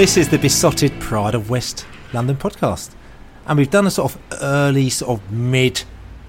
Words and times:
This 0.00 0.16
is 0.16 0.30
the 0.30 0.38
Beesotted 0.38 0.98
Pride 0.98 1.34
of 1.34 1.50
West 1.50 1.84
London 2.14 2.34
podcast. 2.34 2.94
And 3.44 3.58
we've 3.58 3.68
done 3.68 3.86
a 3.86 3.90
sort 3.90 4.14
of 4.14 4.22
early, 4.40 4.88
sort 4.88 5.20
of 5.20 5.30
mid 5.30 5.82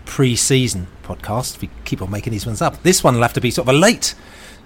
pre 0.03 0.35
season 0.35 0.87
podcast. 1.03 1.61
We 1.61 1.69
keep 1.85 2.01
on 2.01 2.11
making 2.11 2.31
these 2.31 2.45
ones 2.45 2.61
up. 2.61 2.83
This 2.83 3.01
one 3.01 3.15
will 3.15 3.21
have 3.21 3.31
to 3.31 3.39
be 3.39 3.49
sort 3.49 3.69
of 3.69 3.73
a 3.73 3.77
late, 3.77 4.13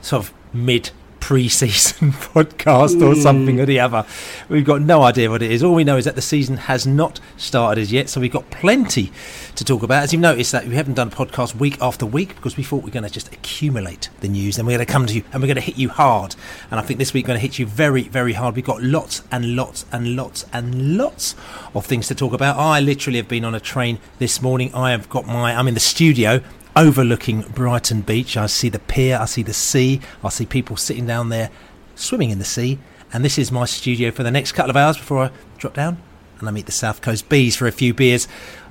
sort 0.02 0.26
of 0.26 0.33
mid 0.53 0.89
pre-season 1.26 2.12
podcast 2.36 3.02
or 3.02 3.16
mm. 3.16 3.23
something 3.23 3.59
or 3.59 3.66
the 3.66 3.80
other. 3.80 4.06
We've 4.48 4.64
got 4.64 4.84
no 4.84 5.02
idea 5.02 5.32
what 5.32 5.42
it 5.42 5.50
is. 5.50 5.64
All 5.64 5.73
we 5.73 5.84
know 5.84 5.98
is 5.98 6.06
that 6.06 6.14
the 6.14 6.22
season 6.22 6.58
has 6.58 6.86
not 6.86 7.20
started 7.36 7.82
as 7.82 7.92
yet, 7.92 8.09
so 8.09 8.22
we've 8.22 8.32
got 8.32 8.52
plenty 8.52 9.12
to 9.56 9.66
talk 9.66 9.82
about. 9.82 10.04
As 10.04 10.14
you've 10.14 10.22
noticed, 10.22 10.52
that 10.52 10.67
we 10.67 10.76
haven't 10.76 10.94
done 10.94 11.08
a 11.08 11.12
podcast 11.12 11.56
week 11.56 11.82
after 11.82 12.06
week 12.06 12.36
because 12.36 12.58
we 12.58 12.64
thought 12.64 12.84
we 12.84 12.92
are 12.92 12.94
going 12.94 13.06
to 13.06 13.09
just 13.09 13.34
accumulate 13.34 14.09
the 14.20 14.28
news, 14.28 14.59
and 14.59 14.67
we're 14.67 14.78
going 14.78 14.86
to 14.86 14.94
come 14.94 15.08
to 15.08 15.16
you 15.16 15.23
and 15.34 15.42
we're 15.42 15.48
going 15.48 15.56
to 15.56 15.62
hit 15.62 15.78
you 15.78 15.90
hard. 15.90 16.36
And 16.70 16.80
I 16.80 16.84
think 16.84 17.00
this 17.00 17.12
week 17.12 17.26
we're 17.26 17.30
going 17.30 17.39
to 17.39 17.48
hit 17.48 17.58
you 17.58 17.66
very, 17.66 18.04
very 18.04 18.34
hard. 18.34 18.56
We've 18.56 18.64
got 18.64 18.84
lots 18.84 19.23
and 19.32 19.56
lots 19.56 19.88
and 19.92 20.16
lots 20.16 20.45
and 20.54 20.95
lots 20.95 21.34
of 21.73 21.88
things 21.88 22.08
to 22.10 22.14
talk 22.14 22.33
about. 22.33 22.60
I 22.60 22.80
literally 22.82 23.17
have 23.17 23.28
been 23.28 23.45
on 23.45 23.55
a 23.55 23.60
train 23.60 23.98
this 24.20 24.44
morning. 24.44 24.72
I 24.76 24.92
have 24.92 25.10
got 25.10 25.26
my. 25.26 25.55
I'm 25.55 25.67
in 25.67 25.73
the 25.73 25.80
studio 25.80 26.44
overlooking 26.75 27.41
Brighton 27.41 28.02
Beach. 28.02 28.37
I 28.37 28.47
see 28.47 28.69
the 28.69 28.80
pier, 28.80 29.17
I 29.19 29.25
see 29.25 29.43
the 29.43 29.53
sea, 29.53 30.02
I 30.23 30.30
see 30.30 30.45
people 30.45 30.77
sitting 30.77 31.05
down 31.05 31.30
there 31.30 31.49
swimming 31.95 32.30
in 32.30 32.39
the 32.39 32.45
sea. 32.45 32.80
And 33.13 33.23
this 33.23 33.37
is 33.37 33.52
my 33.52 33.65
studio 33.65 34.11
for 34.11 34.23
the 34.23 34.31
next 34.31 34.52
couple 34.52 34.69
of 34.69 34.77
hours 34.77 34.97
before 34.97 35.25
I 35.25 35.31
drop 35.58 35.73
down 35.73 35.97
and 36.39 36.49
I 36.49 36.52
meet 36.52 36.65
the 36.65 36.71
South 36.71 37.02
Coast 37.02 37.30
Bees 37.30 37.55
for 37.55 37.67
a 37.67 37.71
few 37.71 37.93
beers 37.93 38.27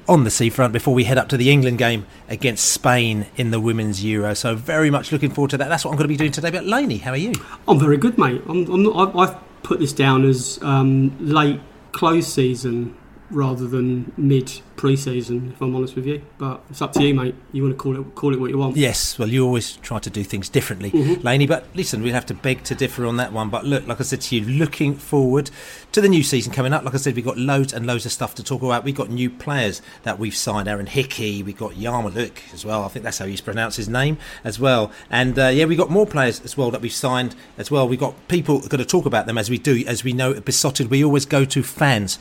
on 0.06 0.24
the 0.24 0.30
seafront 0.30 0.72
before 0.72 0.92
we 0.92 1.04
head 1.04 1.16
up 1.16 1.28
to 1.30 1.36
the 1.36 1.50
England 1.50 1.78
game 1.78 2.06
against 2.28 2.70
Spain 2.70 3.26
in 3.36 3.50
the 3.50 3.60
Women's 3.60 4.04
Euro. 4.04 4.34
So 4.34 4.54
very 4.54 4.90
much 4.90 5.12
looking 5.12 5.30
forward 5.30 5.50
to 5.52 5.56
that. 5.58 5.68
That's 5.68 5.84
what 5.84 5.92
I'm 5.92 5.96
going 5.96 6.04
to 6.04 6.12
be 6.12 6.16
doing 6.16 6.32
today. 6.32 6.50
But 6.50 6.66
Laney, 6.66 6.98
how 6.98 7.12
are 7.12 7.16
you? 7.16 7.32
I'm 7.66 7.78
very 7.78 7.96
good, 7.96 8.18
mate. 8.18 8.46
Not, 8.46 9.16
I've 9.16 9.62
put 9.62 9.80
this 9.80 9.94
down 9.94 10.26
as 10.26 10.58
um, 10.62 11.16
late 11.18 11.60
close 11.92 12.26
season 12.26 12.94
rather 13.30 13.66
than 13.66 14.12
mid 14.16 14.60
pre-season, 14.76 15.52
if 15.54 15.62
I'm 15.62 15.74
honest 15.74 15.94
with 15.96 16.06
you. 16.06 16.22
But 16.38 16.62
it's 16.70 16.82
up 16.82 16.92
to 16.94 17.02
you, 17.02 17.14
mate. 17.14 17.34
You 17.52 17.62
want 17.62 17.74
to 17.74 17.78
call 17.78 17.98
it 17.98 18.14
call 18.14 18.34
it 18.34 18.40
what 18.40 18.50
you 18.50 18.58
want. 18.58 18.76
Yes, 18.76 19.18
well, 19.18 19.28
you 19.28 19.44
always 19.44 19.76
try 19.76 19.98
to 19.98 20.10
do 20.10 20.22
things 20.24 20.48
differently, 20.48 20.90
mm-hmm. 20.90 21.26
Laney. 21.26 21.46
But 21.46 21.66
listen, 21.74 22.02
we'd 22.02 22.12
have 22.12 22.26
to 22.26 22.34
beg 22.34 22.64
to 22.64 22.74
differ 22.74 23.06
on 23.06 23.16
that 23.16 23.32
one. 23.32 23.50
But 23.50 23.64
look, 23.64 23.86
like 23.86 24.00
I 24.00 24.04
said 24.04 24.20
to 24.22 24.36
you, 24.36 24.44
looking 24.44 24.94
forward 24.94 25.50
to 25.92 26.00
the 26.00 26.08
new 26.08 26.22
season 26.22 26.52
coming 26.52 26.72
up. 26.72 26.84
Like 26.84 26.94
I 26.94 26.98
said, 26.98 27.14
we've 27.14 27.24
got 27.24 27.38
loads 27.38 27.72
and 27.72 27.86
loads 27.86 28.04
of 28.06 28.12
stuff 28.12 28.34
to 28.36 28.44
talk 28.44 28.62
about. 28.62 28.84
We've 28.84 28.94
got 28.94 29.10
new 29.10 29.30
players 29.30 29.80
that 30.02 30.18
we've 30.18 30.36
signed. 30.36 30.68
Aaron 30.68 30.86
Hickey, 30.86 31.42
we've 31.42 31.56
got 31.56 31.72
Yarmouk 31.72 32.52
as 32.52 32.64
well. 32.64 32.84
I 32.84 32.88
think 32.88 33.04
that's 33.04 33.18
how 33.18 33.24
you 33.24 33.40
pronounce 33.40 33.76
his 33.76 33.88
name 33.88 34.18
as 34.42 34.58
well. 34.58 34.92
And 35.10 35.38
uh, 35.38 35.48
yeah, 35.48 35.64
we've 35.64 35.78
got 35.78 35.90
more 35.90 36.06
players 36.06 36.40
as 36.40 36.56
well 36.56 36.70
that 36.70 36.80
we've 36.80 36.92
signed 36.92 37.34
as 37.58 37.70
well. 37.70 37.88
We've 37.88 37.98
got 37.98 38.28
people 38.28 38.60
going 38.60 38.78
to 38.78 38.84
talk 38.84 39.06
about 39.06 39.26
them 39.26 39.38
as 39.38 39.50
we 39.50 39.58
do. 39.58 39.84
As 39.86 40.04
we 40.04 40.12
know, 40.12 40.32
at 40.32 40.44
Beesotted, 40.44 40.90
we 40.90 41.04
always 41.04 41.26
go 41.26 41.44
to 41.44 41.62
fans 41.62 42.18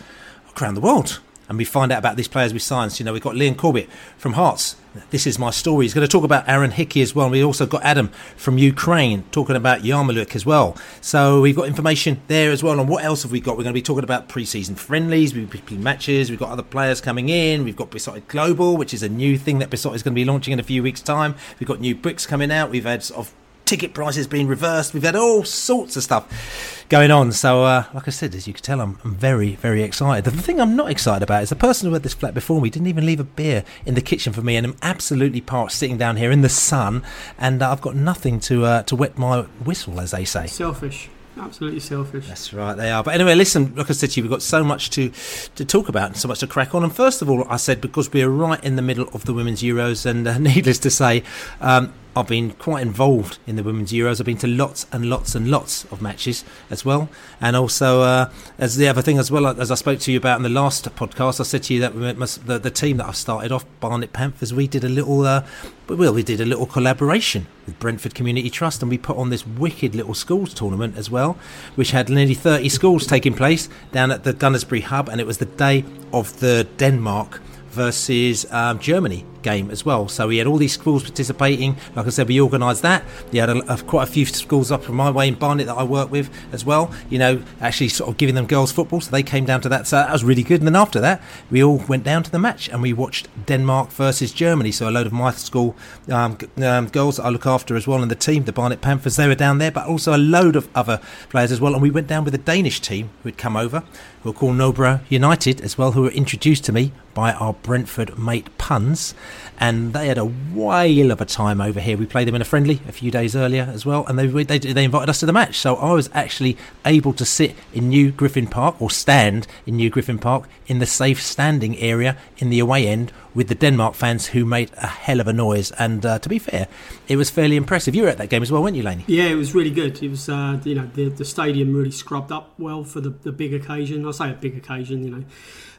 around 0.62 0.76
the 0.76 0.82
world 0.82 1.20
and 1.50 1.58
we 1.58 1.66
find 1.66 1.92
out 1.92 2.00
about 2.00 2.16
these 2.16 2.28
players 2.28 2.54
we 2.54 2.60
signed. 2.60 2.98
You 3.00 3.06
know, 3.06 3.14
we've 3.14 3.22
got 3.22 3.36
Liam 3.36 3.58
Corbett 3.58 3.90
from 4.18 4.34
Hearts. 4.34 4.76
This 5.10 5.28
is 5.28 5.38
my 5.38 5.50
story. 5.50 5.86
He's 5.86 5.94
going 5.94 6.06
to 6.06 6.12
talk 6.12 6.24
about 6.24 6.48
Aaron 6.48 6.72
Hickey 6.72 7.02
as 7.02 7.14
well. 7.14 7.26
And 7.26 7.32
we 7.32 7.44
also 7.44 7.66
got 7.66 7.84
Adam 7.84 8.10
from 8.38 8.58
Ukraine 8.58 9.24
talking 9.32 9.56
about 9.56 9.82
Yarmouk 9.82 10.36
as 10.36 10.46
well. 10.46 10.78
So 11.02 11.42
we've 11.42 11.56
got 11.56 11.68
information 11.68 12.22
there 12.28 12.52
as 12.52 12.64
well. 12.64 12.80
And 12.80 12.88
what 12.88 13.04
else 13.04 13.24
have 13.24 13.32
we 13.32 13.40
got? 13.40 13.58
We're 13.58 13.64
going 13.64 13.74
to 13.74 13.78
be 13.78 13.82
talking 13.82 14.04
about 14.04 14.30
pre-season 14.30 14.76
friendlies, 14.76 15.34
we've 15.34 15.50
been 15.50 15.62
playing 15.62 15.84
matches. 15.84 16.30
We've 16.30 16.40
got 16.40 16.50
other 16.50 16.64
players 16.64 17.02
coming 17.02 17.30
in. 17.30 17.64
We've 17.64 17.76
got 17.76 17.92
Beesotted 17.92 18.28
Global, 18.28 18.78
which 18.78 18.94
is 18.94 19.04
a 19.04 19.10
new 19.10 19.38
thing 19.38 19.60
that 19.60 19.70
Beesotted 19.70 19.96
is 19.98 20.04
going 20.04 20.14
to 20.14 20.20
be 20.20 20.26
launching 20.26 20.54
in 20.54 20.60
a 20.60 20.64
few 20.64 20.82
weeks' 20.84 21.02
time. 21.02 21.36
We've 21.60 21.68
got 21.68 21.82
new 21.82 21.96
bricks 21.96 22.26
coming 22.26 22.52
out. 22.52 22.70
We've 22.70 22.86
had 22.86 23.04
sort 23.04 23.28
of 23.28 23.34
ticket 23.66 23.94
prices 23.94 24.28
being 24.28 24.48
reversed. 24.48 24.94
We've 24.94 25.04
had 25.04 25.16
all 25.16 25.44
sorts 25.44 25.96
of 25.96 26.04
stuff 26.04 26.86
going 26.90 27.12
on. 27.12 27.32
So, 27.32 27.64
uh, 27.64 27.86
like 27.94 28.08
I 28.08 28.12
said, 28.12 28.36
as 28.36 28.48
you 28.48 28.54
can 28.54 28.64
tell, 28.64 28.82
I'm, 28.82 29.00
I'm, 29.04 29.16
very, 29.16 29.56
very 29.56 29.84
excited. 29.84 30.26
The 30.26 30.32
thing 30.42 30.60
I'm 30.60 30.76
not 30.76 30.92
excited 30.92 31.24
about 31.24 31.44
is 31.44 31.50
the 31.50 31.56
person 31.56 31.88
who 31.88 31.94
had 31.94 32.04
this 32.04 32.14
flat 32.14 32.34
before 32.34 32.62
me 32.62 32.70
didn't 32.70 32.88
even 32.88 33.06
leave 33.06 33.20
a 33.20 33.24
beer 33.24 33.64
in 33.86 33.96
the 33.96 34.02
kitchen 34.02 34.34
for 34.34 34.42
me, 34.42 34.56
and 34.56 34.68
I'm 34.68 34.78
absolutely 34.82 35.42
parched 35.42 35.76
sitting 35.76 35.98
down 35.98 36.18
here 36.18 36.32
in 36.32 36.42
the 36.42 36.50
sun, 36.50 37.04
and 37.38 37.62
uh, 37.62 37.72
I've 37.72 37.82
got 37.82 37.96
nothing 37.96 38.40
to 38.42 38.66
uh, 38.66 38.84
to 38.84 38.96
wet 38.96 39.18
my 39.18 39.42
whistle, 39.64 40.00
as 40.00 40.12
they 40.12 40.26
say. 40.26 40.48
Selfish. 40.48 41.10
Absolutely 41.36 41.80
selfish. 41.80 42.28
That's 42.28 42.54
right, 42.54 42.76
they 42.76 42.92
are. 42.92 43.04
But 43.04 43.16
anyway, 43.16 43.34
listen, 43.34 43.74
like 43.76 43.90
I 43.90 43.94
said 43.94 44.12
to 44.12 44.20
you, 44.20 44.24
we've 44.24 44.32
got 44.32 44.44
so 44.44 44.64
much 44.64 44.92
to, 44.92 45.12
to 45.56 45.66
talk 45.66 45.90
about 45.90 46.10
and 46.10 46.18
so 46.18 46.28
much 46.28 46.40
to 46.42 46.48
crack 46.48 46.76
on. 46.76 46.84
And 46.84 46.96
first 46.96 47.24
of 47.24 47.30
all, 47.30 47.44
I 47.50 47.58
said 47.58 47.82
because 47.82 48.12
we're 48.14 48.30
right 48.30 48.64
in 48.64 48.76
the 48.76 48.84
middle 48.84 49.10
of 49.14 49.26
the 49.26 49.34
Women's 49.34 49.64
Euros, 49.64 50.06
and 50.06 50.28
uh, 50.28 50.38
needless 50.40 50.78
to 50.80 50.92
say, 50.92 51.24
um, 51.60 51.92
I've 52.16 52.28
been 52.28 52.52
quite 52.52 52.84
involved 52.84 53.40
in 53.48 53.56
the 53.56 53.64
Women's 53.64 53.92
Euros. 53.92 54.20
I've 54.20 54.28
been 54.28 54.38
to 54.38 54.48
lots 54.48 54.86
and 54.92 55.10
lots 55.10 55.34
and 55.34 55.50
lots 55.50 55.86
of 55.86 56.00
matches 56.00 56.46
as 56.70 56.86
well. 56.86 57.10
And 57.42 57.56
also, 57.56 58.02
uh, 58.02 58.32
as 58.60 58.78
the 58.78 58.88
other 58.88 59.02
thing 59.02 59.18
as 59.18 59.32
well, 59.32 59.48
as 59.48 59.72
I 59.72 59.76
spoke 59.76 60.00
to 60.02 60.12
you 60.12 60.20
about 60.20 60.38
in 60.38 60.44
the 60.44 60.50
last 60.50 60.86
podcast, 60.96 61.40
I 61.40 61.44
said 61.44 61.64
to 61.64 61.74
you 61.74 61.80
that 61.80 61.96
we 61.96 62.14
must, 62.14 62.46
the, 62.46 62.60
the 62.60 62.70
team 62.70 62.98
that 62.98 63.08
I 63.08 63.14
started 63.14 63.52
off, 63.52 63.66
Barnet 63.80 64.14
Panthers, 64.14 64.54
we 64.54 64.68
did 64.68 64.84
a 64.84 64.90
little, 64.90 65.26
uh, 65.26 65.44
well, 65.88 66.14
we 66.14 66.22
did 66.22 66.40
a 66.40 66.46
little 66.46 66.68
collaboration 66.68 67.48
with 67.66 67.80
Brentford 67.80 68.14
Community 68.14 68.52
Trust, 68.52 68.84
and 68.84 68.92
we 68.92 69.00
put 69.00 69.18
on 69.18 69.32
this 69.32 69.48
wicked 69.48 69.96
little 69.96 70.14
schools 70.14 70.54
tournament 70.54 70.96
as 70.96 71.10
well, 71.10 71.36
which 71.74 71.92
had 71.92 72.10
nearly 72.10 72.36
30 72.36 72.70
schools 72.70 73.08
taking 73.08 73.34
place 73.34 73.70
down 73.92 74.12
at 74.12 74.24
the 74.24 74.36
Gunnersbury 74.36 74.84
Hub, 74.84 75.10
and 75.10 75.20
it 75.20 75.26
was 75.26 75.40
the 75.40 75.46
day 75.46 75.84
of 76.12 76.40
the 76.42 76.68
Denmark 76.78 77.42
versus 77.72 78.46
um, 78.52 78.78
Germany 78.78 79.26
game 79.44 79.70
as 79.70 79.86
well. 79.86 80.08
So 80.08 80.28
we 80.28 80.38
had 80.38 80.48
all 80.48 80.58
these 80.58 80.74
schools 80.74 81.04
participating. 81.04 81.78
Like 81.96 82.08
I 82.08 82.10
said, 82.10 82.28
we 82.28 82.42
organised 82.42 82.82
that. 82.82 83.04
We 83.32 83.40
had 83.40 83.50
a, 83.50 83.74
a, 83.74 83.78
quite 83.78 84.08
a 84.10 84.12
few 84.12 84.26
schools 84.26 84.72
up 84.72 84.84
from 84.84 84.96
my 84.96 85.12
way 85.12 85.28
in 85.28 85.36
Barnet 85.36 85.68
that 85.68 85.78
I 85.78 85.84
work 85.84 86.10
with 86.10 86.30
as 86.52 86.66
well. 86.66 86.92
You 87.10 87.20
know, 87.20 87.44
actually 87.62 87.90
sort 87.90 88.10
of 88.10 88.18
giving 88.18 88.36
them 88.36 88.48
girls 88.48 88.72
football. 88.72 89.02
So 89.02 89.12
they 89.12 89.24
came 89.24 89.46
down 89.46 89.62
to 89.62 89.70
that. 89.70 89.88
So 89.88 89.98
that 89.98 90.12
was 90.12 90.24
really 90.24 90.44
good. 90.44 90.62
And 90.62 90.68
then 90.68 90.76
after 90.76 91.00
that, 91.02 91.22
we 91.52 91.64
all 91.64 91.78
went 91.88 92.04
down 92.04 92.24
to 92.24 92.32
the 92.32 92.40
match 92.40 92.70
and 92.70 92.82
we 92.82 92.94
watched 92.94 93.28
Denmark 93.46 93.92
versus 93.92 94.32
Germany. 94.32 94.72
So 94.72 94.90
a 94.90 94.92
load 94.92 95.06
of 95.08 95.14
my 95.14 95.32
school 95.32 95.76
um, 96.10 96.38
um, 96.62 96.88
girls 96.88 97.18
that 97.18 97.26
I 97.26 97.30
look 97.30 97.46
after 97.46 97.76
as 97.76 97.86
well 97.86 98.02
and 98.02 98.10
the 98.10 98.16
team, 98.16 98.46
the 98.46 98.54
Barnet 98.54 98.82
Panthers, 98.82 99.16
they 99.16 99.28
were 99.28 99.36
down 99.36 99.58
there, 99.58 99.72
but 99.72 99.88
also 99.88 100.16
a 100.16 100.18
load 100.18 100.56
of 100.56 100.70
other 100.74 101.00
players 101.30 101.52
as 101.52 101.60
well. 101.60 101.74
And 101.74 101.82
we 101.82 101.92
went 101.92 102.08
down 102.08 102.24
with 102.24 102.34
a 102.34 102.40
Danish 102.40 102.80
team 102.80 103.10
who 103.22 103.30
had 103.30 103.38
come 103.38 103.56
over, 103.56 103.84
who 104.22 104.30
were 104.30 104.34
called 104.34 104.56
Nobra 104.56 105.02
United 105.10 105.62
as 105.62 105.78
well, 105.78 105.92
who 105.92 106.04
were 106.04 106.12
introduced 106.12 106.64
to 106.66 106.72
me 106.72 106.92
by 107.14 107.34
our 107.34 107.54
Brentford 107.54 108.18
mate 108.18 108.58
Puns. 108.58 109.14
And 109.60 109.94
they 109.94 110.08
had 110.08 110.18
a 110.18 110.26
whale 110.26 111.12
of 111.12 111.22
a 111.22 111.26
time 111.26 111.62
over 111.62 111.80
here. 111.80 111.98
We 111.98 112.06
played 112.06 112.28
them 112.28 112.36
in 112.36 112.42
a 112.42 112.46
friendly 112.46 112.82
a 112.88 112.92
few 112.92 113.12
days 113.12 113.36
earlier 113.36 113.70
as 113.74 113.86
well, 113.86 114.06
and 114.08 114.18
they 114.18 114.28
they, 114.44 114.60
they 114.60 114.84
invited 114.84 115.10
us 115.10 115.20
to 115.20 115.26
the 115.26 115.34
match. 115.34 115.58
So 115.58 115.76
I 115.76 115.94
was 115.94 116.10
actually 116.14 116.58
able 116.86 117.14
to 117.14 117.26
sit 117.26 117.56
in 117.74 117.90
New 117.90 118.12
Griffin 118.12 118.48
Park 118.48 118.82
or 118.82 118.90
stand 118.90 119.48
in 119.66 119.78
New 119.78 119.90
Griffin 119.90 120.20
Park 120.20 120.48
in 120.68 120.80
the 120.80 120.86
safe 120.86 121.22
standing 121.22 121.78
area 121.78 122.18
in 122.38 122.50
the 122.50 122.60
away 122.60 122.88
end 122.88 123.12
with 123.34 123.48
the 123.48 123.56
Denmark 123.56 123.96
fans 123.96 124.28
who 124.28 124.46
made 124.46 124.72
a 124.78 124.88
hell 124.88 125.20
of 125.20 125.28
a 125.28 125.34
noise. 125.34 125.72
And 125.72 126.06
uh, 126.06 126.20
to 126.20 126.30
be 126.30 126.40
fair, 126.40 126.68
it 127.08 127.18
was 127.18 127.30
fairly 127.30 127.56
impressive. 127.56 127.96
You 127.96 128.04
were 128.04 128.10
at 128.10 128.18
that 128.18 128.30
game 128.30 128.44
as 128.44 128.52
well, 128.52 128.62
weren't 128.62 128.76
you, 128.76 128.84
Laney? 128.84 129.04
Yeah, 129.08 129.26
it 129.26 129.36
was 129.36 129.56
really 129.56 129.72
good. 129.72 130.02
It 130.02 130.10
was, 130.10 130.30
uh, 130.30 130.60
you 130.64 130.76
know, 130.76 130.90
the, 130.94 131.10
the 131.10 131.26
stadium 131.26 131.74
really 131.74 131.92
scrubbed 131.92 132.32
up 132.32 132.54
well 132.58 132.84
for 132.84 133.02
the, 133.02 133.10
the 133.10 133.32
big 133.32 133.54
occasion. 133.54 134.08
I 134.08 134.12
say 134.12 134.32
a 134.32 134.34
big 134.34 134.56
occasion, 134.56 135.04
you 135.04 135.12
know, 135.12 135.24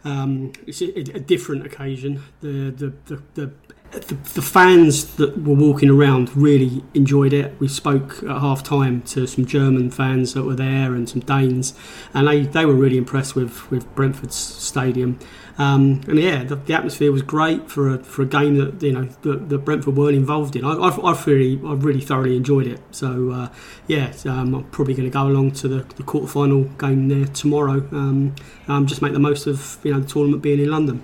um, 0.05 0.53
it's 0.67 0.83
a, 0.83 0.99
a, 0.99 1.21
different 1.21 1.65
occasion. 1.65 2.23
The 2.41 2.71
the, 2.71 2.93
the, 3.07 3.23
the 3.35 3.53
the, 3.93 4.15
the, 4.15 4.43
fans 4.43 5.15
that 5.17 5.43
were 5.45 5.55
walking 5.55 5.89
around 5.89 6.37
really 6.37 6.83
enjoyed 6.95 7.33
it. 7.33 7.55
We 7.61 7.69
spoke 7.69 8.23
at 8.25 8.41
half 8.41 8.65
time 8.65 9.03
to 9.03 9.27
some 9.27 9.47
German 9.47 9.91
fans 9.91 10.35
that 10.35 10.43
were 10.43 10.57
there 10.57 10.95
and 10.95 11.09
some 11.09 11.21
Danes, 11.21 11.75
and 12.13 12.27
they, 12.27 12.43
they 12.43 12.67
were 12.67 12.75
really 12.75 12.99
impressed 12.99 13.37
with, 13.37 13.71
with 13.71 13.93
Brentford's 13.95 14.35
stadium. 14.35 15.19
Um, 15.57 16.01
and 16.09 16.19
yeah, 16.19 16.43
the, 16.43 16.57
the, 16.57 16.75
atmosphere 16.75 17.13
was 17.13 17.23
great 17.23 17.71
for 17.71 17.95
a, 17.95 17.99
for 17.99 18.23
a 18.23 18.27
game 18.27 18.57
that 18.57 18.83
you 18.83 18.93
know 18.93 19.05
that, 19.23 19.49
that 19.49 19.59
Brentford 19.59 19.97
weren't 19.97 20.17
involved 20.17 20.57
in. 20.57 20.65
I, 20.65 20.73
I, 20.73 20.89
I 20.89 21.23
really 21.25 21.61
I 21.65 21.75
really 21.75 22.01
thoroughly 22.01 22.37
enjoyed 22.37 22.67
it. 22.67 22.81
So 22.91 23.31
uh, 23.31 23.49
yeah, 23.87 24.13
um, 24.25 24.55
I'm 24.55 24.65
probably 24.65 24.95
going 24.95 25.09
to 25.09 25.13
go 25.13 25.29
along 25.29 25.53
to 25.53 25.69
the, 25.69 25.95
the 25.95 26.03
quarter 26.03 26.27
final 26.27 26.65
game 26.65 27.09
there 27.09 27.27
tomorrow. 27.27 27.87
Um, 27.93 28.35
um, 28.67 28.87
just 28.87 29.01
make 29.01 29.13
the 29.13 29.21
most 29.21 29.47
of 29.47 29.79
you 29.85 29.93
know 29.93 30.01
the 30.01 30.09
tournament 30.09 30.43
being 30.43 30.59
in 30.59 30.71
London. 30.71 31.03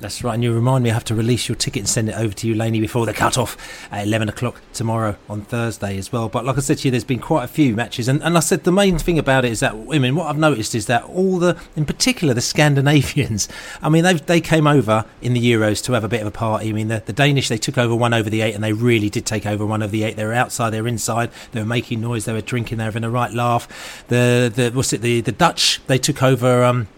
That's 0.00 0.24
right, 0.24 0.32
and 0.32 0.42
you 0.42 0.54
remind 0.54 0.82
me 0.82 0.90
I 0.90 0.94
have 0.94 1.04
to 1.04 1.14
release 1.14 1.46
your 1.46 1.56
ticket 1.56 1.80
and 1.80 1.88
send 1.88 2.08
it 2.08 2.16
over 2.16 2.32
to 2.32 2.48
you, 2.48 2.54
Laney, 2.54 2.80
before 2.80 3.04
the 3.04 3.12
cut 3.12 3.36
off 3.36 3.58
at 3.92 4.06
11 4.06 4.30
o'clock 4.30 4.62
tomorrow 4.72 5.16
on 5.28 5.42
Thursday 5.42 5.98
as 5.98 6.10
well. 6.10 6.30
But 6.30 6.46
like 6.46 6.56
I 6.56 6.60
said 6.60 6.78
to 6.78 6.88
you, 6.88 6.90
there's 6.90 7.04
been 7.04 7.18
quite 7.18 7.44
a 7.44 7.48
few 7.48 7.74
matches, 7.76 8.08
and, 8.08 8.22
and 8.22 8.34
I 8.34 8.40
said 8.40 8.64
the 8.64 8.72
main 8.72 8.98
thing 8.98 9.18
about 9.18 9.44
it 9.44 9.52
is 9.52 9.60
that, 9.60 9.74
I 9.74 9.98
mean, 9.98 10.16
what 10.16 10.28
I've 10.28 10.38
noticed 10.38 10.74
is 10.74 10.86
that 10.86 11.04
all 11.04 11.38
the, 11.38 11.60
in 11.76 11.84
particular, 11.84 12.32
the 12.32 12.40
Scandinavians, 12.40 13.46
I 13.82 13.90
mean, 13.90 14.02
they 14.04 14.14
they 14.14 14.40
came 14.40 14.66
over 14.66 15.04
in 15.20 15.34
the 15.34 15.52
Euros 15.52 15.84
to 15.84 15.92
have 15.92 16.02
a 16.02 16.08
bit 16.08 16.22
of 16.22 16.26
a 16.26 16.30
party. 16.30 16.70
I 16.70 16.72
mean, 16.72 16.88
the, 16.88 17.02
the 17.04 17.12
Danish, 17.12 17.48
they 17.48 17.58
took 17.58 17.76
over 17.76 17.94
One 17.94 18.14
Over 18.14 18.30
The 18.30 18.40
Ait, 18.40 18.54
and 18.54 18.64
they 18.64 18.72
really 18.72 19.10
did 19.10 19.26
take 19.26 19.44
over 19.44 19.66
One 19.66 19.82
Over 19.82 19.92
The 19.92 20.04
Ait. 20.04 20.16
They 20.16 20.24
were 20.24 20.32
outside, 20.32 20.70
they 20.70 20.80
were 20.80 20.88
inside, 20.88 21.30
they 21.52 21.60
were 21.60 21.66
making 21.66 22.00
noise, 22.00 22.24
they 22.24 22.32
were 22.32 22.40
drinking, 22.40 22.78
they 22.78 22.84
were 22.84 22.90
having 22.90 23.04
a 23.04 23.10
right 23.10 23.34
laugh. 23.34 23.68
The, 24.08 24.50
the 24.54 24.70
what's 24.70 24.94
it, 24.94 25.02
the, 25.02 25.20
the 25.20 25.32
Dutch, 25.32 25.82
they 25.88 25.98
took 25.98 26.22
over. 26.22 26.64
Um, 26.64 26.88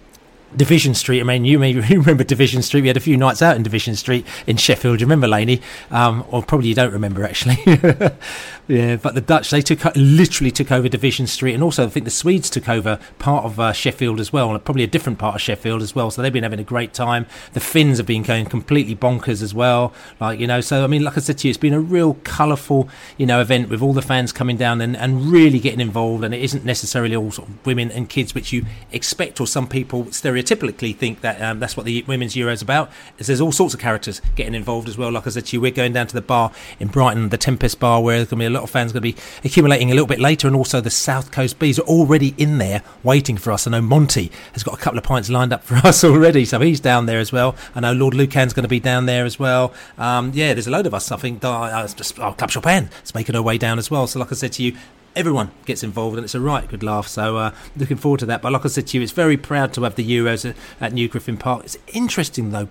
Division 0.56 0.94
Street. 0.94 1.20
I 1.20 1.25
mean, 1.25 1.44
you 1.44 1.58
may 1.58 1.75
remember 1.96 2.25
Division 2.25 2.62
Street. 2.62 2.82
We 2.82 2.88
had 2.88 2.96
a 2.96 3.00
few 3.00 3.16
nights 3.16 3.43
out 3.43 3.56
in 3.56 3.62
Division 3.62 3.96
Street 3.96 4.26
in 4.46 4.56
Sheffield. 4.56 5.00
You 5.00 5.06
remember, 5.06 5.28
Laney? 5.28 5.60
Um, 5.90 6.25
or 6.31 6.43
probably 6.43 6.69
you 6.69 6.75
don't 6.75 6.93
remember 6.93 7.25
actually. 7.25 7.58
yeah, 8.69 8.96
but 8.96 9.14
the 9.14 9.20
Dutch 9.20 9.50
they 9.50 9.62
took 9.62 9.81
literally 9.96 10.50
took 10.50 10.70
over 10.70 10.88
Division 10.88 11.26
Street, 11.26 11.54
and 11.54 11.62
also 11.62 11.87
I 11.87 11.88
think 11.88 12.04
the 12.04 12.10
Swedes 12.10 12.50
took 12.50 12.69
over 12.69 12.99
part 13.19 13.44
of 13.44 13.58
uh, 13.58 13.72
Sheffield 13.72 14.20
as 14.20 14.32
well, 14.32 14.50
and 14.50 14.64
probably 14.64 14.84
a 14.84 14.88
different 14.88 15.19
part 15.19 15.37
of 15.37 15.40
Sheffield 15.40 15.82
as 15.82 15.94
well. 15.94 16.10
So 16.10 16.22
they've 16.22 16.32
been 16.32 16.43
having 16.43 16.60
a 16.60 16.64
great 16.64 16.93
time. 16.93 17.26
The 17.54 17.60
Finns 17.60 17.99
have 17.99 18.06
been 18.06 18.22
going 18.22 18.46
completely 18.46 18.94
bonkers 18.94 19.43
as 19.43 19.54
well. 19.54 19.93
Like 20.20 20.38
you 20.38 20.46
know, 20.46 20.60
so 20.60 20.84
I 20.84 20.87
mean, 20.87 21.02
like 21.02 21.16
I 21.16 21.20
said 21.20 21.38
to 21.38 21.49
you, 21.49 21.50
it's 21.50 21.58
been 21.58 21.75
a 21.75 21.81
real 21.81 22.14
colourful 22.25 22.88
you 23.16 23.26
know 23.26 23.40
event 23.40 23.69
with 23.69 23.82
all 23.82 23.93
the 23.93 24.02
fans 24.02 24.32
coming 24.32 24.56
down 24.56 24.81
and, 24.81 24.96
and 24.96 25.32
really 25.32 25.58
getting 25.58 25.81
involved. 25.81 26.25
And 26.25 26.34
it 26.34 26.43
isn't 26.43 26.64
necessarily 26.64 27.16
all 27.16 27.31
sort 27.31 27.49
of 27.49 27.66
women 27.66 27.90
and 27.90 28.08
kids, 28.08 28.34
which 28.34 28.52
you 28.52 28.66
expect, 28.93 29.40
or 29.40 29.46
some 29.46 29.66
people 29.66 30.04
stereotypically 30.04 30.42
stereotypically 30.43 30.94
think 30.97 31.21
that 31.21 31.41
um, 31.41 31.61
that's 31.61 31.77
what 31.77 31.87
the 31.87 32.03
women's 32.06 32.37
Euro 32.37 32.53
is 32.53 32.62
about. 32.62 32.91
Is 33.19 33.27
there's 33.27 33.41
all 33.41 33.53
sorts 33.53 33.75
of 33.75 33.81
characters 33.81 34.21
getting 34.37 34.55
involved 34.55 34.89
as 34.89 34.99
well. 34.99 35.11
Like 35.11 35.27
I 35.27 35.31
said 35.31 35.47
to 35.47 35.56
you, 35.56 35.61
we're 35.61 35.71
going 35.71 35.93
down 35.93 36.06
to 36.09 36.15
the 36.15 36.23
bar 36.23 36.53
in 36.79 36.89
Brighton, 36.89 37.29
the 37.29 37.39
Tempest 37.39 37.81
Bar, 37.81 38.03
where 38.03 38.17
there's 38.17 38.29
going 38.29 38.41
to 38.41 38.43
be 38.43 38.47
a 38.47 38.50
lot 38.50 38.62
of 38.65 38.71
fans 38.71 38.93
going 38.93 39.03
to 39.03 39.12
be 39.12 39.17
accumulating 39.44 39.91
a 39.91 39.94
little 39.94 40.06
bit 40.06 40.21
later, 40.21 40.47
and 40.47 40.56
also 40.56 40.81
the 40.81 40.91
South 40.91 41.31
Coast 41.31 41.59
Bees 41.59 41.79
are 41.79 41.83
already 41.83 42.35
in 42.39 42.59
there 42.59 42.83
waiting 43.03 43.37
for 43.37 43.53
us. 43.53 43.67
I 43.67 43.71
know 43.71 43.81
Monty 43.81 44.31
has 44.53 44.62
got 44.62 44.75
a 44.75 44.79
couple 44.79 44.99
of 44.99 45.05
pints 45.05 45.31
lined 45.31 45.53
up 45.53 45.65
for 45.65 45.75
us 45.87 46.05
already, 46.05 46.45
so 46.45 46.61
he's 46.61 46.81
down 46.81 47.06
there 47.06 47.19
as 47.19 47.33
well. 47.33 47.56
I 47.75 47.81
know 47.81 47.93
Lord 47.93 48.15
Lucan's 48.15 48.53
going 48.53 48.65
to 48.65 48.69
be 48.69 48.81
down 48.81 49.06
there 49.06 49.25
as 49.25 49.38
well. 49.38 49.73
Um, 49.99 50.33
yeah, 50.35 50.55
there's 50.55 50.67
a 50.67 50.71
load 50.71 50.87
of 50.87 50.95
us. 50.95 51.11
I 51.11 51.17
think 51.17 51.45
uh, 51.45 51.87
oh, 52.19 52.33
Club 52.33 52.50
Chopin 52.50 52.91
is 53.05 53.15
making 53.15 53.35
her 53.35 53.43
way 53.43 53.59
down 53.59 53.79
as 53.79 53.91
well. 53.91 54.06
So, 54.06 54.19
like 54.19 54.33
I 54.33 54.35
said 54.35 54.53
to 54.53 54.62
you, 54.62 54.77
everyone 55.14 55.50
gets 55.67 55.82
involved 55.82 56.17
and 56.17 56.25
it's 56.25 56.35
a 56.35 56.41
right 56.41 56.69
good 56.69 56.82
laugh. 56.82 57.06
So 57.06 57.37
uh, 57.37 57.55
looking 57.76 57.97
forward 57.97 58.20
to 58.20 58.26
that. 58.26 58.43
But 58.43 58.53
like 58.53 58.64
I 58.64 58.69
said 58.69 58.87
to 58.88 58.97
you, 58.97 59.03
it's 59.03 59.12
very 59.12 59.37
proud 59.37 59.73
to 59.75 59.82
have 59.82 59.94
the 59.94 60.09
Euros 60.09 60.49
at, 60.49 60.56
at 60.81 60.93
New 60.93 61.09
Griffin 61.09 61.37
Park. 61.37 61.64
It's 61.64 61.79
interesting 61.88 62.50
though, 62.50 62.69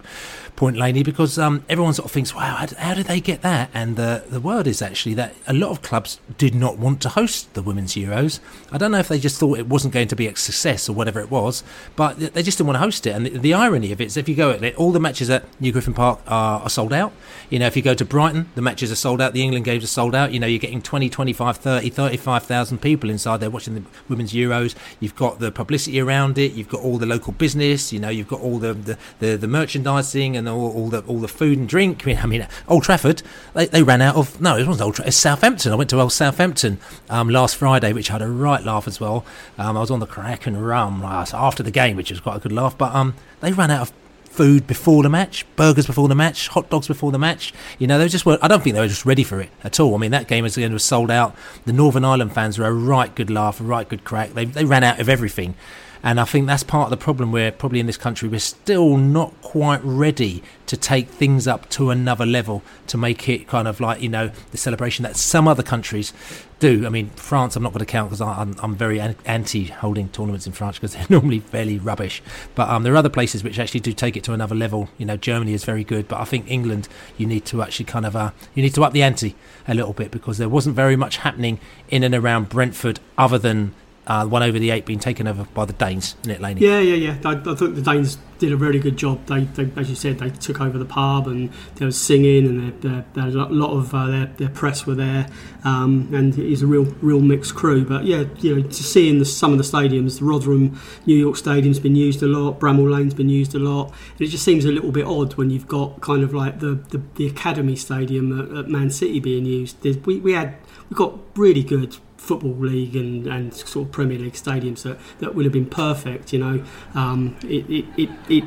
Point 0.56 0.78
Laney, 0.78 1.04
because 1.04 1.40
um, 1.40 1.64
everyone 1.68 1.94
sort 1.94 2.06
of 2.06 2.12
thinks, 2.12 2.36
wow, 2.36 2.56
how, 2.56 2.68
how, 2.78 2.94
did 2.94 3.08
they 3.08 3.20
get 3.20 3.42
that? 3.42 3.70
And 3.74 3.96
the 3.96 4.24
the 4.30 4.40
word 4.40 4.68
is 4.68 4.82
actually 4.82 5.16
that 5.16 5.34
a 5.48 5.54
lot 5.54 5.72
of 5.72 5.82
clubs 5.82 6.20
did 6.38 6.54
not 6.54 6.78
want 6.78 7.02
to 7.02 7.10
host 7.10 7.54
the 7.54 7.62
Women's 7.62 7.94
Euros. 7.94 8.40
I 8.72 8.78
don't 8.78 8.92
know 8.92 9.00
if 9.00 9.08
they 9.08 9.20
just 9.20 9.40
thought 9.40 9.58
it 9.58 9.68
wasn't 9.68 9.94
going 9.94 10.08
to 10.10 10.16
be 10.16 10.28
a 10.28 10.36
success 10.36 10.88
or 10.88 10.94
whatever 10.94 11.20
it 11.20 11.32
was, 11.32 11.64
but 11.96 12.20
they 12.20 12.44
just 12.44 12.58
didn't 12.58 12.68
want 12.68 12.76
to 12.76 12.82
host 12.82 13.08
it. 13.08 13.12
And 13.12 13.26
the, 13.26 13.38
the 13.38 13.54
irony 13.54 13.92
of 13.92 14.02
it 14.02 14.06
is, 14.06 14.18
if 14.18 14.30
you 14.30 14.36
go 14.36 14.52
at 14.52 14.64
it, 14.64 14.76
all 14.76 14.92
the 14.92 15.00
matches 15.00 15.30
at 15.30 15.46
New 15.60 15.72
Griffin 15.72 15.94
Park 15.94 16.20
are, 16.28 16.62
are 16.62 16.70
sold 16.70 16.94
out. 16.94 17.14
You 17.50 17.60
know, 17.60 17.68
if 17.68 17.76
you 17.76 17.82
go 17.82 17.94
to 17.94 18.06
Brighton, 18.06 18.50
the 18.56 18.62
matches 18.62 18.92
are 18.92 18.96
sold 18.96 19.22
out. 19.22 19.34
The 19.34 19.44
England 19.44 19.66
games 19.66 19.84
are 19.84 19.88
sold 19.88 20.16
out. 20.16 20.32
You 20.32 20.40
know, 20.40 20.48
you're 20.48 20.60
getting 20.60 20.82
20, 20.82 21.10
25, 21.10 21.58
30, 21.58 21.90
35,000 21.90 22.78
people 22.80 23.10
inside 23.10 23.38
there 23.38 23.50
watching 23.50 23.76
the 23.76 23.84
Women's 24.10 24.34
Euros. 24.34 24.76
You've 25.00 25.16
got 25.16 25.40
the 25.40 25.52
publicity 25.52 26.00
around 26.00 26.38
it. 26.38 26.54
You've 26.54 26.70
got 26.70 26.82
all 26.82 26.98
the 26.98 27.06
local 27.06 27.34
business. 27.34 27.92
You 27.92 28.00
know, 28.00 28.10
you've 28.10 28.28
got 28.28 28.42
all 28.42 28.60
the 28.60 28.74
the, 28.74 28.98
the, 29.20 29.38
the 29.38 29.48
merchandising 29.48 30.38
and 30.38 30.41
all, 30.48 30.72
all, 30.72 30.90
the 30.90 31.02
all 31.02 31.20
the 31.20 31.28
food 31.28 31.58
and 31.58 31.68
drink. 31.68 32.08
I 32.08 32.26
mean, 32.26 32.48
Old 32.68 32.84
Trafford, 32.84 33.22
they, 33.54 33.68
they 33.68 33.84
ran 33.84 34.02
out 34.02 34.16
of 34.16 34.40
no, 34.42 34.58
it 34.58 34.68
wasn't 34.68 34.86
Old 34.86 34.96
Trafford. 34.96 35.10
It's 35.10 35.18
Southampton. 35.18 35.72
I 35.72 35.76
went 35.76 35.90
to 35.92 36.00
Old 36.00 36.14
Southampton 36.14 36.80
um, 37.10 37.30
last 37.30 37.56
Friday, 37.56 37.94
which 37.94 38.10
I 38.10 38.14
had 38.14 38.22
a 38.22 38.28
right 38.28 38.64
laugh 38.64 38.88
as 38.88 39.00
well. 39.00 39.26
Um, 39.58 39.78
I 39.78 39.82
was 39.82 39.92
on 39.92 40.00
the 40.00 40.08
crack 40.08 40.48
and 40.48 40.66
rum 40.66 41.04
after 41.04 41.64
the 41.64 41.72
game, 41.72 41.98
which 41.98 42.12
was 42.12 42.20
quite 42.20 42.38
a 42.38 42.40
good 42.40 42.52
laugh. 42.52 42.78
But 42.78 42.94
um, 42.96 43.16
they 43.42 43.52
ran 43.52 43.72
out 43.72 43.90
of 43.90 43.94
food 44.32 44.66
before 44.66 45.04
the 45.04 45.10
match, 45.10 45.46
burgers 45.56 45.86
before 45.86 46.08
the 46.08 46.16
match, 46.16 46.48
hot 46.48 46.70
dogs 46.70 46.88
before 46.88 47.12
the 47.12 47.20
match. 47.20 47.54
You 47.78 47.88
know, 47.88 48.00
they 48.00 48.08
just 48.08 48.26
were. 48.26 48.40
I 48.42 48.48
don't 48.48 48.64
think 48.64 48.74
they 48.76 48.80
were 48.80 48.88
just 48.88 49.06
ready 49.06 49.24
for 49.24 49.42
it 49.42 49.50
at 49.64 49.80
all. 49.80 49.94
I 49.94 49.98
mean, 49.98 50.12
that 50.12 50.28
game 50.28 50.44
was, 50.44 50.58
was 50.58 50.84
sold 50.84 51.12
out. 51.12 51.36
The 51.66 51.74
Northern 51.74 52.06
Ireland 52.06 52.34
fans 52.34 52.58
were 52.58 52.66
a 52.66 52.74
right 52.74 53.14
good 53.14 53.30
laugh, 53.30 53.60
a 53.60 53.64
right 53.64 53.88
good 53.88 54.04
crack. 54.04 54.34
They 54.34 54.46
they 54.46 54.66
ran 54.66 54.84
out 54.84 55.00
of 55.00 55.10
everything. 55.10 55.56
And 56.04 56.20
I 56.20 56.26
think 56.26 56.48
that's 56.48 56.64
part 56.64 56.86
of 56.86 56.90
the 56.90 57.04
problem 57.04 57.32
We're 57.32 57.52
probably 57.52 57.80
in 57.80 57.86
this 57.86 57.98
country 57.98 58.28
we're 58.28 58.40
still 58.40 58.98
not 58.98 59.40
quite 59.42 59.82
ready 59.84 60.44
to 60.66 60.78
take 60.78 61.10
things 61.10 61.48
up 61.48 61.70
to 61.70 61.90
another 61.90 62.26
level 62.26 62.64
to 62.88 62.98
make 62.98 63.28
it 63.28 63.48
kind 63.48 63.68
of 63.68 63.82
like, 63.82 64.02
you 64.02 64.08
know, 64.08 64.32
the 64.52 64.58
celebration 64.58 65.04
that 65.04 65.18
some 65.18 65.48
other 65.48 65.64
countries 65.64 66.14
do. 66.60 66.86
I 66.86 66.90
mean, 66.90 67.10
France, 67.10 67.58
I'm 67.58 67.64
not 67.64 67.74
going 67.74 67.82
to 67.82 67.86
count 67.86 68.10
because 68.10 68.22
I'm, 68.22 68.56
I'm 68.64 68.76
very 68.76 69.02
anti 69.02 69.66
holding 69.66 70.08
tournaments 70.10 70.48
in 70.48 70.54
France 70.54 70.78
because 70.78 70.94
they're 70.96 71.06
normally 71.10 71.42
fairly 71.42 71.78
rubbish. 71.78 72.24
But 72.56 72.70
um, 72.70 72.84
there 72.84 72.94
are 72.94 72.98
other 72.98 73.10
places 73.10 73.44
which 73.44 73.60
actually 73.60 73.82
do 73.82 73.92
take 73.92 74.16
it 74.16 74.24
to 74.24 74.34
another 74.34 74.56
level. 74.56 74.88
You 74.98 75.06
know, 75.06 75.18
Germany 75.18 75.54
is 75.54 75.66
very 75.66 75.84
good, 75.84 76.08
but 76.08 76.22
I 76.22 76.24
think 76.24 76.50
England, 76.50 76.88
you 77.18 77.28
need 77.28 77.44
to 77.46 77.62
actually 77.62 77.86
kind 77.86 78.06
of, 78.06 78.16
uh, 78.16 78.32
you 78.56 78.64
need 78.64 78.74
to 78.76 78.84
up 78.86 78.94
the 78.94 79.04
ante 79.04 79.36
a 79.68 79.74
little 79.74 79.94
bit 79.94 80.12
because 80.12 80.38
there 80.38 80.48
wasn't 80.48 80.76
very 80.76 80.96
much 80.96 81.18
happening 81.18 81.60
in 81.90 82.04
and 82.04 82.16
around 82.16 82.48
Brentford 82.48 83.02
other 83.18 83.38
than 83.38 83.74
uh, 84.08 84.26
One 84.26 84.44
Over 84.44 84.60
The 84.60 84.72
Ait 84.72 84.86
being 84.86 85.00
taken 85.00 85.28
over 85.28 85.46
by 85.54 85.66
the 85.66 85.74
Danes, 85.74 86.16
isn't 86.22 86.32
it, 86.32 86.42
Laney? 86.42 86.62
Yeah, 86.62 86.80
yeah, 86.80 86.96
yeah. 86.96 87.18
I, 87.24 87.34
I 87.34 87.56
think 87.56 87.76
the 87.76 87.82
Danes 87.82 88.18
did 88.42 88.52
a 88.52 88.58
really 88.58 88.80
good 88.80 88.98
job. 88.98 89.24
They, 89.28 89.42
they, 89.42 89.70
as 89.80 89.88
you 89.88 89.96
said, 89.96 90.18
they 90.18 90.32
took 90.32 90.60
over 90.60 90.80
the 90.80 90.86
pub 90.86 91.28
and 91.28 91.52
there 91.76 91.86
was 91.86 92.02
singing 92.02 92.48
and 92.48 92.82
there, 92.82 93.06
there, 93.14 93.28
a 93.28 93.30
lot 93.30 93.72
of 93.72 93.94
uh, 93.94 94.08
their, 94.08 94.26
their 94.26 94.50
press 94.50 94.88
were 94.88 94.96
there, 94.96 95.28
um, 95.64 96.10
and 96.12 96.38
it's 96.38 96.64
a 96.64 96.68
real 96.68 96.86
real 97.02 97.20
mixed 97.20 97.54
crew. 97.54 97.86
But 97.86 98.06
yeah, 98.06 98.24
you 98.40 98.56
know, 98.56 98.68
to 98.68 98.84
see 98.84 99.10
in 99.10 99.20
the, 99.20 99.26
some 99.26 99.52
of 99.52 99.60
the 99.60 99.64
stadiums, 99.64 100.18
the 100.20 100.26
Rotherham 100.26 100.80
New 101.06 101.16
York 101.16 101.38
Stadium's 101.38 101.80
been 101.80 101.96
used 101.96 102.24
a 102.24 102.26
lot, 102.26 102.60
Bramall 102.60 102.92
Lane's 102.92 103.14
been 103.14 103.30
used 103.30 103.54
a 103.54 103.60
lot. 103.60 103.94
And 104.14 104.22
it 104.22 104.28
just 104.28 104.44
seems 104.44 104.66
a 104.66 104.72
little 104.72 104.92
bit 104.92 105.06
odd 105.06 105.36
when 105.36 105.52
you've 105.52 105.68
got 105.68 106.02
kind 106.02 106.24
of 106.24 106.34
like 106.34 106.60
the 106.60 106.74
the, 106.90 107.02
the 107.16 107.28
Academy 107.28 107.76
Stadium 107.76 108.40
at, 108.40 108.58
at 108.58 108.68
Man 108.68 108.90
City 108.90 109.20
being 109.20 109.46
used. 109.46 109.84
We 110.08 110.20
we 110.20 110.34
had 110.34 110.56
we 110.90 110.96
got 110.96 111.20
really 111.38 111.64
good 111.64 111.98
football 112.22 112.54
league 112.54 112.96
and, 112.96 113.26
and 113.26 113.52
sort 113.52 113.88
of 113.88 113.92
Premier 113.92 114.20
League 114.20 114.34
stadiums 114.34 114.84
that, 114.84 115.00
that 115.20 115.34
would 115.34 115.44
have 115.44 115.52
been 115.52 115.66
perfect. 115.66 116.32
You 116.32 116.40
know, 116.40 116.64
um, 116.94 117.36
it, 117.44 117.68
it, 117.68 117.86
it, 117.98 118.10
it, 118.30 118.44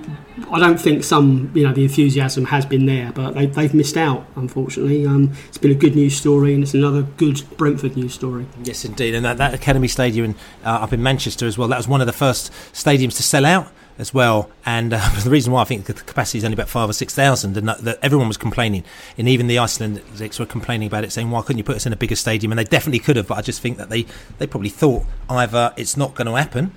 I 0.53 0.61
don't 0.61 0.81
think 0.81 1.03
some 1.03 1.51
you 1.55 1.67
know 1.67 1.75
the 1.75 1.83
enthusiasm 1.83 2.47
has 2.47 2.65
been 2.65 2.87
there, 2.87 3.11
but 3.13 3.33
they, 3.33 3.47
they've 3.47 3.75
missed 3.75 3.97
out 3.97 4.27
unfortunately. 4.37 5.05
Um, 5.05 5.33
it's 5.49 5.59
been 5.59 5.73
a 5.73 5.75
good 5.75 5.97
news 5.97 6.17
story 6.17 6.55
and 6.55 6.63
it's 6.63 6.75
another 6.75 7.03
good 7.03 7.43
Brentford 7.57 7.97
news 7.97 8.15
story. 8.15 8.47
Yes, 8.63 8.85
indeed, 8.85 9.15
and 9.15 9.25
that, 9.25 9.39
that 9.39 9.55
Academy 9.55 9.89
Stadium 9.89 10.37
uh, 10.65 10.69
up 10.69 10.93
in 10.93 11.03
Manchester 11.03 11.47
as 11.47 11.59
well. 11.59 11.67
That 11.67 11.77
was 11.77 11.89
one 11.89 12.01
of 12.01 12.07
the 12.07 12.13
first 12.13 12.53
stadiums 12.73 13.17
to 13.17 13.25
sell 13.25 13.45
out 13.45 13.73
as 13.99 14.13
well. 14.13 14.51
And 14.67 14.93
uh, 14.93 15.09
the 15.25 15.31
reason 15.31 15.53
why 15.53 15.63
I 15.63 15.65
think 15.65 15.87
the 15.87 15.95
capacity 15.95 16.39
is 16.39 16.45
only 16.45 16.55
about 16.55 16.69
five 16.69 16.89
or 16.89 16.93
six 16.93 17.15
thousand, 17.15 17.57
and 17.57 17.69
that, 17.69 17.79
that, 17.79 17.99
everyone 18.03 18.29
was 18.29 18.37
complaining, 18.37 18.85
and 19.19 19.29
even 19.29 19.47
the 19.47 19.57
Icelandics 19.57 20.39
were 20.39 20.47
complaining 20.47 20.89
about 20.89 21.05
it, 21.05 21.13
saying, 21.13 21.31
"Why 21.31 21.43
couldn't 21.43 21.59
you 21.59 21.65
put 21.65 21.77
us 21.77 21.87
in 21.87 21.93
a 21.93 21.97
bigger 21.97 22.17
stadium?" 22.17 22.53
And 22.53 22.59
they 22.59 22.65
definitely 22.65 23.01
could 23.01 23.17
have, 23.17 23.29
but 23.29 23.39
I 23.39 23.43
just 23.43 23.61
think 23.61 23.79
that 23.79 23.91
they 23.91 24.07
they 24.39 24.47
probably 24.47 24.71
thought 24.71 25.05
either 25.29 25.73
it's 25.77 25.97
not 25.97 26.15
going 26.15 26.27
to 26.27 26.35
happen. 26.35 26.73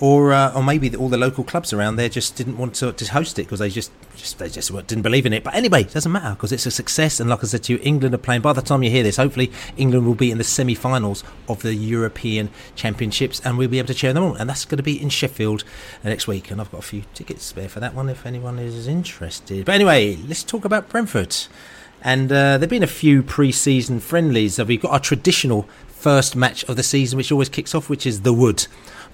Or 0.00 0.32
uh, 0.32 0.52
or 0.54 0.62
maybe 0.62 0.94
all 0.96 1.08
the 1.08 1.16
local 1.16 1.42
clubs 1.44 1.72
around 1.72 1.96
there 1.96 2.08
just 2.08 2.36
didn't 2.36 2.56
want 2.56 2.74
to, 2.76 2.92
to 2.92 3.04
host 3.06 3.38
it 3.38 3.44
because 3.44 3.58
they 3.58 3.68
just, 3.68 3.90
just 4.16 4.38
they 4.38 4.48
just 4.48 4.72
didn't 4.86 5.02
believe 5.02 5.26
in 5.26 5.32
it. 5.32 5.42
But 5.42 5.54
anyway, 5.54 5.82
it 5.82 5.92
doesn't 5.92 6.12
matter 6.12 6.34
because 6.34 6.52
it's 6.52 6.66
a 6.66 6.70
success. 6.70 7.18
And 7.20 7.28
like 7.28 7.42
I 7.42 7.46
said 7.46 7.64
to 7.64 7.72
you, 7.72 7.80
England 7.82 8.14
are 8.14 8.18
playing. 8.18 8.42
By 8.42 8.52
the 8.52 8.62
time 8.62 8.82
you 8.82 8.90
hear 8.90 9.02
this, 9.02 9.16
hopefully 9.16 9.50
England 9.76 10.06
will 10.06 10.14
be 10.14 10.30
in 10.30 10.38
the 10.38 10.44
semi-finals 10.44 11.24
of 11.48 11.62
the 11.62 11.74
European 11.74 12.50
Championships, 12.76 13.40
and 13.44 13.58
we'll 13.58 13.68
be 13.68 13.78
able 13.78 13.88
to 13.88 13.94
cheer 13.94 14.12
them 14.12 14.24
on. 14.24 14.36
And 14.36 14.48
that's 14.48 14.64
going 14.64 14.76
to 14.76 14.82
be 14.82 15.00
in 15.00 15.08
Sheffield 15.08 15.64
next 16.04 16.28
week. 16.28 16.50
And 16.50 16.60
I've 16.60 16.70
got 16.70 16.78
a 16.78 16.86
few 16.86 17.02
tickets 17.14 17.44
spare 17.44 17.68
for 17.68 17.80
that 17.80 17.94
one 17.94 18.08
if 18.08 18.24
anyone 18.24 18.58
is 18.58 18.86
interested. 18.86 19.64
But 19.64 19.74
anyway, 19.74 20.16
let's 20.16 20.44
talk 20.44 20.64
about 20.64 20.88
Brentford. 20.88 21.36
And 22.00 22.30
uh, 22.30 22.58
there've 22.58 22.70
been 22.70 22.84
a 22.84 22.86
few 22.86 23.24
pre-season 23.24 23.98
friendlies. 23.98 24.58
We've 24.60 24.80
got 24.80 24.92
our 24.92 25.00
traditional 25.00 25.68
first 25.88 26.36
match 26.36 26.62
of 26.64 26.76
the 26.76 26.82
season, 26.84 27.16
which 27.16 27.32
always 27.32 27.48
kicks 27.48 27.74
off, 27.74 27.90
which 27.90 28.06
is 28.06 28.20
the 28.20 28.32
Wood. 28.32 28.68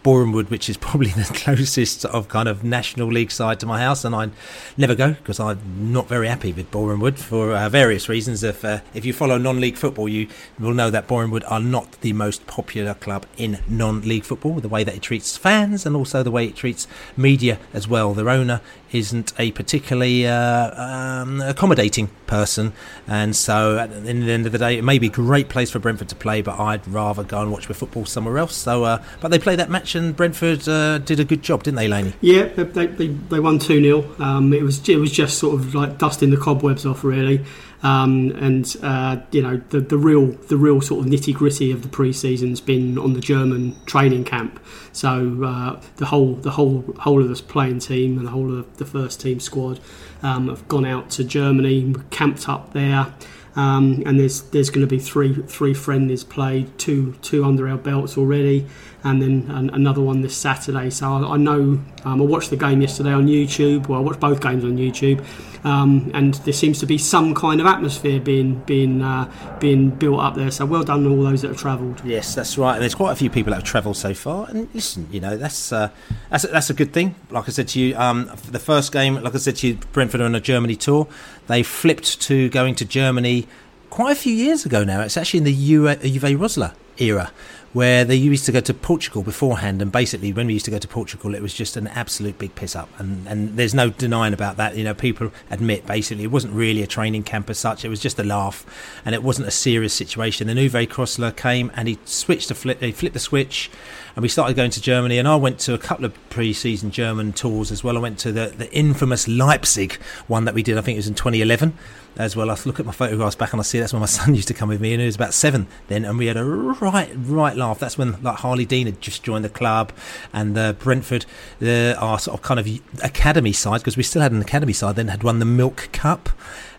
Boreham 0.05 0.33
Wood, 0.33 0.51
which 0.51 0.69
is 0.69 0.77
probably 0.77 1.09
the 1.09 1.25
closest 1.35 2.05
of 2.05 2.29
kind 2.29 2.47
of 2.47 2.63
National 2.63 3.09
League 3.09 3.31
side 3.31 3.59
to 3.61 3.67
my 3.67 3.81
house, 3.81 4.05
and 4.05 4.15
I 4.15 4.31
never 4.77 4.95
go 4.95 5.15
because 5.15 5.41
I'm 5.41 5.93
not 5.93 6.09
very 6.09 6.29
happy 6.29 6.53
with 6.53 6.71
Boreham 6.71 7.01
Wood 7.01 7.19
for 7.19 7.57
uh, 7.57 7.71
various 7.71 8.07
reasons. 8.07 8.43
If 8.43 8.65
uh, 8.65 8.81
if 8.93 9.07
you 9.07 9.15
follow 9.15 9.39
non-league 9.39 9.79
football, 9.79 10.07
you 10.07 10.29
will 10.59 10.75
know 10.75 10.91
that 10.91 11.09
Boreham 11.09 11.31
Wood 11.31 11.43
are 11.45 11.59
not 11.59 11.93
the 12.03 12.13
most 12.13 12.47
popular 12.47 12.93
club 12.93 13.25
in 13.39 13.61
non-league 13.67 14.25
football. 14.25 14.61
The 14.61 14.69
way 14.69 14.85
that 14.85 14.95
it 14.95 15.03
treats 15.03 15.39
fans 15.39 15.87
and 15.87 15.97
also 15.97 16.23
the 16.23 16.31
way 16.31 16.45
it 16.45 16.55
treats 16.55 16.87
media 17.17 17.59
as 17.73 17.89
well. 17.89 18.13
Their 18.13 18.29
owner 18.29 18.61
isn't 18.95 19.33
a 19.39 19.51
particularly 19.53 20.27
uh, 20.27 20.83
um, 20.83 21.41
accommodating 21.41 22.09
person, 22.27 22.73
and 23.07 23.35
so 23.35 23.79
at 23.79 23.91
the 23.91 24.09
end 24.09 24.47
of 24.47 24.53
the 24.53 24.59
day, 24.59 24.79
it 24.79 24.83
may 24.85 24.99
be 24.99 25.09
a 25.09 25.11
great 25.11 25.49
place 25.49 25.71
for 25.71 25.79
Brentford 25.79 26.09
to 26.09 26.17
play, 26.17 26.43
but 26.43 26.59
I'd 26.59 26.87
rather 26.87 27.25
go 27.25 27.43
and 27.43 27.51
watch 27.51 27.69
my 27.69 27.75
football 27.75 28.07
somewhere 28.07 28.39
else. 28.39 28.55
So, 28.55 28.85
uh, 28.85 29.03
but 29.21 29.31
they 29.31 29.39
played 29.39 29.59
that 29.59 29.71
match, 29.71 29.95
and 29.95 30.17
Brentford 30.17 30.69
uh, 30.69 30.99
did 30.99 31.21
a 31.21 31.25
good 31.25 31.43
job, 31.43 31.65
didn't 31.65 31.77
they, 31.77 31.89
Laney? 31.89 32.15
Yeah, 32.21 32.45
they, 32.45 32.87
they, 32.87 33.07
they 33.09 33.41
won 33.41 33.59
two 33.59 33.83
0 33.83 34.15
um, 34.19 34.53
It 34.53 34.63
was 34.63 34.89
it 34.89 34.97
was 34.97 35.13
just 35.13 35.39
sort 35.39 35.55
of 35.55 35.75
like 35.75 35.99
dusting 35.99 36.31
the 36.31 36.37
cobwebs 36.37 36.87
off, 36.87 37.05
really. 37.05 37.45
Um, 37.85 38.31
and 38.31 38.77
uh, 38.83 39.19
you 39.31 39.43
know 39.43 39.61
the 39.69 39.79
the 39.79 39.99
real 39.99 40.29
the 40.49 40.57
real 40.57 40.81
sort 40.81 41.05
of 41.05 41.13
nitty 41.13 41.35
gritty 41.35 41.71
of 41.71 41.83
the 41.83 41.89
pre-season's 41.89 42.61
been 42.61 42.99
on 42.99 43.13
the 43.13 43.21
German 43.21 43.77
training 43.85 44.25
camp. 44.25 44.59
So 44.93 45.45
uh, 45.45 45.81
the 45.97 46.07
whole 46.07 46.35
the 46.37 46.53
whole 46.53 46.83
whole 46.99 47.23
of 47.23 47.29
this 47.29 47.43
playing 47.43 47.81
team 47.81 48.17
and 48.17 48.27
the 48.27 48.31
whole 48.31 48.59
of 48.59 48.79
the 48.79 48.87
first 48.87 49.21
team 49.21 49.39
squad 49.39 49.81
um, 50.23 50.49
have 50.49 50.67
gone 50.67 50.87
out 50.87 51.11
to 51.11 51.25
Germany, 51.25 51.95
camped 52.11 52.49
up 52.49 52.73
there. 52.73 53.13
Um, 53.57 54.03
and 54.05 54.19
there's 54.19 54.43
there's 54.43 54.71
going 54.71 54.87
to 54.87 54.91
be 54.91 54.99
three 54.99 55.35
three 55.35 55.75
friendlies 55.75 56.25
played, 56.25 56.77
two 56.79 57.15
two 57.23 57.45
under 57.45 57.69
our 57.69 57.77
belts 57.77 58.19
already, 58.19 58.67
and 59.05 59.23
then 59.23 59.49
an, 59.51 59.71
another 59.71 60.01
one 60.01 60.23
this 60.23 60.37
Saturday. 60.37 60.91
So 60.91 61.07
I, 61.07 61.35
I 61.35 61.37
know 61.37 61.81
um, 62.05 62.21
I 62.21 62.25
watched 62.25 62.51
the 62.51 62.57
game 62.57 62.81
yesterday 62.83 63.13
on 63.13 63.27
YouTube. 63.27 63.89
Well, 63.89 64.01
I 64.01 64.03
watched 64.03 64.19
both 64.19 64.41
games 64.41 64.65
on 64.65 64.77
YouTube, 64.77 65.25
um, 65.65 66.11
and 66.15 66.35
there 66.35 66.53
seems 66.53 66.81
to 66.81 66.87
be 66.87 66.99
some 66.99 67.33
kind 67.33 67.61
of 67.61 67.67
atmosphere 67.67 68.19
being 68.19 68.57
being 68.67 69.03
uh, 69.03 69.31
being 69.61 69.91
built 69.91 70.19
up 70.19 70.35
there. 70.35 70.51
So 70.51 70.67
well 70.67 70.83
done 70.83 71.05
to 71.05 71.11
all 71.11 71.23
those 71.23 71.43
that 71.43 71.49
have 71.49 71.59
travelled. 71.59 72.03
Yes, 72.05 72.35
that's 72.35 72.59
right. 72.59 72.75
And 72.75 72.83
there's 72.83 72.97
quite 72.97 73.13
a 73.13 73.17
few 73.17 73.31
people 73.31 73.51
that 73.51 73.59
have 73.59 73.65
travelled 73.65 73.97
so 73.97 74.15
far. 74.15 74.49
And 74.49 74.69
listen, 74.75 75.09
you 75.13 75.21
know 75.21 75.37
that's 75.37 75.73
uh, 75.73 75.91
that's 76.31 76.43
a, 76.43 76.49
that's 76.49 76.71
a 76.71 76.75
good 76.75 76.93
thing. 76.93 77.15
Like 77.31 77.49
I 77.49 77.53
said 77.53 77.69
to 77.69 77.81
you, 77.81 77.97
um, 77.97 78.31
the 78.51 78.59
first 78.59 78.91
game, 78.91 79.15
like 79.23 79.35
I 79.35 79.39
said 79.39 79.57
to 79.57 79.69
you, 79.69 79.79
Brentford 79.93 80.21
on 80.21 80.35
a 80.35 80.41
Germany 80.41 80.75
tour. 80.75 81.07
They 81.47 81.63
flipped 81.63 82.21
to 82.23 82.49
going 82.49 82.75
to 82.77 82.85
Germany 82.85 83.47
quite 83.91 84.13
a 84.13 84.17
few 84.17 84.33
years 84.33 84.65
ago 84.65 84.85
now. 84.85 85.03
It's 85.03 85.17
actually 85.17 85.39
in 85.39 85.45
the 85.45 85.55
Uwe 85.55 86.37
Rosler 86.37 86.75
era, 86.99 87.33
where 87.75 88.05
they 88.05 88.15
used 88.15 88.47
to 88.47 88.53
go 88.53 88.61
to 88.61 88.73
Portugal 88.73 89.23
beforehand, 89.23 89.83
and 89.83 89.91
basically 89.91 90.33
when 90.33 90.47
we 90.47 90.55
used 90.55 90.65
to 90.65 90.71
go 90.71 90.79
to 90.79 90.89
Portugal, 90.89 91.35
it 91.35 91.43
was 91.43 91.53
just 91.53 91.77
an 91.77 91.89
absolute 91.89 92.39
big 92.39 92.55
piss 92.55 92.75
up, 92.75 92.89
and 92.99 93.27
and 93.27 93.57
there's 93.57 93.75
no 93.75 93.91
denying 93.91 94.33
about 94.33 94.57
that. 94.57 94.77
You 94.77 94.85
know, 94.85 94.95
people 94.95 95.33
admit 95.51 95.85
basically 95.85 96.25
it 96.25 96.31
wasn't 96.31 96.55
really 96.55 96.83
a 96.83 96.87
training 96.87 97.25
camp 97.25 97.51
as 97.51 97.59
such; 97.59 97.85
it 97.85 97.89
was 97.89 98.01
just 98.01 98.19
a 98.19 98.25
laugh, 98.25 98.65
and 99.05 99.15
it 99.15 99.23
wasn't 99.23 99.49
a 99.49 99.51
serious 99.51 99.93
situation. 99.93 100.47
The 100.47 100.55
Uwe 100.55 100.87
Rosler 100.89 101.37
came 101.37 101.71
and 101.75 101.89
he 101.89 101.99
switched 102.05 102.49
the 102.49 102.55
flip, 102.55 102.81
he 102.81 102.93
flipped 102.93 103.15
the 103.15 103.21
switch, 103.21 103.71
and 104.15 104.23
we 104.23 104.29
started 104.29 104.55
going 104.55 104.71
to 104.71 104.81
Germany. 104.81 105.19
And 105.19 105.27
I 105.27 105.37
went 105.37 105.59
to 105.61 105.75
a 105.75 105.79
couple 105.79 106.05
of 106.05 106.31
pre-season 106.31 106.93
German 106.93 107.33
tours 107.33 107.73
as 107.73 107.83
well. 107.83 107.97
I 107.97 108.01
went 108.01 108.19
to 108.21 108.31
the 108.31 108.47
the 108.57 108.73
infamous 108.73 109.27
Leipzig 109.27 109.95
one 110.29 110.45
that 110.45 110.55
we 110.55 110.63
did. 110.63 110.79
I 110.79 110.81
think 110.81 110.95
it 110.95 111.01
was 111.01 111.09
in 111.09 111.15
2011 111.15 111.77
as 112.17 112.37
well. 112.37 112.51
I 112.51 112.57
look 112.65 112.81
at 112.81 112.87
my 112.87 112.93
photographs 112.93 113.37
back 113.37 113.53
and 113.53 113.61
I 113.61 113.65
see 113.65 113.81
that's 113.81 113.93
when 113.93 114.01
my 114.01 114.07
son 114.21 114.35
used 114.35 114.49
to 114.49 114.55
come 114.55 114.69
with 114.69 114.81
me, 114.81 114.93
and 114.93 115.01
he 115.01 115.07
was 115.07 115.17
about 115.17 115.35
seven 115.35 115.67
then, 115.89 116.05
and 116.05 116.19
we 116.19 116.27
had 116.27 116.37
a 116.37 116.45
right, 116.45 117.11
right 117.17 117.57
That's 117.73 117.97
when 117.97 118.21
like 118.23 118.39
Harlee 118.39 118.69
Dean 118.69 118.87
had 118.87 119.01
just 119.01 119.23
joined 119.23 119.45
the 119.45 119.49
club, 119.49 119.93
and 120.33 120.59
uh, 120.59 120.75
Brentford, 120.75 121.25
uh, 121.63 121.95
our 121.95 122.19
sort 122.19 122.39
of 122.39 122.43
kind 122.43 122.61
of 122.61 122.69
academy 123.03 123.53
side, 123.53 123.81
because 123.81 123.97
we 123.97 124.03
still 124.03 124.21
had 124.21 124.33
an 124.33 124.43
academy 124.43 124.75
side, 124.75 124.97
then 124.97 125.09
had 125.09 125.23
won 125.23 125.39
the 125.39 125.45
Milk 125.45 125.89
Cup. 125.93 126.29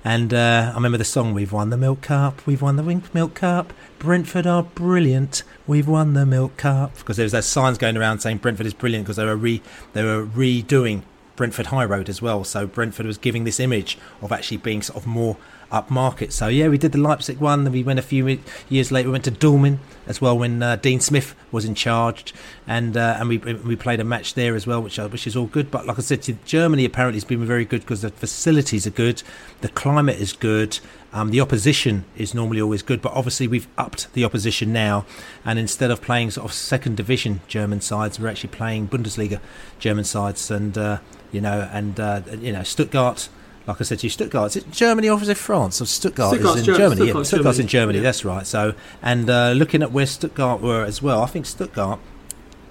And 0.03 0.35
uh, 0.35 0.69
I 0.71 0.75
remember 0.75 0.99
the 0.99 1.03
song, 1.03 1.33
We've 1.33 1.51
won 1.51 1.71
the 1.71 1.77
Milk 1.77 2.01
Cup, 2.01 2.45
we've 2.45 2.61
won 2.61 2.75
the 2.75 3.01
Milk 3.13 3.33
Cup, 3.33 3.73
Brentford 3.97 4.45
are 4.45 4.61
brilliant, 4.61 5.41
we've 5.65 5.87
won 5.87 6.13
the 6.13 6.27
Milk 6.27 6.57
Cup. 6.57 6.95
Because 6.97 7.17
there 7.17 7.23
was 7.23 7.31
those 7.31 7.47
signs 7.47 7.79
going 7.79 7.97
around 7.97 8.19
saying 8.19 8.37
Brentford 8.37 8.67
is 8.67 8.75
brilliant 8.75 9.05
because 9.05 9.15
they 9.15 9.25
were 9.25 9.35
re, 9.35 9.63
they 9.93 10.03
were 10.03 10.23
redoing 10.23 11.01
Brentford 11.35 11.67
High 11.67 11.85
Road 11.85 12.07
as 12.07 12.21
well. 12.21 12.43
So 12.43 12.67
Brentford 12.67 13.05
was 13.05 13.17
giving 13.17 13.45
this 13.45 13.59
image 13.59 13.97
of 14.21 14.31
actually 14.31 14.57
being 14.57 14.81
sort 14.81 14.97
of 14.97 15.07
more 15.07 15.37
upmarket. 15.75 16.31
So 16.31 16.47
yeah, 16.47 16.69
we 16.69 16.77
did 16.77 16.93
the 16.93 16.97
Leipzig 16.97 17.39
one. 17.39 17.65
Then 17.65 17.73
we 17.73 17.83
went 17.83 17.99
a 17.99 18.01
few 18.01 18.39
years 18.69 18.91
later. 18.91 19.09
We 19.09 19.13
went 19.13 19.25
to 19.25 19.31
Dülmen 19.31 19.79
as 20.07 20.21
well 20.21 20.37
when 20.37 20.63
uh, 20.63 20.77
Dean 20.77 20.99
Smith 20.99 21.35
was 21.51 21.65
in 21.65 21.75
charge, 21.75 22.33
and 22.65 22.95
uh, 22.95 23.17
and 23.19 23.27
we 23.27 23.37
we 23.37 23.75
played 23.75 23.99
a 23.99 24.03
match 24.03 24.33
there 24.35 24.55
as 24.55 24.65
well, 24.65 24.81
which 24.81 24.97
uh, 24.97 25.09
which 25.09 25.27
is 25.27 25.35
all 25.35 25.47
good. 25.47 25.69
But 25.69 25.85
like 25.85 25.99
I 25.99 26.01
said, 26.01 26.37
Germany 26.45 26.85
apparently 26.85 27.17
has 27.17 27.25
been 27.25 27.45
very 27.45 27.65
good 27.65 27.81
because 27.81 28.01
the 28.01 28.09
facilities 28.09 28.87
are 28.87 28.91
good, 28.91 29.21
the 29.61 29.69
climate 29.69 30.19
is 30.19 30.33
good. 30.33 30.79
Um, 31.13 31.31
the 31.31 31.39
opposition 31.39 32.03
is 32.17 32.33
normally 32.33 32.59
always 32.59 32.81
good, 32.81 33.01
but 33.01 33.13
obviously 33.13 33.47
we've 33.47 33.69
upped 33.77 34.11
the 34.13 34.25
opposition 34.25 34.73
now, 34.73 35.05
and 35.45 35.57
instead 35.57 35.89
of 35.89 36.01
playing 36.01 36.31
sort 36.31 36.45
of 36.45 36.53
second 36.53 36.97
division 36.97 37.39
German 37.47 37.79
sides, 37.79 38.19
we're 38.19 38.27
actually 38.27 38.49
playing 38.49 38.89
Bundesliga 38.89 39.39
German 39.79 40.03
sides, 40.03 40.51
and 40.51 40.77
uh, 40.77 40.99
you 41.31 41.41
know, 41.41 41.69
and 41.71 41.99
uh, 41.99 42.21
you 42.39 42.51
know 42.51 42.63
Stuttgart 42.63 43.29
like 43.67 43.81
I 43.81 43.83
said 43.83 43.99
to 43.99 44.05
you, 44.05 44.09
Stuttgart. 44.09 44.55
Is 44.55 44.63
it 44.63 44.71
Germany 44.71 45.09
or 45.09 45.21
is 45.21 45.29
it 45.29 45.37
France? 45.37 45.81
Or 45.81 45.85
Stuttgart 45.85 46.33
Stuttgart's 46.33 46.61
is 46.61 46.67
in 46.67 46.75
Germany. 46.75 46.77
Germany. 46.77 46.95
Stuttgart's 47.05 47.31
yeah, 47.31 47.37
Stuttgart's 47.37 47.57
Germany. 47.57 47.63
in 47.63 47.67
Germany. 47.67 47.97
Yeah. 47.99 48.03
That's 48.03 48.25
right. 48.25 48.47
So, 48.47 48.73
and 49.01 49.29
uh, 49.29 49.51
looking 49.51 49.81
at 49.81 49.91
where 49.91 50.05
Stuttgart 50.05 50.61
were 50.61 50.83
as 50.83 51.01
well, 51.01 51.21
I 51.21 51.27
think 51.27 51.45
Stuttgart 51.45 51.99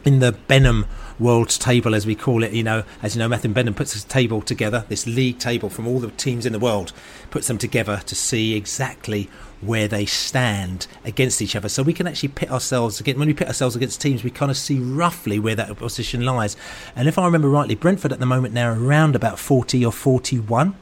in 0.04 0.18
the 0.20 0.32
Benham 0.32 0.86
World 1.18 1.48
Table, 1.48 1.94
as 1.94 2.06
we 2.06 2.14
call 2.14 2.42
it, 2.42 2.52
you 2.52 2.62
know, 2.62 2.84
as 3.02 3.14
you 3.14 3.18
know, 3.18 3.28
Matthew 3.28 3.50
Benham 3.52 3.74
puts 3.74 3.94
this 3.94 4.04
table 4.04 4.42
together, 4.42 4.84
this 4.88 5.06
league 5.06 5.38
table 5.38 5.70
from 5.70 5.86
all 5.86 5.98
the 5.98 6.10
teams 6.10 6.44
in 6.44 6.52
the 6.52 6.58
world, 6.58 6.92
puts 7.30 7.46
them 7.46 7.58
together 7.58 8.02
to 8.06 8.14
see 8.14 8.54
exactly 8.54 9.30
where 9.60 9.88
they 9.88 10.06
stand 10.06 10.86
against 11.04 11.40
each 11.40 11.56
other. 11.56 11.68
So 11.68 11.82
we 11.82 11.92
can 11.92 12.06
actually 12.06 12.30
pit 12.30 12.50
ourselves 12.50 13.00
against 13.00 13.18
when 13.18 13.28
we 13.28 13.34
pit 13.34 13.48
ourselves 13.48 13.76
against 13.76 14.00
teams, 14.00 14.24
we 14.24 14.30
kind 14.30 14.50
of 14.50 14.56
see 14.56 14.78
roughly 14.78 15.38
where 15.38 15.54
that 15.54 15.74
position 15.76 16.24
lies. 16.24 16.56
And 16.96 17.08
if 17.08 17.18
I 17.18 17.24
remember 17.24 17.48
rightly, 17.48 17.74
Brentford 17.74 18.12
at 18.12 18.20
the 18.20 18.26
moment 18.26 18.54
now 18.54 18.72
around 18.72 19.16
about 19.16 19.38
forty 19.38 19.84
or 19.84 19.92
forty-one 19.92 20.76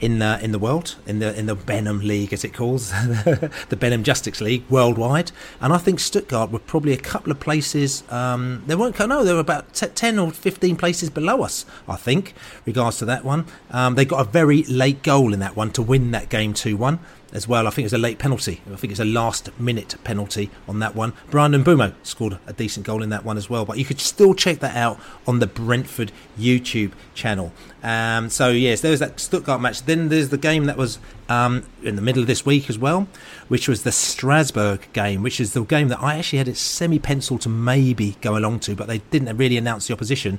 in 0.00 0.18
the 0.18 0.38
in 0.42 0.52
the 0.52 0.58
world 0.58 0.96
in 1.06 1.20
the 1.20 1.38
in 1.38 1.46
the 1.46 1.54
Benham 1.54 2.00
League 2.00 2.32
as 2.32 2.44
it 2.44 2.52
calls 2.52 2.90
the 3.68 3.76
Benham 3.78 4.02
Justice 4.02 4.40
League 4.40 4.64
worldwide 4.68 5.30
and 5.60 5.72
I 5.72 5.78
think 5.78 6.00
Stuttgart 6.00 6.50
were 6.50 6.58
probably 6.58 6.92
a 6.92 6.98
couple 6.98 7.30
of 7.30 7.38
places 7.38 8.02
um, 8.10 8.64
they 8.66 8.74
weren't 8.74 8.98
no 8.98 9.24
they 9.24 9.32
were 9.32 9.38
about 9.38 9.72
t- 9.72 9.86
10 9.86 10.18
or 10.18 10.30
15 10.32 10.76
places 10.76 11.10
below 11.10 11.42
us 11.42 11.64
I 11.88 11.96
think 11.96 12.34
regards 12.66 12.98
to 12.98 13.04
that 13.04 13.24
one 13.24 13.46
um, 13.70 13.94
they 13.94 14.04
got 14.04 14.20
a 14.20 14.30
very 14.30 14.64
late 14.64 15.02
goal 15.02 15.32
in 15.32 15.38
that 15.40 15.54
one 15.54 15.70
to 15.72 15.82
win 15.82 16.10
that 16.10 16.28
game 16.28 16.54
2-1 16.54 16.98
as 17.34 17.48
well. 17.48 17.66
I 17.66 17.70
think 17.70 17.84
it 17.84 17.86
was 17.86 17.92
a 17.92 17.98
late 17.98 18.18
penalty. 18.18 18.62
I 18.72 18.76
think 18.76 18.92
it's 18.92 19.00
a 19.00 19.04
last 19.04 19.50
minute 19.58 19.96
penalty 20.04 20.50
on 20.66 20.78
that 20.78 20.94
one. 20.94 21.12
Brandon 21.30 21.62
Mbeumo 21.62 21.92
scored 22.04 22.38
a 22.46 22.52
decent 22.52 22.86
goal 22.86 23.02
in 23.02 23.10
that 23.10 23.24
one 23.24 23.36
as 23.36 23.50
well. 23.50 23.64
But 23.64 23.76
you 23.76 23.84
could 23.84 24.00
still 24.00 24.32
check 24.32 24.60
that 24.60 24.76
out 24.76 24.98
on 25.26 25.40
the 25.40 25.46
Brentford 25.46 26.12
YouTube 26.38 26.92
channel. 27.12 27.52
Um, 27.82 28.30
so 28.30 28.50
yes, 28.50 28.80
there's 28.80 29.00
that 29.00 29.20
Stuttgart 29.20 29.60
match. 29.60 29.82
Then 29.82 30.08
there's 30.08 30.30
the 30.30 30.38
game 30.38 30.64
that 30.66 30.76
was 30.76 30.98
um, 31.28 31.64
in 31.82 31.96
the 31.96 32.02
middle 32.02 32.20
of 32.20 32.26
this 32.26 32.44
week 32.44 32.68
as 32.68 32.78
well, 32.78 33.08
which 33.48 33.68
was 33.68 33.82
the 33.82 33.92
Strasbourg 33.92 34.86
game, 34.92 35.22
which 35.22 35.40
is 35.40 35.52
the 35.52 35.62
game 35.64 35.88
that 35.88 36.02
I 36.02 36.18
actually 36.18 36.38
had 36.38 36.48
it 36.48 36.56
semi-penciled 36.56 37.40
to 37.42 37.48
maybe 37.48 38.16
go 38.20 38.36
along 38.36 38.60
to, 38.60 38.74
but 38.74 38.86
they 38.86 38.98
didn't 38.98 39.34
really 39.36 39.56
announce 39.56 39.86
the 39.86 39.94
opposition 39.94 40.38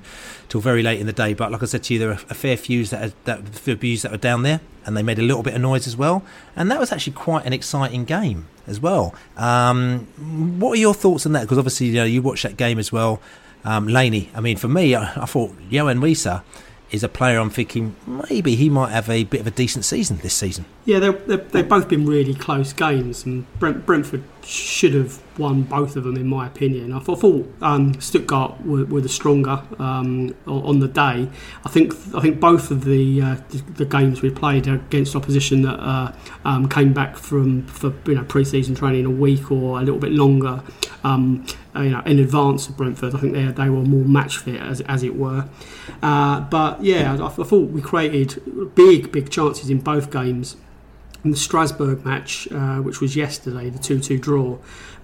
till 0.49 0.61
very 0.61 0.83
late 0.83 0.99
in 0.99 1.07
the 1.07 1.13
day. 1.13 1.33
But 1.33 1.51
like 1.51 1.63
I 1.63 1.65
said 1.65 1.83
to 1.83 1.93
you, 1.93 1.99
there 1.99 2.09
are 2.11 2.19
a 2.29 2.33
fair 2.33 2.57
few 2.57 2.85
that 2.85 3.03
are, 3.03 3.13
that 3.25 3.47
few 3.49 3.97
that 3.97 4.11
were 4.11 4.17
down 4.17 4.43
there, 4.43 4.61
and 4.85 4.95
they 4.95 5.03
made 5.03 5.19
a 5.19 5.23
little 5.23 5.43
bit 5.43 5.55
of 5.55 5.61
noise 5.61 5.87
as 5.87 5.97
well, 5.97 6.23
and 6.55 6.69
that 6.69 6.79
was 6.79 6.91
actually 6.91 7.13
quite 7.13 7.45
an 7.45 7.53
exciting 7.53 8.05
game 8.05 8.47
as 8.67 8.79
well. 8.79 9.15
Um, 9.37 10.07
what 10.59 10.73
are 10.73 10.81
your 10.81 10.93
thoughts 10.93 11.25
on 11.25 11.31
that? 11.33 11.41
Because 11.41 11.57
obviously, 11.57 11.87
you 11.87 11.93
know, 11.93 12.05
you 12.05 12.21
watched 12.21 12.43
that 12.43 12.57
game 12.57 12.79
as 12.79 12.91
well, 12.91 13.21
um, 13.63 13.87
Laney. 13.87 14.29
I 14.35 14.41
mean, 14.41 14.57
for 14.57 14.67
me, 14.67 14.93
I, 14.93 15.21
I 15.21 15.25
thought 15.25 15.57
Yoane 15.69 15.99
Wissa 15.99 16.43
is 16.91 17.03
a 17.03 17.09
player 17.09 17.39
I'm 17.39 17.49
thinking 17.49 17.95
maybe 18.05 18.55
he 18.55 18.69
might 18.69 18.91
have 18.91 19.09
a 19.09 19.23
bit 19.23 19.41
of 19.41 19.47
a 19.47 19.51
decent 19.51 19.85
season 19.85 20.17
this 20.17 20.33
season. 20.33 20.65
Yeah, 20.85 20.99
they've 20.99 21.67
both 21.67 21.89
been 21.89 22.05
really 22.05 22.35
close 22.35 22.71
games, 22.71 23.25
and 23.25 23.51
Brent, 23.57 23.87
Brentford 23.87 24.23
should 24.43 24.93
have 24.93 25.19
won 25.39 25.63
both 25.63 25.95
of 25.95 26.03
them, 26.03 26.15
in 26.15 26.27
my 26.27 26.45
opinion. 26.45 26.93
I 26.93 26.99
thought 26.99 27.51
um, 27.63 27.99
Stuttgart 27.99 28.63
were, 28.63 28.85
were, 28.85 29.01
the 29.01 29.09
stronger 29.09 29.63
um, 29.79 30.35
on 30.45 30.81
the 30.81 30.87
day. 30.87 31.27
I 31.65 31.69
think 31.69 31.95
I 32.13 32.21
think 32.21 32.39
both 32.39 32.69
of 32.69 32.85
the 32.85 33.19
uh, 33.19 33.37
the, 33.73 33.85
games 33.85 34.21
we 34.21 34.29
played 34.29 34.67
against 34.67 35.15
opposition 35.15 35.63
that 35.63 35.79
uh, 35.79 36.13
um, 36.45 36.69
came 36.69 36.93
back 36.93 37.17
from 37.17 37.65
for 37.65 37.91
you 38.05 38.13
know 38.13 38.23
pre-season 38.23 38.75
training 38.75 39.07
a 39.07 39.09
week 39.09 39.51
or 39.51 39.79
a 39.79 39.81
little 39.81 39.99
bit 39.99 40.11
longer, 40.11 40.61
um, 41.03 41.47
you 41.75 41.89
know, 41.89 42.01
in 42.01 42.19
advance 42.19 42.69
of 42.69 42.77
Brentford. 42.77 43.15
I 43.15 43.17
think 43.17 43.33
they 43.33 43.45
they 43.45 43.69
were 43.69 43.81
more 43.81 44.05
match 44.05 44.37
fit 44.37 44.61
as, 44.61 44.81
as 44.81 45.01
it 45.01 45.15
were. 45.15 45.49
Uh, 46.03 46.41
but 46.41 46.83
yeah, 46.83 47.17
I, 47.19 47.25
I 47.25 47.29
thought 47.29 47.71
we 47.71 47.81
created 47.81 48.75
big 48.75 49.11
big 49.11 49.31
chances 49.31 49.71
in 49.71 49.79
both 49.79 50.11
games 50.11 50.57
in 51.25 51.31
the 51.31 51.37
Strasbourg 51.37 52.05
match, 52.05 52.47
uh, 52.51 52.77
which 52.77 53.01
was 53.01 53.15
yesterday, 53.15 53.69
the 53.69 53.79
2 53.79 53.99
2 53.99 54.17
draw, 54.17 54.57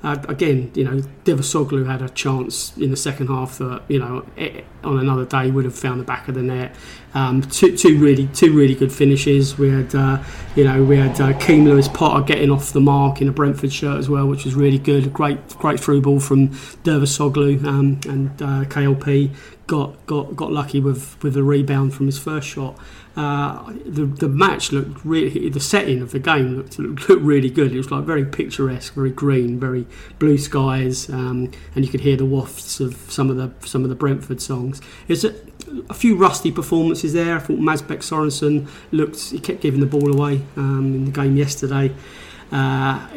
uh, 0.03 0.17
again, 0.27 0.71
you 0.73 0.83
know, 0.83 1.01
Dervisoglu 1.25 1.85
had 1.85 2.01
a 2.01 2.09
chance 2.09 2.75
in 2.77 2.89
the 2.89 2.97
second 2.97 3.27
half 3.27 3.59
that, 3.59 3.83
you 3.87 3.99
know, 3.99 4.25
it, 4.35 4.65
on 4.83 4.97
another 4.97 5.25
day 5.25 5.51
would 5.51 5.65
have 5.65 5.77
found 5.77 5.99
the 5.99 6.03
back 6.03 6.27
of 6.27 6.33
the 6.33 6.41
net. 6.41 6.75
Um, 7.13 7.41
two, 7.41 7.77
two 7.77 7.99
really 7.99 8.27
two 8.27 8.55
really 8.55 8.73
good 8.73 8.91
finishes. 8.91 9.59
We 9.59 9.69
had, 9.69 9.93
uh, 9.93 10.23
you 10.55 10.63
know, 10.63 10.83
we 10.83 10.97
had 10.97 11.21
uh, 11.21 11.37
Keane 11.37 11.65
Lewis 11.65 11.87
Potter 11.87 12.23
getting 12.23 12.49
off 12.49 12.73
the 12.73 12.81
mark 12.81 13.21
in 13.21 13.27
a 13.27 13.31
Brentford 13.31 13.71
shirt 13.71 13.99
as 13.99 14.09
well, 14.09 14.25
which 14.25 14.45
was 14.45 14.55
really 14.55 14.79
good. 14.79 15.05
A 15.05 15.09
great 15.09 15.49
great 15.49 15.79
through 15.79 16.01
ball 16.01 16.19
from 16.19 16.49
Dervisoglu 16.83 17.63
um, 17.65 17.99
and 18.07 18.41
uh, 18.41 18.65
KLP 18.65 19.35
got, 19.67 20.03
got 20.07 20.35
got 20.35 20.51
lucky 20.51 20.79
with, 20.79 21.21
with 21.21 21.35
the 21.35 21.43
rebound 21.43 21.93
from 21.93 22.07
his 22.07 22.17
first 22.17 22.47
shot. 22.47 22.75
Uh, 23.15 23.73
the 23.85 24.05
the 24.05 24.29
match 24.29 24.71
looked 24.71 25.03
really 25.03 25.49
the 25.49 25.59
setting 25.59 26.01
of 26.01 26.11
the 26.11 26.19
game 26.19 26.55
looked, 26.55 26.79
looked 26.79 27.09
really 27.21 27.49
good. 27.49 27.73
It 27.73 27.77
was 27.77 27.91
like 27.91 28.05
very 28.05 28.23
picturesque, 28.23 28.93
very 28.93 29.11
green, 29.11 29.59
very 29.59 29.85
blue 30.17 30.37
skies, 30.37 31.09
um, 31.09 31.51
and 31.75 31.83
you 31.83 31.91
could 31.91 31.99
hear 31.99 32.15
the 32.15 32.25
wafts 32.25 32.79
of 32.79 32.95
some 33.11 33.29
of 33.29 33.35
the 33.35 33.51
some 33.67 33.83
of 33.83 33.89
the 33.89 33.95
Brentford 33.95 34.41
songs. 34.41 34.79
It's 35.09 35.25
a, 35.25 35.35
a 35.89 35.93
few 35.93 36.15
rusty 36.15 36.53
performances 36.53 37.11
there. 37.11 37.35
I 37.35 37.39
thought 37.39 37.59
Mads 37.59 37.81
Bech 37.81 37.99
Sorensen 37.99 38.69
looked 38.91 39.19
he 39.31 39.39
kept 39.39 39.59
giving 39.59 39.81
the 39.81 39.85
ball 39.85 40.13
away 40.13 40.43
um, 40.55 40.93
in 40.95 41.05
the 41.05 41.11
game 41.11 41.35
yesterday. 41.35 41.93
Uh, 42.51 43.07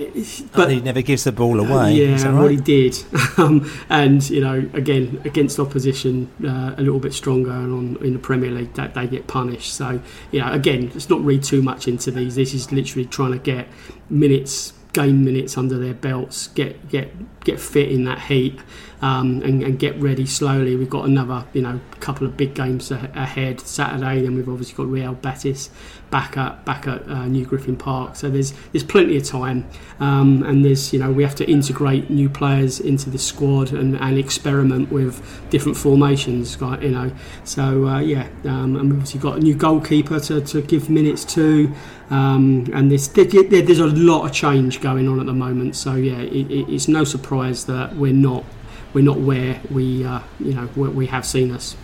but 0.52 0.70
he 0.70 0.80
never 0.80 1.02
gives 1.02 1.24
the 1.24 1.32
ball 1.32 1.58
away. 1.58 1.94
Yeah, 1.94 2.22
right? 2.24 2.40
what 2.40 2.50
he 2.52 2.56
did, 2.56 2.96
um, 3.36 3.68
and 3.88 4.28
you 4.30 4.40
know, 4.40 4.70
again 4.74 5.20
against 5.24 5.58
opposition 5.58 6.30
uh, 6.44 6.74
a 6.76 6.82
little 6.82 7.00
bit 7.00 7.12
stronger, 7.12 7.50
and 7.50 7.98
on 7.98 8.04
in 8.04 8.12
the 8.12 8.20
Premier 8.20 8.50
League 8.50 8.74
that 8.74 8.94
they 8.94 9.08
get 9.08 9.26
punished. 9.26 9.74
So 9.74 10.00
you 10.30 10.40
know, 10.40 10.52
again, 10.52 10.90
let's 10.94 11.10
not 11.10 11.20
read 11.24 11.42
too 11.42 11.62
much 11.62 11.88
into 11.88 12.12
these. 12.12 12.36
This 12.36 12.54
is 12.54 12.70
literally 12.70 13.06
trying 13.06 13.32
to 13.32 13.38
get 13.38 13.66
minutes, 14.08 14.72
gain 14.92 15.24
minutes 15.24 15.58
under 15.58 15.78
their 15.78 15.94
belts, 15.94 16.46
get 16.48 16.88
get 16.88 17.10
get 17.42 17.58
fit 17.58 17.90
in 17.90 18.04
that 18.04 18.20
heat 18.20 18.60
um, 19.04 19.42
and, 19.42 19.62
and, 19.62 19.78
get 19.78 20.00
ready 20.00 20.24
slowly. 20.24 20.76
We've 20.76 20.88
got 20.88 21.04
another, 21.04 21.44
you 21.52 21.60
know, 21.60 21.78
couple 22.00 22.26
of 22.26 22.38
big 22.38 22.54
games 22.54 22.90
ahead 22.90 23.60
Saturday. 23.60 24.22
Then 24.22 24.34
we've 24.34 24.48
obviously 24.48 24.74
got 24.76 24.86
Real 24.86 25.12
Betis 25.12 25.68
back 26.14 26.36
at 26.36 26.64
back 26.64 26.86
at 26.86 27.08
uh, 27.08 27.26
New 27.26 27.44
Griffin 27.44 27.74
Park. 27.74 28.14
So 28.14 28.30
there's 28.30 28.52
there's 28.70 28.84
plenty 28.84 29.16
of 29.16 29.24
time, 29.24 29.68
um, 29.98 30.44
and 30.44 30.64
there's 30.64 30.92
you 30.92 31.00
know 31.00 31.10
we 31.10 31.24
have 31.24 31.34
to 31.34 31.50
integrate 31.50 32.08
new 32.08 32.30
players 32.30 32.78
into 32.78 33.10
the 33.10 33.18
squad 33.18 33.72
and, 33.72 33.96
and 33.96 34.16
experiment 34.16 34.92
with 34.92 35.20
different 35.50 35.76
formations. 35.76 36.56
You 36.60 36.92
know, 36.92 37.10
so 37.42 37.88
uh, 37.88 37.98
yeah, 37.98 38.28
um, 38.44 38.76
and 38.76 38.84
we've 38.84 39.00
obviously 39.00 39.18
got 39.18 39.38
a 39.38 39.40
new 39.40 39.56
goalkeeper 39.56 40.20
to, 40.20 40.40
to 40.40 40.62
give 40.62 40.88
minutes 40.88 41.24
to. 41.34 41.74
Um, 42.10 42.70
and 42.72 42.92
there's, 42.92 43.08
there's 43.08 43.78
a 43.80 43.86
lot 43.86 44.24
of 44.24 44.32
change 44.32 44.80
going 44.80 45.08
on 45.08 45.18
at 45.18 45.26
the 45.26 45.32
moment, 45.32 45.74
so 45.74 45.94
yeah, 45.96 46.20
it, 46.20 46.48
it's 46.68 46.86
no 46.86 47.02
surprise 47.02 47.64
that 47.64 47.96
we're 47.96 48.12
not 48.12 48.44
we're 48.92 49.02
not 49.02 49.18
where 49.18 49.60
we 49.68 50.04
uh, 50.04 50.20
you 50.38 50.54
know 50.54 50.66
where 50.76 50.90
we 50.90 51.06
have 51.08 51.26
seen 51.26 51.50
us. 51.50 51.76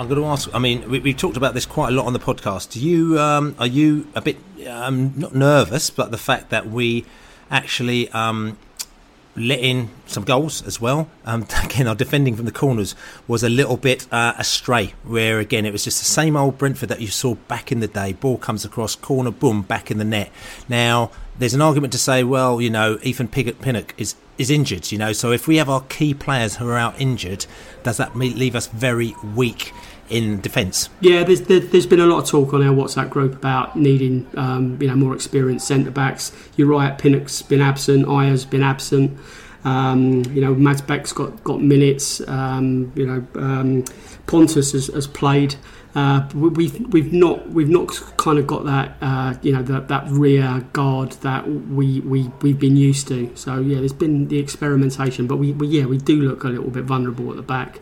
I'm 0.00 0.08
going 0.08 0.18
to 0.18 0.28
ask. 0.28 0.48
I 0.54 0.58
mean, 0.58 0.88
we, 0.88 1.10
have 1.10 1.20
talked 1.20 1.36
about 1.36 1.52
this 1.52 1.66
quite 1.66 1.90
a 1.90 1.92
lot 1.92 2.06
on 2.06 2.14
the 2.14 2.18
podcast. 2.18 2.70
Do 2.70 2.80
you 2.80 3.20
um, 3.20 3.54
are 3.58 3.66
you 3.66 4.08
a 4.14 4.22
bit 4.22 4.38
um, 4.66 5.12
not 5.14 5.34
nervous, 5.34 5.90
but 5.90 6.10
the 6.10 6.16
fact 6.16 6.48
that 6.48 6.70
we 6.70 7.04
actually 7.50 8.08
um, 8.12 8.56
let 9.36 9.60
in 9.60 9.90
some 10.06 10.24
goals 10.24 10.66
as 10.66 10.80
well. 10.80 11.10
Um, 11.26 11.46
again, 11.64 11.86
our 11.86 11.94
defending 11.94 12.34
from 12.34 12.46
the 12.46 12.52
corners 12.52 12.94
was 13.28 13.42
a 13.42 13.50
little 13.50 13.76
bit 13.76 14.10
uh, 14.10 14.32
astray, 14.38 14.94
where 15.04 15.38
again 15.38 15.66
it 15.66 15.72
was 15.72 15.84
just 15.84 15.98
the 15.98 16.06
same 16.06 16.34
old 16.34 16.56
Brentford 16.56 16.88
that 16.88 17.02
you 17.02 17.08
saw 17.08 17.34
back 17.34 17.70
in 17.70 17.80
the 17.80 17.88
day. 17.88 18.14
Ball 18.14 18.38
comes 18.38 18.64
across, 18.64 18.96
corner, 18.96 19.30
boom, 19.30 19.60
back 19.60 19.90
in 19.90 19.98
the 19.98 20.04
net. 20.04 20.30
Now, 20.66 21.10
there's 21.38 21.54
an 21.54 21.60
argument 21.60 21.92
to 21.92 21.98
say, 21.98 22.24
well, 22.24 22.60
you 22.60 22.70
know, 22.70 22.98
Ethan 23.02 23.28
Pinnock 23.28 23.94
is 23.98 24.14
is 24.38 24.48
injured, 24.48 24.90
you 24.90 24.96
know, 24.96 25.12
so 25.12 25.32
if 25.32 25.46
we 25.46 25.56
have 25.56 25.68
our 25.68 25.82
key 25.82 26.14
players 26.14 26.56
who 26.56 26.66
are 26.66 26.78
out 26.78 26.98
injured, 26.98 27.44
does 27.82 27.98
that 27.98 28.16
leave 28.16 28.56
us 28.56 28.68
very 28.68 29.14
weak? 29.34 29.74
In 30.10 30.40
defence. 30.40 30.88
Yeah, 31.00 31.22
there's 31.22 31.42
there, 31.42 31.60
has 31.60 31.86
been 31.86 32.00
a 32.00 32.06
lot 32.06 32.24
of 32.24 32.28
talk 32.28 32.52
on 32.52 32.62
our 32.62 32.74
WhatsApp 32.74 33.10
group 33.10 33.32
about 33.32 33.76
needing 33.76 34.26
um, 34.36 34.76
you 34.80 34.88
know 34.88 34.96
more 34.96 35.14
experienced 35.14 35.68
centre 35.68 35.92
backs. 35.92 36.32
You're 36.56 36.66
right, 36.66 36.98
Pinnock's 36.98 37.42
been 37.42 37.60
absent, 37.60 38.06
Ajer's 38.06 38.44
been 38.44 38.64
absent. 38.64 39.16
Um, 39.62 40.24
you 40.32 40.40
know, 40.40 40.54
Mads 40.54 40.80
Bech's 40.80 41.12
got 41.12 41.44
got 41.44 41.62
minutes. 41.62 42.26
Um, 42.26 42.92
you 42.96 43.06
know, 43.06 43.26
um, 43.40 43.84
Pontus 44.26 44.72
has, 44.72 44.88
has 44.88 45.06
played. 45.06 45.54
Uh, 45.94 46.28
we've 46.34 46.78
we've 46.92 47.12
not 47.12 47.50
we've 47.50 47.68
not 47.68 47.88
kind 48.16 48.38
of 48.38 48.46
got 48.46 48.64
that 48.64 48.96
uh, 49.02 49.34
you 49.42 49.52
know 49.52 49.62
that 49.62 49.88
that 49.88 50.08
rear 50.08 50.64
guard 50.72 51.12
that 51.22 51.48
we 51.48 52.00
we 52.00 52.30
we've 52.42 52.58
been 52.58 52.76
used 52.76 53.08
to. 53.08 53.30
So 53.36 53.60
yeah, 53.60 53.78
there's 53.78 53.92
been 53.92 54.28
the 54.28 54.38
experimentation, 54.38 55.26
but 55.26 55.36
we, 55.36 55.52
we 55.52 55.66
yeah 55.66 55.86
we 55.86 55.98
do 55.98 56.20
look 56.22 56.44
a 56.44 56.48
little 56.48 56.70
bit 56.70 56.84
vulnerable 56.84 57.30
at 57.30 57.36
the 57.36 57.42
back. 57.42 57.80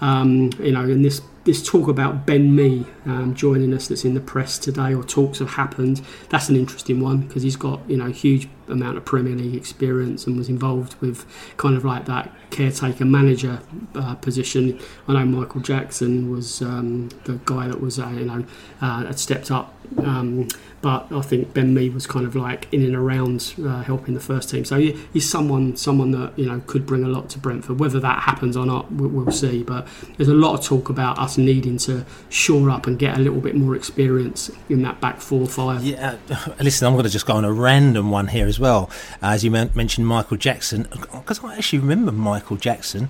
Um, 0.00 0.50
you 0.58 0.72
know, 0.72 0.80
and 0.80 1.04
this 1.04 1.20
this 1.44 1.66
talk 1.66 1.88
about 1.88 2.24
Ben 2.24 2.54
Mee 2.54 2.86
um, 3.04 3.34
joining 3.34 3.74
us 3.74 3.88
that's 3.88 4.04
in 4.04 4.14
the 4.14 4.20
press 4.20 4.58
today, 4.58 4.94
or 4.94 5.02
talks 5.02 5.40
have 5.40 5.50
happened. 5.50 6.00
That's 6.28 6.48
an 6.48 6.56
interesting 6.56 7.00
one 7.00 7.22
because 7.22 7.42
he's 7.42 7.56
got 7.56 7.80
you 7.88 7.96
know 7.96 8.06
huge 8.10 8.48
amount 8.68 8.96
of 8.96 9.04
Premier 9.04 9.34
League 9.34 9.54
experience 9.54 10.26
and 10.26 10.36
was 10.36 10.48
involved 10.48 10.94
with 11.00 11.26
kind 11.56 11.76
of 11.76 11.84
like 11.84 12.06
that 12.06 12.32
caretaker 12.50 13.04
manager 13.04 13.60
uh, 13.94 14.14
position. 14.16 14.78
I 15.08 15.14
know 15.14 15.24
Michael 15.24 15.60
Jackson 15.60 16.30
was 16.30 16.62
um, 16.62 17.08
the 17.24 17.40
guy 17.44 17.68
that 17.68 17.80
was 17.80 17.98
uh, 17.98 18.08
you 18.08 18.24
know 18.24 18.44
uh, 18.80 19.12
stepped 19.12 19.50
up. 19.50 19.74
Um, 19.98 20.48
but 20.82 21.10
I 21.12 21.22
think 21.22 21.54
Ben 21.54 21.72
Mee 21.72 21.88
was 21.88 22.08
kind 22.08 22.26
of 22.26 22.34
like 22.34 22.66
in 22.72 22.82
and 22.82 22.96
around 22.96 23.54
uh, 23.64 23.82
helping 23.82 24.14
the 24.14 24.20
first 24.20 24.50
team. 24.50 24.64
So 24.64 24.78
he's 24.78 25.30
someone 25.30 25.76
someone 25.76 26.10
that 26.10 26.36
you 26.36 26.46
know 26.46 26.60
could 26.66 26.84
bring 26.84 27.04
a 27.04 27.08
lot 27.08 27.30
to 27.30 27.38
Brentford. 27.38 27.78
Whether 27.78 28.00
that 28.00 28.22
happens 28.24 28.56
or 28.56 28.66
not, 28.66 28.90
we'll, 28.92 29.08
we'll 29.08 29.32
see. 29.32 29.62
But 29.62 29.86
there's 30.16 30.28
a 30.28 30.34
lot 30.34 30.58
of 30.58 30.64
talk 30.64 30.90
about 30.90 31.18
us 31.18 31.38
needing 31.38 31.78
to 31.78 32.04
shore 32.28 32.68
up 32.68 32.88
and 32.88 32.98
get 32.98 33.16
a 33.16 33.20
little 33.20 33.40
bit 33.40 33.54
more 33.54 33.76
experience 33.76 34.50
in 34.68 34.82
that 34.82 35.00
back 35.00 35.20
four 35.20 35.46
five. 35.46 35.84
Yeah, 35.84 36.16
listen, 36.60 36.86
I'm 36.86 36.94
going 36.94 37.04
to 37.04 37.10
just 37.10 37.26
go 37.26 37.34
on 37.34 37.44
a 37.44 37.52
random 37.52 38.10
one 38.10 38.26
here 38.26 38.48
as 38.48 38.58
well. 38.58 38.90
As 39.22 39.44
you 39.44 39.52
mentioned, 39.52 40.06
Michael 40.06 40.36
Jackson, 40.36 40.88
because 40.90 41.42
I 41.44 41.56
actually 41.56 41.78
remember 41.78 42.10
Michael 42.10 42.56
Jackson 42.56 43.08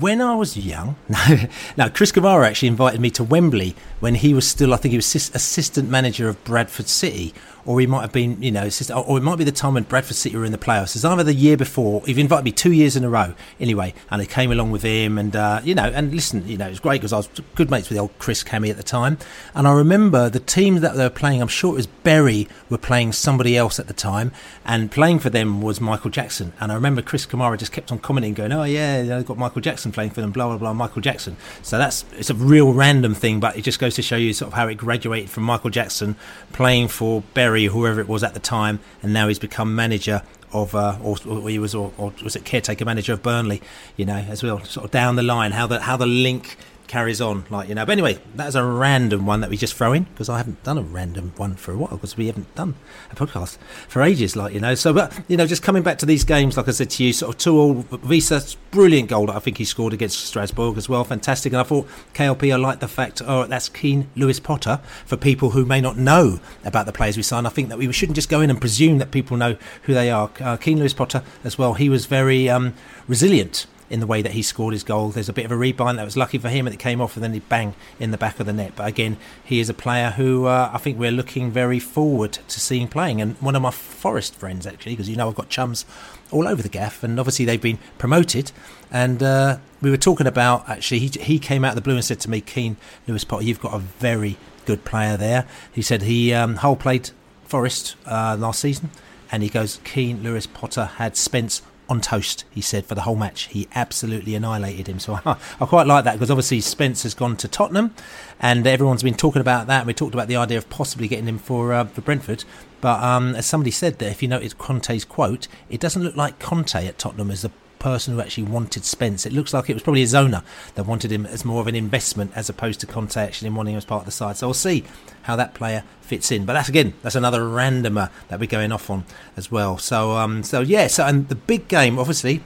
when 0.00 0.20
I 0.20 0.34
was 0.34 0.56
young, 0.56 0.96
now 1.76 1.88
Chris 1.88 2.12
Kamara 2.12 2.46
actually 2.46 2.68
invited 2.68 3.00
me 3.00 3.10
to 3.10 3.24
Wembley 3.24 3.74
when 4.00 4.14
he 4.14 4.32
was 4.32 4.46
still, 4.46 4.72
I 4.72 4.76
think 4.76 4.92
he 4.92 4.98
was 4.98 5.14
assistant 5.14 5.90
manager 5.90 6.28
of 6.28 6.42
Bradford 6.44 6.88
City 6.88 7.34
or 7.66 7.80
he 7.80 7.86
might 7.86 8.02
have 8.02 8.12
been, 8.12 8.42
you 8.42 8.50
know, 8.50 8.68
or 9.06 9.18
it 9.18 9.22
might 9.22 9.36
be 9.36 9.44
the 9.44 9.52
time 9.52 9.74
when 9.74 9.84
Bradford 9.84 10.16
City 10.16 10.36
were 10.36 10.44
in 10.44 10.52
the 10.52 10.58
playoffs. 10.58 10.94
It's 10.94 11.04
either 11.04 11.22
the 11.22 11.34
year 11.34 11.56
before. 11.56 12.02
He 12.06 12.18
invited 12.20 12.44
me 12.44 12.52
two 12.52 12.72
years 12.72 12.96
in 12.96 13.04
a 13.04 13.08
row, 13.08 13.34
anyway, 13.58 13.94
and 14.10 14.20
I 14.20 14.26
came 14.26 14.52
along 14.52 14.70
with 14.70 14.82
him, 14.82 15.18
and 15.18 15.34
uh, 15.34 15.60
you 15.64 15.74
know, 15.74 15.84
and 15.84 16.12
listen, 16.12 16.46
you 16.46 16.58
know, 16.58 16.66
it 16.66 16.70
was 16.70 16.80
great 16.80 17.00
because 17.00 17.12
I 17.12 17.18
was 17.18 17.28
good 17.54 17.70
mates 17.70 17.88
with 17.88 17.96
the 17.96 18.02
old 18.02 18.18
Chris 18.18 18.42
Cammy 18.44 18.70
at 18.70 18.76
the 18.76 18.82
time, 18.82 19.18
and 19.54 19.66
I 19.66 19.72
remember 19.72 20.28
the 20.28 20.40
team 20.40 20.80
that 20.80 20.96
they 20.96 21.04
were 21.04 21.10
playing. 21.10 21.40
I'm 21.40 21.48
sure 21.48 21.72
it 21.72 21.76
was 21.76 21.86
Bury 21.86 22.48
were 22.68 22.78
playing 22.78 23.12
somebody 23.12 23.56
else 23.56 23.78
at 23.78 23.86
the 23.86 23.94
time, 23.94 24.32
and 24.64 24.90
playing 24.90 25.18
for 25.18 25.30
them 25.30 25.62
was 25.62 25.80
Michael 25.80 26.10
Jackson. 26.10 26.52
And 26.60 26.70
I 26.70 26.74
remember 26.74 27.02
Chris 27.02 27.26
Kamara 27.26 27.58
just 27.58 27.72
kept 27.72 27.90
on 27.90 27.98
commenting, 27.98 28.34
going, 28.34 28.52
"Oh 28.52 28.64
yeah, 28.64 29.02
they've 29.02 29.26
got 29.26 29.38
Michael 29.38 29.62
Jackson 29.62 29.92
playing 29.92 30.10
for 30.10 30.20
them, 30.20 30.32
blah 30.32 30.48
blah 30.48 30.58
blah, 30.58 30.72
Michael 30.72 31.02
Jackson." 31.02 31.36
So 31.62 31.78
that's 31.78 32.04
it's 32.16 32.30
a 32.30 32.34
real 32.34 32.72
random 32.72 33.14
thing, 33.14 33.40
but 33.40 33.56
it 33.56 33.62
just 33.62 33.78
goes 33.78 33.94
to 33.94 34.02
show 34.02 34.16
you 34.16 34.32
sort 34.32 34.48
of 34.48 34.54
how 34.54 34.68
it 34.68 34.74
graduated 34.74 35.30
from 35.30 35.44
Michael 35.44 35.70
Jackson 35.70 36.16
playing 36.52 36.88
for 36.88 37.22
Bury, 37.54 37.66
whoever 37.66 38.00
it 38.00 38.08
was 38.08 38.24
at 38.24 38.34
the 38.34 38.40
time, 38.40 38.80
and 39.00 39.12
now 39.12 39.28
he's 39.28 39.38
become 39.38 39.76
manager 39.76 40.22
of, 40.52 40.74
uh, 40.74 40.98
or, 41.00 41.16
or, 41.24 41.48
he 41.48 41.60
was, 41.60 41.72
or, 41.72 41.92
or, 41.96 42.12
was 42.24 42.34
it 42.34 42.44
caretaker 42.44 42.84
manager 42.84 43.12
of 43.12 43.22
Burnley? 43.22 43.62
You 43.96 44.06
know, 44.06 44.16
as 44.16 44.42
well, 44.42 44.58
sort 44.64 44.86
of 44.86 44.90
down 44.90 45.14
the 45.14 45.22
line, 45.22 45.52
how 45.52 45.68
the 45.68 45.80
how 45.80 45.96
the 45.96 46.06
link 46.06 46.56
carries 46.86 47.20
on, 47.20 47.44
like 47.50 47.68
you 47.68 47.74
know. 47.74 47.84
But 47.84 47.92
anyway, 47.92 48.18
that's 48.34 48.54
a 48.54 48.64
random 48.64 49.26
one 49.26 49.40
that 49.40 49.50
we 49.50 49.56
just 49.56 49.74
throw 49.74 49.92
in 49.92 50.04
because 50.04 50.28
I 50.28 50.38
haven't 50.38 50.62
done 50.62 50.78
a 50.78 50.82
random 50.82 51.32
one 51.36 51.54
for 51.56 51.72
a 51.72 51.76
while 51.76 51.96
because 51.96 52.16
we 52.16 52.26
haven't 52.26 52.54
done 52.54 52.74
a 53.10 53.16
podcast 53.16 53.58
for 53.88 54.02
ages, 54.02 54.36
like 54.36 54.54
you 54.54 54.60
know. 54.60 54.74
So, 54.74 54.92
but 54.92 55.12
you 55.28 55.36
know, 55.36 55.46
just 55.46 55.62
coming 55.62 55.82
back 55.82 55.98
to 55.98 56.06
these 56.06 56.24
games, 56.24 56.56
like 56.56 56.68
I 56.68 56.72
said 56.72 56.90
to 56.90 57.04
you, 57.04 57.12
sort 57.12 57.34
of 57.34 57.38
two 57.38 57.58
all. 57.58 57.74
Wissa, 58.04 58.56
brilliant 58.70 59.08
goal 59.08 59.26
that 59.26 59.36
I 59.36 59.38
think 59.38 59.58
he 59.58 59.64
scored 59.64 59.92
against 59.92 60.24
Strasbourg 60.24 60.76
as 60.76 60.88
well, 60.88 61.04
fantastic. 61.04 61.52
And 61.52 61.60
I 61.60 61.64
thought 61.64 61.88
KLP, 62.14 62.52
I 62.52 62.56
like 62.56 62.80
the 62.80 62.88
fact, 62.88 63.22
oh, 63.24 63.46
that's 63.46 63.68
Keane 63.68 64.08
Lewis 64.16 64.40
Potter 64.40 64.80
for 65.06 65.16
people 65.16 65.50
who 65.50 65.64
may 65.64 65.80
not 65.80 65.96
know 65.96 66.40
about 66.64 66.86
the 66.86 66.92
players 66.92 67.16
we 67.16 67.22
signed. 67.22 67.46
I 67.46 67.50
think 67.50 67.68
that 67.68 67.78
we 67.78 67.90
shouldn't 67.92 68.16
just 68.16 68.28
go 68.28 68.40
in 68.40 68.50
and 68.50 68.60
presume 68.60 68.98
that 68.98 69.10
people 69.10 69.36
know 69.36 69.56
who 69.82 69.94
they 69.94 70.10
are. 70.10 70.30
Uh, 70.40 70.56
Keane 70.56 70.78
Lewis 70.78 70.94
Potter 70.94 71.22
as 71.42 71.58
well. 71.58 71.74
He 71.74 71.88
was 71.88 72.06
very 72.06 72.48
um, 72.48 72.74
resilient 73.08 73.66
in 73.94 74.00
the 74.00 74.06
way 74.08 74.22
that 74.22 74.32
he 74.32 74.42
scored 74.42 74.72
his 74.72 74.82
goal. 74.82 75.10
There's 75.10 75.28
a 75.28 75.32
bit 75.32 75.44
of 75.44 75.52
a 75.52 75.56
rebound 75.56 76.00
that 76.00 76.04
was 76.04 76.16
lucky 76.16 76.36
for 76.36 76.48
him 76.48 76.66
and 76.66 76.74
it 76.74 76.78
came 76.80 77.00
off 77.00 77.14
and 77.14 77.22
then 77.22 77.32
he 77.32 77.38
bang 77.38 77.74
in 78.00 78.10
the 78.10 78.18
back 78.18 78.40
of 78.40 78.46
the 78.46 78.52
net. 78.52 78.72
But 78.74 78.88
again, 78.88 79.16
he 79.44 79.60
is 79.60 79.68
a 79.68 79.74
player 79.74 80.10
who 80.10 80.46
uh, 80.46 80.68
I 80.74 80.78
think 80.78 80.98
we're 80.98 81.12
looking 81.12 81.52
very 81.52 81.78
forward 81.78 82.32
to 82.32 82.60
seeing 82.60 82.88
playing. 82.88 83.20
And 83.20 83.36
one 83.36 83.54
of 83.54 83.62
my 83.62 83.70
Forest 83.70 84.34
friends, 84.34 84.66
actually, 84.66 84.94
because 84.94 85.08
you 85.08 85.14
know 85.14 85.28
I've 85.28 85.36
got 85.36 85.48
chums 85.48 85.86
all 86.32 86.48
over 86.48 86.60
the 86.60 86.68
gaff 86.68 87.04
and 87.04 87.20
obviously 87.20 87.44
they've 87.44 87.62
been 87.62 87.78
promoted. 87.96 88.50
And 88.90 89.22
uh, 89.22 89.58
we 89.80 89.90
were 89.90 89.96
talking 89.96 90.26
about, 90.26 90.68
actually, 90.68 90.98
he, 90.98 91.08
he 91.20 91.38
came 91.38 91.64
out 91.64 91.70
of 91.70 91.76
the 91.76 91.80
blue 91.80 91.94
and 91.94 92.04
said 92.04 92.18
to 92.20 92.30
me, 92.30 92.40
Keane 92.40 92.76
Lewis 93.06 93.22
Potter, 93.22 93.44
you've 93.44 93.60
got 93.60 93.74
a 93.74 93.78
very 93.78 94.38
good 94.66 94.84
player 94.84 95.16
there. 95.16 95.46
He 95.72 95.82
said 95.82 96.02
he 96.02 96.34
um, 96.34 96.56
whole 96.56 96.74
played 96.74 97.10
Forest 97.44 97.94
uh, 98.06 98.36
last 98.36 98.58
season 98.58 98.90
and 99.30 99.44
he 99.44 99.48
goes, 99.48 99.78
Keane 99.84 100.24
Lewis 100.24 100.48
Potter 100.48 100.86
had 100.96 101.16
Spence 101.16 101.62
on 101.88 102.00
toast, 102.00 102.44
he 102.50 102.60
said, 102.60 102.86
for 102.86 102.94
the 102.94 103.02
whole 103.02 103.16
match. 103.16 103.44
He 103.44 103.68
absolutely 103.74 104.34
annihilated 104.34 104.88
him. 104.88 104.98
So 104.98 105.20
I, 105.24 105.36
I 105.60 105.66
quite 105.66 105.86
like 105.86 106.04
that 106.04 106.14
because 106.14 106.30
obviously 106.30 106.60
Spence 106.60 107.02
has 107.02 107.14
gone 107.14 107.36
to 107.38 107.48
Tottenham 107.48 107.94
and 108.40 108.66
everyone's 108.66 109.02
been 109.02 109.14
talking 109.14 109.40
about 109.40 109.66
that. 109.66 109.86
We 109.86 109.94
talked 109.94 110.14
about 110.14 110.28
the 110.28 110.36
idea 110.36 110.58
of 110.58 110.68
possibly 110.70 111.08
getting 111.08 111.26
him 111.26 111.38
for 111.38 111.72
uh, 111.72 111.84
for 111.84 112.00
Brentford. 112.00 112.44
But 112.80 113.02
um, 113.02 113.34
as 113.34 113.46
somebody 113.46 113.70
said 113.70 113.98
there, 113.98 114.10
if 114.10 114.22
you 114.22 114.28
notice 114.28 114.52
Conte's 114.52 115.04
quote, 115.04 115.48
it 115.70 115.80
doesn't 115.80 116.02
look 116.02 116.16
like 116.16 116.38
Conte 116.38 116.86
at 116.86 116.98
Tottenham 116.98 117.30
is 117.30 117.42
the 117.42 117.50
person 117.84 118.14
who 118.14 118.20
actually 118.22 118.44
wanted 118.44 118.82
Spence. 118.82 119.26
It 119.26 119.32
looks 119.34 119.52
like 119.52 119.68
it 119.68 119.74
was 119.74 119.82
probably 119.82 120.00
his 120.00 120.14
owner 120.14 120.42
that 120.74 120.86
wanted 120.86 121.12
him 121.12 121.26
as 121.26 121.44
more 121.44 121.60
of 121.60 121.66
an 121.66 121.74
investment 121.74 122.32
as 122.34 122.48
opposed 122.48 122.80
to 122.80 122.86
Conte 122.86 123.14
actually 123.18 123.50
wanting 123.50 123.74
him 123.74 123.76
as 123.78 123.84
part 123.84 124.00
of 124.00 124.06
the 124.06 124.10
side. 124.10 124.38
So 124.38 124.46
we'll 124.46 124.54
see 124.54 124.84
how 125.24 125.36
that 125.36 125.52
player 125.52 125.84
fits 126.00 126.32
in. 126.32 126.46
But 126.46 126.54
that's 126.54 126.70
again, 126.70 126.94
that's 127.02 127.14
another 127.14 127.42
randomer 127.42 128.10
that 128.28 128.40
we're 128.40 128.46
going 128.46 128.72
off 128.72 128.88
on 128.88 129.04
as 129.36 129.50
well. 129.50 129.76
So 129.76 130.12
um, 130.12 130.42
so 130.42 130.62
yeah. 130.62 130.86
So 130.86 131.04
and 131.04 131.28
the 131.28 131.34
big 131.34 131.68
game, 131.68 131.98
obviously, 131.98 132.40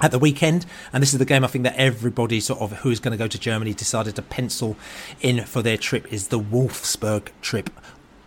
at 0.00 0.12
the 0.12 0.20
weekend, 0.20 0.66
and 0.92 1.02
this 1.02 1.12
is 1.12 1.18
the 1.18 1.24
game 1.24 1.42
I 1.42 1.48
think 1.48 1.64
that 1.64 1.74
everybody 1.74 2.38
sort 2.38 2.60
of 2.60 2.70
who's 2.78 3.00
going 3.00 3.10
to 3.10 3.18
go 3.18 3.26
to 3.26 3.38
Germany 3.40 3.74
decided 3.74 4.14
to 4.14 4.22
pencil 4.22 4.76
in 5.20 5.44
for 5.46 5.62
their 5.62 5.78
trip 5.78 6.12
is 6.12 6.28
the 6.28 6.38
Wolfsburg 6.38 7.30
trip 7.42 7.70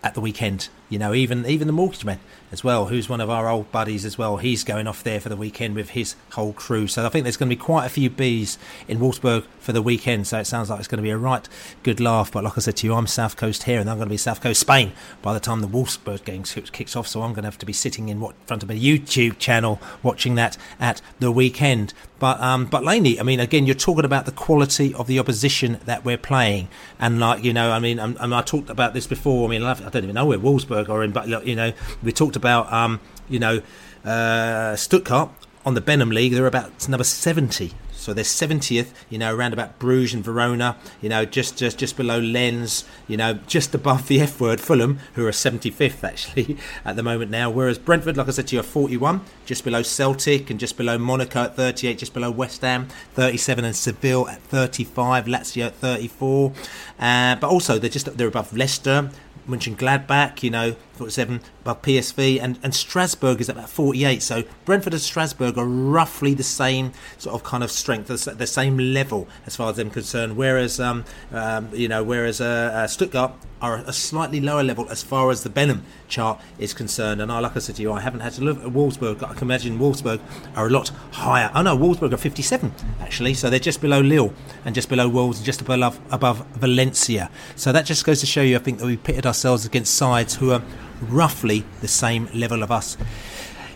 at 0.03 0.13
the 0.13 0.19
weekend. 0.19 0.67
You 0.93 0.99
know, 0.99 1.11
even 1.15 1.43
even 1.47 1.65
the 1.65 1.73
mortgage 1.73 2.05
man 2.05 2.19
as 2.53 2.63
well, 2.63 2.85
who's 2.85 3.09
one 3.09 3.19
of 3.19 3.31
our 3.31 3.49
old 3.49 3.71
buddies 3.71 4.05
as 4.05 4.15
well. 4.15 4.37
He's 4.37 4.63
going 4.63 4.85
off 4.85 5.03
there 5.03 5.19
for 5.19 5.27
the 5.27 5.35
weekend 5.35 5.73
with 5.73 5.89
his 5.89 6.15
whole 6.33 6.53
crew. 6.53 6.85
So 6.85 7.03
I 7.03 7.09
think 7.09 7.23
there's 7.23 7.35
going 7.35 7.49
to 7.49 7.55
be 7.55 7.59
quite 7.59 7.87
a 7.87 7.89
few 7.89 8.11
bees 8.11 8.59
in 8.87 8.99
Wolfsburg 8.99 9.45
for 9.59 9.73
the 9.73 9.81
weekend. 9.81 10.27
So 10.27 10.37
it 10.37 10.45
sounds 10.45 10.69
like 10.69 10.77
it's 10.77 10.87
going 10.87 10.99
to 10.99 11.03
be 11.03 11.09
a 11.09 11.17
right 11.17 11.49
good 11.81 11.99
laugh. 11.99 12.31
But 12.31 12.43
like 12.43 12.55
I 12.55 12.61
said 12.61 12.77
to 12.77 12.87
you, 12.87 12.93
I'm 12.93 13.07
South 13.07 13.37
Coast 13.37 13.63
here, 13.63 13.79
and 13.79 13.89
I'm 13.89 13.97
going 13.97 14.07
to 14.07 14.13
be 14.13 14.17
South 14.17 14.39
Coast 14.39 14.59
Spain 14.59 14.91
by 15.23 15.33
the 15.33 15.39
time 15.39 15.61
the 15.61 15.67
Wolfsburg 15.67 16.25
game 16.25 16.43
kicks 16.43 16.95
off. 16.95 17.07
So 17.07 17.23
I'm 17.23 17.31
going 17.33 17.41
to 17.41 17.47
have 17.47 17.57
to 17.57 17.65
be 17.65 17.73
sitting 17.73 18.09
in 18.09 18.19
what 18.19 18.35
front 18.45 18.61
of 18.61 18.69
a 18.69 18.75
YouTube 18.75 19.39
channel 19.39 19.81
watching 20.03 20.35
that 20.35 20.55
at 20.79 21.01
the 21.19 21.31
weekend. 21.31 21.95
But 22.23 22.39
um, 22.39 22.67
but 22.67 22.85
Laney, 22.85 23.19
I 23.19 23.23
mean, 23.23 23.41
again, 23.41 23.65
you're 23.65 23.75
talking 23.75 24.05
about 24.05 24.25
the 24.25 24.31
quality 24.31 24.93
of 24.93 25.07
the 25.07 25.19
opposition 25.19 25.79
that 25.83 26.05
we're 26.05 26.17
playing, 26.17 26.69
and 26.97 27.19
like 27.19 27.43
you 27.43 27.51
know, 27.51 27.71
I 27.71 27.79
mean, 27.79 27.99
I'm, 27.99 28.15
i 28.31 28.41
talked 28.41 28.69
about 28.69 28.93
this 28.93 29.07
before. 29.07 29.45
I 29.45 29.49
mean, 29.49 29.61
I 29.61 29.73
don't 29.73 30.03
even 30.03 30.15
know 30.15 30.27
where 30.27 30.39
Wolfsburg 30.39 30.82
are 30.89 31.03
in, 31.03 31.11
but 31.11 31.27
you 31.45 31.55
know, 31.55 31.73
we 32.01 32.11
talked 32.11 32.35
about 32.35 32.71
um, 32.71 32.99
you 33.29 33.39
know, 33.39 33.61
uh, 34.05 34.75
Stuttgart 34.75 35.29
on 35.65 35.73
the 35.73 35.81
Benham 35.81 36.09
League. 36.09 36.33
They're 36.33 36.47
about 36.47 36.87
number 36.87 37.03
70 37.03 37.73
so 38.03 38.13
they're 38.13 38.25
70th, 38.25 38.89
you 39.09 39.17
know, 39.17 39.33
around 39.33 39.53
about 39.53 39.79
Bruges 39.79 40.13
and 40.13 40.21
Verona, 40.21 40.75
you 41.01 41.07
know, 41.07 41.23
just 41.23 41.57
just 41.57 41.77
just 41.77 41.95
below 41.95 42.19
Lens, 42.19 42.83
you 43.07 43.15
know, 43.15 43.35
just 43.47 43.73
above 43.73 44.09
the 44.09 44.19
F 44.29 44.41
word, 44.41 44.59
Fulham, 44.59 44.99
who 45.13 45.25
are 45.25 45.31
75th 45.31 46.03
actually 46.03 46.57
at 46.85 46.97
the 46.97 47.03
moment 47.03 47.31
now. 47.31 47.49
Whereas 47.49 47.79
Brentford, 47.79 48.17
like 48.17 48.27
I 48.27 48.31
said 48.31 48.47
to 48.47 48.57
you, 48.57 48.59
are 48.59 48.63
41, 48.63 49.21
just 49.45 49.63
below 49.63 49.83
Celtic 49.83 50.49
and 50.49 50.59
just 50.59 50.75
below 50.75 50.97
Monaco 50.97 51.43
at 51.43 51.55
38, 51.55 51.97
just 51.97 52.13
below 52.13 52.29
West 52.29 52.61
Ham 52.61 52.89
37, 53.13 53.63
and 53.63 53.75
Seville 53.75 54.27
at 54.27 54.41
35, 54.41 55.25
Lazio 55.25 55.67
at 55.67 55.75
34. 55.75 56.51
Uh, 56.99 57.35
but 57.37 57.49
also 57.49 57.79
they're 57.79 57.89
just 57.89 58.17
they're 58.17 58.27
above 58.27 58.51
Leicester, 58.51 59.11
Mönchengladbach, 59.47 60.41
you 60.41 60.49
know, 60.49 60.75
47 60.93 61.41
above 61.61 61.81
PSV, 61.81 62.39
and, 62.41 62.59
and 62.63 62.73
Strasbourg 62.73 63.41
is 63.41 63.49
about 63.49 63.69
48. 63.69 64.21
So 64.21 64.43
Brentford 64.65 64.93
and 64.93 65.01
Strasbourg 65.01 65.57
are 65.57 65.65
roughly 65.65 66.33
the 66.33 66.43
same 66.43 66.91
sort 67.17 67.33
of 67.35 67.43
kind 67.43 67.63
of 67.63 67.71
strength, 67.71 68.07
the 68.07 68.47
same 68.47 68.77
level 68.77 69.27
as 69.45 69.55
far 69.55 69.71
as 69.71 69.79
I'm 69.79 69.89
concerned. 69.89 70.37
Whereas, 70.37 70.79
um, 70.79 71.05
um, 71.31 71.69
you 71.73 71.87
know, 71.87 72.03
whereas 72.03 72.39
uh, 72.39 72.71
uh, 72.73 72.87
Stuttgart 72.87 73.33
are 73.63 73.77
a 73.77 73.93
slightly 73.93 74.41
lower 74.41 74.61
level 74.61 74.89
as 74.89 75.01
far 75.01 75.31
as 75.31 75.43
the 75.43 75.49
Benham 75.49 75.85
chart 76.09 76.39
is 76.59 76.73
concerned. 76.73 77.21
And 77.21 77.31
I, 77.31 77.39
like 77.39 77.55
I 77.55 77.59
said 77.59 77.77
to 77.77 77.81
you, 77.81 77.93
I 77.93 78.01
haven't 78.01 78.19
had 78.19 78.33
to 78.33 78.41
look 78.41 78.59
at 78.59 78.65
Wolfsburg. 78.65 79.23
I 79.23 79.33
can 79.33 79.43
imagine 79.43 79.79
Wolfsburg 79.79 80.19
are 80.55 80.67
a 80.67 80.69
lot 80.69 80.89
higher. 81.13 81.49
Oh 81.55 81.61
no, 81.61 81.77
Wolfsburg 81.77 82.11
are 82.11 82.17
57 82.17 82.73
actually, 82.99 83.33
so 83.33 83.49
they're 83.49 83.59
just 83.59 83.79
below 83.79 84.01
Lille 84.01 84.33
and 84.65 84.75
just 84.75 84.89
below 84.89 85.07
Wolves 85.07 85.37
and 85.37 85.45
just 85.45 85.61
above 85.61 85.99
above 86.11 86.45
Valencia. 86.47 87.31
So 87.55 87.71
that 87.71 87.85
just 87.85 88.05
goes 88.05 88.19
to 88.19 88.25
show 88.25 88.41
you, 88.41 88.57
I 88.57 88.59
think, 88.59 88.79
that 88.79 88.85
we 88.85 88.97
pitted 88.97 89.25
ourselves 89.25 89.65
against 89.65 89.95
sides 89.95 90.35
who 90.35 90.51
are 90.51 90.61
roughly 91.01 91.63
the 91.81 91.87
same 91.87 92.29
level 92.33 92.63
of 92.63 92.71
us 92.71 92.97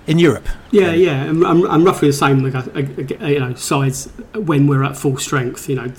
in 0.07 0.19
Europe. 0.19 0.47
Yeah, 0.71 0.93
yeah, 0.93 1.23
and, 1.23 1.43
and 1.43 1.85
roughly 1.85 2.09
the 2.09 2.13
same, 2.13 2.43
like, 2.43 2.55
uh, 2.55 2.69
uh, 2.79 3.27
you 3.27 3.39
know, 3.39 3.53
size 3.55 4.05
when 4.33 4.67
we're 4.67 4.83
at 4.83 4.97
full 4.97 5.17
strength. 5.17 5.69
You 5.69 5.75
know, 5.75 5.91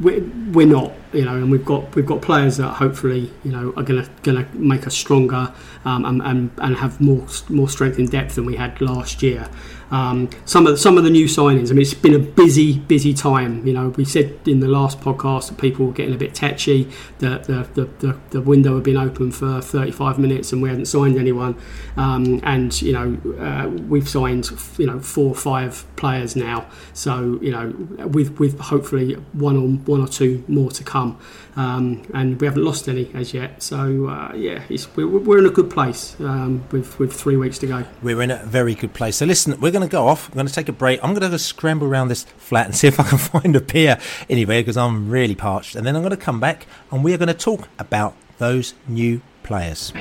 we're, 0.00 0.22
we're 0.52 0.66
not, 0.66 0.92
you 1.12 1.24
know, 1.24 1.36
and 1.36 1.50
we've 1.50 1.64
got 1.64 1.94
we've 1.94 2.06
got 2.06 2.22
players 2.22 2.58
that 2.58 2.74
hopefully, 2.74 3.30
you 3.44 3.52
know, 3.52 3.72
are 3.76 3.82
gonna 3.82 4.08
gonna 4.22 4.46
make 4.52 4.86
us 4.86 4.94
stronger 4.94 5.52
um, 5.84 6.04
and, 6.04 6.22
and 6.22 6.50
and 6.58 6.76
have 6.76 7.00
more 7.00 7.26
more 7.48 7.68
strength 7.68 7.98
in 7.98 8.06
depth 8.06 8.34
than 8.34 8.44
we 8.44 8.56
had 8.56 8.80
last 8.80 9.22
year. 9.22 9.48
Um, 9.90 10.30
some 10.44 10.66
of 10.66 10.72
the, 10.72 10.78
some 10.78 10.98
of 10.98 11.04
the 11.04 11.10
new 11.10 11.26
signings. 11.26 11.70
I 11.70 11.72
mean, 11.72 11.82
it's 11.82 11.94
been 11.94 12.14
a 12.14 12.18
busy, 12.18 12.78
busy 12.78 13.12
time. 13.12 13.66
You 13.66 13.72
know, 13.72 13.88
we 13.90 14.04
said 14.04 14.38
in 14.46 14.60
the 14.60 14.68
last 14.68 15.00
podcast 15.00 15.48
that 15.48 15.58
people 15.58 15.86
were 15.86 15.92
getting 15.92 16.14
a 16.14 16.18
bit 16.18 16.34
tetchy. 16.34 16.88
That 17.18 17.44
the, 17.44 17.68
the, 17.74 17.84
the, 18.06 18.18
the, 18.30 18.40
window 18.40 18.76
had 18.76 18.84
been 18.84 18.96
open 18.96 19.30
for 19.32 19.60
35 19.60 20.18
minutes 20.18 20.52
and 20.52 20.62
we 20.62 20.68
hadn't 20.68 20.86
signed 20.86 21.18
anyone. 21.18 21.56
Um, 21.96 22.40
and 22.42 22.80
you 22.80 22.92
know, 22.92 23.36
uh, 23.38 23.68
we've 23.68 24.08
signed 24.08 24.50
you 24.78 24.86
know 24.86 25.00
four 25.00 25.30
or 25.30 25.34
five 25.34 25.84
players 25.96 26.36
now. 26.36 26.66
So 26.92 27.38
you 27.42 27.50
know, 27.50 28.06
with 28.06 28.38
with 28.38 28.58
hopefully 28.58 29.14
one 29.32 29.56
or 29.56 29.68
one 29.68 30.00
or 30.00 30.08
two 30.08 30.44
more 30.48 30.70
to 30.70 30.84
come. 30.84 31.18
Um, 31.56 32.02
and 32.14 32.40
we 32.40 32.46
haven't 32.46 32.64
lost 32.64 32.88
any 32.88 33.10
as 33.14 33.34
yet. 33.34 33.62
So 33.62 34.06
uh, 34.06 34.32
yeah, 34.34 34.62
we're, 34.94 35.06
we're, 35.06 35.38
in 35.38 35.46
a 35.46 35.50
good 35.50 35.70
place 35.70 36.16
um, 36.20 36.64
with 36.70 36.98
with 36.98 37.12
three 37.12 37.36
weeks 37.36 37.58
to 37.58 37.66
go. 37.66 37.84
We're 38.02 38.22
in 38.22 38.30
a 38.30 38.44
very 38.44 38.74
good 38.74 38.94
place. 38.94 39.16
So 39.16 39.26
listen, 39.26 39.60
we're 39.60 39.72
going 39.72 39.86
to 39.86 39.90
go 39.90 40.06
off. 40.06 40.28
I'm 40.28 40.34
going 40.34 40.46
to 40.46 40.52
take 40.52 40.68
a 40.68 40.72
break. 40.72 41.02
I'm 41.02 41.10
going 41.10 41.22
to 41.22 41.28
go 41.28 41.36
scramble 41.36 41.86
around 41.86 42.08
this 42.08 42.24
flat 42.24 42.66
and 42.66 42.74
see 42.80 42.86
if 42.86 43.00
I 43.00 43.04
can 43.04 43.18
find 43.18 43.56
a 43.56 43.60
beer 43.60 43.98
anyway 44.28 44.60
because 44.60 44.76
I'm 44.76 45.10
really 45.10 45.34
parched. 45.34 45.74
And 45.74 45.86
then 45.86 45.96
I'm 45.96 46.02
going 46.02 46.10
to 46.10 46.16
come 46.16 46.40
back 46.40 46.66
and 46.90 47.02
we 47.02 47.12
are 47.14 47.18
going 47.18 47.28
to 47.28 47.34
talk 47.34 47.68
about 47.78 48.14
those 48.38 48.74
new 48.86 49.20
players. 49.42 49.92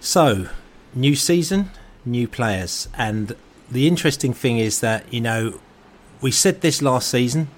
So, 0.00 0.48
new 0.94 1.14
season, 1.14 1.70
new 2.04 2.26
players, 2.26 2.88
and 2.98 3.36
the 3.70 3.86
interesting 3.86 4.34
thing 4.34 4.58
is 4.58 4.80
that 4.80 5.10
you 5.12 5.20
know 5.20 5.60
we 6.20 6.30
said 6.30 6.60
this 6.60 6.82
last 6.82 7.08
season 7.08 7.48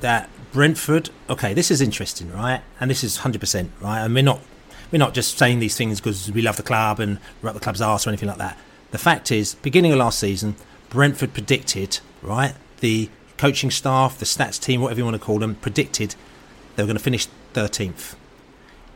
that 0.00 0.28
Brentford. 0.52 1.10
Okay, 1.28 1.54
this 1.54 1.70
is 1.70 1.80
interesting, 1.80 2.32
right? 2.32 2.62
And 2.78 2.90
this 2.90 3.04
is 3.04 3.18
hundred 3.18 3.40
percent 3.40 3.70
right. 3.80 4.00
And 4.00 4.14
we're 4.14 4.22
not 4.22 4.40
we're 4.90 4.98
not 4.98 5.14
just 5.14 5.38
saying 5.38 5.60
these 5.60 5.76
things 5.76 6.00
because 6.00 6.30
we 6.32 6.42
love 6.42 6.56
the 6.56 6.62
club 6.62 7.00
and 7.00 7.18
we're 7.42 7.48
up 7.48 7.54
the 7.54 7.60
club's 7.60 7.80
arse 7.80 8.06
or 8.06 8.10
anything 8.10 8.28
like 8.28 8.38
that. 8.38 8.58
The 8.90 8.98
fact 8.98 9.30
is, 9.30 9.54
beginning 9.56 9.92
of 9.92 9.98
last 9.98 10.18
season, 10.18 10.56
Brentford 10.88 11.32
predicted 11.32 12.00
right 12.22 12.54
the 12.80 13.08
coaching 13.38 13.70
staff, 13.70 14.18
the 14.18 14.24
stats 14.24 14.60
team, 14.60 14.80
whatever 14.80 14.98
you 14.98 15.04
want 15.04 15.14
to 15.14 15.24
call 15.24 15.38
them, 15.38 15.54
predicted 15.56 16.14
they 16.76 16.82
were 16.82 16.88
going 16.88 16.96
to 16.96 17.02
finish 17.02 17.26
thirteenth. 17.52 18.16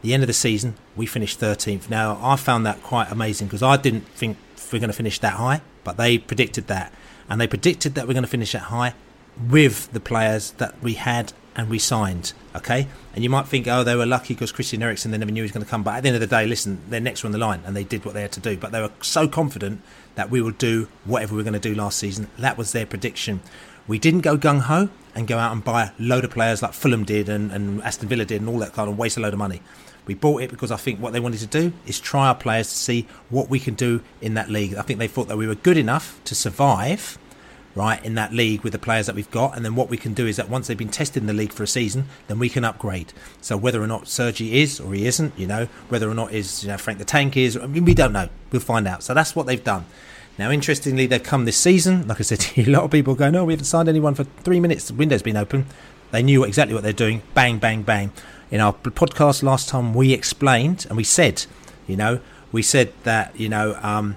The 0.03 0.13
end 0.13 0.23
of 0.23 0.27
the 0.27 0.35
season, 0.35 0.75
we 0.95 1.07
finished 1.07 1.41
13th. 1.41 1.89
Now, 1.89 2.19
I 2.23 2.37
found 2.37 2.67
that 2.67 2.83
quite 2.83 3.11
amazing 3.11 3.47
because 3.47 3.63
I 3.63 3.79
didn't 3.79 4.07
think 4.09 4.37
we 4.71 4.77
are 4.77 4.81
going 4.81 4.91
to 4.91 4.95
finish 4.95 5.19
that 5.21 5.33
high, 5.35 5.63
but 5.83 5.97
they 5.97 6.19
predicted 6.19 6.67
that. 6.67 6.93
And 7.27 7.41
they 7.41 7.47
predicted 7.47 7.95
that 7.95 8.07
we're 8.07 8.13
going 8.13 8.23
to 8.23 8.29
finish 8.29 8.53
that 8.53 8.65
high 8.65 8.93
with 9.49 9.93
the 9.93 10.01
players 10.01 10.53
that 10.53 10.81
we 10.83 10.95
had 10.95 11.33
and 11.57 11.69
we 11.69 11.79
signed. 11.79 12.33
Okay, 12.57 12.87
and 13.15 13.25
you 13.25 13.31
might 13.31 13.49
think, 13.49 13.67
oh, 13.67 13.83
they 13.83 13.97
were 13.97 14.07
lucky 14.07 14.35
because 14.35 14.53
Christian 14.53 14.83
Eriksen 14.83 15.11
they 15.11 15.19
never 15.19 15.33
knew 15.33 15.43
he 15.43 15.47
was 15.47 15.53
going 15.53 15.65
to 15.65 15.71
come. 15.71 15.83
But 15.83 15.97
at 15.97 16.03
the 16.03 16.09
end 16.09 16.17
of 16.17 16.21
the 16.21 16.27
day, 16.27 16.47
listen, 16.47 16.81
they're 16.89 17.01
next 17.01 17.25
on 17.25 17.33
the 17.33 17.39
line, 17.39 17.63
and 17.65 17.75
they 17.75 17.85
did 17.85 18.05
what 18.05 18.15
they 18.15 18.23
had 18.23 18.33
to 18.33 18.41
do. 18.41 18.57
But 18.57 18.73
they 18.73 18.81
were 18.81 18.93
so 19.03 19.27
confident 19.27 19.83
that 20.15 20.31
we 20.31 20.41
will 20.41 20.53
do 20.53 20.89
whatever 21.05 21.35
we 21.35 21.39
were 21.39 21.51
going 21.51 21.61
to 21.61 21.69
do 21.69 21.75
last 21.75 21.99
season. 21.99 22.29
That 22.39 22.57
was 22.57 22.73
their 22.73 22.87
prediction. 22.87 23.41
We 23.87 23.99
didn't 23.99 24.21
go 24.21 24.39
gung 24.39 24.63
ho 24.63 24.89
and 25.15 25.29
go 25.29 25.39
out 25.39 25.53
and 25.53 25.63
buy 25.63 25.85
a 25.85 25.91
load 25.99 26.25
of 26.25 26.31
players 26.31 26.63
like 26.63 26.73
Fulham 26.73 27.05
did 27.05 27.29
and, 27.29 27.53
and 27.53 27.83
Aston 27.83 28.09
Villa 28.09 28.25
did 28.25 28.41
and 28.41 28.49
all 28.49 28.59
that 28.61 28.73
kind 28.73 28.89
of 28.89 28.99
waste 28.99 29.17
a 29.17 29.21
load 29.21 29.33
of 29.33 29.39
money. 29.39 29.61
We 30.07 30.15
bought 30.15 30.43
it 30.43 30.51
because 30.51 30.71
I 30.71 30.77
think 30.77 31.01
what 31.01 31.13
they 31.13 31.21
wanted 31.21 31.41
to 31.41 31.47
do 31.47 31.73
is 31.87 31.99
try 32.01 32.29
our 32.29 32.35
players 32.35 32.69
to 32.69 32.77
see 32.77 33.07
what 33.31 33.49
we 33.49 33.59
can 33.59 33.75
do 33.75 34.03
in 34.21 34.35
that 34.35 34.51
league. 34.51 34.75
I 34.75 34.83
think 34.83 34.99
they 34.99 35.09
thought 35.09 35.29
that 35.29 35.37
we 35.37 35.47
were 35.47 35.55
good 35.55 35.77
enough 35.77 36.21
to 36.25 36.35
survive, 36.35 37.19
right, 37.75 38.05
in 38.05 38.15
that 38.15 38.33
league 38.33 38.63
with 38.63 38.73
the 38.73 38.79
players 38.79 39.07
that 39.07 39.15
we've 39.15 39.31
got. 39.31 39.57
And 39.57 39.65
then 39.65 39.75
what 39.75 39.89
we 39.89 39.97
can 39.97 40.15
do 40.15 40.27
is 40.27 40.37
that 40.37 40.49
once 40.49 40.67
they've 40.67 40.79
been 40.79 40.89
tested 40.89 41.23
in 41.23 41.27
the 41.27 41.33
league 41.33 41.53
for 41.53 41.63
a 41.63 41.67
season, 41.67 42.07
then 42.29 42.39
we 42.39 42.49
can 42.49 42.65
upgrade. 42.65 43.13
So 43.41 43.57
whether 43.57 43.83
or 43.83 43.87
not 43.87 44.09
Sergi 44.09 44.61
is 44.61 44.81
or 44.81 44.95
he 44.95 45.07
isn't, 45.07 45.39
you 45.39 45.47
know, 45.47 45.67
whether 45.89 46.09
or 46.09 46.15
not 46.15 46.33
is 46.33 46.63
you 46.63 46.69
know 46.69 46.77
Frank 46.77 46.99
the 46.99 47.05
Tank 47.05 47.37
is, 47.37 47.57
I 47.57 47.67
mean, 47.67 47.85
we 47.85 47.95
don't 47.95 48.13
know. 48.13 48.29
We'll 48.53 48.61
find 48.61 48.87
out. 48.87 49.03
So 49.03 49.15
that's 49.15 49.35
what 49.35 49.47
they've 49.47 49.63
done. 49.63 49.85
Now, 50.39 50.51
interestingly, 50.51 51.07
they've 51.07 51.23
come 51.23 51.45
this 51.45 51.57
season. 51.57 52.09
Like 52.09 52.21
I 52.21 52.25
said 52.25 52.41
to 52.41 52.61
you, 52.63 52.71
a 52.71 52.73
lot 52.73 52.85
of 52.85 52.91
people 52.91 53.15
go, 53.15 53.31
no, 53.31 53.45
we 53.45 53.53
haven't 53.53 53.67
signed 53.67 53.89
anyone 53.89 54.15
for 54.15 54.25
three 54.25 54.61
minutes. 54.61 54.89
The 54.89 54.95
window's 54.95 55.23
been 55.23 55.37
open. 55.37 55.67
They 56.11 56.23
knew 56.23 56.45
exactly 56.45 56.75
what 56.75 56.83
they're 56.83 56.93
doing. 56.93 57.23
Bang, 57.35 57.59
bang, 57.59 57.83
bang. 57.83 58.13
In 58.51 58.61
our 58.61 58.73
podcast 58.73 59.43
last 59.43 59.69
time, 59.69 59.95
we 59.95 60.13
explained 60.13 60.87
and 60.89 60.97
we 60.97 61.05
said, 61.05 61.47
you 61.89 61.97
know, 61.97 62.21
we 62.53 62.63
said 62.63 62.93
that, 63.03 63.39
you 63.39 63.49
know, 63.49 63.77
um, 63.83 64.17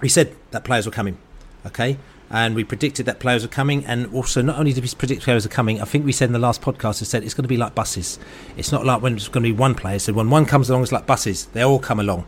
we 0.00 0.08
said 0.08 0.34
that 0.50 0.64
players 0.64 0.86
were 0.86 0.92
coming, 0.92 1.18
okay? 1.64 1.96
And 2.30 2.54
we 2.54 2.62
predicted 2.62 3.06
that 3.06 3.18
players 3.18 3.42
were 3.42 3.48
coming. 3.48 3.84
And 3.84 4.12
also, 4.14 4.40
not 4.40 4.58
only 4.58 4.72
did 4.72 4.84
we 4.84 4.90
predict 4.96 5.22
players 5.22 5.44
are 5.44 5.50
coming, 5.50 5.80
I 5.80 5.84
think 5.84 6.04
we 6.04 6.12
said 6.12 6.28
in 6.28 6.32
the 6.32 6.38
last 6.38 6.62
podcast, 6.62 7.00
we 7.00 7.06
said 7.06 7.24
it's 7.24 7.34
going 7.34 7.42
to 7.42 7.48
be 7.48 7.56
like 7.56 7.74
buses. 7.74 8.18
It's 8.56 8.70
not 8.70 8.86
like 8.86 9.02
when 9.02 9.14
it's 9.16 9.28
going 9.28 9.42
to 9.42 9.48
be 9.48 9.52
one 9.52 9.74
player. 9.74 9.98
So 9.98 10.12
when 10.12 10.30
one 10.30 10.46
comes 10.46 10.70
along, 10.70 10.82
it's 10.82 10.92
like 10.92 11.06
buses. 11.06 11.46
They 11.46 11.62
all 11.62 11.80
come 11.80 11.98
along. 11.98 12.26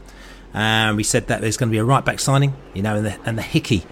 And 0.54 0.96
we 0.96 1.04
said 1.04 1.28
that 1.28 1.40
there's 1.40 1.56
going 1.56 1.70
to 1.70 1.72
be 1.72 1.78
a 1.78 1.84
right 1.84 2.04
back 2.04 2.20
signing, 2.20 2.54
you 2.74 2.82
know, 2.82 2.96
and 2.96 3.06
the, 3.06 3.18
and 3.24 3.38
the 3.38 3.42
Hickey 3.42 3.84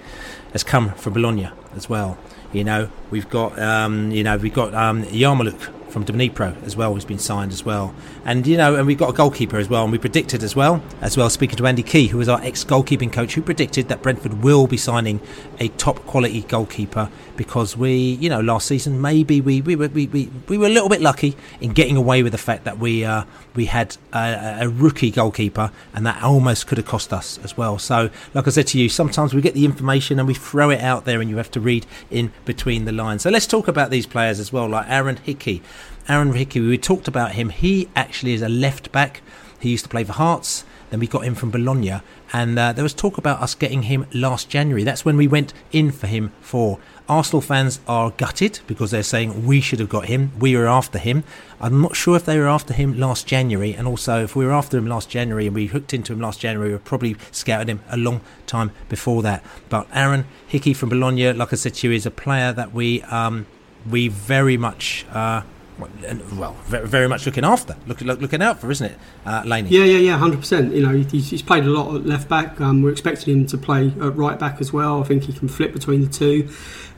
has 0.53 0.65
come 0.65 0.93
from 0.95 1.13
Bologna 1.13 1.49
as 1.75 1.89
well. 1.89 2.19
You 2.53 2.65
know, 2.65 2.91
we've 3.11 3.29
got, 3.31 3.59
um, 3.59 4.11
you 4.11 4.25
know, 4.25 4.37
we've 4.37 4.53
got 4.53 4.75
um, 4.75 5.05
Yarmouk 5.05 5.80
from 5.91 6.05
Dnipro 6.05 6.63
as 6.65 6.77
well, 6.77 6.95
who's 6.95 7.05
been 7.05 7.19
signed 7.19 7.53
as 7.53 7.65
well. 7.65 7.95
And, 8.25 8.47
you 8.47 8.57
know, 8.57 8.77
and 8.77 8.87
we've 8.87 8.99
got 8.99 9.11
a 9.11 9.13
goalkeeper 9.13 9.59
as 9.59 9.69
well. 9.69 9.83
And 9.83 9.93
we 9.93 9.99
predicted 9.99 10.43
as 10.43 10.57
well, 10.57 10.83
as 11.01 11.17
well, 11.17 11.29
speaking 11.31 11.57
to 11.57 11.67
Andy 11.67 11.83
Key, 11.83 12.09
who 12.09 12.19
was 12.19 12.29
our 12.29 12.41
ex 12.43 12.65
goalkeeping 12.65 13.13
coach, 13.13 13.35
who 13.35 13.43
predicted 13.43 13.89
that 13.89 14.03
Brentford 14.03 14.43
will 14.43 14.67
be 14.67 14.77
signing 14.77 15.21
a 15.59 15.69
top 15.69 15.97
quality 16.07 16.43
goalkeeper 16.43 17.11
because 17.37 17.77
we, 17.77 17.95
you 18.21 18.29
know, 18.29 18.41
last 18.41 18.67
season 18.67 19.01
maybe 19.01 19.41
we, 19.41 19.63
we, 19.63 19.75
were, 19.75 19.89
we, 19.89 20.07
we, 20.09 20.31
we 20.49 20.59
were 20.59 20.67
a 20.67 20.71
little 20.71 20.91
bit 20.91 21.01
lucky 21.01 21.37
in 21.61 21.73
getting 21.73 21.97
away 21.97 22.23
with 22.23 22.33
the 22.33 22.39
fact 22.39 22.65
that 22.65 22.79
we, 22.79 23.05
uh, 23.05 23.25
we 23.55 23.65
had 23.67 23.97
a, 24.13 24.59
a 24.61 24.69
rookie 24.69 25.11
goalkeeper 25.11 25.73
and 25.95 26.05
that 26.05 26.23
almost 26.23 26.67
could 26.67 26.79
have 26.79 26.87
cost 26.87 27.13
us 27.13 27.39
as 27.43 27.57
well. 27.57 27.79
So, 27.79 28.11
like 28.35 28.47
I 28.47 28.51
said 28.51 28.67
to 28.69 28.79
you, 28.79 28.89
sometimes 28.89 29.33
we 29.33 29.41
get 29.41 29.55
the 29.55 29.65
information 29.65 30.19
and 30.19 30.29
we 30.29 30.35
throw 30.35 30.69
it 30.69 30.81
out 30.81 31.07
there 31.07 31.21
and 31.21 31.31
you 31.31 31.39
have 31.39 31.51
to 31.53 31.61
read 31.61 31.87
in 32.11 32.33
between 32.45 32.85
the 32.85 32.93
lines. 32.93 33.23
So 33.23 33.31
let's 33.31 33.47
talk 33.47 33.69
about 33.69 33.91
these 33.91 34.07
players 34.07 34.39
as 34.39 34.53
well, 34.53 34.69
like 34.69 34.87
Aaron 34.89 35.17
Hickey. 35.17 35.63
Aaron 36.09 36.33
Hickey, 36.33 36.61
we 36.61 36.79
talked 36.79 37.09
about 37.09 37.33
him. 37.33 37.51
He 37.51 37.89
actually 37.95 38.35
is 38.35 38.43
a 38.43 38.49
left 38.49 38.91
back. 38.93 39.23
He 39.61 39.71
used 39.71 39.85
to 39.85 39.91
play 39.91 40.05
for 40.05 40.13
Hearts. 40.13 40.65
Then 40.91 40.99
we 40.99 41.07
got 41.07 41.25
him 41.25 41.37
from 41.37 41.53
Bologna, 41.53 42.01
and 42.33 42.59
uh, 42.59 42.73
there 42.73 42.83
was 42.83 42.93
talk 42.93 43.17
about 43.17 43.41
us 43.41 43.55
getting 43.55 43.85
him 43.85 44.07
last 44.13 44.49
January. 44.49 44.83
That's 44.83 45.05
when 45.05 45.17
we 45.17 45.29
went 45.29 45.55
in 45.71 45.93
for 45.93 46.09
him 46.09 46.33
for. 46.41 46.79
Arsenal 47.09 47.41
fans 47.41 47.81
are 47.89 48.11
gutted 48.13 48.61
because 48.67 48.91
they're 48.91 49.03
saying 49.03 49.47
we 49.47 49.61
should 49.61 49.81
have 49.81 49.89
got 49.89 50.07
him. 50.07 50.33
We 50.39 50.57
were 50.57 50.69
after 50.69 50.99
him. 50.99 51.25
I'm 51.61 51.81
not 51.81 51.97
sure 51.97 52.17
if 52.17 52.25
they 52.25 52.39
were 52.39 52.49
after 52.49 52.73
him 52.73 52.99
last 52.99 53.27
January, 53.27 53.73
and 53.73 53.87
also 53.87 54.25
if 54.25 54.35
we 54.35 54.45
were 54.45 54.53
after 54.53 54.79
him 54.79 54.87
last 54.87 55.09
January 55.09 55.47
and 55.47 55.55
we 55.55 55.67
hooked 55.67 55.95
into 55.95 56.13
him 56.13 56.21
last 56.21 56.41
January, 56.41 56.73
we 56.73 56.79
probably 56.79 57.17
scouted 57.31 57.69
him 57.69 57.81
a 57.89 57.97
long 57.97 58.21
time 58.47 58.73
before 58.89 59.23
that. 59.23 59.45
But 59.69 59.87
Aaron 59.93 60.25
Hickey 60.47 60.75
from 60.75 60.89
Bologna, 60.89 61.33
like 61.33 61.53
I 61.53 61.57
said 61.57 61.75
to 61.75 61.89
you, 61.89 61.95
is 61.95 62.07
a 62.07 62.11
player 62.11 62.53
that 62.53 62.73
we 62.73 63.03
um, 63.03 63.47
we 63.89 64.09
very 64.09 64.57
much. 64.57 65.07
Uh, 65.13 65.43
well, 65.81 66.57
very 66.67 67.09
much 67.09 67.27
looking 67.27 67.45
after, 67.45 67.77
looking 67.87 68.07
looking 68.07 68.43
out 68.43 68.61
for, 68.61 68.71
isn't 68.71 68.93
it, 68.93 68.99
uh, 69.27 69.43
Laney? 69.45 69.71
Yeah, 69.71 69.85
yeah, 69.85 69.99
yeah, 69.99 70.19
hundred 70.19 70.41
percent. 70.41 70.75
You 70.75 70.87
know, 70.87 70.97
he's, 70.97 71.31
he's, 71.31 71.43
played 71.43 71.65
a 71.65 71.69
lot 71.71 71.95
at 71.95 72.07
left 72.07 72.29
back. 72.29 72.61
Um, 72.61 72.83
we're 72.83 72.93
expecting 72.93 73.41
him 73.41 73.47
to 73.47 73.59
play 73.59 73.89
at 73.89 74.17
right 74.17 74.39
back 74.39 74.61
as 74.61 74.73
well. 74.73 75.01
I 75.01 75.05
think 75.05 75.25
he 75.25 75.33
can 75.33 75.49
flip 75.49 75.73
between 75.73 76.03
the 76.03 76.09
two. 76.09 76.49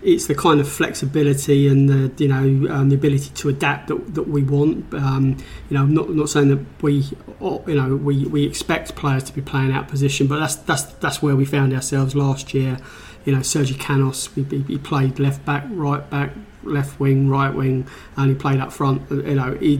It's 0.02 0.26
the 0.26 0.34
kind 0.34 0.60
of 0.60 0.68
flexibility 0.68 1.68
and 1.68 1.88
the 1.88 2.22
you 2.22 2.28
know 2.28 2.72
um, 2.72 2.88
the 2.88 2.96
ability 2.96 3.30
to 3.30 3.48
adapt 3.48 3.88
that, 3.88 4.14
that 4.14 4.28
we 4.28 4.42
want. 4.42 4.92
Um, 4.94 5.36
you 5.68 5.76
know, 5.76 5.82
I'm 5.82 5.94
not 5.94 6.10
not 6.10 6.28
saying 6.28 6.48
that 6.48 6.82
we 6.82 7.04
you 7.40 7.74
know 7.74 7.96
we, 7.96 8.24
we 8.26 8.44
expect 8.44 8.94
players 8.96 9.24
to 9.24 9.32
be 9.32 9.42
playing 9.42 9.72
out 9.72 9.88
position, 9.88 10.26
but 10.26 10.38
that's 10.40 10.56
that's 10.56 10.82
that's 10.84 11.22
where 11.22 11.36
we 11.36 11.44
found 11.44 11.72
ourselves 11.72 12.14
last 12.14 12.52
year. 12.54 12.78
You 13.24 13.36
know, 13.36 13.42
Sergi 13.42 13.74
Canos, 13.74 14.28
he, 14.34 14.42
he 14.42 14.78
played 14.78 15.20
left 15.20 15.44
back, 15.44 15.64
right 15.68 16.08
back, 16.10 16.32
left 16.64 16.98
wing, 17.00 17.28
right 17.28 17.54
wing, 17.54 17.86
and 18.16 18.30
he 18.30 18.34
played 18.34 18.60
up 18.60 18.72
front. 18.72 19.10
You 19.10 19.34
know, 19.34 19.54
he, 19.54 19.76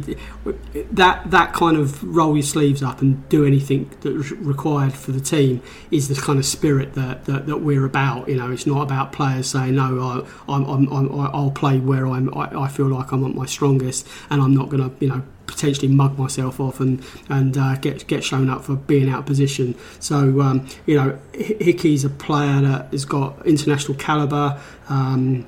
that 0.93 1.31
that 1.31 1.53
kind 1.53 1.77
of 1.77 2.03
roll 2.03 2.37
your 2.37 2.43
sleeves 2.43 2.83
up 2.83 3.01
and 3.01 3.29
do 3.29 3.45
anything 3.45 3.91
that's 4.01 4.31
required 4.33 4.95
for 4.95 5.13
the 5.13 5.21
team 5.21 5.63
is 5.91 6.09
the 6.09 6.15
kind 6.15 6.39
of 6.39 6.47
spirit 6.47 6.95
that, 6.95 7.25
that, 7.27 7.47
that 7.47 7.59
we're 7.59 7.85
about. 7.85 8.29
You 8.29 8.37
know, 8.37 8.51
it's 8.51 8.67
not 8.67 8.83
about 8.83 9.13
players 9.13 9.49
saying 9.49 9.75
no, 9.75 10.01
I, 10.01 10.53
I'm, 10.53 10.65
I'm, 10.65 10.93
I'm, 10.93 11.21
I'll 11.35 11.51
play 11.51 11.79
where 11.79 12.07
I'm. 12.07 12.33
I, 12.37 12.65
I 12.65 12.69
feel 12.69 12.87
like 12.87 13.13
I'm 13.13 13.25
at 13.25 13.35
my 13.35 13.47
strongest, 13.47 14.09
and 14.31 14.41
I'm 14.41 14.55
not 14.55 14.69
going 14.69 14.89
to, 14.89 15.05
you 15.05 15.11
know, 15.11 15.23
potentially 15.47 15.89
mug 15.89 16.19
myself 16.19 16.61
off 16.61 16.81
and 16.81 17.05
and 17.29 17.57
uh, 17.57 17.77
get 17.77 18.07
get 18.07 18.25
shown 18.25 18.49
up 18.49 18.65
for 18.65 18.77
being 18.77 19.09
out 19.09 19.21
of 19.21 19.27
position. 19.27 19.75
So 20.01 20.41
um, 20.41 20.67
you 20.87 20.97
know, 20.97 21.19
Hickey's 21.35 22.05
a 22.05 22.11
player 22.11 22.61
that 22.63 22.91
has 22.91 23.05
got 23.05 23.47
international 23.47 23.99
caliber. 23.99 24.61
Um, 24.89 25.47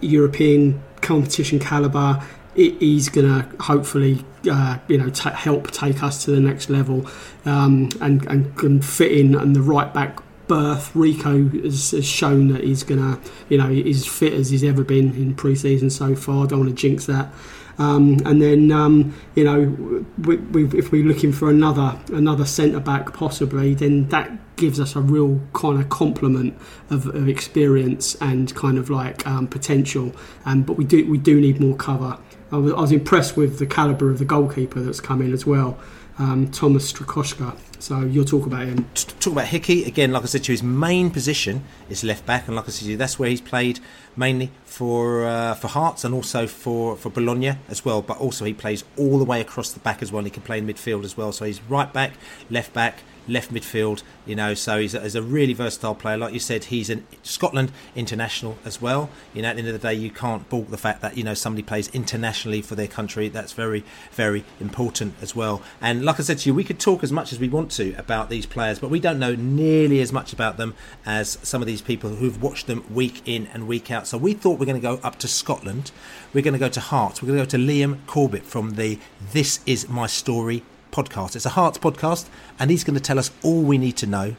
European 0.00 0.82
competition 1.00 1.58
caliber, 1.58 2.22
he's 2.54 3.08
going 3.08 3.26
to 3.26 3.62
hopefully 3.62 4.24
uh, 4.50 4.78
you 4.88 4.98
know 4.98 5.10
t- 5.10 5.30
help 5.30 5.70
take 5.70 6.02
us 6.02 6.24
to 6.24 6.30
the 6.30 6.40
next 6.40 6.70
level 6.70 7.06
um, 7.44 7.88
and, 8.00 8.26
and 8.26 8.56
can 8.56 8.80
fit 8.80 9.12
in 9.12 9.34
and 9.34 9.54
the 9.54 9.60
right 9.60 9.92
back 9.92 10.20
berth 10.46 10.94
Rico 10.94 11.48
has, 11.48 11.90
has 11.90 12.06
shown 12.06 12.48
that 12.48 12.62
he's 12.62 12.82
going 12.82 13.00
to 13.00 13.20
you 13.48 13.58
know 13.58 13.68
he's 13.68 14.06
fit 14.06 14.32
as 14.32 14.50
he's 14.50 14.64
ever 14.64 14.84
been 14.84 15.14
in 15.14 15.34
pre-season 15.34 15.90
so 15.90 16.14
far. 16.14 16.46
Don't 16.46 16.60
want 16.60 16.70
to 16.70 16.76
jinx 16.76 17.06
that 17.06 17.32
um, 17.78 18.18
and 18.24 18.40
then 18.40 18.72
um, 18.72 19.14
you 19.34 19.44
know, 19.44 20.04
we, 20.18 20.36
we, 20.36 20.78
if 20.78 20.92
we're 20.92 21.04
looking 21.04 21.32
for 21.32 21.50
another 21.50 21.98
another 22.12 22.44
centre 22.44 22.80
back 22.80 23.12
possibly, 23.12 23.74
then 23.74 24.08
that 24.08 24.30
gives 24.56 24.80
us 24.80 24.96
a 24.96 25.00
real 25.00 25.40
kind 25.52 25.80
of 25.80 25.88
complement 25.90 26.58
of, 26.90 27.06
of 27.08 27.28
experience 27.28 28.14
and 28.16 28.54
kind 28.54 28.78
of 28.78 28.88
like 28.88 29.26
um, 29.26 29.46
potential. 29.46 30.14
Um, 30.44 30.62
but 30.62 30.74
we 30.74 30.84
do 30.84 31.08
we 31.10 31.18
do 31.18 31.40
need 31.40 31.60
more 31.60 31.76
cover. 31.76 32.18
I 32.52 32.56
was, 32.56 32.72
I 32.72 32.80
was 32.80 32.92
impressed 32.92 33.36
with 33.36 33.58
the 33.58 33.66
calibre 33.66 34.08
of 34.08 34.18
the 34.18 34.24
goalkeeper 34.24 34.80
that's 34.80 35.00
come 35.00 35.20
in 35.20 35.32
as 35.32 35.44
well 35.44 35.78
um, 36.18 36.50
Thomas 36.50 36.92
Strakosha. 36.92 37.56
So 37.78 38.00
you'll 38.00 38.24
talk 38.24 38.46
about 38.46 38.66
him. 38.66 38.88
Talk 38.94 39.32
about 39.32 39.46
Hickey 39.46 39.84
again. 39.84 40.12
Like 40.12 40.22
I 40.22 40.26
said 40.26 40.44
to 40.44 40.52
you, 40.52 40.54
his 40.54 40.62
main 40.62 41.10
position 41.10 41.64
is 41.88 42.02
left 42.02 42.26
back, 42.26 42.46
and 42.46 42.56
like 42.56 42.66
I 42.66 42.70
said 42.70 42.84
to 42.86 42.90
you, 42.90 42.96
that's 42.96 43.18
where 43.18 43.28
he's 43.28 43.40
played 43.40 43.80
mainly 44.16 44.50
for 44.64 45.24
uh, 45.26 45.54
for 45.54 45.68
Hearts 45.68 46.04
and 46.04 46.14
also 46.14 46.46
for 46.46 46.96
for 46.96 47.10
Bologna 47.10 47.56
as 47.68 47.84
well. 47.84 48.02
But 48.02 48.18
also 48.18 48.44
he 48.44 48.54
plays 48.54 48.84
all 48.96 49.18
the 49.18 49.24
way 49.24 49.40
across 49.40 49.72
the 49.72 49.80
back 49.80 50.02
as 50.02 50.10
well. 50.10 50.20
And 50.20 50.26
he 50.26 50.30
can 50.30 50.42
play 50.42 50.58
in 50.58 50.66
midfield 50.66 51.04
as 51.04 51.16
well. 51.16 51.32
So 51.32 51.44
he's 51.44 51.62
right 51.62 51.92
back, 51.92 52.12
left 52.50 52.72
back, 52.72 53.02
left 53.28 53.52
midfield. 53.52 54.02
You 54.24 54.36
know, 54.36 54.54
so 54.54 54.78
he's 54.78 54.94
a, 54.94 55.00
he's 55.00 55.14
a 55.14 55.22
really 55.22 55.52
versatile 55.52 55.94
player. 55.94 56.16
Like 56.16 56.32
you 56.32 56.40
said, 56.40 56.64
he's 56.64 56.90
a 56.90 57.02
Scotland 57.22 57.72
international 57.94 58.58
as 58.64 58.80
well. 58.80 59.10
You 59.34 59.42
know, 59.42 59.48
at 59.48 59.54
the 59.54 59.60
end 59.60 59.68
of 59.68 59.80
the 59.80 59.88
day, 59.88 59.94
you 59.94 60.10
can't 60.10 60.48
balk 60.48 60.68
the 60.68 60.76
fact 60.76 61.00
that 61.02 61.16
you 61.16 61.24
know 61.24 61.34
somebody 61.34 61.62
plays 61.62 61.88
internationally 61.88 62.62
for 62.62 62.74
their 62.74 62.88
country. 62.88 63.28
That's 63.28 63.52
very 63.52 63.84
very 64.12 64.44
important 64.60 65.14
as 65.20 65.34
well. 65.34 65.62
And 65.80 66.04
like 66.04 66.18
I 66.20 66.22
said 66.22 66.38
to 66.38 66.48
you, 66.48 66.54
we 66.54 66.64
could 66.64 66.80
talk 66.80 67.02
as 67.02 67.12
much 67.12 67.32
as 67.32 67.38
we 67.38 67.48
want 67.48 67.70
to 67.72 67.94
about 67.98 68.30
these 68.30 68.46
players, 68.46 68.78
but 68.78 68.90
we 68.90 69.00
don't 69.00 69.18
know 69.18 69.34
nearly 69.34 70.00
as 70.00 70.12
much 70.12 70.32
about 70.32 70.56
them 70.56 70.74
as 71.04 71.38
some 71.42 71.62
of 71.62 71.66
these 71.66 71.82
people 71.82 72.10
who've 72.10 72.42
watched 72.42 72.66
them 72.66 72.84
week 72.92 73.22
in 73.26 73.46
and 73.48 73.66
week 73.66 73.90
out. 73.90 74.06
So 74.06 74.18
we 74.18 74.34
thought 74.34 74.58
we're 74.58 74.66
going 74.66 74.80
to 74.80 74.82
go 74.82 75.00
up 75.02 75.18
to 75.20 75.28
Scotland. 75.28 75.90
We're 76.32 76.42
going 76.42 76.54
to 76.54 76.58
go 76.58 76.68
to 76.68 76.80
Hearts. 76.80 77.22
We're 77.22 77.28
going 77.28 77.38
to 77.38 77.44
go 77.44 77.50
to 77.50 77.72
Liam 77.72 78.06
Corbett 78.06 78.44
from 78.44 78.72
the 78.72 78.98
This 79.32 79.60
Is 79.66 79.88
My 79.88 80.06
Story 80.06 80.62
podcast. 80.96 81.36
It's 81.36 81.44
a 81.44 81.50
Hearts 81.50 81.76
podcast, 81.76 82.26
and 82.58 82.70
he's 82.70 82.82
going 82.82 82.94
to 82.94 83.02
tell 83.02 83.18
us 83.18 83.30
all 83.42 83.60
we 83.60 83.76
need 83.76 83.98
to 83.98 84.06
know 84.06 84.34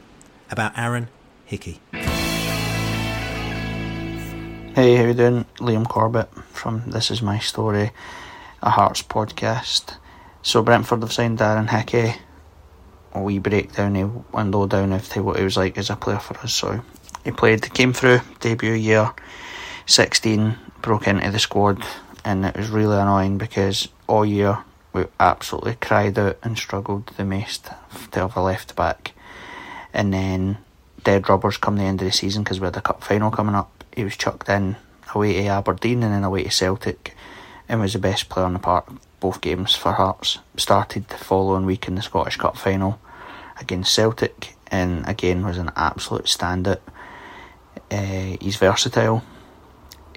about 0.50 0.76
Aaron 0.76 1.06
Hickey. 1.44 1.80
Hey, 4.74 4.96
how 4.96 5.04
you 5.04 5.14
doing? 5.14 5.44
Liam 5.58 5.88
Corbett 5.88 6.28
from 6.50 6.82
This 6.90 7.12
Is 7.12 7.22
My 7.22 7.38
Story, 7.38 7.92
a 8.60 8.70
Hearts 8.70 9.02
podcast. 9.02 9.98
So 10.42 10.60
Brentford 10.62 11.02
have 11.02 11.12
signed 11.12 11.40
Aaron 11.40 11.68
Hickey. 11.68 12.14
A 13.12 13.22
wee 13.22 13.38
breakdown, 13.38 13.94
a 13.94 14.06
window 14.36 14.66
down 14.66 14.92
of 14.92 15.16
what 15.16 15.38
he 15.38 15.44
was 15.44 15.56
like 15.56 15.78
as 15.78 15.90
a 15.90 15.96
player 15.96 16.18
for 16.18 16.36
us. 16.38 16.52
So 16.52 16.82
he 17.22 17.30
played, 17.30 17.72
came 17.72 17.92
through 17.92 18.20
debut 18.40 18.72
year, 18.72 19.14
16, 19.86 20.56
broke 20.82 21.06
into 21.06 21.30
the 21.30 21.38
squad 21.38 21.84
and 22.24 22.44
it 22.44 22.56
was 22.56 22.68
really 22.68 22.96
annoying 22.96 23.38
because 23.38 23.88
all 24.08 24.26
year 24.26 24.58
we 24.92 25.04
absolutely 25.20 25.76
cried 25.80 26.18
out 26.18 26.38
and 26.42 26.56
struggled 26.56 27.08
the 27.16 27.24
most 27.24 27.70
to 28.12 28.20
have 28.20 28.36
a 28.36 28.42
left 28.42 28.74
back. 28.76 29.12
And 29.92 30.12
then 30.12 30.58
dead 31.04 31.28
rubbers 31.28 31.56
come 31.56 31.76
the 31.76 31.84
end 31.84 32.00
of 32.00 32.06
the 32.06 32.12
season 32.12 32.42
because 32.42 32.60
we 32.60 32.66
had 32.66 32.76
a 32.76 32.80
cup 32.80 33.02
final 33.04 33.30
coming 33.30 33.54
up. 33.54 33.84
He 33.94 34.04
was 34.04 34.16
chucked 34.16 34.48
in 34.48 34.76
away 35.14 35.34
to 35.34 35.48
Aberdeen 35.48 36.02
and 36.02 36.12
then 36.12 36.24
away 36.24 36.44
to 36.44 36.50
Celtic 36.50 37.14
and 37.68 37.80
was 37.80 37.92
the 37.92 37.98
best 37.98 38.28
player 38.28 38.46
on 38.46 38.54
the 38.54 38.58
park 38.58 38.90
both 39.20 39.40
games 39.40 39.74
for 39.74 39.92
Hearts. 39.92 40.38
Started 40.56 41.08
the 41.08 41.16
following 41.16 41.66
week 41.66 41.88
in 41.88 41.94
the 41.94 42.02
Scottish 42.02 42.36
Cup 42.36 42.56
final 42.56 43.00
against 43.60 43.94
Celtic 43.94 44.54
and 44.70 45.08
again 45.08 45.44
was 45.44 45.58
an 45.58 45.70
absolute 45.76 46.24
standout. 46.26 46.80
Uh, 47.90 48.36
he's 48.40 48.56
versatile. 48.56 49.22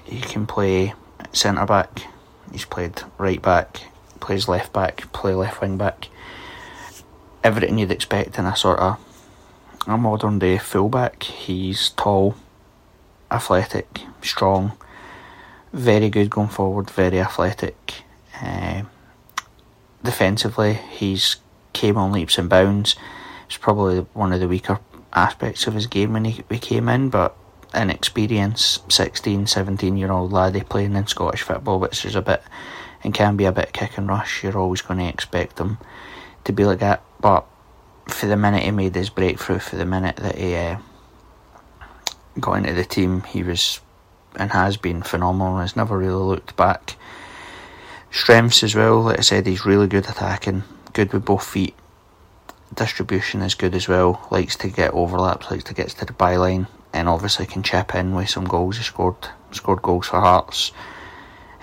He 0.04 0.20
can 0.20 0.46
play 0.46 0.94
centre 1.32 1.66
back. 1.66 2.02
He's 2.50 2.64
played 2.64 3.00
right 3.18 3.40
back, 3.40 3.82
plays 4.22 4.48
left 4.48 4.72
back, 4.72 5.12
play 5.12 5.34
left 5.34 5.60
wing 5.60 5.76
back. 5.76 6.08
Everything 7.44 7.76
you'd 7.76 7.90
expect 7.90 8.38
in 8.38 8.46
a 8.46 8.56
sort 8.56 8.78
of 8.78 8.98
a 9.86 9.98
modern 9.98 10.38
day 10.38 10.58
fullback. 10.58 11.24
He's 11.24 11.90
tall, 11.90 12.36
athletic, 13.30 14.00
strong, 14.22 14.72
very 15.72 16.08
good 16.08 16.30
going 16.30 16.48
forward, 16.48 16.88
very 16.90 17.20
athletic. 17.20 18.04
Uh, 18.40 18.82
defensively, 20.02 20.74
he's 20.74 21.36
came 21.72 21.96
on 21.96 22.12
leaps 22.12 22.38
and 22.38 22.48
bounds. 22.48 22.96
It's 23.46 23.56
probably 23.56 24.00
one 24.12 24.32
of 24.32 24.40
the 24.40 24.48
weaker 24.48 24.78
aspects 25.12 25.66
of 25.66 25.74
his 25.74 25.86
game 25.86 26.12
when 26.12 26.24
he, 26.24 26.44
he 26.48 26.58
came 26.58 26.88
in, 26.88 27.10
but 27.10 27.36
inexperience, 27.74 28.80
16, 28.88 29.46
17 29.46 29.96
year 29.96 30.12
old 30.12 30.32
laddie 30.32 30.62
playing 30.62 30.94
in 30.94 31.06
Scottish 31.06 31.42
football, 31.42 31.80
which 31.80 32.04
is 32.04 32.14
a 32.14 32.22
bit 32.22 32.42
and 33.04 33.14
can 33.14 33.36
be 33.36 33.44
a 33.44 33.52
bit 33.52 33.72
kick 33.72 33.98
and 33.98 34.08
rush. 34.08 34.42
You're 34.42 34.58
always 34.58 34.82
going 34.82 35.00
to 35.00 35.08
expect 35.08 35.58
him 35.58 35.78
to 36.44 36.52
be 36.52 36.64
like 36.64 36.80
that. 36.80 37.02
But 37.20 37.46
for 38.08 38.26
the 38.26 38.36
minute 38.36 38.62
he 38.62 38.70
made 38.70 38.94
his 38.94 39.10
breakthrough, 39.10 39.58
for 39.58 39.76
the 39.76 39.86
minute 39.86 40.16
that 40.16 40.36
he 40.36 40.54
uh, 40.54 40.78
got 42.40 42.54
into 42.54 42.72
the 42.72 42.84
team, 42.84 43.22
he 43.22 43.42
was 43.42 43.80
and 44.36 44.50
has 44.52 44.76
been 44.76 45.02
phenomenal. 45.02 45.58
Has 45.58 45.76
never 45.76 45.98
really 45.98 46.14
looked 46.14 46.56
back. 46.56 46.96
Strengths 48.10 48.62
as 48.62 48.74
well. 48.74 49.02
Like 49.02 49.18
I 49.18 49.22
said, 49.22 49.46
he's 49.46 49.64
really 49.64 49.86
good 49.86 50.08
attacking, 50.08 50.64
good 50.92 51.12
with 51.12 51.24
both 51.24 51.46
feet. 51.46 51.74
Distribution 52.74 53.42
is 53.42 53.54
good 53.54 53.74
as 53.74 53.88
well. 53.88 54.26
Likes 54.30 54.56
to 54.56 54.68
get 54.68 54.92
overlaps, 54.92 55.50
likes 55.50 55.64
to 55.64 55.74
get 55.74 55.88
to 55.88 56.04
the 56.04 56.12
byline, 56.12 56.66
and 56.92 57.08
obviously 57.08 57.46
can 57.46 57.62
chip 57.62 57.94
in 57.94 58.14
with 58.14 58.30
some 58.30 58.44
goals. 58.44 58.78
He 58.78 58.82
scored 58.82 59.28
scored 59.50 59.82
goals 59.82 60.06
for 60.06 60.20
Hearts, 60.20 60.72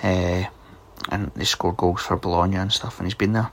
uh, 0.04 0.44
and 1.10 1.32
he 1.38 1.46
scored 1.46 1.78
goals 1.78 2.02
for 2.02 2.18
Bologna 2.18 2.58
and 2.58 2.72
stuff. 2.72 3.00
And 3.00 3.08
he's 3.08 3.14
been 3.14 3.34
there. 3.34 3.52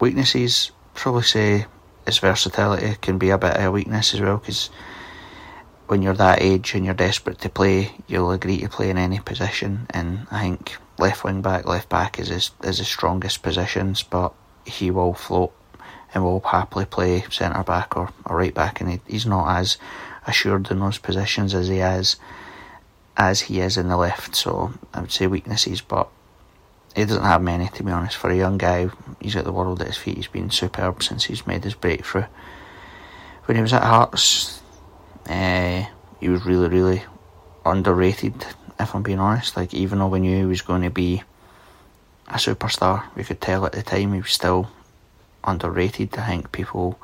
Weaknesses, 0.00 0.72
probably 0.94 1.22
say 1.22 1.66
his 2.06 2.18
versatility 2.18 2.96
can 3.00 3.18
be 3.18 3.30
a 3.30 3.38
bit 3.38 3.56
of 3.56 3.64
a 3.64 3.70
weakness 3.70 4.14
as 4.14 4.20
well 4.20 4.38
because 4.38 4.70
when 5.86 6.02
you're 6.02 6.14
that 6.14 6.40
age 6.40 6.74
and 6.74 6.84
you're 6.84 6.94
desperate 6.94 7.40
to 7.40 7.48
play, 7.48 7.92
you'll 8.06 8.30
agree 8.30 8.58
to 8.58 8.68
play 8.68 8.90
in 8.90 8.96
any 8.96 9.18
position. 9.18 9.86
And 9.90 10.26
I 10.30 10.42
think 10.42 10.76
left 10.98 11.24
wing 11.24 11.42
back, 11.42 11.66
left 11.66 11.88
back 11.88 12.18
is 12.18 12.28
his 12.28 12.52
is 12.62 12.78
his 12.78 12.86
strongest 12.86 13.42
positions, 13.42 14.02
but 14.02 14.32
he 14.64 14.90
will 14.90 15.14
float 15.14 15.52
and 16.14 16.22
will 16.22 16.40
happily 16.40 16.84
play 16.84 17.24
centre 17.30 17.62
back 17.64 17.96
or, 17.96 18.10
or 18.24 18.36
right 18.36 18.54
back, 18.54 18.80
and 18.80 18.90
he, 18.90 19.00
he's 19.06 19.26
not 19.26 19.58
as 19.58 19.78
assured 20.26 20.70
in 20.70 20.78
those 20.78 20.98
positions 20.98 21.54
as 21.54 21.68
he 21.68 21.78
is 21.78 22.16
as 23.16 23.40
he 23.42 23.60
is 23.60 23.76
in 23.76 23.88
the 23.88 23.96
left. 23.96 24.36
So 24.36 24.72
I 24.94 25.00
would 25.00 25.12
say 25.12 25.26
weaknesses, 25.26 25.80
but 25.80 26.08
he 26.94 27.04
doesn't 27.04 27.22
have 27.22 27.42
many 27.42 27.68
to 27.68 27.82
be 27.82 27.92
honest. 27.92 28.16
For 28.16 28.30
a 28.30 28.36
young 28.36 28.58
guy, 28.58 28.90
he's 29.20 29.34
got 29.34 29.44
the 29.44 29.52
world 29.52 29.80
at 29.80 29.88
his 29.88 29.96
feet. 29.96 30.16
He's 30.16 30.26
been 30.26 30.50
superb 30.50 31.02
since 31.02 31.24
he's 31.24 31.46
made 31.46 31.64
his 31.64 31.74
breakthrough. 31.74 32.26
When 33.44 33.56
he 33.56 33.62
was 33.62 33.72
at 33.72 33.82
Hearts, 33.82 34.60
uh, 35.28 35.84
he 36.20 36.28
was 36.28 36.44
really, 36.44 36.68
really 36.68 37.02
underrated. 37.64 38.46
If 38.78 38.94
I'm 38.94 39.02
being 39.02 39.18
honest, 39.18 39.56
like 39.56 39.74
even 39.74 39.98
though 39.98 40.08
we 40.08 40.20
knew 40.20 40.36
he 40.36 40.46
was 40.46 40.62
going 40.62 40.82
to 40.82 40.90
be 40.90 41.22
a 42.28 42.34
superstar, 42.34 43.04
we 43.14 43.24
could 43.24 43.40
tell 43.40 43.66
at 43.66 43.72
the 43.72 43.82
time 43.82 44.12
he 44.12 44.20
was 44.20 44.32
still 44.32 44.70
underrated. 45.44 46.16
I 46.16 46.26
think 46.28 46.52
people 46.52 46.98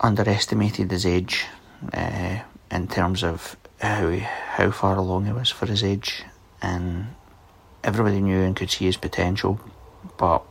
underestimated 0.00 0.90
his 0.90 1.04
age 1.04 1.46
uh, 1.92 2.38
in 2.70 2.88
terms 2.88 3.22
of 3.22 3.56
how 3.80 4.16
how 4.16 4.70
far 4.70 4.96
along 4.96 5.26
he 5.26 5.32
was 5.32 5.50
for 5.50 5.66
his 5.66 5.82
age, 5.82 6.24
and 6.62 7.14
everybody 7.82 8.20
knew 8.20 8.40
and 8.40 8.56
could 8.56 8.70
see 8.70 8.86
his 8.86 8.96
potential, 8.96 9.60
but 10.16 10.42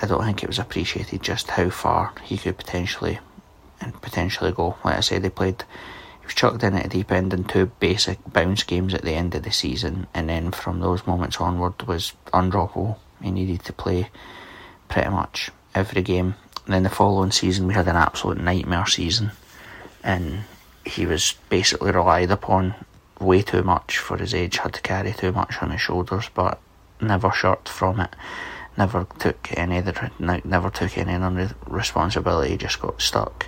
I 0.00 0.06
don't 0.06 0.24
think 0.24 0.42
it 0.42 0.48
was 0.48 0.58
appreciated 0.58 1.22
just 1.22 1.50
how 1.50 1.70
far 1.70 2.12
he 2.24 2.38
could 2.38 2.56
potentially 2.56 3.18
and 3.80 4.00
potentially 4.00 4.52
go. 4.52 4.76
Like 4.84 4.96
I 4.96 5.00
said, 5.00 5.22
they 5.22 5.30
played. 5.30 5.64
He 6.20 6.26
was 6.26 6.34
chucked 6.34 6.62
in 6.62 6.74
at 6.74 6.84
the 6.84 6.88
deep 6.88 7.10
end 7.10 7.32
in 7.32 7.44
two 7.44 7.66
basic 7.80 8.18
bounce 8.26 8.62
games 8.62 8.94
at 8.94 9.02
the 9.02 9.14
end 9.14 9.34
of 9.34 9.42
the 9.42 9.50
season, 9.50 10.06
and 10.14 10.28
then 10.28 10.52
from 10.52 10.80
those 10.80 11.06
moments 11.06 11.40
onward 11.40 11.82
was 11.86 12.12
undroppable. 12.32 12.98
He 13.22 13.30
needed 13.30 13.64
to 13.64 13.72
play 13.72 14.10
pretty 14.88 15.10
much 15.10 15.50
every 15.74 16.02
game. 16.02 16.34
And 16.66 16.74
then 16.74 16.82
the 16.82 16.90
following 16.90 17.32
season, 17.32 17.66
we 17.66 17.74
had 17.74 17.88
an 17.88 17.96
absolute 17.96 18.38
nightmare 18.38 18.86
season, 18.86 19.32
and 20.04 20.44
he 20.84 21.06
was 21.06 21.34
basically 21.48 21.90
relied 21.90 22.30
upon 22.30 22.74
way 23.20 23.42
too 23.42 23.62
much 23.62 23.98
for 23.98 24.16
his 24.16 24.34
age, 24.34 24.58
had 24.58 24.74
to 24.74 24.80
carry 24.80 25.12
too 25.12 25.32
much 25.32 25.62
on 25.62 25.70
his 25.70 25.80
shoulders, 25.80 26.30
but 26.34 26.58
never 27.00 27.30
shirked 27.30 27.68
from 27.68 28.00
it. 28.00 28.14
Never 28.76 29.06
took 29.18 29.48
any 29.56 29.80
the, 29.80 30.10
never 30.18 30.70
took 30.70 30.96
any 30.96 31.16
the 31.18 31.54
responsibility. 31.66 32.56
Just 32.56 32.80
got 32.80 33.00
stuck 33.02 33.46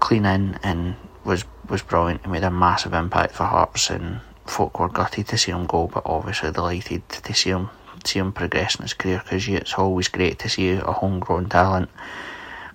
clean 0.00 0.24
in 0.24 0.58
and 0.62 0.96
was 1.24 1.44
was 1.68 1.82
brilliant 1.82 2.22
and 2.22 2.32
made 2.32 2.44
a 2.44 2.50
massive 2.50 2.94
impact 2.94 3.34
for 3.34 3.44
Hearts. 3.44 3.90
And 3.90 4.20
folk 4.46 4.78
were 4.80 4.88
gutted 4.88 5.28
to 5.28 5.38
see 5.38 5.52
him 5.52 5.66
go, 5.66 5.88
but 5.88 6.04
obviously 6.06 6.50
delighted 6.50 7.08
to 7.08 7.34
see 7.34 7.50
him 7.50 7.70
see 8.04 8.20
him 8.20 8.32
progress 8.32 8.76
in 8.76 8.82
his 8.82 8.94
career 8.94 9.20
because 9.22 9.48
it's 9.48 9.74
always 9.74 10.08
great 10.08 10.38
to 10.38 10.48
see 10.48 10.70
a 10.70 10.92
homegrown 10.92 11.48
talent 11.48 11.90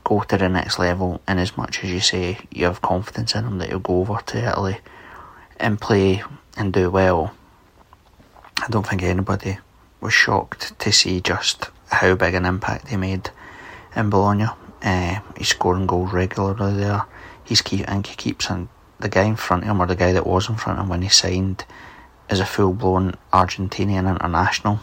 go 0.03 0.19
to 0.21 0.37
the 0.37 0.49
next 0.49 0.77
level. 0.79 1.21
And 1.27 1.39
as 1.39 1.55
much 1.55 1.83
as 1.83 1.89
you 1.89 2.01
say 2.01 2.39
you 2.51 2.65
have 2.65 2.81
confidence 2.81 3.33
in 3.33 3.45
him 3.45 3.57
that 3.59 3.69
he'll 3.69 3.79
go 3.79 4.01
over 4.01 4.19
to 4.25 4.37
Italy 4.37 4.77
and 5.59 5.79
play 5.79 6.23
and 6.57 6.73
do 6.73 6.89
well, 6.89 7.33
I 8.61 8.67
don't 8.69 8.87
think 8.87 9.03
anybody 9.03 9.57
was 9.99 10.13
shocked 10.13 10.77
to 10.79 10.91
see 10.91 11.21
just 11.21 11.69
how 11.89 12.15
big 12.15 12.33
an 12.33 12.45
impact 12.45 12.89
he 12.89 12.97
made 12.97 13.29
in 13.95 14.09
Bologna. 14.09 14.47
Uh, 14.83 15.19
he's 15.37 15.49
scoring 15.49 15.87
goals 15.87 16.11
regularly 16.11 16.73
there. 16.75 17.03
He's 17.43 17.61
keep, 17.61 17.89
I 17.89 17.95
he 17.95 18.15
keeps 18.15 18.49
on 18.49 18.69
the 18.99 19.09
guy 19.09 19.23
in 19.23 19.35
front 19.35 19.63
of 19.63 19.69
him, 19.69 19.81
or 19.81 19.85
the 19.85 19.95
guy 19.95 20.13
that 20.13 20.27
was 20.27 20.49
in 20.49 20.55
front 20.55 20.79
of 20.79 20.85
him 20.85 20.89
when 20.89 21.01
he 21.01 21.09
signed, 21.09 21.65
is 22.29 22.39
a 22.39 22.45
full 22.45 22.73
blown 22.73 23.15
Argentinian 23.31 24.09
international. 24.09 24.79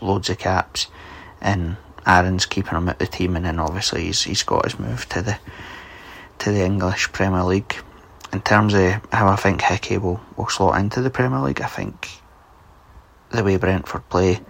Loads 0.00 0.30
of 0.30 0.38
caps, 0.38 0.88
and 1.40 1.76
Aaron's 2.06 2.46
keeping 2.46 2.76
him 2.76 2.88
at 2.88 2.98
the 2.98 3.06
team, 3.06 3.36
and 3.36 3.44
then 3.44 3.58
obviously 3.58 4.04
he's 4.04 4.22
he's 4.22 4.42
got 4.42 4.64
his 4.64 4.78
move 4.78 5.08
to 5.10 5.22
the 5.22 5.38
to 6.40 6.50
the 6.50 6.64
English 6.64 7.12
Premier 7.12 7.44
League. 7.44 7.76
In 8.32 8.40
terms 8.40 8.72
of 8.74 9.06
how 9.12 9.28
I 9.28 9.36
think 9.36 9.60
Hickey 9.60 9.98
will, 9.98 10.20
will 10.36 10.48
slot 10.48 10.80
into 10.80 11.02
the 11.02 11.10
Premier 11.10 11.40
League, 11.40 11.60
I 11.60 11.66
think 11.66 12.08
the 13.30 13.44
way 13.44 13.56
Brentford 13.56 14.08
play 14.08 14.40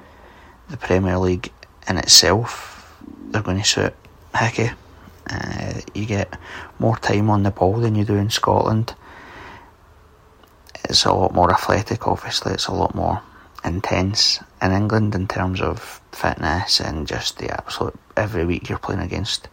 the 0.68 0.76
Premier 0.76 1.18
League 1.18 1.52
in 1.88 1.96
itself, 1.96 2.96
they're 3.30 3.42
going 3.42 3.58
to 3.58 3.64
suit 3.64 3.94
Hickey. 4.38 4.70
Uh, 5.28 5.80
you 5.94 6.06
get 6.06 6.38
more 6.78 6.96
time 6.96 7.30
on 7.30 7.42
the 7.42 7.50
ball 7.50 7.74
than 7.74 7.94
you 7.94 8.04
do 8.04 8.14
in 8.14 8.30
Scotland. 8.30 8.94
It's 10.84 11.04
a 11.04 11.12
lot 11.12 11.34
more 11.34 11.52
athletic, 11.52 12.06
obviously, 12.06 12.52
it's 12.52 12.66
a 12.66 12.74
lot 12.74 12.94
more 12.94 13.22
intense 13.64 14.40
in 14.60 14.72
England 14.72 15.14
in 15.14 15.28
terms 15.28 15.60
of 15.60 16.00
fitness 16.10 16.80
and 16.80 17.06
just 17.06 17.38
the 17.38 17.50
absolute 17.50 17.98
every 18.16 18.44
week 18.44 18.68
you're 18.68 18.78
playing 18.78 19.00
against 19.00 19.48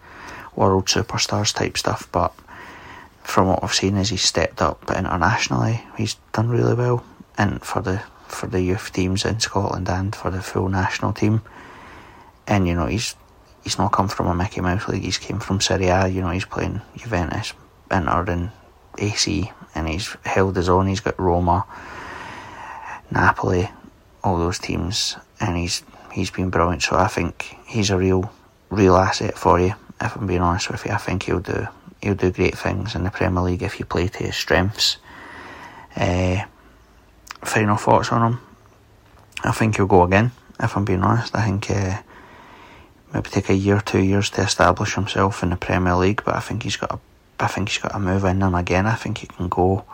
world 0.56 0.88
superstars 0.88 1.54
type 1.54 1.78
stuff. 1.78 2.10
But 2.12 2.34
from 3.30 3.48
what 3.48 3.64
I've 3.64 3.74
seen, 3.74 3.96
as 3.96 4.10
he's 4.10 4.24
stepped 4.24 4.62
up 4.62 4.90
internationally, 4.90 5.84
he's 5.96 6.16
done 6.34 6.50
really 6.50 6.74
well, 6.74 7.04
and 7.38 7.62
for 7.62 7.82
the 7.82 8.02
for 8.28 8.48
the 8.48 8.62
youth 8.62 8.92
teams 8.92 9.26
in 9.26 9.40
Scotland 9.40 9.88
and 9.90 10.16
for 10.16 10.30
the 10.32 10.42
full 10.42 10.70
national 10.70 11.14
team. 11.14 11.42
And 12.48 12.68
you 12.68 12.74
know 12.74 12.88
he's 12.88 13.16
he's 13.64 13.78
not 13.78 13.92
come 13.92 14.08
from 14.08 14.28
a 14.28 14.36
Mickey 14.36 14.62
Mouse 14.62 14.88
league. 14.88 15.04
He's 15.04 15.20
came 15.20 15.40
from 15.40 15.62
Serie 15.62 15.88
A. 15.88 16.08
You 16.08 16.22
know 16.22 16.32
he's 16.32 16.46
playing 16.46 16.82
Juventus, 16.98 17.54
Inter, 17.92 18.26
and 18.28 18.52
AC, 18.98 19.52
and 19.76 19.88
he's 19.88 20.16
held 20.26 20.56
his 20.56 20.68
own. 20.68 20.88
He's 20.88 21.00
got 21.00 21.20
Roma, 21.20 21.66
Napoli, 23.12 23.70
all 24.24 24.40
those 24.40 24.58
teams, 24.58 25.16
and 25.40 25.56
he's 25.56 25.84
he's 26.12 26.32
been 26.32 26.50
brilliant. 26.50 26.82
So 26.82 26.98
I 26.98 27.08
think 27.08 27.58
he's 27.68 27.92
a 27.92 27.98
real 27.98 28.32
real 28.72 28.96
asset 28.96 29.38
for 29.38 29.60
you. 29.60 29.76
If 30.02 30.16
I'm 30.16 30.26
being 30.26 30.42
honest 30.42 30.72
with 30.72 30.86
you, 30.86 30.94
I 30.94 30.98
think 30.98 31.24
he'll 31.24 31.40
do 31.40 31.68
he'll 32.02 32.16
do 32.16 32.32
great 32.32 32.58
things 32.58 32.96
in 32.96 33.04
the 33.04 33.12
Premier 33.12 33.42
League 33.42 33.64
if 33.64 33.80
you 33.80 33.86
play 33.86 34.08
to 34.08 34.24
his 34.24 34.36
strengths. 34.36 34.98
Uh, 35.96 36.44
final 37.44 37.78
thoughts 37.78 38.12
on 38.12 38.34
him. 38.34 38.40
I 39.44 39.52
think 39.52 39.78
he'll 39.78 39.86
go 39.88 40.04
again. 40.04 40.32
If 40.60 40.76
I'm 40.76 40.86
being 40.86 41.04
honest, 41.04 41.36
I 41.36 41.46
think 41.46 41.72
uh, 41.72 42.02
maybe 43.14 43.30
take 43.30 43.50
a 43.50 43.56
year, 43.56 43.82
two 43.82 44.04
years 44.04 44.30
to 44.32 44.42
establish 44.42 44.96
himself 44.96 45.44
in 45.44 45.50
the 45.50 45.56
Premier 45.56 45.96
League. 45.96 46.22
But 46.26 46.36
I 46.36 46.40
think 46.42 46.64
he's 46.64 46.76
got 46.76 46.92
a, 46.92 47.00
I 47.40 47.48
think 47.48 47.70
he's 47.70 47.78
got 47.78 47.94
to 47.94 48.00
move 48.00 48.26
in 48.26 48.42
and 48.42 48.56
again. 48.56 48.86
I 48.86 48.96
think 48.96 49.20
he 49.20 49.28
can 49.28 49.48
go 49.48 49.86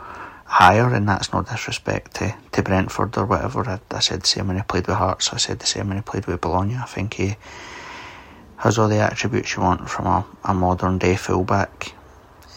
higher, 0.45 0.93
and 0.93 1.07
that's 1.07 1.34
no 1.34 1.41
disrespect 1.41 2.15
to, 2.15 2.36
to 2.53 2.63
Brentford 2.63 3.17
or 3.17 3.25
whatever. 3.25 3.67
I, 3.67 3.79
I 3.91 3.99
said 3.99 4.21
the 4.21 4.27
same 4.27 4.47
when 4.47 4.57
he 4.57 4.63
played 4.63 4.88
with 4.88 4.97
Hearts. 4.97 5.34
I 5.34 5.38
said 5.38 5.59
the 5.59 5.65
same 5.65 5.88
when 5.88 5.97
he 5.97 6.03
played 6.03 6.25
with 6.25 6.41
Bologna. 6.41 6.75
I 6.75 6.86
think 6.86 7.15
he 7.15 7.36
has 8.57 8.77
all 8.77 8.88
the 8.88 8.99
attributes 8.99 9.55
you 9.55 9.61
want 9.61 9.89
from 9.89 10.05
a, 10.07 10.25
a 10.43 10.53
modern 10.53 10.97
day 10.97 11.15
fullback. 11.15 11.93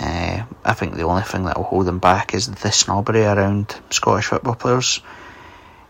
Uh, 0.01 0.44
I 0.64 0.74
think 0.74 0.94
the 0.94 1.03
only 1.03 1.22
thing 1.22 1.44
that 1.44 1.57
will 1.57 1.64
hold 1.64 1.88
him 1.88 1.99
back 1.99 2.34
is 2.34 2.46
the 2.46 2.70
snobbery 2.70 3.24
around 3.24 3.74
Scottish 3.90 4.26
football 4.26 4.55
players. 4.55 5.01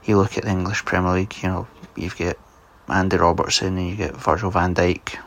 You 0.04 0.16
look 0.16 0.38
at 0.38 0.44
the 0.44 0.50
English 0.50 0.84
Premier 0.84 1.12
League, 1.12 1.34
you 1.42 1.48
know, 1.48 1.66
you've 1.94 2.16
got 2.16 2.36
Andy 2.88 3.18
Robertson 3.18 3.76
and 3.76 3.88
you 3.88 3.96
get 3.96 4.16
Virgil 4.16 4.50
van 4.50 4.74
Dijk 4.74 5.18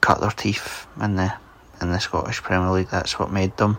cut 0.00 0.20
their 0.20 0.30
teeth 0.30 0.86
in 1.00 1.16
the 1.16 1.32
in 1.80 1.90
the 1.90 1.98
Scottish 1.98 2.42
Premier 2.42 2.70
League. 2.70 2.88
That's 2.90 3.18
what 3.18 3.30
made 3.30 3.56
them. 3.56 3.78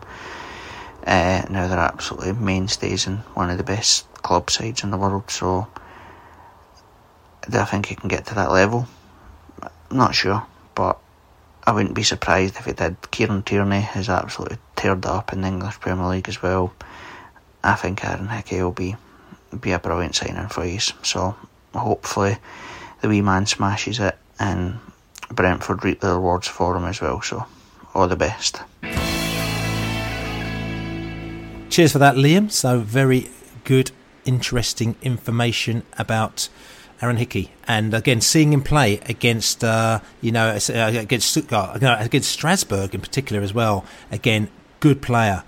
Uh, 1.05 1.45
now 1.49 1.67
they're 1.67 1.79
absolutely 1.79 2.33
mainstays 2.33 3.07
in 3.07 3.17
one 3.33 3.49
of 3.49 3.57
the 3.57 3.63
best 3.63 4.11
club 4.23 4.49
sides 4.49 4.83
in 4.83 4.91
the 4.91 4.97
world. 4.97 5.29
So 5.31 5.67
do 7.49 7.57
I 7.57 7.65
think 7.65 7.85
he 7.85 7.95
can 7.95 8.09
get 8.09 8.25
to 8.27 8.35
that 8.35 8.51
level? 8.51 8.87
I'm 9.61 9.97
not 9.97 10.15
sure, 10.15 10.45
but 10.75 10.99
I 11.67 11.71
wouldn't 11.73 11.95
be 11.95 12.03
surprised 12.03 12.55
if 12.55 12.63
he 12.63 12.71
did. 12.71 12.95
Kieran 13.11 13.43
Tierney 13.43 13.81
has 13.81 14.07
absolutely 14.07 14.57
teared 14.77 15.05
up 15.05 15.33
in 15.33 15.41
the 15.41 15.49
English 15.49 15.81
Premier 15.81 16.07
League 16.07 16.29
as 16.29 16.41
well. 16.41 16.73
I 17.61 17.73
think 17.73 18.05
Aaron 18.05 18.29
Hickey 18.29 18.61
will 18.63 18.71
be 18.71 18.95
be 19.59 19.73
a 19.73 19.79
brilliant 19.79 20.15
signing 20.15 20.47
for 20.47 20.63
us. 20.63 20.93
So 21.03 21.35
hopefully 21.75 22.37
the 23.01 23.09
wee 23.09 23.21
man 23.21 23.45
smashes 23.45 23.99
it 23.99 24.17
and 24.39 24.79
Brentford 25.29 25.83
reap 25.83 25.99
the 25.99 26.13
rewards 26.13 26.47
for 26.47 26.77
him 26.77 26.85
as 26.85 27.01
well. 27.01 27.21
So 27.21 27.45
all 27.93 28.07
the 28.07 28.15
best. 28.15 28.61
Cheers 31.69 31.91
for 31.91 31.99
that, 31.99 32.15
Liam. 32.15 32.49
So 32.49 32.79
very 32.79 33.29
good, 33.65 33.91
interesting 34.23 34.95
information 35.01 35.83
about 35.97 36.47
Aaron 37.01 37.17
Hickey, 37.17 37.51
and 37.67 37.93
again 37.93 38.21
seeing 38.21 38.53
him 38.53 38.61
play 38.61 38.99
against 39.07 39.63
uh, 39.63 39.99
you 40.21 40.31
know 40.31 40.49
uh, 40.49 40.91
against 40.95 41.29
Stuttgart, 41.29 41.81
against 41.81 42.31
Strasbourg 42.31 42.95
in 42.95 43.01
particular 43.01 43.41
as 43.41 43.53
well. 43.53 43.85
Again, 44.11 44.49
good 44.79 45.01
player, 45.01 45.43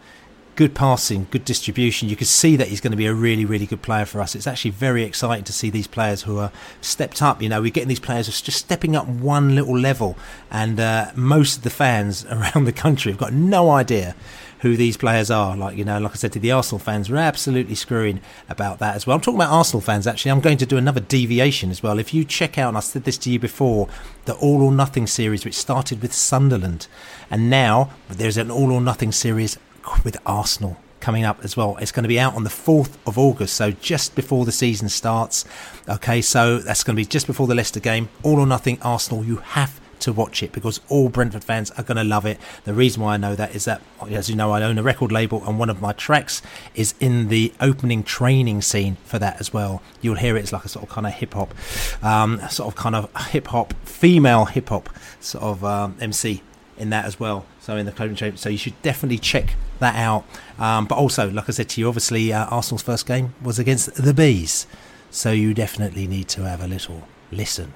good 0.55 0.75
passing, 0.75 1.25
good 1.31 1.45
distribution. 1.45 2.09
You 2.09 2.15
can 2.15 2.27
see 2.27 2.55
that 2.55 2.67
he's 2.67 2.81
going 2.81 2.91
to 2.91 2.97
be 2.97 3.05
a 3.05 3.13
really, 3.13 3.45
really 3.45 3.65
good 3.65 3.81
player 3.81 4.05
for 4.05 4.19
us. 4.19 4.35
It's 4.35 4.45
actually 4.45 4.71
very 4.71 5.03
exciting 5.03 5.45
to 5.45 5.53
see 5.53 5.69
these 5.69 5.87
players 5.87 6.23
who 6.23 6.37
are 6.37 6.51
stepped 6.81 7.21
up. 7.21 7.41
You 7.41 7.49
know, 7.49 7.61
we're 7.61 7.71
getting 7.71 7.87
these 7.87 7.99
players 7.99 8.27
just 8.27 8.59
stepping 8.59 8.95
up 8.95 9.07
one 9.07 9.55
little 9.55 9.77
level, 9.77 10.17
and 10.51 10.79
uh, 10.79 11.11
most 11.15 11.57
of 11.57 11.63
the 11.63 11.69
fans 11.69 12.25
around 12.29 12.65
the 12.65 12.73
country 12.73 13.11
have 13.11 13.19
got 13.19 13.33
no 13.33 13.71
idea 13.71 14.15
who 14.59 14.75
these 14.75 14.97
players 14.97 15.31
are. 15.31 15.55
Like, 15.55 15.77
you 15.77 15.85
know, 15.85 15.99
like 15.99 16.11
I 16.11 16.15
said 16.15 16.33
to 16.33 16.39
the 16.39 16.51
Arsenal 16.51 16.79
fans, 16.79 17.09
we're 17.09 17.17
absolutely 17.17 17.75
screwing 17.75 18.21
about 18.47 18.79
that 18.79 18.95
as 18.95 19.07
well. 19.07 19.15
I'm 19.15 19.21
talking 19.21 19.39
about 19.39 19.53
Arsenal 19.53 19.81
fans, 19.81 20.05
actually. 20.07 20.31
I'm 20.31 20.41
going 20.41 20.57
to 20.57 20.65
do 20.65 20.77
another 20.77 20.99
deviation 20.99 21.71
as 21.71 21.81
well. 21.81 21.99
If 21.99 22.13
you 22.13 22.25
check 22.25 22.57
out, 22.57 22.69
and 22.69 22.77
I 22.77 22.81
said 22.81 23.03
this 23.03 23.17
to 23.19 23.29
you 23.29 23.39
before, 23.39 23.87
the 24.25 24.35
All 24.35 24.61
or 24.61 24.71
Nothing 24.71 25.07
series, 25.07 25.45
which 25.45 25.55
started 25.55 26.01
with 26.01 26.13
Sunderland, 26.13 26.87
and 27.31 27.49
now 27.49 27.91
there's 28.09 28.37
an 28.37 28.51
All 28.51 28.71
or 28.71 28.81
Nothing 28.81 29.11
series 29.11 29.57
with 30.03 30.17
Arsenal 30.25 30.77
coming 30.99 31.23
up 31.23 31.43
as 31.43 31.55
well. 31.55 31.77
It's 31.77 31.93
going 31.93 32.03
to 32.03 32.09
be 32.09 32.19
out 32.19 32.35
on 32.35 32.43
the 32.43 32.49
4th 32.49 32.97
of 33.07 33.17
August, 33.17 33.55
so 33.55 33.71
just 33.71 34.15
before 34.15 34.43
the 34.43 34.51
season 34.51 34.89
starts. 34.89 35.45
Okay, 35.87 36.21
so 36.21 36.59
that's 36.59 36.83
going 36.83 36.95
to 36.95 37.01
be 37.01 37.05
just 37.05 37.27
before 37.27 37.47
the 37.47 37.55
Leicester 37.55 37.79
game. 37.79 38.09
All 38.23 38.39
or 38.39 38.45
Nothing 38.45 38.77
Arsenal, 38.81 39.23
you 39.23 39.37
have 39.37 39.78
to 40.01 40.13
watch 40.13 40.41
it 40.43 40.51
because 40.51 40.79
all 40.89 41.09
Brentford 41.09 41.43
fans 41.43 41.71
are 41.71 41.83
going 41.83 41.97
to 41.97 42.03
love 42.03 42.25
it. 42.25 42.39
The 42.63 42.73
reason 42.73 43.03
why 43.03 43.13
I 43.15 43.17
know 43.17 43.35
that 43.35 43.55
is 43.55 43.65
that, 43.65 43.81
as 44.09 44.29
you 44.29 44.35
know, 44.35 44.51
I 44.51 44.61
own 44.61 44.77
a 44.77 44.83
record 44.83 45.11
label 45.11 45.43
and 45.45 45.59
one 45.59 45.69
of 45.69 45.81
my 45.81 45.93
tracks 45.93 46.41
is 46.75 46.93
in 46.99 47.27
the 47.27 47.53
opening 47.59 48.03
training 48.03 48.61
scene 48.61 48.97
for 49.03 49.19
that 49.19 49.39
as 49.39 49.53
well. 49.53 49.81
You'll 50.01 50.15
hear 50.15 50.37
it, 50.37 50.41
it's 50.41 50.53
like 50.53 50.65
a 50.65 50.69
sort 50.69 50.83
of 50.83 50.89
kind 50.89 51.07
of 51.07 51.13
hip 51.13 51.33
hop, 51.33 51.53
um, 52.03 52.39
sort 52.49 52.73
of 52.73 52.75
kind 52.75 52.95
of 52.95 53.13
hip 53.27 53.47
hop, 53.47 53.73
female 53.85 54.45
hip 54.45 54.69
hop 54.69 54.89
sort 55.19 55.43
of 55.43 55.63
um, 55.63 55.97
MC 55.99 56.41
in 56.77 56.89
that 56.91 57.05
as 57.05 57.19
well. 57.19 57.45
So 57.59 57.75
in 57.75 57.85
the 57.85 57.91
clothing 57.91 58.15
shape, 58.15 58.37
so 58.37 58.49
you 58.49 58.57
should 58.57 58.81
definitely 58.81 59.19
check 59.19 59.55
that 59.79 59.95
out. 59.95 60.25
Um, 60.57 60.85
but 60.85 60.97
also, 60.97 61.29
like 61.29 61.49
I 61.49 61.51
said 61.51 61.69
to 61.69 61.81
you, 61.81 61.87
obviously 61.87 62.33
uh, 62.33 62.45
Arsenal's 62.45 62.81
first 62.81 63.05
game 63.05 63.35
was 63.41 63.59
against 63.59 63.93
the 63.95 64.13
Bees, 64.13 64.65
so 65.11 65.31
you 65.31 65.53
definitely 65.53 66.07
need 66.07 66.27
to 66.29 66.43
have 66.43 66.61
a 66.61 66.67
little 66.67 67.07
listen, 67.31 67.73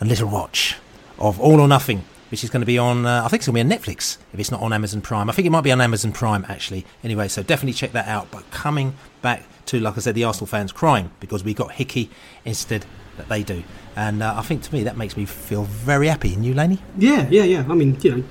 a 0.00 0.04
little 0.04 0.28
watch 0.28 0.76
of 1.18 1.40
All 1.40 1.60
or 1.60 1.68
Nothing, 1.68 2.04
which 2.30 2.44
is 2.44 2.50
going 2.50 2.60
to 2.60 2.66
be 2.66 2.78
on, 2.78 3.06
uh, 3.06 3.22
I 3.24 3.28
think 3.28 3.40
it's 3.40 3.46
going 3.46 3.56
to 3.56 3.64
be 3.64 3.74
on 3.74 3.80
Netflix 3.80 4.18
if 4.32 4.40
it's 4.40 4.50
not 4.50 4.60
on 4.60 4.72
Amazon 4.72 5.00
Prime. 5.00 5.28
I 5.30 5.32
think 5.32 5.46
it 5.46 5.50
might 5.50 5.62
be 5.62 5.72
on 5.72 5.80
Amazon 5.80 6.12
Prime 6.12 6.44
actually. 6.48 6.84
Anyway, 7.02 7.28
so 7.28 7.42
definitely 7.42 7.74
check 7.74 7.92
that 7.92 8.08
out. 8.08 8.30
But 8.30 8.50
coming 8.50 8.94
back 9.22 9.44
to, 9.66 9.80
like 9.80 9.96
I 9.96 10.00
said, 10.00 10.14
the 10.14 10.24
Arsenal 10.24 10.46
fans 10.46 10.72
crying 10.72 11.10
because 11.20 11.44
we 11.44 11.54
got 11.54 11.72
Hickey 11.72 12.10
instead 12.44 12.86
that 13.16 13.28
they 13.28 13.42
do. 13.42 13.62
And 13.96 14.22
uh, 14.22 14.34
I 14.36 14.42
think 14.42 14.62
to 14.62 14.72
me 14.72 14.82
that 14.84 14.96
makes 14.96 15.16
me 15.16 15.24
feel 15.24 15.64
very 15.64 16.08
happy. 16.08 16.34
And 16.34 16.44
you, 16.44 16.54
Laney? 16.54 16.80
Yeah, 16.98 17.28
yeah, 17.30 17.44
yeah. 17.44 17.64
I 17.68 17.74
mean, 17.74 17.96
you 18.00 18.16
know, 18.16 18.24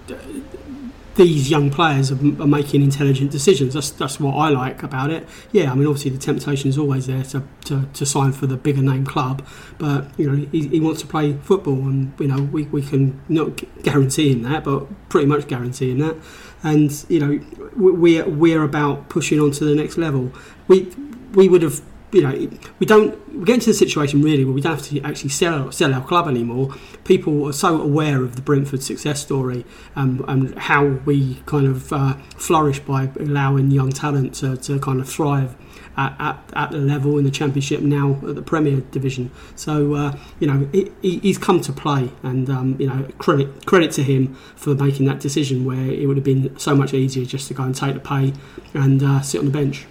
these 1.15 1.51
young 1.51 1.69
players 1.69 2.11
are, 2.11 2.15
are, 2.15 2.47
making 2.47 2.81
intelligent 2.81 3.31
decisions. 3.31 3.73
That's 3.73 3.91
that's 3.91 4.19
what 4.19 4.33
I 4.35 4.49
like 4.49 4.81
about 4.83 5.11
it. 5.11 5.27
Yeah, 5.51 5.71
I 5.71 5.75
mean, 5.75 5.87
obviously 5.87 6.11
the 6.11 6.17
temptation 6.17 6.69
is 6.69 6.77
always 6.77 7.07
there 7.07 7.23
to, 7.23 7.43
to, 7.65 7.87
to 7.93 8.05
sign 8.05 8.31
for 8.31 8.47
the 8.47 8.57
bigger 8.57 8.81
name 8.81 9.05
club, 9.05 9.45
but 9.77 10.07
you 10.17 10.29
know 10.29 10.47
he, 10.51 10.67
he, 10.67 10.79
wants 10.79 11.01
to 11.01 11.07
play 11.07 11.33
football, 11.33 11.87
and 11.87 12.13
you 12.19 12.27
know 12.27 12.43
we, 12.43 12.63
we 12.63 12.81
can 12.81 13.19
not 13.29 13.61
guarantee 13.83 14.31
him 14.31 14.43
that, 14.43 14.63
but 14.63 14.87
pretty 15.09 15.27
much 15.27 15.47
guarantee 15.47 15.91
him 15.91 15.99
that. 15.99 16.17
And 16.63 17.05
you 17.09 17.19
know 17.19 17.39
we're 17.75 18.27
we're 18.27 18.63
about 18.63 19.09
pushing 19.09 19.39
on 19.39 19.51
to 19.51 19.65
the 19.65 19.75
next 19.75 19.97
level. 19.97 20.31
We 20.67 20.91
we 21.33 21.47
would 21.47 21.61
have 21.61 21.81
you 22.13 22.21
know, 22.21 22.49
we 22.79 22.85
don't 22.85 23.19
we 23.33 23.45
get 23.45 23.55
into 23.55 23.67
the 23.67 23.73
situation 23.73 24.21
really 24.21 24.45
where 24.45 24.53
we 24.53 24.61
don't 24.61 24.75
have 24.75 24.85
to 24.87 25.01
actually 25.01 25.29
sell 25.29 25.71
sell 25.71 25.93
our 25.93 26.05
club 26.05 26.27
anymore. 26.27 26.73
People 27.03 27.47
are 27.47 27.53
so 27.53 27.81
aware 27.81 28.23
of 28.23 28.35
the 28.35 28.41
Brentford 28.41 28.83
success 28.83 29.21
story 29.21 29.65
um, 29.95 30.23
and 30.27 30.57
how 30.57 30.85
we 30.85 31.41
kind 31.45 31.67
of 31.67 31.91
uh, 31.91 32.13
flourish 32.37 32.79
by 32.79 33.09
allowing 33.19 33.71
young 33.71 33.91
talent 33.91 34.35
to, 34.35 34.55
to 34.57 34.79
kind 34.79 35.01
of 35.01 35.09
thrive. 35.09 35.55
At, 35.95 36.15
at, 36.19 36.43
at, 36.55 36.71
the 36.71 36.79
level 36.79 37.19
in 37.19 37.23
the 37.23 37.29
championship 37.29 37.81
now 37.81 38.13
at 38.27 38.33
the 38.33 38.41
Premier 38.41 38.81
Division. 38.81 39.29
So 39.55 39.93
uh, 39.93 40.17
you 40.39 40.47
know 40.47 40.67
he, 40.71 41.19
he's 41.19 41.37
come 41.37 41.61
to 41.61 41.71
play, 41.71 42.09
and 42.23 42.49
um, 42.49 42.77
you 42.79 42.87
know 42.87 43.07
credit 43.19 43.67
credit 43.67 43.91
to 43.91 44.03
him 44.03 44.33
for 44.55 44.73
making 44.73 45.05
that 45.05 45.19
decision 45.19 45.65
where 45.65 45.91
it 45.91 46.07
would 46.07 46.17
have 46.17 46.23
been 46.23 46.57
so 46.57 46.75
much 46.75 46.95
easier 46.95 47.25
just 47.25 47.47
to 47.49 47.53
go 47.53 47.61
and 47.61 47.75
take 47.75 47.93
the 47.93 47.99
pay 47.99 48.33
and 48.73 49.03
uh, 49.03 49.21
sit 49.21 49.37
on 49.37 49.45
the 49.45 49.51
bench. 49.51 49.85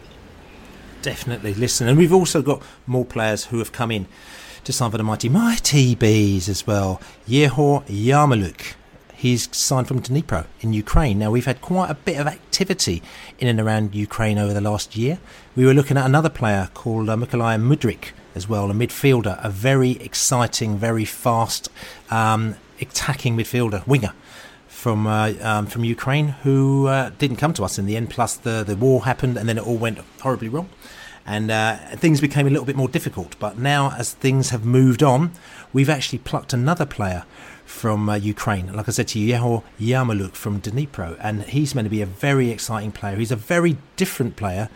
Definitely 1.02 1.54
listen, 1.54 1.88
and 1.88 1.98
we've 1.98 2.12
also 2.12 2.42
got 2.42 2.62
more 2.86 3.04
players 3.04 3.46
who 3.46 3.58
have 3.58 3.72
come 3.72 3.90
in 3.90 4.06
to 4.62 4.72
sign 4.72 4.92
for 4.92 4.98
the 4.98 5.02
mighty 5.02 5.28
mighty 5.28 5.96
bees 5.96 6.48
as 6.48 6.64
well. 6.64 7.00
Yehor 7.28 7.84
Yarmoliuk. 7.86 8.74
He's 9.12 9.54
signed 9.54 9.88
from 9.88 10.00
Dnipro 10.00 10.46
in 10.60 10.72
Ukraine. 10.72 11.18
Now, 11.18 11.32
we've 11.32 11.44
had 11.44 11.60
quite 11.60 11.90
a 11.90 11.94
bit 11.94 12.18
of 12.18 12.28
activity 12.28 13.02
in 13.40 13.48
and 13.48 13.60
around 13.60 13.96
Ukraine 13.96 14.38
over 14.38 14.52
the 14.54 14.60
last 14.60 14.96
year. 14.96 15.18
We 15.56 15.66
were 15.66 15.74
looking 15.74 15.96
at 15.96 16.06
another 16.06 16.28
player 16.28 16.70
called 16.72 17.08
uh, 17.08 17.16
Mykhailo 17.16 17.60
Mudryk 17.60 18.10
as 18.36 18.48
well, 18.48 18.70
a 18.70 18.74
midfielder, 18.74 19.44
a 19.44 19.50
very 19.50 19.92
exciting, 19.92 20.78
very 20.78 21.04
fast, 21.04 21.68
um, 22.10 22.54
attacking 22.80 23.36
midfielder, 23.36 23.84
winger 23.88 24.12
from 24.82 25.06
uh, 25.06 25.32
um, 25.42 25.66
from 25.66 25.84
Ukraine 25.84 26.28
who 26.42 26.88
uh, 26.88 27.10
didn't 27.16 27.36
come 27.36 27.54
to 27.54 27.62
us 27.62 27.78
in 27.78 27.86
the 27.86 27.96
end. 27.96 28.10
Plus, 28.10 28.34
the 28.34 28.64
the 28.64 28.74
war 28.74 29.04
happened, 29.04 29.36
and 29.36 29.48
then 29.48 29.56
it 29.56 29.64
all 29.64 29.76
went 29.76 29.98
horribly 30.20 30.48
wrong, 30.48 30.68
and 31.24 31.52
uh, 31.52 31.76
things 32.04 32.20
became 32.20 32.48
a 32.48 32.50
little 32.50 32.64
bit 32.66 32.74
more 32.74 32.88
difficult. 32.88 33.36
But 33.38 33.56
now, 33.56 33.92
as 33.96 34.12
things 34.12 34.50
have 34.50 34.64
moved 34.64 35.00
on, 35.04 35.30
we've 35.72 35.88
actually 35.88 36.18
plucked 36.18 36.52
another 36.52 36.84
player 36.84 37.24
from 37.64 38.08
uh, 38.08 38.16
Ukraine. 38.16 38.72
Like 38.72 38.88
I 38.88 38.90
said 38.90 39.06
to 39.08 39.20
you, 39.20 39.32
Yehor 39.32 39.62
Yarmoliuk 39.80 40.34
from 40.34 40.60
Dnipro, 40.60 41.16
and 41.20 41.44
he's 41.44 41.76
meant 41.76 41.86
to 41.86 41.90
be 41.90 42.02
a 42.02 42.06
very 42.06 42.50
exciting 42.50 42.90
player. 42.90 43.14
He's 43.14 43.30
a 43.30 43.36
very 43.36 43.78
different 43.94 44.34
player 44.34 44.68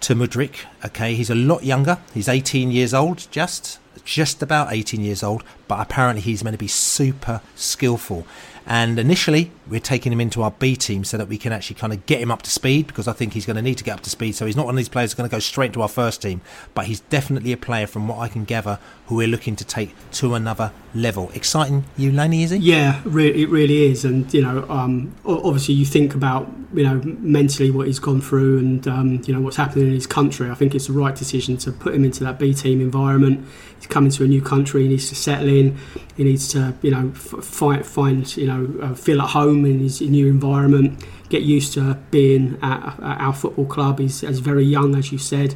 to 0.00 0.16
Mudryk. 0.16 0.64
Okay, 0.84 1.14
he's 1.14 1.30
a 1.30 1.36
lot 1.36 1.62
younger. 1.62 1.98
He's 2.12 2.28
18 2.28 2.72
years 2.72 2.92
old, 2.92 3.28
just 3.30 3.78
just 4.04 4.42
about 4.42 4.72
18 4.72 5.00
years 5.00 5.22
old, 5.22 5.44
but 5.68 5.80
apparently 5.80 6.20
he's 6.20 6.42
meant 6.42 6.54
to 6.54 6.58
be 6.58 6.68
super 6.68 7.40
skillful 7.54 8.26
And 8.66 8.98
initially, 8.98 9.50
we're 9.68 9.80
taking 9.80 10.12
him 10.12 10.20
into 10.20 10.42
our 10.42 10.50
B 10.50 10.74
team 10.74 11.04
so 11.04 11.16
that 11.18 11.28
we 11.28 11.36
can 11.36 11.52
actually 11.52 11.76
kind 11.76 11.92
of 11.92 12.06
get 12.06 12.20
him 12.20 12.30
up 12.30 12.42
to 12.42 12.50
speed 12.50 12.86
because 12.86 13.06
I 13.06 13.12
think 13.12 13.34
he's 13.34 13.44
going 13.44 13.56
to 13.56 13.62
need 13.62 13.78
to 13.78 13.84
get 13.84 13.94
up 13.94 14.00
to 14.02 14.10
speed. 14.10 14.34
So 14.34 14.46
he's 14.46 14.56
not 14.56 14.66
one 14.66 14.74
of 14.74 14.78
these 14.78 14.88
players 14.88 15.12
going 15.14 15.28
to 15.28 15.34
go 15.34 15.38
straight 15.38 15.66
into 15.66 15.82
our 15.82 15.88
first 15.88 16.22
team, 16.22 16.40
but 16.72 16.86
he's 16.86 17.00
definitely 17.00 17.52
a 17.52 17.56
player 17.56 17.86
from 17.86 18.08
what 18.08 18.18
I 18.18 18.28
can 18.28 18.44
gather 18.44 18.78
who 19.06 19.16
we're 19.16 19.28
looking 19.28 19.54
to 19.56 19.64
take 19.64 19.94
to 20.12 20.34
another 20.34 20.72
level. 20.94 21.30
Exciting, 21.34 21.84
you, 21.96 22.10
Laney, 22.10 22.42
is 22.42 22.52
it? 22.52 22.62
Yeah, 22.62 23.02
re- 23.04 23.42
it 23.42 23.48
really 23.50 23.84
is. 23.84 24.04
And, 24.04 24.32
you 24.32 24.42
know, 24.42 24.66
um, 24.70 25.14
obviously 25.26 25.74
you 25.74 25.84
think 25.84 26.14
about, 26.14 26.50
you 26.74 26.82
know, 26.82 27.00
mentally 27.04 27.70
what 27.70 27.86
he's 27.86 27.98
gone 27.98 28.20
through 28.20 28.58
and, 28.58 28.88
um, 28.88 29.22
you 29.26 29.32
know, 29.32 29.40
what's 29.40 29.56
happening 29.56 29.86
in 29.86 29.92
his 29.92 30.06
country. 30.06 30.50
I 30.50 30.54
think 30.54 30.74
it's 30.74 30.88
the 30.88 30.92
right 30.92 31.14
decision 31.14 31.56
to 31.58 31.72
put 31.72 31.94
him 31.94 32.04
into 32.04 32.24
that 32.24 32.38
B 32.38 32.52
team 32.52 32.80
environment. 32.80 33.46
He's 33.76 33.86
coming 33.86 34.10
to 34.12 34.24
a 34.24 34.26
new 34.26 34.42
country, 34.42 34.82
he 34.82 34.88
needs 34.88 35.08
to 35.08 35.14
settle 35.14 35.48
in, 35.48 35.78
he 36.16 36.24
needs 36.24 36.48
to, 36.52 36.74
you 36.82 36.90
know, 36.90 37.10
find, 37.12 37.86
find 37.86 38.36
you 38.36 38.46
know, 38.46 38.74
uh, 38.82 38.94
feel 38.94 39.22
at 39.22 39.30
home 39.30 39.64
in 39.64 39.80
his 39.80 40.00
new 40.00 40.26
environment, 40.26 41.04
get 41.28 41.42
used 41.42 41.74
to 41.74 41.94
being 42.10 42.58
at, 42.62 42.98
at 43.00 43.20
our 43.20 43.32
football 43.32 43.66
club. 43.66 43.98
He's, 43.98 44.20
he's 44.20 44.40
very 44.40 44.64
young, 44.64 44.94
as 44.96 45.12
you 45.12 45.18
said. 45.18 45.54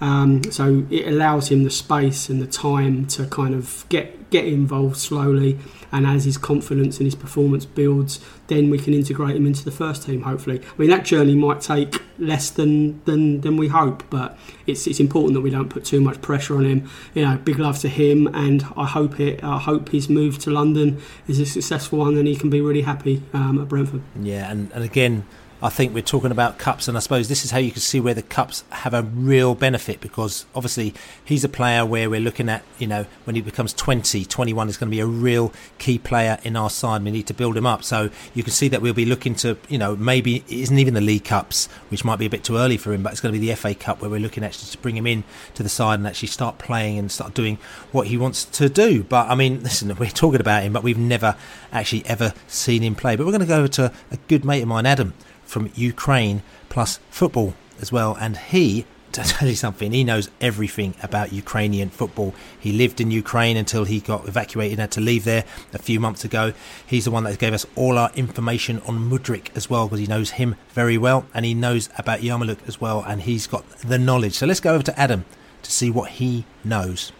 Um, 0.00 0.42
so 0.50 0.86
it 0.90 1.08
allows 1.08 1.50
him 1.50 1.64
the 1.64 1.70
space 1.70 2.28
and 2.28 2.40
the 2.40 2.46
time 2.46 3.06
to 3.08 3.26
kind 3.26 3.54
of 3.54 3.86
get 3.88 4.30
get 4.30 4.44
involved 4.44 4.96
slowly. 4.96 5.58
And 5.92 6.06
as 6.06 6.24
his 6.24 6.36
confidence 6.36 6.98
and 6.98 7.06
his 7.06 7.14
performance 7.14 7.64
builds, 7.64 8.20
then 8.48 8.70
we 8.70 8.78
can 8.78 8.92
integrate 8.92 9.36
him 9.36 9.46
into 9.46 9.64
the 9.64 9.70
first 9.70 10.02
team. 10.02 10.22
Hopefully, 10.22 10.60
I 10.60 10.80
mean 10.80 10.90
that 10.90 11.04
journey 11.04 11.34
might 11.34 11.60
take 11.60 12.02
less 12.18 12.50
than 12.50 13.02
than, 13.04 13.40
than 13.40 13.56
we 13.56 13.68
hope, 13.68 14.02
but 14.10 14.38
it's 14.66 14.86
it's 14.86 15.00
important 15.00 15.34
that 15.34 15.40
we 15.40 15.50
don't 15.50 15.68
put 15.68 15.84
too 15.84 16.00
much 16.00 16.20
pressure 16.20 16.56
on 16.56 16.64
him. 16.64 16.90
You 17.14 17.24
know, 17.24 17.36
big 17.38 17.58
love 17.58 17.78
to 17.80 17.88
him, 17.88 18.26
and 18.34 18.64
I 18.76 18.84
hope 18.84 19.20
it. 19.20 19.42
I 19.42 19.58
hope 19.58 19.90
his 19.90 20.08
move 20.08 20.38
to 20.40 20.50
London 20.50 21.00
is 21.28 21.40
a 21.40 21.46
successful 21.46 22.00
one, 22.00 22.18
and 22.18 22.26
he 22.26 22.36
can 22.36 22.50
be 22.50 22.60
really 22.60 22.82
happy 22.82 23.22
um, 23.32 23.60
at 23.60 23.68
Brentford. 23.68 24.02
Yeah, 24.20 24.50
and, 24.50 24.70
and 24.72 24.84
again 24.84 25.24
I 25.62 25.70
think 25.70 25.94
we're 25.94 26.02
talking 26.02 26.30
about 26.30 26.58
cups, 26.58 26.86
and 26.86 26.98
I 26.98 27.00
suppose 27.00 27.28
this 27.28 27.42
is 27.42 27.50
how 27.50 27.56
you 27.58 27.70
can 27.70 27.80
see 27.80 27.98
where 27.98 28.12
the 28.12 28.22
cups 28.22 28.62
have 28.70 28.92
a 28.92 29.02
real 29.02 29.54
benefit 29.54 30.02
because 30.02 30.44
obviously 30.54 30.92
he's 31.24 31.44
a 31.44 31.48
player 31.48 31.86
where 31.86 32.10
we're 32.10 32.20
looking 32.20 32.50
at, 32.50 32.62
you 32.78 32.86
know, 32.86 33.06
when 33.24 33.36
he 33.36 33.40
becomes 33.40 33.72
20, 33.72 34.26
21 34.26 34.68
is 34.68 34.76
going 34.76 34.90
to 34.90 34.94
be 34.94 35.00
a 35.00 35.06
real 35.06 35.54
key 35.78 35.98
player 35.98 36.38
in 36.44 36.56
our 36.56 36.68
side. 36.68 37.02
We 37.02 37.10
need 37.10 37.26
to 37.28 37.34
build 37.34 37.56
him 37.56 37.64
up. 37.64 37.84
So 37.84 38.10
you 38.34 38.42
can 38.42 38.52
see 38.52 38.68
that 38.68 38.82
we'll 38.82 38.92
be 38.92 39.06
looking 39.06 39.34
to, 39.36 39.56
you 39.70 39.78
know, 39.78 39.96
maybe 39.96 40.36
it 40.36 40.50
isn't 40.50 40.78
even 40.78 40.92
the 40.92 41.00
League 41.00 41.24
Cups, 41.24 41.70
which 41.88 42.04
might 42.04 42.18
be 42.18 42.26
a 42.26 42.30
bit 42.30 42.44
too 42.44 42.58
early 42.58 42.76
for 42.76 42.92
him, 42.92 43.02
but 43.02 43.12
it's 43.12 43.22
going 43.22 43.32
to 43.32 43.40
be 43.40 43.46
the 43.46 43.54
FA 43.56 43.74
Cup 43.74 44.02
where 44.02 44.10
we're 44.10 44.20
looking 44.20 44.44
actually 44.44 44.70
to 44.72 44.78
bring 44.78 44.96
him 44.96 45.06
in 45.06 45.24
to 45.54 45.62
the 45.62 45.70
side 45.70 45.98
and 45.98 46.06
actually 46.06 46.28
start 46.28 46.58
playing 46.58 46.98
and 46.98 47.10
start 47.10 47.32
doing 47.32 47.56
what 47.92 48.08
he 48.08 48.18
wants 48.18 48.44
to 48.44 48.68
do. 48.68 49.02
But 49.04 49.30
I 49.30 49.34
mean, 49.34 49.62
listen, 49.62 49.94
we're 49.96 50.10
talking 50.10 50.40
about 50.40 50.64
him, 50.64 50.74
but 50.74 50.82
we've 50.82 50.98
never 50.98 51.34
actually 51.72 52.04
ever 52.04 52.34
seen 52.46 52.82
him 52.82 52.94
play. 52.94 53.16
But 53.16 53.24
we're 53.24 53.32
going 53.32 53.40
to 53.40 53.46
go 53.46 53.58
over 53.60 53.68
to 53.68 53.92
a 54.10 54.18
good 54.28 54.44
mate 54.44 54.60
of 54.60 54.68
mine, 54.68 54.84
Adam 54.84 55.14
from 55.46 55.70
Ukraine 55.74 56.42
plus 56.68 56.98
football 57.10 57.54
as 57.80 57.90
well. 57.90 58.16
And 58.20 58.36
he, 58.36 58.84
to 59.12 59.22
tell 59.22 59.48
you 59.48 59.54
something, 59.54 59.92
he 59.92 60.04
knows 60.04 60.28
everything 60.40 60.94
about 61.02 61.32
Ukrainian 61.32 61.88
football. 61.88 62.34
He 62.58 62.72
lived 62.72 63.00
in 63.00 63.10
Ukraine 63.10 63.56
until 63.56 63.84
he 63.84 64.00
got 64.00 64.28
evacuated 64.28 64.72
and 64.74 64.80
had 64.80 64.90
to 64.92 65.00
leave 65.00 65.24
there 65.24 65.44
a 65.72 65.78
few 65.78 65.98
months 66.00 66.24
ago. 66.24 66.52
He's 66.86 67.06
the 67.06 67.10
one 67.10 67.24
that 67.24 67.38
gave 67.38 67.54
us 67.54 67.64
all 67.76 67.96
our 67.96 68.10
information 68.14 68.82
on 68.86 69.10
Mudryk 69.10 69.48
as 69.56 69.70
well 69.70 69.86
because 69.86 70.00
he 70.00 70.06
knows 70.06 70.32
him 70.32 70.56
very 70.70 70.98
well 70.98 71.26
and 71.32 71.46
he 71.46 71.54
knows 71.54 71.88
about 71.96 72.20
Yarmoliuk 72.20 72.58
as 72.68 72.80
well 72.80 73.02
and 73.06 73.22
he's 73.22 73.46
got 73.46 73.66
the 73.78 73.98
knowledge. 73.98 74.34
So 74.34 74.46
let's 74.46 74.60
go 74.60 74.74
over 74.74 74.82
to 74.82 75.00
Adam 75.00 75.24
to 75.62 75.70
see 75.70 75.90
what 75.90 76.10
he 76.10 76.44
knows 76.62 77.12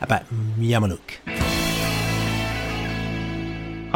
about 0.00 0.24
Yarmoliuk. 0.58 1.55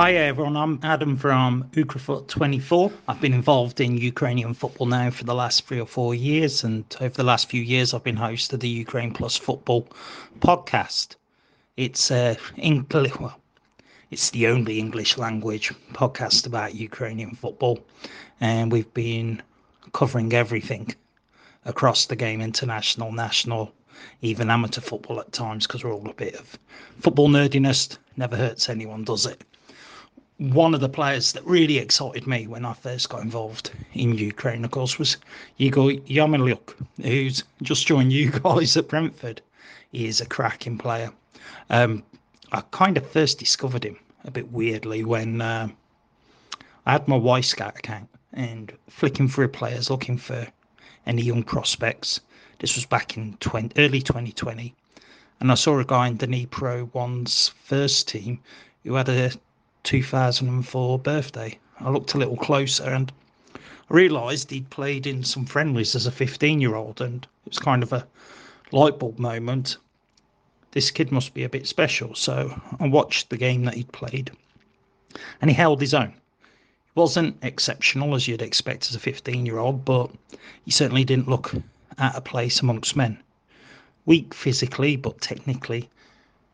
Hi 0.01 0.15
everyone, 0.15 0.57
I'm 0.57 0.81
Adam 0.83 1.15
from 1.15 1.65
Ukrafoot24. 1.75 2.91
I've 3.07 3.21
been 3.21 3.35
involved 3.35 3.83
in 3.83 3.99
Ukrainian 3.99 4.55
football 4.55 4.87
now 4.87 5.11
for 5.11 5.25
the 5.25 5.35
last 5.35 5.67
three 5.67 5.79
or 5.79 5.85
four 5.85 6.15
years, 6.15 6.65
and 6.65 6.87
over 7.03 7.15
the 7.15 7.23
last 7.23 7.51
few 7.51 7.61
years, 7.61 7.93
I've 7.93 8.03
been 8.03 8.17
host 8.17 8.51
of 8.55 8.61
the 8.61 8.69
Ukraine 8.71 9.13
Plus 9.13 9.37
Football 9.37 9.87
podcast. 10.39 11.17
It's 11.77 12.11
uh, 12.11 12.37
English, 12.57 13.15
well, 13.21 13.39
it's 14.11 14.31
the 14.31 14.47
only 14.47 14.79
English 14.79 15.19
language 15.19 15.71
podcast 15.93 16.47
about 16.47 16.75
Ukrainian 16.75 17.35
football, 17.35 17.79
and 18.41 18.73
we've 18.73 18.95
been 18.95 19.43
covering 19.93 20.33
everything 20.33 20.95
across 21.67 22.07
the 22.07 22.17
game, 22.17 22.41
international, 22.41 23.13
national, 23.13 23.71
even 24.23 24.49
amateur 24.49 24.81
football 24.81 25.21
at 25.21 25.31
times, 25.33 25.67
because 25.67 25.85
we're 25.85 25.93
all 25.93 26.09
a 26.09 26.15
bit 26.15 26.37
of 26.37 26.59
football 27.01 27.29
nerdiness. 27.29 27.99
Never 28.17 28.35
hurts 28.35 28.71
anyone, 28.71 29.05
does 29.05 29.27
it? 29.27 29.45
One 30.41 30.73
of 30.73 30.81
the 30.81 30.89
players 30.89 31.33
that 31.33 31.45
really 31.45 31.77
excited 31.77 32.27
me 32.27 32.47
when 32.47 32.65
I 32.65 32.73
first 32.73 33.11
got 33.11 33.21
involved 33.21 33.73
in 33.93 34.17
Ukraine, 34.17 34.65
of 34.65 34.71
course, 34.71 34.99
was 34.99 35.19
Igor 35.59 35.91
Yarmoliuk, 36.09 36.75
who's 37.03 37.45
just 37.61 37.87
joined 37.87 38.11
you 38.11 38.31
guys 38.43 38.75
at 38.79 38.89
Brentford. 38.89 39.43
He 39.93 40.07
is 40.07 40.19
a 40.19 40.25
cracking 40.25 40.79
player. 40.79 41.13
Um, 41.69 42.03
I 42.53 42.63
kind 42.71 42.97
of 42.97 43.07
first 43.07 43.39
discovered 43.39 43.85
him 43.85 43.99
a 44.25 44.31
bit 44.31 44.51
weirdly 44.51 45.05
when 45.05 45.43
uh, 45.43 45.69
I 46.87 46.93
had 46.93 47.07
my 47.07 47.19
Wyscout 47.19 47.79
account 47.79 48.09
and 48.33 48.73
flicking 48.89 49.29
through 49.29 49.49
players 49.49 49.91
looking 49.91 50.17
for 50.17 50.47
any 51.05 51.21
young 51.21 51.43
prospects. 51.43 52.19
This 52.61 52.77
was 52.77 52.87
back 52.87 53.15
in 53.15 53.37
20, 53.41 53.79
early 53.79 54.01
2020. 54.01 54.75
And 55.41 55.53
I 55.53 55.55
saw 55.55 55.79
a 55.79 55.85
guy 55.85 56.09
in 56.09 56.17
the 56.17 56.27
Dnipro 56.27 56.89
One's 56.95 57.49
first 57.63 58.09
team 58.09 58.41
who 58.85 58.95
had 58.95 59.11
a 59.11 59.33
2004 59.85 60.99
birthday. 60.99 61.59
I 61.81 61.91
looked 61.91 62.15
a 62.15 62.19
little 62.19 62.37
closer 62.37 62.85
and 62.85 63.13
I 63.55 63.59
realised 63.89 64.51
he'd 64.51 64.71
played 64.71 65.07
in 65.07 65.25
some 65.25 65.47
friendlies 65.47 65.95
as 65.95 66.07
a 66.07 66.13
15 66.13 66.61
year 66.61 66.75
old, 66.75 67.01
and 67.01 67.25
it 67.25 67.49
was 67.49 67.59
kind 67.59 67.83
of 67.83 67.93
a 67.93 68.07
light 68.73 68.99
bulb 68.99 69.19
moment. 69.19 69.79
This 70.73 70.91
kid 70.91 71.11
must 71.11 71.35
be 71.35 71.43
a 71.43 71.49
bit 71.49 71.67
special. 71.67 72.15
So 72.15 72.61
I 72.79 72.89
watched 72.89 73.31
the 73.31 73.37
game 73.37 73.65
that 73.65 73.75
he'd 73.75 73.93
played, 73.93 74.31
and 75.41 75.51
he 75.51 75.55
held 75.55 75.81
his 75.81 75.95
own. 75.95 76.13
He 76.13 77.01
wasn't 77.01 77.43
exceptional 77.43 78.15
as 78.15 78.29
you'd 78.29 78.43
expect 78.43 78.89
as 78.89 78.95
a 78.95 79.01
15 79.01 79.47
year 79.47 79.59
old, 79.59 79.85
but 79.85 80.11
he 80.65 80.71
certainly 80.71 81.05
didn't 81.05 81.29
look 81.29 81.55
out 81.99 82.15
of 82.15 82.25
place 82.25 82.61
amongst 82.61 82.97
men. 82.97 83.19
Weak 84.07 84.35
physically, 84.35 84.97
but 84.97 85.21
technically 85.21 85.89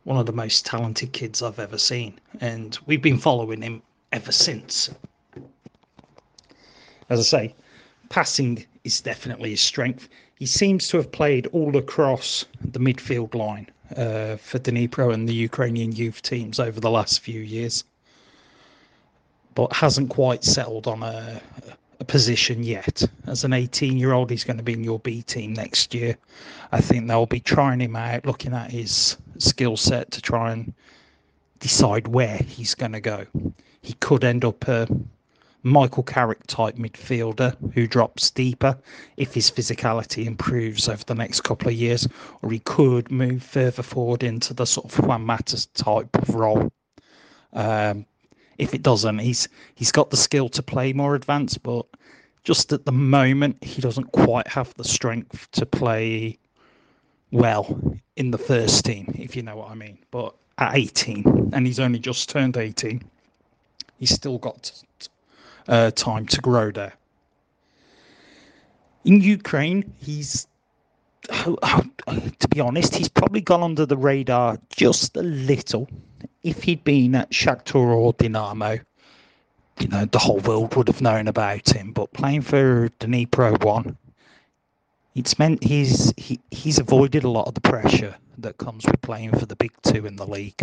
one 0.07 0.19
of 0.19 0.27
the 0.27 0.33
most 0.33 0.65
talented 0.65 1.13
kids 1.13 1.43
I've 1.43 1.59
ever 1.59 1.79
seen, 1.79 2.21
and 2.41 2.79
we've 2.87 3.03
been 3.03 3.19
following 3.19 3.61
him 3.61 3.83
ever 4.13 4.31
since. 4.31 4.89
As 7.11 7.19
I 7.19 7.23
say, 7.23 7.55
passing 8.09 8.65
is 8.85 9.01
definitely 9.01 9.51
his 9.51 9.61
strength. 9.61 10.09
He 10.37 10.47
seems 10.47 10.87
to 10.89 10.97
have 10.99 11.11
played 11.11 11.49
all 11.49 11.77
across 11.77 12.45
the 12.61 12.79
midfield 12.79 13.35
line 13.35 13.69
uh, 13.97 14.37
for 14.37 14.61
Dnipro 14.61 15.13
and 15.13 15.29
the 15.29 15.35
Ukrainian 15.35 15.91
youth 15.91 16.23
teams 16.23 16.61
over 16.61 16.79
the 16.79 16.91
last 16.91 17.19
few 17.19 17.41
years, 17.41 17.83
but 19.57 19.73
hasn't 19.73 20.11
quite 20.11 20.45
settled 20.45 20.87
on 20.87 21.03
a, 21.03 21.43
a 22.01 22.05
position 22.05 22.63
yet. 22.63 23.03
As 23.27 23.45
an 23.45 23.53
18 23.53 23.97
year 23.97 24.13
old, 24.13 24.31
he's 24.31 24.45
going 24.45 24.57
to 24.57 24.63
be 24.63 24.75
in 24.75 24.85
your 24.85 24.99
B 24.99 25.23
team 25.23 25.53
next 25.53 25.95
year. 25.95 26.17
I 26.73 26.81
think 26.81 27.07
they'll 27.07 27.27
be 27.27 27.41
trying 27.41 27.81
him 27.81 27.97
out, 27.97 28.27
looking 28.27 28.53
at 28.53 28.71
his 28.71 29.17
skill 29.39 29.77
set 29.77 30.11
to 30.13 30.23
try 30.23 30.53
and 30.53 30.75
decide 31.59 32.09
where 32.09 32.39
he's 32.39 32.75
going 32.75 32.93
to 32.93 33.01
go. 33.01 33.27
He 33.83 33.95
could 33.95 34.25
end 34.25 34.45
up 34.45 34.67
a 34.69 34.89
Michael 35.63 36.05
Carrick 36.05 36.47
type 36.47 36.77
midfielder 36.77 37.57
who 37.75 37.87
drops 37.87 38.31
deeper 38.31 38.79
if 39.17 39.35
his 39.35 39.51
physicality 39.51 40.27
improves 40.27 40.89
over 40.89 41.03
the 41.05 41.15
next 41.15 41.41
couple 41.41 41.69
of 41.69 41.75
years, 41.75 42.07
or 42.43 42.51
he 42.53 42.61
could 42.61 43.11
move 43.11 43.43
further 43.43 43.83
forward 43.83 44.23
into 44.23 44.55
the 44.55 44.65
sort 44.65 44.87
of 44.87 45.05
Juan 45.05 45.27
Matas 45.27 45.67
type 45.75 46.15
of 46.17 46.35
role. 46.35 46.71
Um, 47.53 48.07
if 48.59 48.75
it 48.75 48.83
doesn't, 48.83 49.19
he's 49.19 49.49
he's 49.75 49.93
got 49.93 50.11
the 50.11 50.17
skill 50.17 50.49
to 50.51 50.63
play 50.63 50.93
more 50.93 51.15
advanced, 51.15 51.63
but 51.63 51.87
just 52.45 52.73
at 52.73 52.85
the 52.85 52.93
moment 52.93 53.63
he 53.63 53.81
doesn't 53.83 54.13
quite 54.13 54.47
have 54.47 54.73
the 54.75 54.85
strength 54.85 55.51
to 55.51 55.67
play 55.67 56.39
well 57.33 57.99
in 58.17 58.31
the 58.31 58.39
first 58.39 58.85
team, 58.85 59.13
if 59.19 59.37
you 59.37 59.43
know 59.43 59.57
what 59.57 59.71
I 59.71 59.75
mean. 59.75 59.99
But 60.11 60.35
at 60.59 60.77
18, 60.77 61.51
and 61.53 61.67
he's 61.67 61.81
only 61.81 61.99
just 61.99 62.29
turned 62.29 62.57
18, 62.57 63.03
he's 63.99 64.15
still 64.15 64.39
got 64.39 64.71
uh, 65.69 65.91
time 65.93 66.27
to 66.27 66.41
grow 66.41 66.71
there. 66.71 66.95
In 69.05 69.21
Ukraine, 69.21 69.93
he's, 69.99 70.47
to 71.29 72.49
be 72.51 72.61
honest, 72.61 72.95
he's 72.95 73.09
probably 73.09 73.41
gone 73.41 73.63
under 73.63 73.87
the 73.87 73.97
radar 73.97 74.59
just 74.71 75.17
a 75.17 75.23
little. 75.23 75.89
If 76.47 76.63
he'd 76.63 76.85
been 76.85 77.17
at 77.17 77.31
Shakhtar 77.33 77.75
or 77.75 78.15
Dinamo, 78.15 78.81
you 79.81 79.89
know, 79.89 80.05
the 80.05 80.21
whole 80.21 80.39
world 80.39 80.77
would 80.77 80.87
have 80.87 81.03
known 81.03 81.27
about 81.27 81.69
him. 81.75 81.93
But 81.93 82.13
playing 82.13 82.43
for 82.43 82.89
Dnipro 83.01 83.63
1, 83.65 83.97
it's 85.17 85.41
meant 85.41 85.65
he's 85.65 86.15
he, 86.17 86.39
he's 86.53 86.79
avoided 86.79 87.25
a 87.25 87.31
lot 87.31 87.49
of 87.49 87.55
the 87.55 87.61
pressure 87.61 88.15
that 88.39 88.59
comes 88.59 88.87
with 88.87 89.01
playing 89.03 89.37
for 89.37 89.45
the 89.45 89.57
big 89.57 89.73
two 89.83 90.07
in 90.07 90.15
the 90.15 90.27
league. 90.27 90.61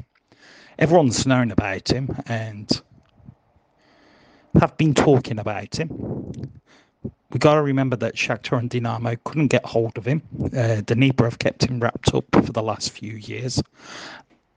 Everyone's 0.80 1.28
known 1.28 1.52
about 1.52 1.92
him, 1.92 2.16
and 2.28 2.82
have 4.60 4.78
been 4.78 4.94
talking 4.94 5.38
about 5.38 5.78
him. 5.78 5.90
We 7.32 7.40
got 7.40 7.56
to 7.56 7.62
remember 7.64 7.96
that 7.96 8.16
Shakhtar 8.16 8.60
and 8.60 8.70
Dinamo 8.70 9.18
couldn't 9.24 9.48
get 9.48 9.66
hold 9.66 9.98
of 9.98 10.06
him. 10.06 10.22
Uh, 10.40 10.82
Dnipro 10.86 11.24
have 11.24 11.40
kept 11.40 11.66
him 11.66 11.80
wrapped 11.80 12.14
up 12.14 12.26
for 12.32 12.52
the 12.54 12.62
last 12.62 12.92
few 12.92 13.14
years. 13.14 13.62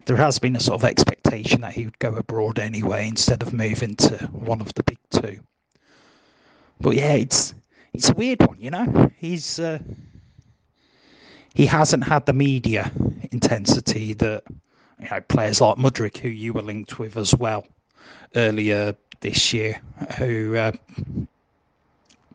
There 0.07 0.17
has 0.17 0.39
been 0.39 0.57
a 0.57 0.61
sort 0.61 0.81
of 0.81 0.85
expectation 0.85 1.61
that 1.63 1.75
he 1.75 1.85
would 1.85 1.99
go 1.99 2.15
abroad 2.15 2.59
anyway 2.61 3.09
instead 3.09 3.43
of 3.43 3.53
moving 3.53 3.97
to 3.97 4.17
one 4.33 4.61
of 4.61 4.73
the 4.75 4.85
big 4.85 4.99
two. 5.11 5.41
But 6.81 6.95
yeah, 6.95 7.15
it's 7.15 7.55
it's 7.93 8.11
a 8.11 8.15
weird 8.15 8.41
one, 8.47 8.61
you 8.61 8.71
know. 8.71 9.11
He's 9.19 9.59
uh, 9.59 9.81
he 11.55 11.67
hasn't 11.67 12.05
had 12.05 12.25
the 12.27 12.33
media 12.33 12.93
intensity 13.33 14.13
that 14.15 14.45
you 15.01 15.09
know 15.11 15.21
players 15.23 15.61
like 15.61 15.77
Mudryk, 15.77 16.19
who 16.19 16.29
you 16.29 16.53
were 16.53 16.63
linked 16.63 16.99
with 16.99 17.17
as 17.17 17.35
well 17.35 17.67
earlier 18.37 18.95
this 19.21 19.53
year, 19.53 19.81
who 20.19 20.55
uh, 20.57 20.73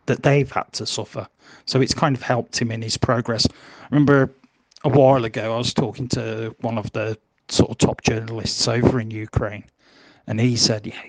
that 0.07 0.23
they've 0.23 0.51
had 0.51 0.71
to 0.73 0.85
suffer. 0.85 1.27
So 1.65 1.79
it's 1.79 1.93
kind 1.93 2.17
of 2.17 2.21
helped 2.21 2.59
him 2.59 2.69
in 2.71 2.81
his 2.81 2.97
progress. 2.97 3.47
I 3.49 3.85
remember 3.91 4.33
a 4.83 4.89
while 4.89 5.23
ago 5.23 5.53
I 5.53 5.57
was 5.57 5.73
talking 5.73 6.09
to 6.09 6.55
one 6.59 6.77
of 6.77 6.91
the 6.91 7.17
sort 7.51 7.71
of 7.71 7.77
top 7.77 8.01
journalists 8.01 8.67
over 8.67 8.99
in 8.99 9.11
Ukraine, 9.11 9.65
and 10.27 10.39
he 10.39 10.55
said, 10.55 10.87
"Yeah, 10.87 11.01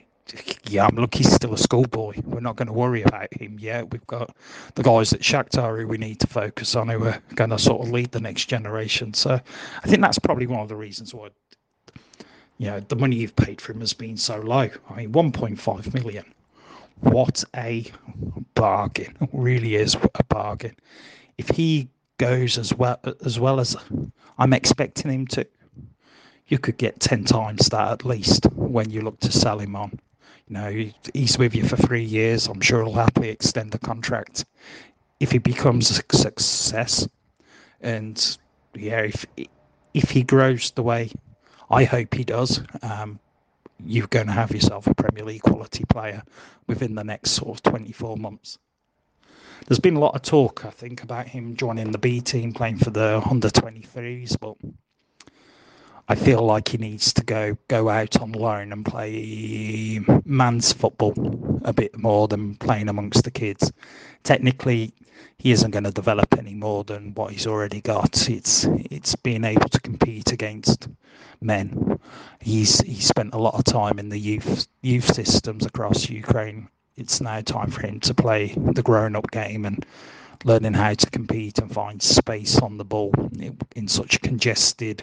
yeah, 0.68 0.86
I'm 0.86 0.96
lucky 0.96 1.18
he's 1.18 1.32
still 1.32 1.52
a 1.52 1.58
schoolboy. 1.58 2.14
We're 2.24 2.40
not 2.40 2.56
going 2.56 2.68
to 2.68 2.72
worry 2.72 3.02
about 3.02 3.32
him 3.34 3.58
yet. 3.58 3.90
We've 3.90 4.06
got 4.06 4.34
the 4.74 4.82
guys 4.82 5.12
at 5.12 5.20
Shakhtar 5.20 5.78
who 5.80 5.86
we 5.86 5.98
need 5.98 6.20
to 6.20 6.26
focus 6.26 6.74
on 6.74 6.88
who 6.88 7.04
are 7.04 7.20
going 7.34 7.50
to 7.50 7.58
sort 7.58 7.82
of 7.82 7.92
lead 7.92 8.12
the 8.12 8.20
next 8.20 8.46
generation. 8.46 9.14
So 9.14 9.40
I 9.82 9.88
think 9.88 10.00
that's 10.00 10.18
probably 10.18 10.46
one 10.46 10.60
of 10.60 10.68
the 10.68 10.76
reasons 10.76 11.12
why, 11.12 11.28
you 12.58 12.66
know, 12.66 12.80
the 12.80 12.96
money 12.96 13.16
you've 13.16 13.36
paid 13.36 13.60
for 13.60 13.72
him 13.72 13.80
has 13.80 13.92
been 13.92 14.16
so 14.16 14.38
low. 14.40 14.70
I 14.88 14.94
mean, 14.96 15.12
1.5 15.12 15.94
million. 15.94 16.24
What 17.00 17.42
a 17.56 17.90
bargain! 18.54 19.16
It 19.20 19.28
really 19.32 19.74
is 19.74 19.96
a 19.96 20.24
bargain. 20.24 20.76
If 21.36 21.48
he 21.48 21.88
goes 22.18 22.58
as 22.58 22.72
well 22.72 23.00
as 23.24 23.40
well 23.40 23.58
as 23.58 23.76
I'm 24.38 24.52
expecting 24.52 25.10
him 25.10 25.26
to, 25.28 25.46
you 26.48 26.58
could 26.58 26.76
get 26.76 27.00
ten 27.00 27.24
times 27.24 27.68
that 27.68 27.92
at 27.92 28.04
least 28.04 28.46
when 28.52 28.90
you 28.90 29.02
look 29.02 29.20
to 29.20 29.32
sell 29.32 29.58
him 29.58 29.76
on. 29.76 29.98
You 30.48 30.54
know, 30.54 30.90
he's 31.14 31.38
with 31.38 31.54
you 31.54 31.66
for 31.66 31.76
three 31.76 32.04
years. 32.04 32.46
I'm 32.46 32.60
sure 32.60 32.84
he'll 32.84 32.94
happily 32.94 33.30
extend 33.30 33.72
the 33.72 33.78
contract 33.78 34.44
if 35.20 35.30
he 35.30 35.38
becomes 35.38 35.90
a 35.90 35.94
success. 35.94 37.08
And 37.80 38.38
yeah, 38.74 39.00
if 39.02 39.26
if 39.94 40.10
he 40.10 40.22
grows 40.22 40.70
the 40.72 40.82
way 40.82 41.10
I 41.70 41.84
hope 41.84 42.14
he 42.14 42.24
does, 42.24 42.60
um, 42.82 43.18
you're 43.84 44.06
going 44.08 44.26
to 44.26 44.32
have 44.32 44.52
yourself 44.52 44.86
a 44.86 44.94
Premier 44.94 45.24
League 45.24 45.42
quality 45.42 45.84
player 45.88 46.22
within 46.66 46.94
the 46.94 47.04
next 47.04 47.32
sort 47.32 47.56
of 47.56 47.62
24 47.62 48.16
months. 48.16 48.58
There's 49.66 49.80
been 49.80 49.96
a 49.96 50.00
lot 50.00 50.14
of 50.14 50.22
talk, 50.22 50.64
I 50.64 50.70
think, 50.70 51.02
about 51.02 51.28
him 51.28 51.56
joining 51.56 51.92
the 51.92 51.98
B 51.98 52.20
team, 52.20 52.52
playing 52.52 52.78
for 52.78 52.90
the 52.90 53.22
under 53.28 53.48
23s, 53.48 54.36
but 54.40 54.56
I 56.08 56.14
feel 56.14 56.42
like 56.42 56.68
he 56.68 56.78
needs 56.78 57.12
to 57.14 57.24
go 57.24 57.56
go 57.68 57.88
out 57.88 58.20
on 58.20 58.32
loan 58.32 58.72
and 58.72 58.84
play 58.84 60.00
man's 60.24 60.72
football 60.72 61.60
a 61.64 61.72
bit 61.72 61.96
more 61.96 62.28
than 62.28 62.56
playing 62.56 62.88
amongst 62.88 63.24
the 63.24 63.30
kids. 63.30 63.72
Technically, 64.24 64.92
he 65.38 65.52
isn't 65.52 65.70
going 65.70 65.84
to 65.84 65.90
develop 65.90 66.36
any 66.36 66.54
more 66.54 66.84
than 66.84 67.14
what 67.14 67.32
he's 67.32 67.46
already 67.46 67.80
got. 67.80 68.28
It's 68.28 68.64
it's 68.90 69.14
being 69.16 69.44
able 69.44 69.68
to 69.68 69.80
compete 69.80 70.32
against 70.32 70.88
men. 71.40 71.98
He's 72.40 72.80
he 72.80 73.00
spent 73.00 73.34
a 73.34 73.38
lot 73.38 73.54
of 73.54 73.64
time 73.64 73.98
in 73.98 74.08
the 74.08 74.18
youth 74.18 74.66
youth 74.82 75.14
systems 75.14 75.64
across 75.64 76.08
Ukraine. 76.08 76.68
It's 76.96 77.20
now 77.20 77.40
time 77.40 77.70
for 77.70 77.86
him 77.86 78.00
to 78.00 78.14
play 78.14 78.54
the 78.56 78.82
grown 78.82 79.16
up 79.16 79.30
game 79.30 79.64
and 79.64 79.84
learning 80.44 80.74
how 80.74 80.94
to 80.94 81.10
compete 81.10 81.58
and 81.58 81.72
find 81.72 82.02
space 82.02 82.58
on 82.58 82.76
the 82.76 82.84
ball 82.84 83.12
in 83.76 83.88
such 83.88 84.20
congested 84.20 85.02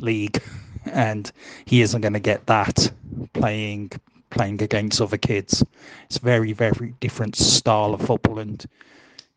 league, 0.00 0.42
and 0.86 1.30
he 1.64 1.82
isn't 1.82 2.00
going 2.00 2.12
to 2.14 2.20
get 2.20 2.46
that 2.46 2.90
playing 3.32 3.92
playing 4.30 4.62
against 4.62 5.00
other 5.00 5.16
kids. 5.16 5.64
It's 6.04 6.18
very 6.18 6.52
very 6.52 6.94
different 7.00 7.36
style 7.36 7.94
of 7.94 8.02
football, 8.02 8.38
and 8.38 8.64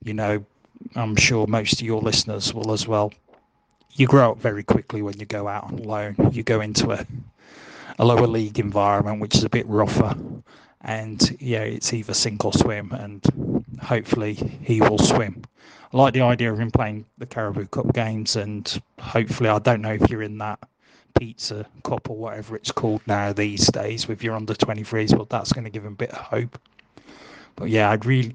you 0.04 0.14
know, 0.14 0.46
I'm 0.96 1.16
sure 1.16 1.48
most 1.48 1.74
of 1.74 1.82
your 1.82 2.02
listeners 2.02 2.54
will 2.54 2.72
as 2.72 2.88
well. 2.88 3.14
You 3.94 4.08
grow 4.08 4.32
up 4.32 4.38
very 4.40 4.64
quickly 4.64 5.02
when 5.02 5.20
you 5.20 5.26
go 5.26 5.48
out 5.48 5.66
on 5.66 5.78
loan. 5.78 6.16
You 6.32 6.44
go 6.44 6.62
into 6.62 6.92
a 6.92 7.06
a 8.00 8.06
lower 8.06 8.28
league 8.28 8.60
environment, 8.60 9.20
which 9.20 9.36
is 9.36 9.44
a 9.44 9.50
bit 9.50 9.68
rougher, 9.68 10.16
and 10.82 11.38
yeah, 11.40 11.62
it's 11.62 11.94
either 11.94 12.14
sink 12.14 12.44
or 12.46 12.54
swim, 12.54 12.92
and 12.92 13.24
hopefully 13.82 14.34
he 14.64 14.82
will 14.82 14.98
swim. 14.98 15.44
I 15.94 15.98
like 15.98 16.14
the 16.14 16.22
idea 16.22 16.52
of 16.52 16.60
him 16.60 16.72
playing 16.72 17.06
the 17.18 17.26
Carabao 17.26 17.66
Cup 17.66 17.94
games, 17.94 18.38
and 18.38 18.82
hopefully, 19.00 19.50
I 19.50 19.60
don't 19.60 19.82
know 19.82 19.94
if 19.94 20.10
you're 20.10 20.22
in 20.22 20.38
that 20.38 20.60
pizza 21.20 21.66
cup 21.84 22.10
or 22.10 22.16
whatever 22.16 22.56
it's 22.56 22.72
called 22.72 23.02
now 23.06 23.34
these 23.34 23.68
days 23.68 24.08
with 24.08 24.24
your 24.24 24.36
under 24.36 24.54
23s, 24.54 25.18
but 25.18 25.30
that's 25.30 25.52
going 25.52 25.66
to 25.66 25.70
give 25.70 25.86
him 25.86 25.94
a 25.94 25.98
bit 25.98 26.12
of 26.12 26.18
hope. 26.18 26.58
But 27.58 27.70
yeah, 27.70 27.92
I'd 27.92 28.06
really, 28.06 28.34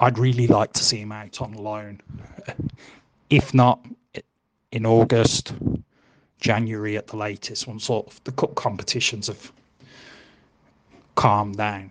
I'd 0.00 0.18
really 0.18 0.46
like 0.46 0.74
to 0.74 0.84
see 0.84 0.98
him 0.98 1.12
out 1.12 1.40
on 1.40 1.54
loan. 1.54 2.00
If 3.30 3.54
not 3.54 3.80
in 4.72 4.84
August, 4.84 5.54
January 6.38 6.98
at 6.98 7.06
the 7.06 7.16
latest, 7.16 7.66
when 7.66 7.80
sort 7.80 8.06
of 8.06 8.22
the 8.24 8.32
cup 8.32 8.54
competitions 8.54 9.28
have 9.28 9.50
calmed 11.14 11.56
down. 11.56 11.90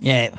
Yeah, 0.00 0.38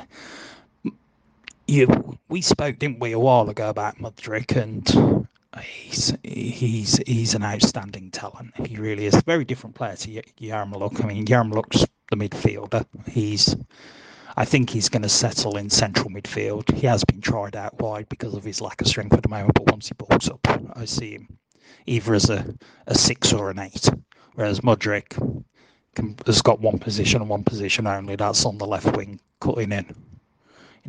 you 1.68 2.18
we 2.28 2.40
spoke, 2.40 2.78
didn't 2.78 3.00
we, 3.00 3.12
a 3.12 3.18
while 3.18 3.48
ago 3.48 3.68
about 3.68 3.98
Mudryk, 3.98 4.56
and 4.60 5.26
he's 5.62 6.14
he's 6.24 6.98
he's 7.06 7.34
an 7.34 7.44
outstanding 7.44 8.10
talent. 8.10 8.66
He 8.66 8.76
really 8.76 9.06
is 9.06 9.14
very 9.26 9.44
different 9.44 9.76
player 9.76 9.96
to 9.96 10.22
Yaremchuk. 10.40 11.04
I 11.04 11.06
mean, 11.06 11.26
Yaremchuk's 11.26 11.86
the 12.10 12.16
midfielder. 12.16 12.86
He's 13.08 13.54
I 14.36 14.44
think 14.44 14.70
he's 14.70 14.88
going 14.88 15.02
to 15.02 15.08
settle 15.08 15.56
in 15.56 15.68
central 15.68 16.10
midfield. 16.10 16.72
He 16.74 16.86
has 16.86 17.04
been 17.04 17.20
tried 17.20 17.54
out 17.54 17.80
wide 17.80 18.08
because 18.08 18.34
of 18.34 18.44
his 18.44 18.60
lack 18.60 18.80
of 18.80 18.86
strength 18.86 19.14
at 19.14 19.22
the 19.22 19.28
moment, 19.28 19.54
but 19.54 19.70
once 19.70 19.88
he 19.88 19.94
bulks 19.94 20.28
up, 20.28 20.46
I 20.74 20.84
see 20.84 21.12
him 21.12 21.38
either 21.86 22.14
as 22.14 22.30
a, 22.30 22.54
a 22.86 22.94
six 22.94 23.32
or 23.32 23.50
an 23.50 23.58
eight. 23.58 23.90
Whereas 24.34 24.60
Mudryk 24.60 25.44
can, 25.96 26.16
has 26.26 26.40
got 26.42 26.60
one 26.60 26.78
position 26.78 27.20
and 27.20 27.28
one 27.28 27.42
position 27.42 27.86
only. 27.86 28.14
That's 28.14 28.46
on 28.46 28.58
the 28.58 28.66
left 28.66 28.96
wing, 28.96 29.18
cutting 29.40 29.72
in 29.72 30.07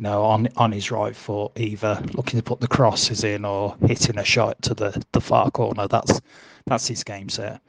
you 0.00 0.04
know, 0.04 0.24
on 0.24 0.48
on 0.56 0.72
his 0.72 0.90
right 0.90 1.14
foot, 1.14 1.52
either 1.56 2.02
looking 2.14 2.38
to 2.38 2.42
put 2.42 2.60
the 2.60 2.66
crosses 2.66 3.22
in 3.22 3.44
or 3.44 3.76
hitting 3.86 4.18
a 4.18 4.24
shot 4.24 4.62
to 4.62 4.72
the, 4.72 5.04
the 5.12 5.20
far 5.20 5.50
corner. 5.50 5.86
That's 5.86 6.22
that's 6.64 6.88
his 6.88 7.04
game 7.04 7.28
set. 7.28 7.60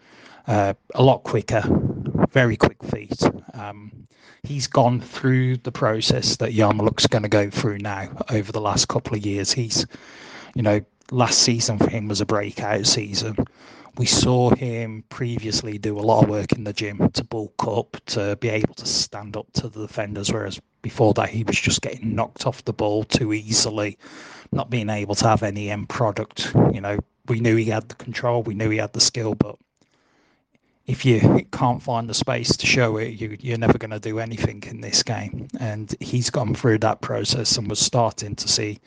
Uh, 0.48 0.74
a 0.96 1.04
lot 1.04 1.24
quicker, 1.24 1.62
very 2.32 2.56
quick 2.56 2.82
feet. 2.86 3.22
Um, 3.54 4.08
he's 4.44 4.66
gone 4.66 5.02
through 5.02 5.58
the 5.58 5.74
process 5.74 6.38
that 6.38 6.54
Yaremchuk's 6.54 7.06
going 7.06 7.24
to 7.24 7.30
go 7.30 7.50
through 7.50 7.80
now 7.80 8.10
over 8.30 8.54
the 8.54 8.62
last 8.62 8.88
couple 8.88 9.14
of 9.14 9.26
years. 9.26 9.52
He's, 9.52 9.86
you 10.56 10.62
know, 10.62 10.80
last 11.12 11.40
season 11.40 11.78
for 11.80 11.90
him 11.90 12.08
was 12.08 12.22
a 12.22 12.26
breakout 12.26 12.86
season. 12.86 13.36
We 13.98 14.06
saw 14.06 14.52
him 14.56 15.04
previously 15.10 15.78
do 15.78 16.00
a 16.00 16.02
lot 16.02 16.24
of 16.24 16.30
work 16.30 16.54
in 16.54 16.64
the 16.64 16.72
gym 16.72 17.10
to 17.10 17.26
bulk 17.26 17.68
up, 17.68 17.98
to 18.06 18.38
be 18.38 18.48
able 18.48 18.74
to 18.76 18.86
stand 18.86 19.36
up 19.36 19.52
to 19.56 19.68
the 19.68 19.86
defenders, 19.86 20.32
whereas 20.32 20.62
before 20.82 21.14
that 21.14 21.30
he 21.30 21.44
was 21.44 21.60
just 21.60 21.82
getting 21.82 22.16
knocked 22.16 22.46
off 22.46 22.66
the 22.66 22.74
ball 22.74 23.04
too 23.04 23.34
easily, 23.34 23.98
not 24.52 24.70
being 24.70 24.90
able 24.90 25.16
to 25.16 25.28
have 25.28 25.44
any 25.44 25.70
end 25.70 25.90
product. 25.90 26.54
You 26.74 26.82
know, 26.82 27.00
we 27.28 27.40
knew 27.40 27.56
he 27.56 27.66
had 27.66 27.90
the 27.90 27.96
control, 27.96 28.44
we 28.44 28.54
knew 28.54 28.70
he 28.70 28.78
had 28.78 28.94
the 28.94 29.00
skill, 29.00 29.36
but 29.36 29.58
if 30.88 31.06
you 31.06 31.46
can't 31.52 31.82
find 31.82 32.10
the 32.10 32.14
space 32.14 32.58
to 32.58 32.66
show 32.66 32.98
it, 32.98 33.22
you, 33.22 33.38
you're 33.40 33.58
never 33.58 33.78
going 33.78 33.92
to 33.92 34.00
do 34.00 34.20
anything 34.20 34.64
in 34.68 34.82
this 34.82 35.04
game. 35.04 35.48
And 35.60 35.96
he's 36.00 36.30
gone 36.30 36.54
through 36.56 36.80
that 36.80 37.02
process 37.02 37.58
and 37.58 37.70
was 37.70 37.80
starting 37.80 38.36
to 38.36 38.48
see 38.48 38.80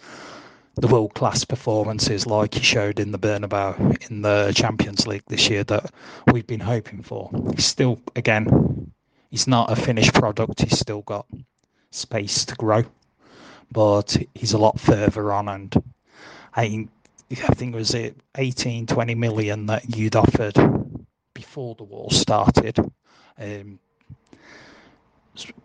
the 0.77 0.89
world 0.89 1.15
class 1.15 1.45
performances 1.45 2.27
like 2.27 2.55
he 2.55 2.61
showed 2.61 2.99
in 2.99 3.13
the 3.13 3.19
Bernabeu 3.19 4.11
in 4.11 4.23
the 4.23 4.53
Champions 4.55 5.07
League 5.07 5.23
this 5.29 5.49
year 5.49 5.63
that 5.65 5.93
we've 6.33 6.47
been 6.47 6.61
hoping 6.61 7.03
for. 7.03 7.31
He's 7.55 7.65
still, 7.65 8.01
again, 8.17 8.93
he's 9.31 9.47
not 9.47 9.71
a 9.71 9.77
finished 9.77 10.15
product. 10.15 10.61
He's 10.63 10.79
still 10.79 11.03
got 11.03 11.27
space 11.95 12.45
to 12.47 12.55
grow, 12.57 12.85
but 13.73 14.17
he's 14.35 14.53
a 14.53 14.59
lot 14.59 14.79
further 14.81 15.33
on. 15.33 15.49
And 15.49 15.83
I, 16.55 16.89
I 17.31 17.55
think 17.55 17.75
it 17.75 17.79
was 17.79 17.95
18, 18.37 18.87
20 18.87 19.15
million 19.15 19.67
that 19.67 19.97
you'd 19.97 20.17
offered 20.17 20.57
before 21.35 21.75
the 21.75 21.85
war 21.85 22.11
started. 22.11 22.79
Um, 23.39 23.79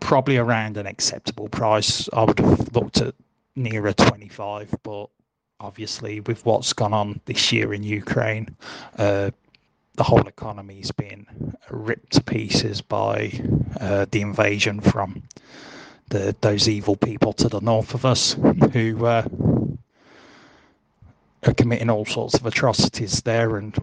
probably 0.00 0.36
around 0.36 0.76
an 0.76 0.86
acceptable 0.86 1.48
price. 1.48 2.08
I 2.12 2.24
would 2.24 2.38
have 2.40 2.74
looked 2.74 3.00
at 3.00 3.14
nearer 3.54 3.92
25, 3.92 4.74
but 4.82 5.06
obviously 5.60 6.20
with 6.20 6.44
what's 6.44 6.72
gone 6.72 6.92
on 6.92 7.20
this 7.26 7.52
year 7.52 7.72
in 7.72 7.82
Ukraine, 7.82 8.56
uh, 8.98 9.30
the 9.94 10.02
whole 10.02 10.26
economy's 10.26 10.90
been 10.90 11.26
ripped 11.70 12.14
to 12.14 12.22
pieces 12.22 12.80
by 12.80 13.32
uh, 13.80 14.06
the 14.10 14.22
invasion 14.22 14.80
from 14.80 15.22
the 16.10 16.36
those 16.40 16.68
evil 16.68 16.96
people 16.96 17.32
to 17.32 17.48
the 17.48 17.60
north 17.60 17.94
of 17.94 18.04
us 18.04 18.32
who 18.72 19.06
uh, 19.06 19.26
are 21.46 21.54
committing 21.54 21.88
all 21.90 22.04
sorts 22.04 22.34
of 22.34 22.44
atrocities 22.46 23.22
there. 23.22 23.56
And 23.56 23.76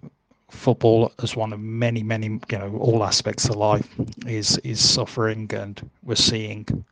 football 0.49 1.11
as 1.21 1.35
one 1.35 1.51
of 1.51 1.59
many 1.59 2.03
many 2.03 2.27
you 2.27 2.57
know 2.57 2.77
all 2.79 3.03
aspects 3.03 3.49
of 3.49 3.55
life 3.55 3.87
is 4.25 4.57
is 4.59 4.79
suffering. 4.79 5.49
And 5.53 5.89
we're 6.03 6.15
seeing 6.15 6.85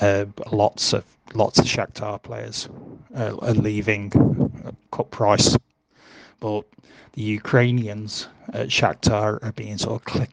uh, 0.00 0.26
lots 0.50 0.92
of 0.92 1.04
lots 1.34 1.58
of 1.58 1.66
Shakhtar 1.66 2.22
players 2.22 2.68
uh, 3.16 3.36
are 3.36 3.54
leaving 3.54 4.10
cut 4.90 5.10
price. 5.10 5.56
But 6.40 6.64
the 7.12 7.22
Ukrainians 7.22 8.28
at 8.52 8.68
Shakhtar 8.68 9.42
are 9.42 9.52
being 9.52 9.78
sort 9.78 10.02
of 10.06 10.12
cl- 10.12 10.26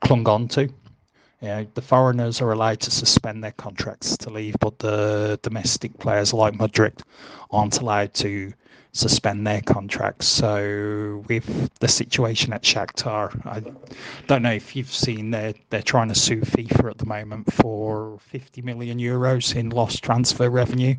clung 0.00 0.28
on 0.28 0.48
to 0.48 0.68
you 1.40 1.48
know, 1.48 1.66
the 1.74 1.82
foreigners 1.82 2.40
are 2.40 2.52
allowed 2.52 2.80
to 2.80 2.90
suspend 2.90 3.44
their 3.44 3.52
contracts 3.52 4.16
to 4.18 4.30
leave, 4.30 4.56
but 4.60 4.78
the 4.78 5.38
domestic 5.42 5.98
players 5.98 6.32
like 6.32 6.54
Mudryk 6.54 7.00
aren't 7.50 7.80
allowed 7.80 8.14
to 8.14 8.52
suspend 8.92 9.46
their 9.46 9.60
contracts. 9.60 10.26
So 10.26 11.22
with 11.28 11.70
the 11.80 11.88
situation 11.88 12.52
at 12.52 12.62
Shakhtar, 12.62 13.46
I 13.46 13.62
don't 14.26 14.42
know 14.42 14.52
if 14.52 14.74
you've 14.74 14.92
seen 14.92 15.30
they're 15.30 15.54
they're 15.68 15.82
trying 15.82 16.08
to 16.08 16.14
sue 16.14 16.40
FIFA 16.40 16.90
at 16.90 16.98
the 16.98 17.06
moment 17.06 17.52
for 17.52 18.18
50 18.20 18.62
million 18.62 18.98
euros 18.98 19.54
in 19.54 19.70
lost 19.70 20.02
transfer 20.02 20.48
revenue, 20.48 20.96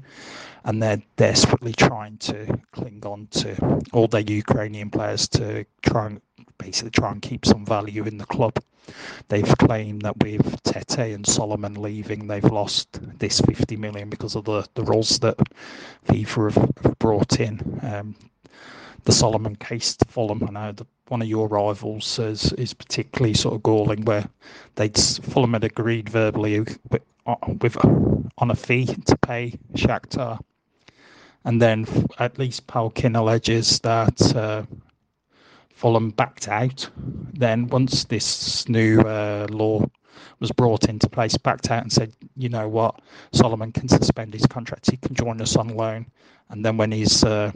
and 0.66 0.82
they're 0.82 1.02
desperately 1.16 1.74
trying 1.74 2.18
to 2.18 2.60
cling 2.72 3.02
on 3.06 3.28
to 3.32 3.82
all 3.92 4.08
their 4.08 4.22
Ukrainian 4.22 4.92
players 4.92 5.28
to 5.30 5.66
try 5.82 6.06
and 6.06 6.22
basically 6.58 6.92
try 6.92 7.12
and 7.12 7.22
keep 7.22 7.46
some 7.46 7.66
value 7.66 8.04
in 8.04 8.18
the 8.18 8.26
club. 8.26 8.60
They've 9.28 9.58
claimed 9.58 10.04
that 10.04 10.24
with 10.24 10.64
Tete 10.64 11.14
and 11.14 11.26
Solomon 11.26 11.76
leaving, 11.76 12.28
they've 12.28 12.44
lost 12.44 13.00
this 13.20 13.42
50 13.42 13.76
million 13.76 14.10
because 14.10 14.36
of 14.36 14.46
the, 14.46 14.66
the 14.76 14.84
rules 14.84 15.20
that 15.20 15.38
FIFA 16.08 16.54
have, 16.54 16.72
have 16.84 17.00
brought 17.00 17.40
in. 17.40 17.80
Um, 17.82 18.16
the 19.04 19.12
Solomon 19.12 19.56
case 19.56 19.96
to 19.96 20.06
Fulham, 20.06 20.44
I 20.48 20.52
know 20.52 20.72
that 20.74 20.88
one 21.08 21.22
of 21.22 21.28
your 21.28 21.48
rivals 21.48 22.20
is, 22.20 22.52
is 22.54 22.74
particularly 22.74 23.34
sort 23.34 23.56
of 23.56 23.64
galling, 23.64 24.04
where 24.04 24.28
they'd 24.76 24.98
Fulham 24.98 25.54
had 25.54 25.64
agreed 25.64 26.10
verbally 26.10 26.60
with, 26.60 26.80
with 27.62 27.78
on 28.38 28.52
a 28.52 28.56
fee 28.56 28.86
to 28.86 29.18
pay 29.18 29.58
Shakhtar, 29.74 30.40
and 31.46 31.62
then 31.62 31.86
at 32.20 32.38
least 32.38 32.68
Paul 32.68 32.92
Palkin 32.92 33.18
alleges 33.18 33.80
that 33.80 34.36
uh, 34.36 34.64
Fulham 35.78 36.10
backed 36.10 36.48
out. 36.48 36.90
Then 36.96 37.68
once 37.68 38.04
this 38.06 38.68
new 38.68 39.02
uh, 39.02 39.46
law 39.52 39.86
was 40.40 40.52
brought 40.52 40.90
into 40.90 41.08
place, 41.08 41.38
backed 41.38 41.70
out 41.70 41.84
and 41.84 41.94
said, 41.94 42.14
you 42.36 42.50
know 42.50 42.68
what, 42.68 43.00
Solomon 43.32 43.72
can 43.72 43.88
suspend 43.88 44.34
his 44.34 44.48
contract. 44.48 44.90
He 44.90 44.98
can 44.98 45.14
join 45.14 45.40
us 45.40 45.56
on 45.56 45.68
loan, 45.68 46.08
and 46.50 46.66
then 46.66 46.78
when 46.78 46.92
his 46.92 47.24
uh, 47.24 47.52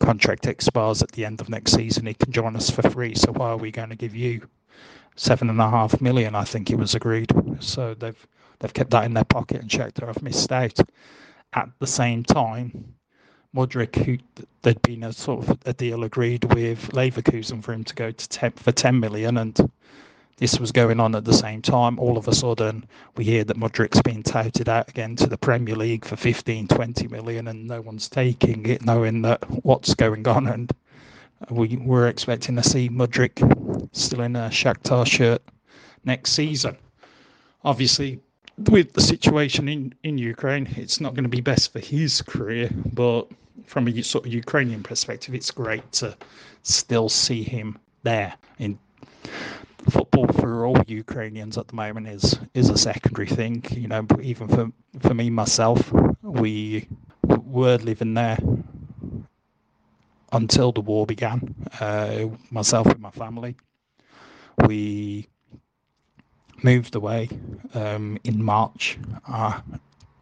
contract 0.00 0.48
expires 0.48 1.00
at 1.00 1.12
the 1.12 1.24
end 1.24 1.40
of 1.40 1.48
next 1.48 1.72
season, 1.72 2.06
he 2.06 2.14
can 2.14 2.32
join 2.32 2.56
us 2.56 2.70
for 2.70 2.82
free. 2.90 3.14
So 3.14 3.30
why 3.32 3.50
are 3.50 3.56
we 3.56 3.70
going 3.70 3.90
to 3.90 3.96
give 3.96 4.16
you 4.16 4.42
seven 5.14 5.48
and 5.48 5.60
a 5.60 5.70
half 5.70 6.00
million? 6.00 6.34
I 6.34 6.42
think 6.42 6.70
it 6.72 6.76
was 6.76 6.96
agreed. 6.96 7.30
So 7.60 7.94
they've 7.94 8.26
they've 8.58 8.74
kept 8.74 8.90
that 8.90 9.04
in 9.04 9.14
their 9.14 9.24
pocket 9.24 9.60
and 9.60 9.70
checked 9.70 10.00
that 10.00 10.08
I've 10.08 10.24
missed 10.24 10.50
out. 10.50 10.76
At 11.52 11.68
the 11.78 11.86
same 11.86 12.24
time, 12.24 12.96
Mudryk, 13.54 13.96
who 14.04 14.18
there'd 14.62 14.82
been 14.82 15.04
a 15.04 15.12
sort 15.12 15.48
of 15.48 15.58
a 15.64 15.72
deal 15.72 16.04
agreed 16.04 16.44
with 16.52 16.90
Leverkusen 16.90 17.62
for 17.62 17.72
him 17.72 17.84
to 17.84 17.94
go 17.94 18.10
to 18.10 18.28
10, 18.28 18.52
for 18.52 18.72
10 18.72 19.00
million, 19.00 19.38
and 19.38 19.70
this 20.36 20.60
was 20.60 20.70
going 20.70 21.00
on 21.00 21.14
at 21.14 21.24
the 21.24 21.32
same 21.32 21.62
time. 21.62 21.98
All 21.98 22.16
of 22.16 22.28
a 22.28 22.34
sudden, 22.34 22.86
we 23.16 23.24
hear 23.24 23.44
that 23.44 23.56
Mudryk's 23.56 24.02
being 24.02 24.22
touted 24.22 24.68
out 24.68 24.88
again 24.88 25.16
to 25.16 25.26
the 25.26 25.38
Premier 25.38 25.74
League 25.74 26.04
for 26.04 26.16
15, 26.16 26.68
20 26.68 27.08
million, 27.08 27.48
and 27.48 27.66
no 27.66 27.80
one's 27.80 28.08
taking 28.08 28.66
it, 28.66 28.84
knowing 28.84 29.22
that 29.22 29.42
what's 29.64 29.94
going 29.94 30.28
on. 30.28 30.46
And 30.46 30.70
we 31.50 31.76
were 31.78 32.06
expecting 32.06 32.56
to 32.56 32.62
see 32.62 32.88
Mudryk 32.88 33.88
still 33.92 34.20
in 34.20 34.36
a 34.36 34.48
Shakhtar 34.48 35.06
shirt 35.06 35.42
next 36.04 36.32
season. 36.32 36.76
Obviously, 37.64 38.20
with 38.58 38.92
the 38.92 39.00
situation 39.00 39.68
in, 39.68 39.94
in 40.02 40.18
Ukraine, 40.18 40.66
it's 40.76 41.00
not 41.00 41.14
going 41.14 41.24
to 41.24 41.28
be 41.30 41.40
best 41.40 41.72
for 41.72 41.78
his 41.78 42.22
career, 42.22 42.70
but 42.92 43.28
from 43.66 43.86
a 43.88 44.02
sort 44.02 44.26
of 44.26 44.32
Ukrainian 44.32 44.82
perspective, 44.82 45.34
it's 45.34 45.50
great 45.50 45.90
to 45.92 46.16
still 46.62 47.08
see 47.08 47.42
him 47.42 47.78
there. 48.02 48.34
In 48.58 48.78
football 49.90 50.26
for 50.28 50.66
all 50.66 50.82
Ukrainians 50.86 51.56
at 51.56 51.68
the 51.68 51.74
moment 51.74 52.08
is 52.08 52.38
is 52.54 52.68
a 52.70 52.78
secondary 52.78 53.28
thing. 53.28 53.64
You 53.70 53.88
know, 53.88 54.06
even 54.22 54.48
for 54.48 54.72
for 55.00 55.14
me 55.14 55.30
myself, 55.30 55.92
we 56.22 56.88
were 57.22 57.76
living 57.76 58.14
there 58.14 58.38
until 60.32 60.72
the 60.72 60.80
war 60.80 61.06
began. 61.06 61.54
Uh, 61.80 62.26
myself 62.50 62.86
and 62.86 63.00
my 63.00 63.10
family, 63.10 63.56
we 64.66 65.28
moved 66.62 66.94
away 66.94 67.28
um, 67.74 68.18
in 68.24 68.42
March. 68.42 68.98
Uh, 69.26 69.60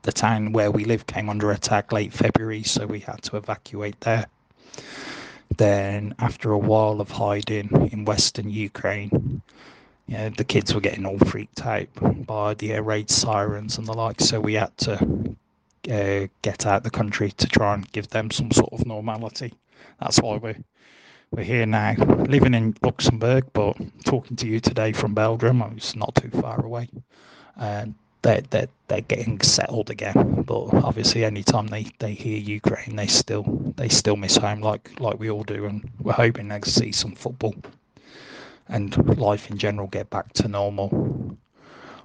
the 0.03 0.13
town 0.13 0.53
where 0.53 0.71
we 0.71 0.85
live 0.85 1.07
came 1.07 1.29
under 1.29 1.51
attack 1.51 1.93
late 1.93 2.13
February, 2.13 2.63
so 2.63 2.87
we 2.87 3.01
had 3.01 3.23
to 3.23 3.37
evacuate 3.37 4.01
there. 4.01 4.27
Then, 5.57 6.15
after 6.19 6.53
a 6.53 6.59
while 6.59 7.01
of 7.01 7.11
hiding 7.11 7.91
in 7.93 8.05
western 8.05 8.51
Ukraine, 8.51 9.43
you 10.07 10.17
know, 10.17 10.29
the 10.31 10.45
kids 10.45 10.75
were 10.75 10.81
getting 10.81 11.07
all 11.07 11.19
freaked 11.19 11.65
out 11.65 11.89
by 12.27 12.55
the 12.55 12.73
air 12.73 12.83
raid 12.83 13.11
sirens 13.11 13.79
and 13.79 13.87
the 13.87 13.95
like, 13.95 14.21
so 14.21 14.41
we 14.41 14.55
had 14.55 14.77
to 14.79 15.37
uh, 15.91 16.27
get 16.43 16.67
out 16.67 16.85
the 16.85 16.91
country 16.91 17.33
to 17.33 17.47
try 17.49 17.75
and 17.75 17.91
give 17.93 18.09
them 18.09 18.31
some 18.31 18.51
sort 18.51 18.73
of 18.73 18.87
normality. 18.87 19.55
That's 20.01 20.21
why 20.21 20.37
we're 20.37 20.57
we're 21.31 21.45
here 21.45 21.67
now, 21.67 21.95
living 22.29 22.55
in 22.55 22.75
Luxembourg, 22.83 23.45
but 23.53 23.77
talking 24.05 24.37
to 24.37 24.47
you 24.47 24.61
today 24.61 24.93
from 24.93 25.15
Belgium. 25.15 25.63
Oh, 25.63 25.73
it's 25.77 25.97
not 25.97 26.15
too 26.15 26.31
far 26.31 26.65
away, 26.65 26.89
and 27.57 27.95
they're 28.23 28.43
they're, 28.51 28.69
they're 28.89 29.01
getting 29.03 29.41
settled 29.41 29.91
again. 29.91 30.43
But 30.43 30.75
obviously, 30.75 31.25
anytime 31.25 31.67
they, 31.67 31.87
they 31.99 32.15
hear 32.15 32.39
Ukraine, 32.39 32.97
they 32.97 33.07
still 33.07 33.45
they 33.77 33.89
still 33.89 34.17
miss 34.17 34.37
home 34.37 34.61
like 34.61 34.99
like 35.01 35.19
we 35.19 35.31
all 35.31 35.45
do, 35.45 35.67
and 35.67 35.89
we're 36.01 36.13
hoping 36.13 36.49
to 36.49 36.71
see 36.71 36.93
some 36.93 37.15
football 37.15 37.55
and 38.69 39.19
life 39.19 39.51
in 39.51 39.59
general 39.59 39.87
get 39.89 40.11
back 40.11 40.33
to 40.35 40.49
normal 40.49 41.37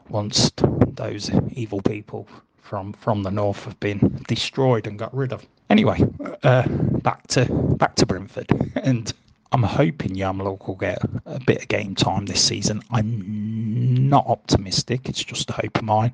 once 0.10 0.52
those 0.94 1.32
evil 1.52 1.82
people 1.82 2.28
from 2.62 2.94
from 2.94 3.24
the 3.24 3.32
north 3.32 3.66
have 3.66 3.80
been 3.80 4.24
destroyed 4.28 4.88
and 4.88 5.00
got 5.00 5.14
rid 5.14 5.34
of. 5.34 5.46
Anyway, 5.72 6.04
uh, 6.44 6.68
back 6.68 7.26
to 7.28 7.46
back 7.78 7.96
to 7.96 8.06
Brentford, 8.06 8.50
and 8.84 9.14
I'm 9.54 9.64
hoping 9.64 10.16
Yarmoliuk 10.16 10.68
will 10.68 10.76
get 10.76 11.02
a 11.26 11.40
bit 11.40 11.62
of 11.62 11.68
game 11.70 11.96
time 11.96 12.26
this 12.26 12.44
season. 12.44 12.82
I'm 12.92 14.10
not 14.10 14.28
optimistic; 14.28 15.08
it's 15.08 15.24
just 15.24 15.50
a 15.50 15.54
hope 15.54 15.78
of 15.78 15.84
mine. 15.84 16.14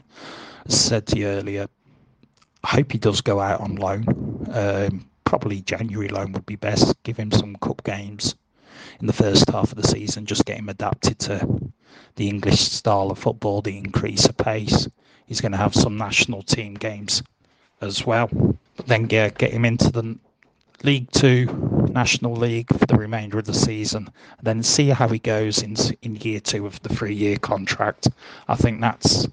As 0.67 0.75
I 0.75 0.77
said 0.77 1.07
to 1.07 1.17
you 1.17 1.25
earlier, 1.25 1.65
I 2.65 2.67
hope 2.67 2.91
he 2.91 2.99
does 2.99 3.21
go 3.21 3.39
out 3.39 3.59
on 3.59 3.77
loan. 3.77 4.47
Um, 4.51 5.09
probably 5.23 5.61
January 5.61 6.09
loan 6.09 6.33
would 6.33 6.45
be 6.45 6.55
best. 6.55 7.01
Give 7.01 7.17
him 7.17 7.31
some 7.31 7.55
cup 7.55 7.83
games 7.83 8.35
in 8.99 9.07
the 9.07 9.13
first 9.13 9.49
half 9.49 9.71
of 9.71 9.81
the 9.81 9.87
season. 9.87 10.27
Just 10.27 10.45
get 10.45 10.59
him 10.59 10.69
adapted 10.69 11.17
to 11.21 11.71
the 12.15 12.29
English 12.29 12.61
style 12.61 13.09
of 13.09 13.17
football, 13.17 13.63
the 13.63 13.75
increase 13.75 14.27
of 14.27 14.37
pace. 14.37 14.87
He's 15.25 15.41
going 15.41 15.53
to 15.53 15.57
have 15.57 15.73
some 15.73 15.97
national 15.97 16.43
team 16.43 16.75
games 16.75 17.23
as 17.81 18.05
well 18.05 18.29
then 18.85 19.03
get, 19.03 19.37
get 19.37 19.51
him 19.51 19.65
into 19.65 19.91
the 19.91 20.17
League 20.83 21.09
Two, 21.11 21.45
National 21.91 22.33
League 22.33 22.67
for 22.77 22.85
the 22.85 22.95
remainder 22.97 23.39
of 23.39 23.45
the 23.45 23.53
season, 23.53 24.09
and 24.37 24.45
then 24.45 24.61
see 24.61 24.89
how 24.89 25.07
he 25.07 25.19
goes 25.19 25.63
in 25.63 25.75
in 26.03 26.15
year 26.17 26.39
two 26.39 26.67
of 26.67 26.81
the 26.83 26.89
three-year 26.89 27.37
contract. 27.37 28.09
I 28.47 28.55
think 28.55 28.79
that's 28.81 29.27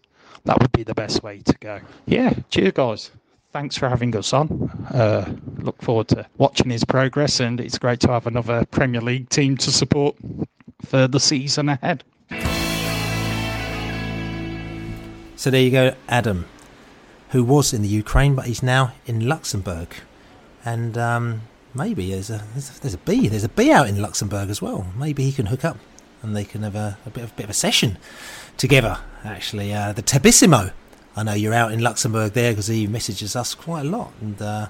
that 0.45 0.59
would 0.61 0.73
be 0.73 0.83
the 0.83 0.95
best 0.95 1.23
way 1.23 1.41
to 1.41 1.55
go. 1.61 1.81
Yeah, 2.07 2.35
cheers, 2.51 2.73
guys. 2.73 3.11
Thanks 3.53 3.77
for 3.77 3.89
having 3.89 4.17
us 4.17 4.33
on. 4.33 4.71
Uh, 4.91 5.33
look 5.59 5.81
forward 5.81 6.09
to 6.09 6.27
watching 6.39 6.71
his 6.71 6.85
progress, 6.85 7.41
and 7.41 7.61
it's 7.61 7.79
great 7.79 8.01
to 8.01 8.09
have 8.09 8.27
another 8.27 8.65
Premier 8.67 9.01
League 9.01 9.29
team 9.29 9.57
to 9.59 9.71
support 9.71 10.17
for 10.85 11.07
the 11.07 11.21
season 11.21 11.69
ahead. 11.69 12.05
So 15.37 15.51
there 15.51 15.61
you 15.61 15.71
go, 15.71 15.95
Adam 16.09 16.47
who 17.31 17.43
was 17.45 17.73
in 17.73 17.83
the 17.83 17.89
Ukraine, 17.89 18.35
but 18.35 18.47
he's 18.47 18.63
now 18.63 18.93
in 19.07 19.29
Luxembourg. 19.29 19.89
And 20.65 20.97
um, 20.97 21.43
maybe 21.75 22.11
there's 22.11 22.31
a, 22.31 22.45
there's 22.53 22.77
a 22.77 22.81
there's 22.81 22.95
a 22.95 22.99
bee 22.99 23.29
there's 23.29 23.45
a 23.45 23.49
bee 23.49 23.71
out 23.71 23.89
in 23.89 24.01
Luxembourg 24.01 24.49
as 24.51 24.63
well. 24.63 24.87
Maybe 24.97 25.25
he 25.25 25.33
can 25.33 25.47
hook 25.47 25.65
up 25.65 25.79
and 26.23 26.35
they 26.35 26.45
can 26.45 26.63
have 26.63 26.75
a, 26.75 26.99
a 27.05 27.11
bit 27.11 27.25
of 27.25 27.31
a 27.33 27.35
bit 27.35 27.45
of 27.45 27.51
a 27.51 27.55
session 27.55 27.99
together. 28.57 28.99
Actually, 29.25 29.73
uh, 29.73 29.93
the 29.93 30.03
Tebissimo. 30.03 30.73
I 31.17 31.23
know 31.23 31.35
you're 31.35 31.55
out 31.55 31.71
in 31.71 31.81
Luxembourg 31.81 32.33
there 32.33 32.51
because 32.53 32.67
he 32.67 32.89
messages 32.89 33.37
us 33.37 33.55
quite 33.55 33.83
a 33.83 33.89
lot, 33.89 34.13
and 34.21 34.41
uh, 34.43 34.67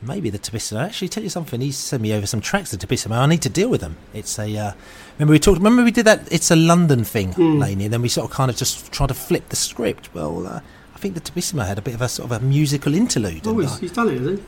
maybe 0.00 0.30
the 0.30 0.38
Tobissimo. 0.38 0.84
Actually, 0.84 1.08
tell 1.08 1.22
you 1.22 1.30
something. 1.30 1.60
He's 1.60 1.78
sent 1.78 2.02
me 2.02 2.12
over 2.12 2.26
some 2.26 2.40
tracks 2.40 2.72
of 2.72 2.78
Tobissimo. 2.78 3.16
I 3.16 3.26
need 3.26 3.42
to 3.42 3.48
deal 3.48 3.68
with 3.68 3.80
them. 3.80 3.96
It's 4.12 4.38
a. 4.38 4.56
Uh, 4.56 4.72
remember 5.18 5.32
we 5.32 5.38
talked. 5.38 5.58
Remember 5.58 5.82
we 5.82 5.90
did 5.90 6.06
that. 6.06 6.28
It's 6.30 6.50
a 6.50 6.56
London 6.56 7.02
thing, 7.02 7.32
mm. 7.32 7.58
Laney. 7.58 7.84
And 7.84 7.92
then 7.92 8.02
we 8.02 8.08
sort 8.08 8.30
of 8.30 8.36
kind 8.36 8.50
of 8.50 8.56
just 8.56 8.92
tried 8.92 9.08
to 9.08 9.14
flip 9.14 9.48
the 9.48 9.56
script. 9.56 10.14
Well, 10.14 10.46
uh, 10.46 10.60
think 11.00 11.14
the 11.14 11.20
Tobissimo 11.20 11.66
had 11.66 11.78
a 11.78 11.82
bit 11.82 11.94
of 11.94 12.02
a 12.02 12.08
sort 12.08 12.30
of 12.30 12.42
a 12.42 12.44
musical 12.44 12.94
interlude. 12.94 13.46
Oh, 13.46 13.58
he's, 13.58 13.78
he's 13.78 13.92
done 13.92 14.08
it, 14.08 14.20
has 14.20 14.38
he? 14.38 14.44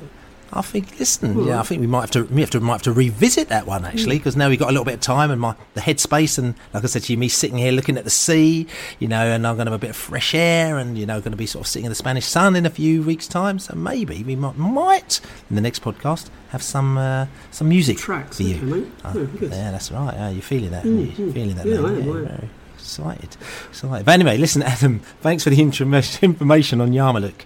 I 0.55 0.61
think, 0.61 0.99
listen, 0.99 1.47
yeah, 1.47 1.61
I 1.61 1.63
think 1.63 1.81
we 1.81 1.87
might 1.87 2.03
have 2.03 2.11
to, 2.11 2.25
we 2.25 2.43
have 2.43 2.51
to, 2.51 2.61
might 2.61 2.75
have 2.75 2.83
to 2.83 2.93
revisit 2.93 3.49
that 3.49 3.67
one 3.67 3.87
actually, 3.87 4.19
because 4.19 4.37
now 4.37 4.51
we've 4.51 4.59
got 4.59 4.69
a 4.69 4.73
little 4.73 4.85
bit 4.85 4.93
of 4.93 5.01
time 5.01 5.31
and 5.31 5.41
my 5.41 5.55
the 5.73 5.81
headspace, 5.81 6.39
and 6.39 6.55
like 6.75 6.85
I 6.85 6.89
said 6.89 7.05
to 7.05 7.13
you, 7.15 7.17
me 7.17 7.29
sitting 7.29 7.57
here 7.57 7.73
looking 7.73 7.97
at 7.97 8.05
the 8.05 8.11
sea, 8.11 8.67
you 8.99 9.09
know, 9.09 9.25
and 9.25 9.47
I'm 9.47 9.55
going 9.57 9.65
to 9.65 9.73
have 9.73 9.81
a 9.81 9.87
bit 9.87 9.89
of 9.89 9.97
fresh 9.97 10.35
air, 10.35 10.77
and 10.77 10.99
you 10.99 11.07
know, 11.07 11.21
going 11.21 11.33
to 11.33 11.39
be 11.39 11.47
sort 11.47 11.65
of 11.65 11.69
sitting 11.69 11.87
in 11.87 11.91
the 11.91 11.97
Spanish 11.97 12.27
sun 12.27 12.55
in 12.55 12.67
a 12.67 12.71
few 12.71 13.03
weeks' 13.03 13.27
time. 13.27 13.59
So 13.59 13.75
maybe 13.75 14.23
we 14.25 14.37
might, 14.37 14.59
might 14.59 15.23
in 15.49 15.57
the 15.57 15.63
next 15.63 15.81
podcast 15.81 16.29
have 16.51 16.63
some 16.63 16.99
uh, 16.99 17.29
some 17.51 17.71
music 17.71 17.97
tracks 17.97 18.37
for 18.37 18.43
you. 18.43 18.93
Oh, 19.07 19.27
yeah, 19.41 19.71
that's 19.71 19.91
right. 19.91 20.13
Yeah, 20.13 20.29
you're 20.29 20.43
feeling 20.43 20.73
that. 20.73 20.85
Mm, 20.85 21.19
you're 21.19 21.33
feeling 21.33 21.57
that. 21.57 21.65
Yeah, 21.65 21.79
I 21.79 21.93
am, 21.93 22.51
excited, 22.83 23.37
excited. 23.69 24.05
But 24.05 24.13
anyway, 24.13 24.37
listen, 24.37 24.63
Adam. 24.75 25.01
Thanks 25.21 25.45
for 25.45 25.51
the 25.51 25.61
information 25.61 26.81
on 26.81 26.93
Yarmoliuk. 26.93 27.45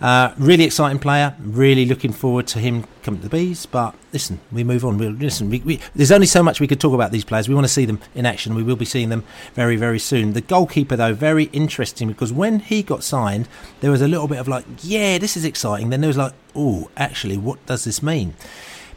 Uh, 0.00 0.32
really 0.38 0.64
exciting 0.64 0.98
player. 0.98 1.34
Really 1.40 1.84
looking 1.84 2.12
forward 2.12 2.46
to 2.48 2.60
him 2.60 2.84
coming 3.02 3.20
to 3.20 3.28
the 3.28 3.36
bees. 3.36 3.66
But 3.66 3.96
listen, 4.12 4.40
we 4.52 4.62
move 4.62 4.84
on. 4.84 4.96
We'll, 4.96 5.10
listen, 5.10 5.50
we, 5.50 5.58
we, 5.60 5.80
there's 5.94 6.12
only 6.12 6.26
so 6.26 6.42
much 6.42 6.60
we 6.60 6.68
could 6.68 6.80
talk 6.80 6.94
about 6.94 7.10
these 7.10 7.24
players. 7.24 7.48
We 7.48 7.54
want 7.54 7.64
to 7.66 7.72
see 7.72 7.84
them 7.84 8.00
in 8.14 8.24
action. 8.24 8.54
We 8.54 8.62
will 8.62 8.76
be 8.76 8.84
seeing 8.84 9.08
them 9.08 9.24
very, 9.54 9.76
very 9.76 9.98
soon. 9.98 10.34
The 10.34 10.40
goalkeeper, 10.40 10.94
though, 10.94 11.14
very 11.14 11.44
interesting 11.46 12.06
because 12.06 12.32
when 12.32 12.60
he 12.60 12.82
got 12.82 13.02
signed, 13.02 13.48
there 13.80 13.90
was 13.90 14.00
a 14.00 14.08
little 14.08 14.28
bit 14.28 14.38
of 14.38 14.46
like, 14.46 14.64
yeah, 14.82 15.18
this 15.18 15.36
is 15.36 15.44
exciting. 15.44 15.90
Then 15.90 16.00
there 16.00 16.08
was 16.08 16.16
like, 16.16 16.32
oh, 16.54 16.90
actually, 16.96 17.36
what 17.36 17.64
does 17.66 17.84
this 17.84 18.02
mean? 18.02 18.34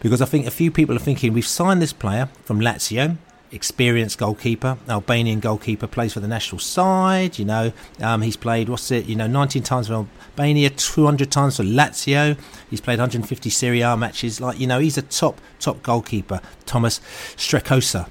Because 0.01 0.21
I 0.21 0.25
think 0.25 0.45
a 0.45 0.51
few 0.51 0.71
people 0.71 0.95
are 0.95 0.99
thinking 0.99 1.33
we've 1.33 1.47
signed 1.47 1.81
this 1.81 1.93
player 1.93 2.27
from 2.43 2.59
Lazio 2.59 3.17
experienced 3.51 4.17
goalkeeper, 4.17 4.77
Albanian 4.87 5.39
goalkeeper, 5.39 5.87
plays 5.87 6.13
for 6.13 6.19
the 6.19 6.27
national 6.27 6.59
side. 6.59 7.37
You 7.37 7.45
know, 7.45 7.73
um, 8.01 8.21
he's 8.21 8.37
played 8.37 8.69
what's 8.69 8.91
it? 8.91 9.05
You 9.05 9.15
know, 9.15 9.27
19 9.27 9.63
times 9.63 9.87
for 9.87 9.93
Albania, 9.93 10.69
200 10.69 11.31
times 11.31 11.57
for 11.57 11.63
Lazio. 11.63 12.37
He's 12.69 12.81
played 12.81 12.99
150 12.99 13.49
Serie 13.49 13.81
A 13.81 13.97
matches. 13.97 14.39
Like 14.41 14.59
you 14.59 14.67
know, 14.67 14.79
he's 14.79 14.97
a 14.97 15.01
top 15.01 15.39
top 15.59 15.83
goalkeeper, 15.83 16.41
Thomas 16.65 16.99
Strakosha. 17.35 18.07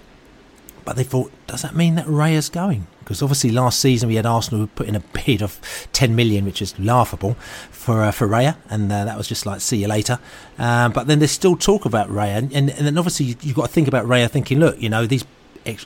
But 0.85 0.97
they 0.97 1.05
thought, 1.05 1.31
does 1.47 1.63
that 1.63 1.77
mean 1.77 1.95
that 1.97 2.07
Raya's 2.07 2.49
going? 2.49 2.87
Because 3.01 3.23
obviously 3.23 3.51
last 3.51 3.81
season 3.81 4.09
we 4.09 4.15
had 4.15 4.25
Arsenal 4.27 4.67
put 4.69 4.89
in 4.89 4.97
a 4.97 5.01
bid 5.01 5.43
of 5.43 5.61
10 5.93 6.15
million, 6.15 6.45
which 6.45 6.63
is 6.63 6.79
laughable 6.79 7.37
for 7.81 8.03
uh, 8.03 8.13
for 8.13 8.29
Raya, 8.29 8.57
and 8.69 8.93
uh, 8.93 9.07
that 9.07 9.17
was 9.17 9.27
just 9.27 9.47
like 9.47 9.63
see 9.63 9.79
you 9.79 9.89
later. 9.89 10.19
Um, 10.59 10.93
but 10.93 11.07
then 11.07 11.19
there's 11.19 11.31
still 11.31 11.57
talk 11.57 11.87
about 11.87 12.09
Raya, 12.11 12.37
and, 12.37 12.53
and, 12.53 12.69
and 12.69 12.87
then 12.87 12.99
obviously 12.99 13.27
you, 13.27 13.37
have 13.47 13.55
got 13.55 13.67
to 13.67 13.73
think 13.73 13.89
about 13.89 14.05
Raya 14.05 14.31
thinking, 14.31 14.59
look, 14.59 14.81
you 14.81 14.91
know 14.91 15.07
these 15.07 15.25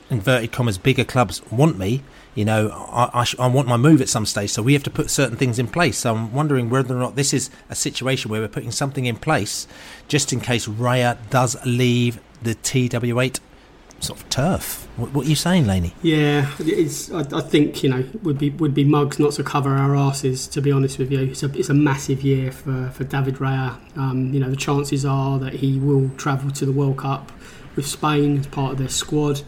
inverted 0.09 0.51
commas 0.51 0.77
bigger 0.77 1.05
clubs 1.05 1.41
want 1.51 1.77
me. 1.77 2.03
You 2.33 2.43
know, 2.43 2.69
I, 2.91 3.21
I, 3.21 3.23
sh- 3.23 3.35
I, 3.39 3.47
want 3.47 3.69
my 3.69 3.77
move 3.77 4.01
at 4.01 4.09
some 4.09 4.25
stage, 4.25 4.49
so 4.49 4.61
we 4.61 4.73
have 4.73 4.83
to 4.83 4.89
put 4.89 5.09
certain 5.09 5.37
things 5.37 5.57
in 5.57 5.67
place. 5.67 5.97
So 5.99 6.13
I'm 6.13 6.33
wondering 6.33 6.69
whether 6.69 6.93
or 6.93 6.99
not 6.99 7.15
this 7.15 7.33
is 7.33 7.49
a 7.69 7.75
situation 7.75 8.29
where 8.29 8.41
we're 8.41 8.49
putting 8.49 8.71
something 8.71 9.05
in 9.05 9.15
place 9.15 9.65
just 10.09 10.33
in 10.33 10.41
case 10.41 10.67
Raya 10.67 11.17
does 11.29 11.55
leave 11.65 12.19
the 12.43 12.55
TW8 12.55 13.39
sort 13.99 14.19
of 14.19 14.29
turf. 14.29 14.87
What, 14.97 15.13
what 15.13 15.25
are 15.25 15.29
you 15.29 15.35
saying, 15.35 15.67
Laney? 15.67 15.93
Yeah, 16.01 16.51
it's. 16.59 17.11
I, 17.11 17.19
I, 17.19 17.41
think 17.41 17.83
you 17.83 17.89
know 17.89 18.05
would 18.23 18.37
be 18.37 18.49
would 18.51 18.73
be 18.73 18.83
mugs 18.83 19.19
not 19.19 19.33
to 19.33 19.43
cover 19.43 19.71
our 19.71 19.95
asses. 19.95 20.47
To 20.49 20.61
be 20.61 20.71
honest 20.71 20.97
with 20.99 21.11
you, 21.11 21.19
it's 21.19 21.43
a 21.43 21.51
it's 21.57 21.69
a 21.69 21.73
massive 21.73 22.21
year 22.21 22.51
for 22.51 22.91
for 22.93 23.03
David 23.03 23.35
Raya. 23.35 23.77
Um, 23.97 24.33
you 24.33 24.39
know 24.39 24.49
the 24.49 24.55
chances 24.55 25.05
are 25.05 25.39
that 25.39 25.53
he 25.53 25.79
will 25.79 26.09
travel 26.17 26.51
to 26.51 26.65
the 26.65 26.71
World 26.71 26.97
Cup 26.97 27.31
with 27.75 27.85
Spain 27.85 28.37
as 28.37 28.47
part 28.47 28.73
of 28.73 28.77
their 28.77 28.89
squad. 28.89 29.41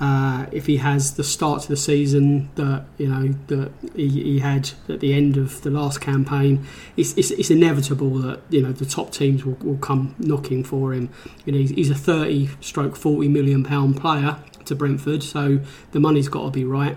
Uh, 0.00 0.46
if 0.50 0.64
he 0.64 0.78
has 0.78 1.14
the 1.16 1.22
start 1.22 1.60
to 1.60 1.68
the 1.68 1.76
season 1.76 2.48
that 2.54 2.86
you 2.96 3.06
know 3.06 3.34
that 3.48 3.70
he, 3.94 4.08
he, 4.08 4.38
had 4.38 4.70
at 4.88 5.00
the 5.00 5.12
end 5.12 5.36
of 5.36 5.60
the 5.60 5.70
last 5.70 6.00
campaign, 6.00 6.66
it's, 6.96 7.12
it's, 7.18 7.30
it's, 7.32 7.50
inevitable 7.50 8.08
that 8.14 8.40
you 8.48 8.62
know 8.62 8.72
the 8.72 8.86
top 8.86 9.12
teams 9.12 9.44
will, 9.44 9.58
will 9.60 9.76
come 9.76 10.14
knocking 10.18 10.64
for 10.64 10.94
him. 10.94 11.10
You 11.44 11.52
know 11.52 11.58
he's, 11.58 11.70
he's 11.70 11.90
a 11.90 11.94
thirty 11.94 12.48
stroke 12.62 12.96
forty 12.96 13.28
million 13.28 13.62
pound 13.62 13.98
player 13.98 14.38
to 14.64 14.74
Brentford, 14.74 15.22
so 15.22 15.60
the 15.92 16.00
money's 16.00 16.30
got 16.30 16.44
to 16.44 16.50
be 16.50 16.64
right. 16.64 16.96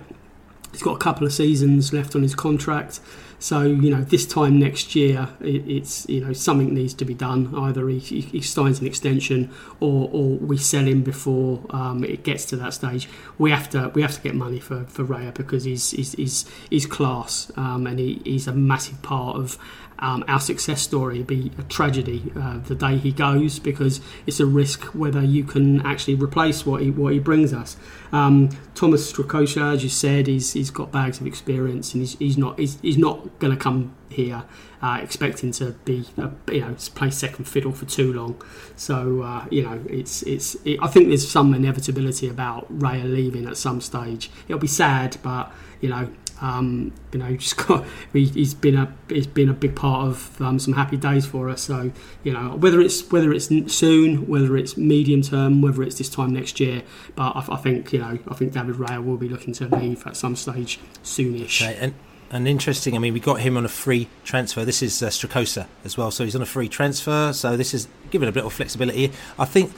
He's 0.72 0.82
got 0.82 0.96
a 0.96 1.00
couple 1.00 1.28
of 1.28 1.34
seasons 1.34 1.92
left 1.92 2.16
on 2.16 2.24
his 2.24 2.36
contract. 2.36 3.02
So 3.44 3.64
you 3.64 3.90
know, 3.90 4.02
this 4.02 4.26
time 4.26 4.58
next 4.58 4.96
year, 4.96 5.28
it, 5.42 5.68
it's 5.68 6.08
you 6.08 6.22
know 6.22 6.32
something 6.32 6.74
needs 6.74 6.94
to 6.94 7.04
be 7.04 7.14
done. 7.14 7.54
Either 7.54 7.90
he, 7.90 8.00
he 8.00 8.40
signs 8.40 8.80
an 8.80 8.88
extension, 8.88 9.52
or, 9.82 10.10
or 10.14 10.38
we 10.38 10.58
sell 10.58 10.86
him 10.86 11.04
before 11.04 11.60
um, 11.72 12.06
it 12.06 12.24
gets 12.24 12.46
to 12.46 12.56
that 12.56 12.74
stage. 12.74 13.10
We 13.38 13.52
have 13.52 13.70
to 13.72 13.92
we 13.94 14.02
have 14.02 14.14
to 14.14 14.22
get 14.22 14.34
money 14.34 14.62
for 14.62 14.86
for 14.86 15.04
Raya 15.04 15.34
because 15.34 15.66
he's 15.66 15.92
he's 15.92 16.14
he's, 16.14 16.46
he's 16.70 16.86
class 16.86 17.52
um, 17.58 17.86
and 17.86 18.00
he, 18.00 18.22
he's 18.24 18.48
a 18.48 18.54
massive 18.54 19.02
part 19.02 19.36
of 19.36 19.58
um, 20.00 20.24
our 20.28 20.40
success 20.40 20.82
story 20.82 21.24
be 21.24 21.52
a 21.58 21.64
tragedy 21.64 22.32
uh, 22.36 22.60
the 22.60 22.76
day 22.76 22.98
he 22.98 23.12
goes 23.12 23.60
because 23.60 24.02
it's 24.26 24.40
a 24.40 24.46
risk 24.46 24.84
whether 24.96 25.22
you 25.22 25.44
can 25.44 25.86
actually 25.86 26.16
replace 26.16 26.66
what 26.66 26.82
he 26.82 26.92
what 26.92 27.14
he 27.14 27.20
brings 27.20 27.54
us. 27.54 27.78
Um, 28.12 28.50
Thomas 28.76 29.12
Strakosha, 29.12 29.74
as 29.74 29.84
you 29.84 29.90
said, 29.90 30.28
he's, 30.28 30.54
he's 30.54 30.70
got 30.70 30.92
bags 30.92 31.20
of 31.20 31.28
experience 31.28 31.94
and 31.94 32.02
he's, 32.02 32.18
he's 32.20 32.38
not 32.38 32.60
he's, 32.60 32.80
he's 32.82 32.98
not 32.98 33.40
going 33.40 33.56
to 33.56 33.60
come 33.60 33.96
here 34.10 34.44
uh, 34.82 35.00
expecting 35.02 35.52
to 35.52 35.72
be 35.86 36.06
uh, 36.18 36.30
you 36.52 36.62
know 36.62 36.76
play 36.94 37.10
second 37.10 37.46
fiddle 37.46 37.72
for 37.72 37.86
too 37.86 38.14
long. 38.14 38.42
So 38.76 39.22
uh, 39.22 39.46
you 39.50 39.64
know 39.64 39.82
it's 39.90 40.22
it's 40.24 40.56
it, 40.66 40.80
I 40.82 40.88
think 40.88 41.08
there's 41.08 41.30
some 41.30 41.54
inevitability 41.54 42.28
about 42.28 42.72
Raya 42.78 43.06
leaving 43.06 43.48
at 43.48 43.58
some 43.58 43.82
stage. 43.82 44.30
It'll 44.48 44.60
be 44.60 44.68
sad, 44.68 45.18
but 45.24 45.52
you 45.82 45.90
know 45.90 46.10
um, 46.44 46.92
you 47.14 47.20
know, 47.20 47.36
just 47.38 47.58
got 47.58 47.86
he's 48.12 48.54
been 48.54 48.76
a 48.76 48.94
he's 49.10 49.26
been 49.26 49.50
a 49.50 49.54
big 49.54 49.76
part 49.76 50.08
of 50.08 50.42
um, 50.42 50.60
some 50.60 50.74
happy 50.74 50.98
days 50.98 51.26
for 51.26 51.50
us. 51.50 51.62
So 51.62 51.92
you 52.24 52.34
know, 52.34 52.56
whether 52.58 52.82
it's 52.82 53.10
whether 53.12 53.34
it's 53.34 53.48
soon, 53.74 54.28
whether 54.28 54.56
it's 54.58 54.78
medium 54.78 55.22
term, 55.22 55.62
whether 55.62 55.82
it's 55.82 55.98
this 55.98 56.10
time 56.10 56.34
next 56.34 56.60
year, 56.60 56.84
but 57.16 57.32
I, 57.36 57.46
I 57.54 57.58
think 57.58 57.94
you 57.94 58.00
know, 58.00 58.20
I 58.28 58.34
think 58.36 58.52
David 58.52 58.76
Raya 58.76 59.04
will 59.04 59.18
be 59.18 59.30
looking 59.30 59.54
to 59.54 59.68
leave 59.68 60.06
at 60.06 60.18
some 60.18 60.36
stage 60.36 60.80
soonish. 61.04 61.62
Okay, 61.62 61.78
and 61.80 61.94
and 62.30 62.48
interesting. 62.48 62.96
I 62.96 63.00
mean, 63.00 63.14
we 63.14 63.22
got 63.22 63.40
him 63.40 63.56
on 63.56 63.64
a 63.64 63.70
free 63.70 64.10
transfer. 64.26 64.66
This 64.66 64.84
is 64.84 65.02
uh, 65.02 65.08
Strakosha 65.08 65.68
as 65.86 65.98
well, 65.98 66.12
so 66.12 66.26
he's 66.26 66.36
on 66.36 66.42
a 66.42 66.48
free 66.48 66.68
transfer. 66.68 67.32
So 67.32 67.56
this 67.56 67.74
is 67.74 67.88
giving 68.12 68.28
a 68.28 68.34
bit 68.34 68.44
of 68.44 68.52
flexibility. 68.52 69.14
I 69.40 69.46
think 69.46 69.72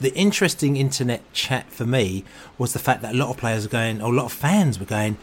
the 0.00 0.12
interesting 0.14 0.76
internet 0.76 1.22
chat 1.32 1.70
for 1.70 1.84
me 1.84 2.24
was 2.56 2.72
the 2.72 2.78
fact 2.78 3.02
that 3.02 3.14
a 3.14 3.16
lot 3.16 3.30
of 3.30 3.36
players 3.36 3.66
are 3.66 3.68
going, 3.68 4.02
or 4.02 4.12
a 4.12 4.16
lot 4.16 4.26
of 4.26 4.32
fans 4.32 4.80
were 4.80 4.86
going 4.86 5.16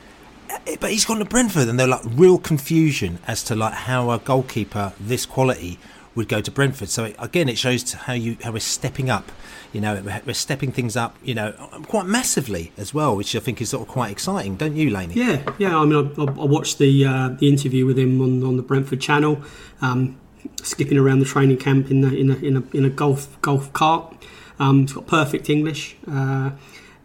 but 0.79 0.91
he's 0.91 1.05
gone 1.05 1.19
to 1.19 1.25
Brentford, 1.25 1.67
and 1.67 1.79
they're 1.79 1.87
like 1.87 2.03
real 2.05 2.37
confusion 2.37 3.19
as 3.27 3.43
to 3.43 3.55
like 3.55 3.73
how 3.73 4.11
a 4.11 4.19
goalkeeper 4.19 4.93
this 4.99 5.25
quality 5.25 5.79
would 6.15 6.27
go 6.27 6.41
to 6.41 6.51
Brentford. 6.51 6.89
So 6.89 7.13
again, 7.19 7.49
it 7.49 7.57
shows 7.57 7.93
how 7.93 8.13
you 8.13 8.37
how 8.43 8.51
we're 8.51 8.59
stepping 8.59 9.09
up. 9.09 9.31
You 9.73 9.81
know, 9.81 10.01
we're 10.25 10.33
stepping 10.33 10.71
things 10.71 10.95
up. 10.95 11.17
You 11.23 11.35
know, 11.35 11.51
quite 11.87 12.05
massively 12.05 12.71
as 12.77 12.93
well, 12.93 13.15
which 13.15 13.35
I 13.35 13.39
think 13.39 13.61
is 13.61 13.69
sort 13.69 13.87
of 13.87 13.93
quite 13.93 14.11
exciting, 14.11 14.55
don't 14.55 14.75
you, 14.75 14.89
Laney? 14.89 15.15
Yeah, 15.15 15.43
yeah. 15.57 15.77
I 15.77 15.85
mean, 15.85 16.11
I, 16.17 16.21
I 16.23 16.45
watched 16.45 16.77
the 16.77 17.05
uh, 17.05 17.29
the 17.29 17.49
interview 17.49 17.85
with 17.85 17.99
him 17.99 18.21
on, 18.21 18.43
on 18.43 18.57
the 18.57 18.63
Brentford 18.63 19.01
channel, 19.01 19.41
um, 19.81 20.17
skipping 20.63 20.97
around 20.97 21.19
the 21.19 21.25
training 21.25 21.57
camp 21.57 21.91
in 21.91 22.01
the, 22.01 22.15
in 22.15 22.31
a 22.31 22.35
in 22.35 22.57
a, 22.57 22.77
in 22.77 22.85
a 22.85 22.89
golf 22.89 23.39
golf 23.41 23.71
cart. 23.73 24.15
Um, 24.57 24.81
he's 24.81 24.93
got 24.93 25.07
perfect 25.07 25.49
English. 25.49 25.97
Uh, 26.09 26.51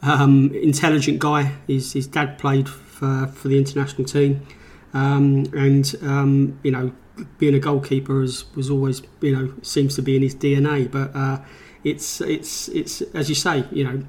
um, 0.03 0.51
intelligent 0.55 1.19
guy. 1.19 1.53
His, 1.67 1.93
his 1.93 2.07
dad 2.07 2.39
played 2.39 2.69
for, 3.01 3.27
for 3.27 3.49
the 3.49 3.59
international 3.59 4.05
team. 4.05 4.47
Um, 4.93 5.47
and 5.53 5.95
um, 6.03 6.61
you 6.63 6.71
know, 6.71 6.93
being 7.39 7.55
a 7.55 7.59
goalkeeper 7.59 8.23
is, 8.23 8.45
was 8.55 8.71
always 8.71 9.03
you 9.21 9.35
know 9.35 9.53
seems 9.63 9.97
to 9.97 10.03
be 10.03 10.17
in 10.17 10.23
his 10.23 10.35
DNA. 10.35 10.91
But 10.91 11.15
uh, 11.17 11.41
it's 11.83 12.21
it's 12.21 12.69
it's 12.69 13.01
as 13.15 13.29
you 13.29 13.35
say, 13.35 13.65
you 13.73 13.85
know, 13.85 14.03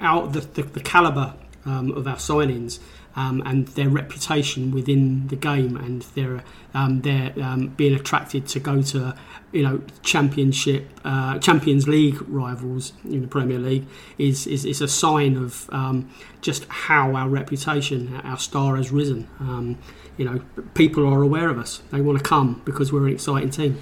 out 0.00 0.32
the 0.32 0.40
the, 0.40 0.62
the 0.62 0.80
caliber 0.80 1.34
um, 1.64 1.92
of 1.92 2.06
our 2.06 2.16
signings 2.16 2.80
um, 3.16 3.42
and 3.44 3.68
their 3.68 3.88
reputation 3.88 4.70
within 4.70 5.28
the 5.28 5.36
game 5.36 5.76
and 5.76 6.02
their 6.14 6.42
um, 6.74 7.00
their 7.02 7.32
um, 7.42 7.68
being 7.68 7.94
attracted 7.94 8.46
to 8.48 8.60
go 8.60 8.82
to 8.82 9.14
you 9.52 9.62
know 9.62 9.82
championship 10.02 10.88
uh, 11.04 11.38
Champions 11.38 11.88
League 11.88 12.20
rivals 12.28 12.92
in 13.04 13.22
the 13.22 13.28
Premier 13.28 13.58
League 13.58 13.86
is 14.18 14.46
is, 14.46 14.64
is 14.64 14.80
a 14.80 14.88
sign 14.88 15.36
of 15.36 15.68
um, 15.70 16.10
just 16.40 16.64
how 16.68 17.14
our 17.14 17.28
reputation 17.28 18.16
our 18.24 18.38
star 18.38 18.76
has 18.76 18.90
risen. 18.90 19.28
Um, 19.40 19.78
you 20.16 20.24
know 20.24 20.40
people 20.74 21.06
are 21.06 21.22
aware 21.22 21.48
of 21.48 21.58
us. 21.58 21.82
They 21.90 22.00
want 22.00 22.18
to 22.18 22.24
come 22.24 22.62
because 22.64 22.92
we're 22.92 23.06
an 23.06 23.12
exciting 23.12 23.50
team 23.50 23.78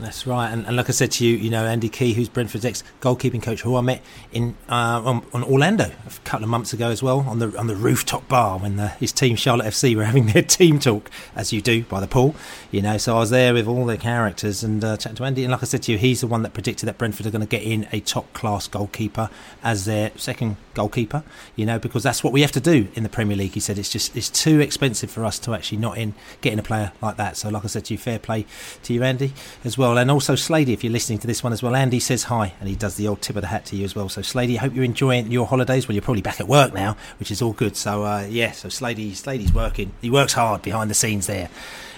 That's 0.00 0.26
right, 0.26 0.50
and, 0.50 0.66
and, 0.66 0.76
like 0.76 0.88
I 0.88 0.92
said 0.92 1.12
to 1.12 1.26
you, 1.26 1.36
you 1.36 1.50
know 1.50 1.66
Andy 1.66 1.88
Key, 1.88 2.14
who's 2.14 2.28
Brentford's 2.28 2.64
ex 2.64 2.82
goalkeeping 3.00 3.40
coach, 3.40 3.62
who 3.62 3.76
I 3.76 3.80
met 3.80 4.02
in 4.32 4.56
uh, 4.68 5.00
on, 5.04 5.24
on, 5.32 5.44
Orlando 5.44 5.84
a 5.84 6.10
couple 6.24 6.42
of 6.42 6.50
months 6.50 6.72
ago 6.72 6.88
as 6.88 7.00
well 7.00 7.20
on 7.20 7.38
the 7.38 7.56
on 7.56 7.68
the 7.68 7.76
rooftop 7.76 8.26
bar 8.26 8.58
when 8.58 8.74
the, 8.74 8.88
his 8.88 9.12
team 9.12 9.36
Charlotte 9.36 9.66
FC 9.66 9.94
were 9.94 10.04
having 10.14 10.26
their 10.26 10.42
team 10.42 10.80
talk, 10.80 11.10
as 11.36 11.52
you 11.52 11.62
do 11.62 11.84
by 11.84 12.00
the 12.00 12.08
pool, 12.08 12.34
you 12.72 12.82
know. 12.82 12.98
So 12.98 13.14
I 13.14 13.20
was 13.20 13.30
there 13.30 13.54
with 13.54 13.68
all 13.68 13.86
the 13.86 13.96
characters 13.96 14.64
and 14.64 14.82
uh, 14.82 14.96
chatting 14.96 15.16
to 15.16 15.24
Andy, 15.24 15.44
and 15.44 15.52
like 15.52 15.62
I 15.62 15.66
said 15.66 15.84
to 15.84 15.92
you, 15.92 15.98
he's 15.98 16.22
the 16.22 16.26
one 16.26 16.42
that 16.42 16.54
predicted 16.54 16.88
that 16.88 16.98
Brentford 16.98 17.26
are 17.26 17.30
going 17.30 17.42
to 17.42 17.46
get 17.46 17.62
in 17.62 17.86
a 17.92 18.00
top 18.00 18.32
class 18.32 18.66
goalkeeper 18.66 19.30
as 19.62 19.84
their 19.84 20.10
second 20.16 20.56
goalkeeper, 20.74 21.22
you 21.54 21.66
know, 21.66 21.78
because 21.78 22.02
that's 22.02 22.24
what 22.24 22.32
we 22.32 22.40
have 22.40 22.52
to 22.52 22.60
do 22.60 22.88
in 22.94 23.04
the 23.04 23.08
Premier 23.08 23.36
League. 23.36 23.52
He 23.52 23.60
said 23.60 23.78
it's 23.78 23.90
just 23.90 24.16
it's 24.16 24.28
too 24.28 24.58
expensive 24.58 25.08
for 25.08 25.24
us 25.24 25.38
to 25.40 25.54
actually 25.54 25.78
not 25.78 25.98
in 25.98 26.14
getting 26.40 26.58
a 26.58 26.64
player 26.64 26.90
like 27.00 27.16
that. 27.16 27.36
So 27.36 27.48
like 27.48 27.64
I 27.64 27.68
said 27.68 27.84
to 27.84 27.94
you, 27.94 27.98
fair 27.98 28.18
play 28.18 28.44
to 28.82 28.92
you, 28.92 29.04
Andy, 29.04 29.32
as 29.62 29.78
well 29.78 29.83
well. 29.84 29.98
And 29.98 30.10
also, 30.10 30.34
Slady, 30.34 30.72
if 30.72 30.82
you're 30.82 30.92
listening 30.92 31.18
to 31.18 31.26
this 31.26 31.42
one 31.42 31.52
as 31.52 31.62
well, 31.62 31.74
Andy 31.76 32.00
says 32.00 32.24
hi 32.24 32.54
and 32.58 32.68
he 32.68 32.74
does 32.74 32.96
the 32.96 33.06
old 33.06 33.20
tip 33.20 33.36
of 33.36 33.42
the 33.42 33.48
hat 33.48 33.66
to 33.66 33.76
you 33.76 33.84
as 33.84 33.94
well. 33.94 34.08
So, 34.08 34.22
Slady, 34.22 34.58
I 34.58 34.62
hope 34.62 34.74
you're 34.74 34.84
enjoying 34.84 35.30
your 35.30 35.46
holidays. 35.46 35.86
Well, 35.86 35.94
you're 35.94 36.02
probably 36.02 36.22
back 36.22 36.40
at 36.40 36.48
work 36.48 36.72
now, 36.72 36.96
which 37.18 37.30
is 37.30 37.42
all 37.42 37.52
good. 37.52 37.76
So, 37.76 38.04
uh, 38.04 38.26
yeah, 38.28 38.52
so 38.52 38.68
Slady, 38.68 39.14
Slady's 39.14 39.52
working. 39.52 39.92
He 40.00 40.10
works 40.10 40.32
hard 40.32 40.62
behind 40.62 40.90
the 40.90 40.94
scenes 40.94 41.26
there 41.26 41.50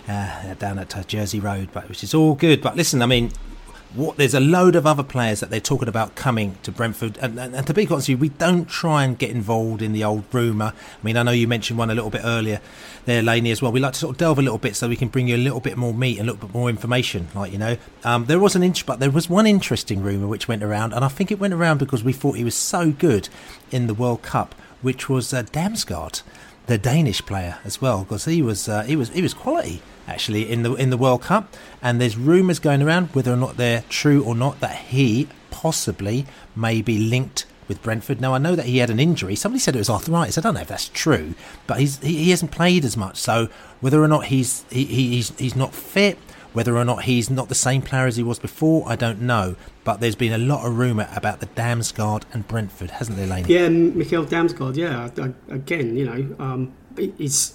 uh, 0.09 0.55
down 0.55 0.79
at 0.79 0.97
uh, 0.97 1.05
Jersey 1.05 1.41
Road, 1.41 1.69
but 1.73 1.89
which 1.89 2.03
is 2.03 2.15
all 2.15 2.35
good. 2.35 2.61
But 2.61 2.77
listen, 2.77 3.03
I 3.03 3.07
mean, 3.07 3.31
what, 3.95 4.17
there's 4.17 4.35
a 4.35 4.41
load 4.41 4.77
of 4.77 4.87
other 4.87 5.03
players 5.03 5.41
that 5.41 5.51
they're 5.51 5.61
talking 5.61 5.89
about 5.89 6.15
coming 6.15 6.59
to 6.63 6.71
Brentford. 6.71 7.19
And, 7.19 7.39
and, 7.39 7.55
and 7.55 7.67
to 7.67 7.73
be 7.73 7.87
honest 7.87 8.09
with 8.09 8.09
you, 8.09 8.19
we 8.19 8.29
don't 8.29 8.67
try 8.69 9.05
and 9.05 9.19
get 9.19 9.31
involved 9.31 9.81
in 9.81 9.93
the 9.93 10.05
old 10.05 10.25
rumour. 10.33 10.73
I 10.75 11.05
mean, 11.05 11.17
I 11.17 11.23
know 11.23 11.31
you 11.31 11.49
mentioned 11.49 11.79
one 11.79 11.91
a 11.91 11.95
little 11.95 12.11
bit 12.11 12.23
earlier 12.25 12.61
there, 13.07 13.23
Laney, 13.23 13.51
as 13.51 13.63
well. 13.63 13.73
We 13.73 13.81
like 13.81 13.95
to 13.95 13.99
sort 13.99 14.15
of 14.15 14.19
delve 14.19 14.39
a 14.39 14.43
little 14.43 14.59
bit 14.59 14.77
so 14.77 14.89
we 14.89 14.97
can 14.97 15.09
bring 15.09 15.29
you 15.29 15.37
a 15.37 15.39
little 15.39 15.61
bit 15.61 15.77
more 15.77 15.95
meat 15.95 16.19
and 16.19 16.29
a 16.29 16.33
little 16.33 16.47
bit 16.47 16.55
more 16.55 16.69
information, 16.69 17.29
like, 17.35 17.53
you 17.53 17.59
know. 17.59 17.77
Um, 18.05 18.27
there 18.27 18.39
was 18.39 18.55
an 18.57 18.63
inch, 18.63 18.85
but 18.85 19.01
there 19.01 19.11
was 19.11 19.31
one 19.31 19.47
interesting 19.47 20.03
rumour 20.03 20.27
which 20.27 20.49
went 20.49 20.63
around, 20.63 20.93
and 20.93 21.05
I 21.05 21.09
think 21.09 21.31
it 21.31 21.39
went 21.39 21.55
around 21.55 21.79
because 21.79 22.05
we 22.05 22.13
thought 22.13 22.37
he 22.37 22.45
was 22.45 22.55
so 22.55 22.91
good 22.91 23.29
in 23.71 23.87
the 23.87 23.95
World 23.95 24.23
Cup, 24.23 24.55
which 24.83 25.09
was 25.09 25.33
uh, 25.33 25.45
Damsgaard, 25.45 26.23
the 26.67 26.77
Danish 26.77 27.25
player 27.25 27.59
as 27.65 27.81
well, 27.81 28.01
because 28.05 28.25
he 28.25 28.43
was 28.43 28.69
uh, 28.69 28.83
he 28.83 28.97
was 28.97 29.11
he 29.11 29.23
was 29.23 29.33
quality 29.33 29.81
actually 30.07 30.51
in 30.51 30.63
the 30.63 30.75
in 30.75 30.91
the 30.91 30.97
World 30.97 31.23
Cup, 31.23 31.55
and 31.83 32.01
there's 32.01 32.17
rumours 32.17 32.59
going 32.59 32.83
around 32.83 33.09
whether 33.09 33.33
or 33.33 33.37
not 33.37 33.57
they're 33.57 33.85
true 33.89 34.23
or 34.25 34.35
not 34.35 34.61
that 34.61 34.77
he 34.77 35.29
possibly 35.51 36.27
may 36.55 36.83
be 36.83 36.99
linked 36.99 37.47
with 37.69 37.83
Brentford. 37.83 38.21
Now 38.21 38.35
I 38.35 38.39
know 38.39 38.55
that 38.55 38.67
he 38.67 38.79
had 38.79 38.91
an 38.91 39.01
injury. 39.01 39.35
Somebody 39.35 39.61
said 39.61 39.75
it 39.75 39.81
was 39.81 39.91
arthritis. 39.91 40.39
I 40.39 40.41
don't 40.41 40.55
know 40.55 40.61
if 40.61 40.69
that's 40.69 40.89
true, 40.89 41.35
but 41.67 41.81
he's 41.81 41.99
he, 41.99 42.17
he 42.25 42.31
hasn't 42.31 42.51
played 42.51 42.85
as 42.85 42.97
much. 42.97 43.17
So 43.17 43.49
whether 43.81 44.03
or 44.03 44.09
not 44.09 44.27
he's 44.27 44.65
he, 44.71 44.85
he's 44.85 45.37
he's 45.39 45.57
not 45.57 45.75
fit, 45.75 46.19
whether 46.57 46.75
or 46.75 46.87
not 46.87 47.05
he's 47.05 47.29
not 47.29 47.51
the 47.51 47.55
same 47.55 47.83
player 47.83 48.07
as 48.07 48.17
he 48.17 48.23
was 48.23 48.39
before, 48.39 48.89
I 48.89 48.97
don't 48.97 49.21
know. 49.21 49.57
But 49.85 50.01
there's 50.01 50.15
been 50.15 50.33
a 50.33 50.39
lot 50.39 50.67
of 50.67 50.79
rumour 50.79 51.07
about 51.15 51.41
the 51.41 51.47
Damsgaard 51.49 52.23
and 52.33 52.49
Brentford, 52.49 52.93
hasn't 52.93 53.19
there, 53.19 53.27
Lane? 53.27 53.45
Yeah, 53.47 53.69
Mikkel 53.69 54.25
Damsgaard. 54.27 54.75
Yeah, 54.75 55.11
again, 55.55 55.99
you 55.99 56.07
know. 56.07 56.37
Um 56.39 56.73
is 56.99 57.53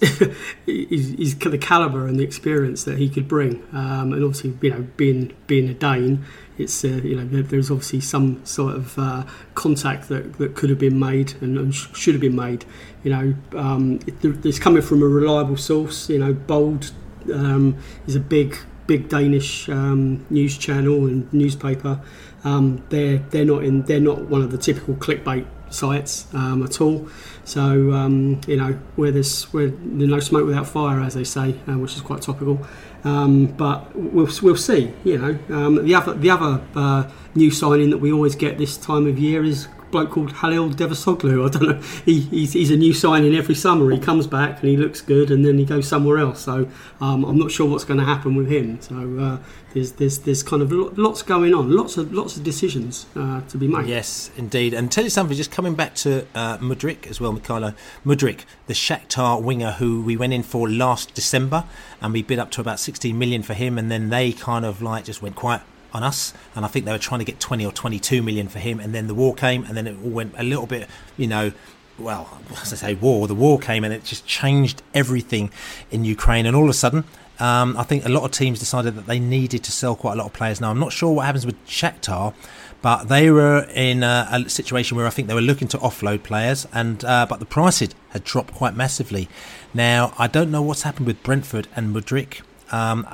is 0.68 1.36
the 1.38 1.58
caliber 1.58 2.06
and 2.06 2.16
the 2.16 2.22
experience 2.22 2.84
that 2.84 2.96
he 2.96 3.08
could 3.08 3.26
bring, 3.26 3.60
um, 3.72 4.12
and 4.12 4.22
obviously 4.22 4.56
you 4.60 4.70
know 4.70 4.86
being 4.96 5.32
being 5.48 5.68
a 5.68 5.74
Dane, 5.74 6.24
it's 6.58 6.84
uh, 6.84 7.00
you 7.02 7.16
know 7.16 7.42
there's 7.42 7.68
obviously 7.68 8.02
some 8.02 8.40
sort 8.46 8.76
of 8.76 8.96
uh, 8.96 9.24
contact 9.56 10.08
that, 10.10 10.34
that 10.34 10.54
could 10.54 10.70
have 10.70 10.78
been 10.78 11.00
made 11.00 11.34
and, 11.40 11.58
and 11.58 11.74
sh- 11.74 11.88
should 11.94 12.14
have 12.14 12.20
been 12.20 12.36
made. 12.36 12.64
You 13.02 13.10
know, 13.10 13.34
um, 13.58 13.98
it, 14.06 14.46
it's 14.46 14.60
coming 14.60 14.80
from 14.80 15.02
a 15.02 15.06
reliable 15.06 15.56
source. 15.56 16.08
You 16.08 16.20
know, 16.20 16.32
Bold 16.32 16.92
um, 17.34 17.76
is 18.06 18.14
a 18.14 18.20
big 18.20 18.56
big 18.92 19.08
Danish 19.08 19.70
um, 19.70 20.26
news 20.28 20.58
channel 20.58 21.06
and 21.06 21.32
newspaper. 21.32 21.98
Um, 22.44 22.84
they're 22.90 23.18
they're 23.30 23.46
not 23.46 23.64
in 23.64 23.82
they're 23.84 24.06
not 24.10 24.28
one 24.28 24.42
of 24.42 24.50
the 24.50 24.58
typical 24.58 24.94
clickbait 24.96 25.46
sites 25.70 26.26
um, 26.34 26.62
at 26.62 26.78
all. 26.82 27.08
So 27.44 27.92
um, 27.92 28.42
you 28.46 28.58
know 28.58 28.72
where 28.96 29.10
there's 29.10 29.44
where 29.54 29.68
there's 29.68 30.10
no 30.10 30.20
smoke 30.20 30.44
without 30.44 30.66
fire, 30.66 31.00
as 31.00 31.14
they 31.14 31.24
say, 31.24 31.54
uh, 31.66 31.78
which 31.78 31.94
is 31.96 32.02
quite 32.02 32.20
topical. 32.20 32.60
Um, 33.02 33.46
but 33.46 33.96
we'll 33.96 34.28
we'll 34.42 34.56
see. 34.56 34.92
You 35.04 35.18
know 35.18 35.38
um, 35.56 35.82
the 35.86 35.94
other 35.94 36.12
the 36.12 36.28
other 36.28 36.62
uh, 36.76 37.10
new 37.34 37.50
signing 37.50 37.88
that 37.90 37.98
we 37.98 38.12
always 38.12 38.36
get 38.36 38.58
this 38.58 38.76
time 38.76 39.06
of 39.06 39.18
year 39.18 39.42
is 39.42 39.68
bloke 39.92 40.10
called 40.10 40.32
Halil 40.32 40.70
Dervişoğlu. 40.70 41.46
I 41.46 41.48
don't 41.48 41.62
know. 41.62 41.80
He, 42.04 42.20
he's, 42.20 42.54
he's, 42.54 42.70
a 42.70 42.76
new 42.76 42.92
signing 42.92 43.36
every 43.36 43.54
summer. 43.54 43.90
He 43.92 43.98
comes 44.00 44.26
back 44.26 44.60
and 44.60 44.70
he 44.70 44.76
looks 44.76 45.00
good, 45.00 45.30
and 45.30 45.44
then 45.44 45.58
he 45.58 45.64
goes 45.64 45.86
somewhere 45.86 46.18
else. 46.18 46.40
So 46.40 46.66
um, 47.00 47.24
I'm 47.24 47.38
not 47.38 47.52
sure 47.52 47.68
what's 47.68 47.84
going 47.84 48.00
to 48.00 48.06
happen 48.06 48.34
with 48.34 48.48
him. 48.48 48.80
So 48.80 48.96
uh, 49.20 49.38
there's 49.74 49.92
there's 49.92 50.18
there's 50.20 50.42
kind 50.42 50.62
of 50.62 50.72
lots 50.98 51.22
going 51.22 51.54
on, 51.54 51.70
lots 51.70 51.96
of 51.96 52.12
lots 52.12 52.36
of 52.36 52.42
decisions 52.42 53.06
uh, 53.14 53.42
to 53.42 53.58
be 53.58 53.68
made. 53.68 53.86
Yes, 53.86 54.30
indeed. 54.36 54.74
And 54.74 54.90
tell 54.90 55.04
you 55.04 55.10
something. 55.10 55.36
Just 55.36 55.52
coming 55.52 55.74
back 55.74 55.94
to 55.96 56.26
uh, 56.34 56.58
Mudryk 56.58 57.06
as 57.06 57.20
well, 57.20 57.32
Mykhailo 57.32 57.74
Mudryk, 58.04 58.40
the 58.66 58.74
Shakhtar 58.74 59.40
winger 59.40 59.72
who 59.72 60.02
we 60.02 60.16
went 60.16 60.32
in 60.32 60.42
for 60.42 60.68
last 60.68 61.14
December, 61.14 61.64
and 62.00 62.12
we 62.12 62.22
bid 62.22 62.38
up 62.38 62.50
to 62.52 62.60
about 62.60 62.80
16 62.80 63.16
million 63.18 63.42
for 63.42 63.54
him, 63.54 63.78
and 63.78 63.90
then 63.90 64.08
they 64.08 64.32
kind 64.32 64.64
of 64.64 64.82
like 64.82 65.04
just 65.04 65.22
went 65.22 65.36
quiet 65.36 65.62
on 65.92 66.02
us, 66.02 66.32
and 66.54 66.64
I 66.64 66.68
think 66.68 66.84
they 66.86 66.92
were 66.92 66.98
trying 66.98 67.20
to 67.20 67.24
get 67.24 67.40
20 67.40 67.64
or 67.64 67.72
22 67.72 68.22
million 68.22 68.48
for 68.48 68.58
him, 68.58 68.80
and 68.80 68.94
then 68.94 69.06
the 69.06 69.14
war 69.14 69.34
came, 69.34 69.64
and 69.64 69.76
then 69.76 69.86
it 69.86 69.96
all 70.02 70.10
went 70.10 70.34
a 70.36 70.42
little 70.42 70.66
bit, 70.66 70.88
you 71.16 71.26
know, 71.26 71.52
well, 71.98 72.40
as 72.62 72.72
I 72.72 72.76
say, 72.76 72.94
war. 72.94 73.28
The 73.28 73.34
war 73.34 73.58
came, 73.58 73.84
and 73.84 73.92
it 73.92 74.04
just 74.04 74.26
changed 74.26 74.82
everything 74.94 75.50
in 75.90 76.04
Ukraine, 76.04 76.46
and 76.46 76.56
all 76.56 76.64
of 76.64 76.70
a 76.70 76.74
sudden. 76.74 77.04
Um, 77.38 77.76
I 77.76 77.82
think 77.82 78.04
a 78.04 78.08
lot 78.08 78.24
of 78.24 78.30
teams 78.30 78.60
decided 78.60 78.94
that 78.94 79.06
they 79.06 79.18
needed 79.18 79.64
to 79.64 79.72
sell 79.72 79.96
quite 79.96 80.12
a 80.12 80.16
lot 80.16 80.26
of 80.26 80.32
players. 80.32 80.60
Now, 80.60 80.70
I'm 80.70 80.78
not 80.78 80.92
sure 80.92 81.12
what 81.12 81.26
happens 81.26 81.44
with 81.44 81.56
Shakhtar, 81.66 82.34
but 82.82 83.04
they 83.04 83.30
were 83.30 83.66
in 83.74 84.02
a, 84.02 84.28
a, 84.30 84.48
situation 84.48 84.96
where 84.96 85.06
I 85.06 85.10
think 85.10 85.28
they 85.28 85.34
were 85.34 85.40
looking 85.40 85.66
to 85.68 85.78
offload 85.78 86.22
players, 86.22 86.68
and 86.72 87.04
uh, 87.04 87.26
but 87.28 87.40
the 87.40 87.46
prices 87.46 87.90
had 88.10 88.22
dropped 88.22 88.54
quite 88.54 88.76
massively. 88.76 89.28
Now, 89.72 90.12
I 90.18 90.26
don't 90.26 90.50
know 90.50 90.62
what's 90.62 90.82
happened 90.82 91.06
with 91.06 91.22
Brentford 91.22 91.68
and 91.74 91.94
Mudryk. 91.94 92.42
Um, 92.72 93.06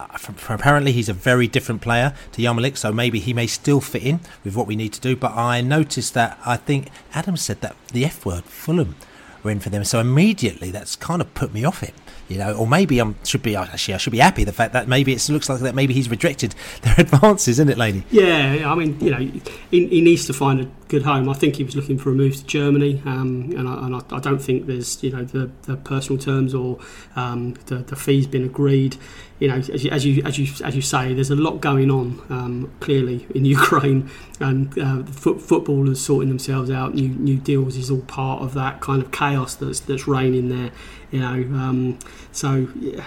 apparently, 0.48 0.92
he's 0.92 1.08
a 1.08 1.12
very 1.12 1.46
different 1.46 1.82
player 1.82 2.14
to 2.32 2.42
Yarmolenko, 2.42 2.76
so 2.76 2.92
maybe 2.92 3.18
he 3.18 3.34
may 3.34 3.46
still 3.46 3.80
fit 3.80 4.02
in 4.02 4.20
with 4.44 4.54
what 4.54 4.66
we 4.66 4.76
need 4.76 4.92
to 4.94 5.00
do. 5.00 5.16
But 5.16 5.32
I 5.32 5.60
noticed 5.60 6.14
that 6.14 6.38
I 6.46 6.56
think 6.56 6.88
Adam 7.12 7.36
said 7.36 7.60
that 7.60 7.76
the 7.92 8.04
F 8.04 8.24
word, 8.24 8.44
Fulham, 8.44 8.96
were 9.42 9.50
in 9.50 9.60
for 9.60 9.70
them. 9.70 9.84
So 9.84 10.00
immediately, 10.00 10.70
that's 10.70 10.96
kind 10.96 11.20
of 11.20 11.32
put 11.34 11.52
me 11.52 11.64
off 11.64 11.82
it 11.82 11.94
you 12.28 12.36
know, 12.36 12.52
or 12.54 12.66
maybe 12.66 13.00
I 13.00 13.14
should 13.24 13.42
be 13.42 13.56
actually 13.56 13.94
I 13.94 13.96
should 13.96 14.10
be 14.10 14.18
happy 14.18 14.44
the 14.44 14.52
fact 14.52 14.74
that 14.74 14.86
maybe 14.86 15.12
it 15.12 15.28
looks 15.30 15.48
like 15.48 15.60
that 15.60 15.74
maybe 15.74 15.94
he's 15.94 16.10
rejected 16.10 16.54
their 16.82 16.94
advances, 16.98 17.48
isn't 17.58 17.70
it, 17.70 17.78
Laney? 17.78 18.04
Yeah, 18.10 18.70
I 18.70 18.74
mean, 18.74 19.00
you 19.00 19.10
know, 19.10 19.18
he, 19.70 19.86
he, 19.86 20.00
needs 20.02 20.26
to 20.26 20.34
find 20.34 20.60
a 20.60 20.70
good 20.88 21.02
home. 21.02 21.28
I 21.28 21.34
think 21.34 21.56
he 21.56 21.64
was 21.64 21.74
looking 21.74 21.98
for 21.98 22.10
a 22.10 22.14
move 22.14 22.36
to 22.36 22.44
Germany, 22.44 23.02
um, 23.06 23.52
and, 23.56 23.66
I, 23.66 23.86
and 23.86 23.96
I, 23.96 24.00
I, 24.10 24.20
don't 24.20 24.40
think 24.40 24.66
there's 24.66 25.02
you 25.02 25.10
know 25.10 25.24
the, 25.24 25.50
the 25.62 25.76
personal 25.76 26.20
terms 26.20 26.54
or 26.54 26.78
um, 27.16 27.54
the, 27.66 27.76
the 27.76 27.96
fees 27.96 28.26
been 28.26 28.44
agreed. 28.44 28.96
You 29.38 29.48
know, 29.48 29.54
as 29.54 29.84
you, 29.84 29.90
as 29.90 30.04
you 30.04 30.22
as 30.24 30.38
you 30.38 30.52
as 30.64 30.74
you 30.74 30.82
say, 30.82 31.14
there's 31.14 31.30
a 31.30 31.36
lot 31.36 31.60
going 31.60 31.90
on 31.90 32.20
um, 32.28 32.72
clearly 32.80 33.26
in 33.34 33.44
Ukraine, 33.58 34.10
and 34.40 34.76
uh, 34.78 35.04
foot, 35.04 35.40
footballers 35.40 36.00
sorting 36.00 36.28
themselves 36.28 36.70
out, 36.70 36.94
new 36.94 37.08
new 37.08 37.36
deals 37.36 37.76
is 37.76 37.90
all 37.90 38.00
part 38.02 38.42
of 38.42 38.54
that 38.54 38.80
kind 38.80 39.00
of 39.00 39.12
chaos 39.12 39.54
that's 39.54 39.80
that's 39.80 40.08
reigning 40.08 40.48
there. 40.48 40.72
You 41.10 41.20
know, 41.20 41.58
um, 41.58 41.98
so 42.32 42.68
yeah, 42.78 43.02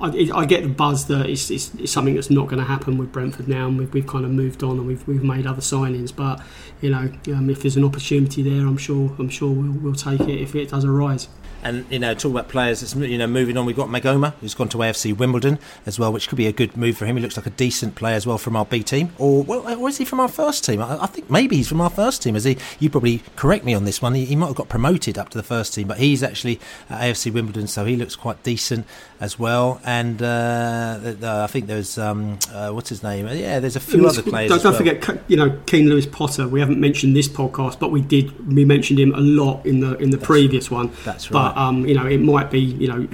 I, 0.00 0.30
I, 0.32 0.44
get 0.44 0.62
the 0.62 0.68
buzz 0.68 1.08
that 1.08 1.28
it's, 1.28 1.50
it's, 1.50 1.74
it's 1.74 1.90
something 1.90 2.14
that's 2.14 2.30
not 2.30 2.46
going 2.46 2.60
to 2.60 2.64
happen 2.64 2.96
with 2.96 3.10
Brentford 3.10 3.48
now, 3.48 3.66
and 3.66 3.76
we've, 3.76 3.92
we've 3.92 4.06
kind 4.06 4.24
of 4.24 4.30
moved 4.30 4.62
on 4.62 4.78
and 4.78 4.86
we've, 4.86 5.06
we've 5.08 5.24
made 5.24 5.44
other 5.44 5.60
signings. 5.60 6.14
But 6.14 6.40
you 6.80 6.90
know, 6.90 7.12
um, 7.34 7.50
if 7.50 7.62
there's 7.62 7.76
an 7.76 7.84
opportunity 7.84 8.42
there, 8.42 8.66
I'm 8.68 8.76
sure 8.76 9.16
I'm 9.18 9.30
sure 9.30 9.50
we'll, 9.50 9.72
we'll 9.72 9.94
take 9.94 10.20
it 10.20 10.40
if 10.40 10.54
it 10.54 10.68
does 10.68 10.84
arise. 10.84 11.26
And 11.62 11.84
you 11.90 11.98
know, 11.98 12.14
talk 12.14 12.32
about 12.32 12.48
players. 12.48 12.82
It's, 12.82 12.94
you 12.94 13.18
know, 13.18 13.26
moving 13.26 13.56
on, 13.56 13.66
we've 13.66 13.76
got 13.76 13.88
Maghoma, 13.88 14.34
who's 14.40 14.54
gone 14.54 14.68
to 14.70 14.78
AFC 14.78 15.16
Wimbledon 15.16 15.58
as 15.86 15.98
well, 15.98 16.12
which 16.12 16.28
could 16.28 16.36
be 16.36 16.46
a 16.46 16.52
good 16.52 16.76
move 16.76 16.96
for 16.96 17.06
him. 17.06 17.16
He 17.16 17.22
looks 17.22 17.36
like 17.36 17.46
a 17.46 17.50
decent 17.50 17.94
player 17.94 18.14
as 18.14 18.26
well 18.26 18.38
from 18.38 18.56
our 18.56 18.64
B 18.64 18.82
team, 18.82 19.12
or 19.18 19.42
well, 19.42 19.80
or 19.80 19.88
is 19.88 19.98
he 19.98 20.04
from 20.04 20.20
our 20.20 20.28
first 20.28 20.64
team? 20.64 20.80
I, 20.80 21.02
I 21.02 21.06
think 21.06 21.30
maybe 21.30 21.56
he's 21.56 21.68
from 21.68 21.80
our 21.80 21.90
first 21.90 22.22
team. 22.22 22.36
Is 22.36 22.44
he? 22.44 22.58
You 22.78 22.90
probably 22.90 23.22
correct 23.36 23.64
me 23.64 23.74
on 23.74 23.84
this 23.84 24.00
one. 24.00 24.14
He, 24.14 24.24
he, 24.24 24.36
might 24.36 24.46
have 24.46 24.56
got 24.56 24.68
promoted 24.68 25.18
up 25.18 25.30
to 25.30 25.38
the 25.38 25.42
first 25.42 25.74
team, 25.74 25.88
but 25.88 25.98
he's 25.98 26.22
actually 26.22 26.60
at 26.88 27.00
AFC 27.00 27.32
Wimbledon, 27.32 27.66
so 27.66 27.84
he 27.84 27.96
looks 27.96 28.14
quite 28.14 28.42
decent 28.42 28.86
as 29.20 29.38
well. 29.38 29.80
And 29.84 30.22
uh, 30.22 31.14
I 31.22 31.46
think 31.48 31.66
there's 31.66 31.98
um, 31.98 32.38
uh, 32.52 32.70
what's 32.70 32.88
his 32.88 33.02
name? 33.02 33.26
Yeah, 33.28 33.60
there's 33.60 33.76
a 33.76 33.80
few 33.80 34.06
other 34.06 34.22
players. 34.22 34.50
Don't, 34.50 34.62
don't 34.62 34.72
well. 34.72 34.94
forget, 34.96 35.22
you 35.28 35.36
know, 35.36 35.58
Keane 35.66 35.88
Lewis 35.88 36.06
Potter. 36.06 36.46
We 36.48 36.60
haven't 36.60 36.80
mentioned 36.80 37.16
this 37.16 37.28
podcast, 37.28 37.78
but 37.78 37.90
we 37.90 38.00
did. 38.00 38.54
We 38.54 38.64
mentioned 38.64 38.98
him 38.98 39.14
a 39.14 39.20
lot 39.20 39.64
in 39.66 39.80
the 39.80 39.96
in 39.98 40.10
the 40.10 40.16
that's, 40.16 40.26
previous 40.26 40.70
one. 40.70 40.92
That's 41.04 41.30
right. 41.30 41.54
But 41.54 41.60
um, 41.60 41.86
you 41.86 41.94
know, 41.94 42.06
it 42.06 42.18
might 42.18 42.50
be, 42.50 42.60
you 42.60 42.88
know, 42.88 43.08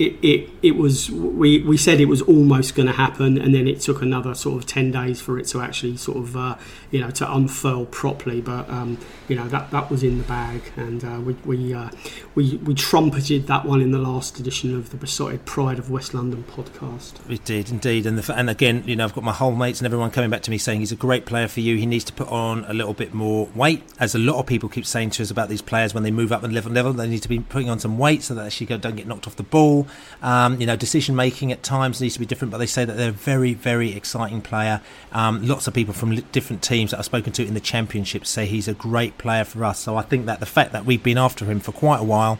it, 0.00 0.16
it, 0.22 0.48
it 0.62 0.76
was 0.76 1.10
we, 1.10 1.62
we 1.62 1.76
said 1.76 2.00
it 2.00 2.06
was 2.06 2.22
almost 2.22 2.74
going 2.74 2.86
to 2.86 2.94
happen 2.94 3.36
and 3.36 3.54
then 3.54 3.68
it 3.68 3.80
took 3.80 4.00
another 4.00 4.34
sort 4.34 4.56
of 4.56 4.66
10 4.66 4.90
days 4.90 5.20
for 5.20 5.38
it 5.38 5.46
to 5.48 5.60
actually 5.60 5.98
sort 5.98 6.16
of 6.16 6.34
uh, 6.34 6.56
you 6.90 7.00
know 7.00 7.10
to 7.10 7.30
unfurl 7.30 7.84
properly. 7.84 8.40
But 8.40 8.68
um, 8.70 8.96
you 9.28 9.36
know 9.36 9.46
that 9.48 9.70
that 9.72 9.90
was 9.90 10.02
in 10.02 10.16
the 10.16 10.24
bag 10.24 10.62
and 10.76 11.04
uh, 11.04 11.20
we 11.20 11.34
we, 11.44 11.74
uh, 11.74 11.90
we 12.34 12.56
we 12.56 12.74
trumpeted 12.74 13.46
that 13.48 13.66
one 13.66 13.82
in 13.82 13.90
the 13.90 13.98
last 13.98 14.40
edition 14.40 14.74
of 14.74 14.88
the 14.88 14.96
Beesotted 14.96 15.44
Pride 15.44 15.78
of 15.78 15.90
West 15.90 16.14
London 16.14 16.44
podcast. 16.50 17.14
We 17.28 17.36
did 17.36 17.68
indeed. 17.70 18.06
And 18.06 18.16
the, 18.16 18.34
and 18.34 18.48
again 18.48 18.82
you 18.86 18.96
know 18.96 19.04
I've 19.04 19.14
got 19.14 19.22
my 19.22 19.34
Hull 19.34 19.52
mates 19.52 19.80
and 19.80 19.86
everyone 19.86 20.10
coming 20.10 20.30
back 20.30 20.40
to 20.42 20.50
me 20.50 20.56
saying 20.56 20.80
he's 20.80 20.92
a 20.92 20.96
great 20.96 21.26
player 21.26 21.46
for 21.46 21.60
you. 21.60 21.76
He 21.76 21.84
needs 21.84 22.04
to 22.04 22.14
put 22.14 22.28
on 22.28 22.64
a 22.64 22.72
little 22.72 22.94
bit 22.94 23.12
more 23.12 23.50
weight 23.54 23.82
as 23.98 24.14
a 24.14 24.18
lot 24.18 24.40
of 24.40 24.46
people 24.46 24.70
keep 24.70 24.86
saying 24.86 25.10
to 25.10 25.22
us 25.22 25.30
about 25.30 25.50
these 25.50 25.60
players 25.60 25.92
when 25.92 26.04
they 26.04 26.10
move 26.10 26.32
up 26.32 26.42
and 26.42 26.54
level 26.54 26.72
level. 26.72 26.94
They 26.94 27.06
need 27.06 27.22
to 27.22 27.28
be 27.28 27.40
putting 27.40 27.68
on 27.68 27.78
some 27.78 27.98
weight 27.98 28.22
so 28.22 28.34
that 28.34 28.40
they 28.40 28.46
actually 28.46 28.78
don't 28.78 28.96
get 28.96 29.06
knocked 29.06 29.26
off 29.26 29.36
the 29.36 29.42
ball 29.42 29.86
um, 30.22 30.60
you 30.60 30.66
know, 30.66 30.76
decision 30.76 31.16
making 31.16 31.52
at 31.52 31.62
times 31.62 32.00
needs 32.00 32.14
to 32.14 32.20
be 32.20 32.26
different, 32.26 32.52
but 32.52 32.58
they 32.58 32.66
say 32.66 32.84
that 32.84 32.96
they're 32.96 33.10
a 33.10 33.12
very, 33.12 33.54
very 33.54 33.94
exciting 33.94 34.42
player. 34.42 34.80
Um, 35.12 35.46
lots 35.46 35.66
of 35.66 35.74
people 35.74 35.94
from 35.94 36.14
different 36.32 36.62
teams 36.62 36.90
that 36.90 36.98
I've 36.98 37.04
spoken 37.04 37.32
to 37.34 37.46
in 37.46 37.54
the 37.54 37.60
championship 37.60 38.26
say 38.26 38.46
he's 38.46 38.68
a 38.68 38.74
great 38.74 39.18
player 39.18 39.44
for 39.44 39.64
us. 39.64 39.80
So 39.80 39.96
I 39.96 40.02
think 40.02 40.26
that 40.26 40.40
the 40.40 40.46
fact 40.46 40.72
that 40.72 40.84
we've 40.84 41.02
been 41.02 41.18
after 41.18 41.44
him 41.44 41.60
for 41.60 41.72
quite 41.72 42.00
a 42.00 42.04
while 42.04 42.38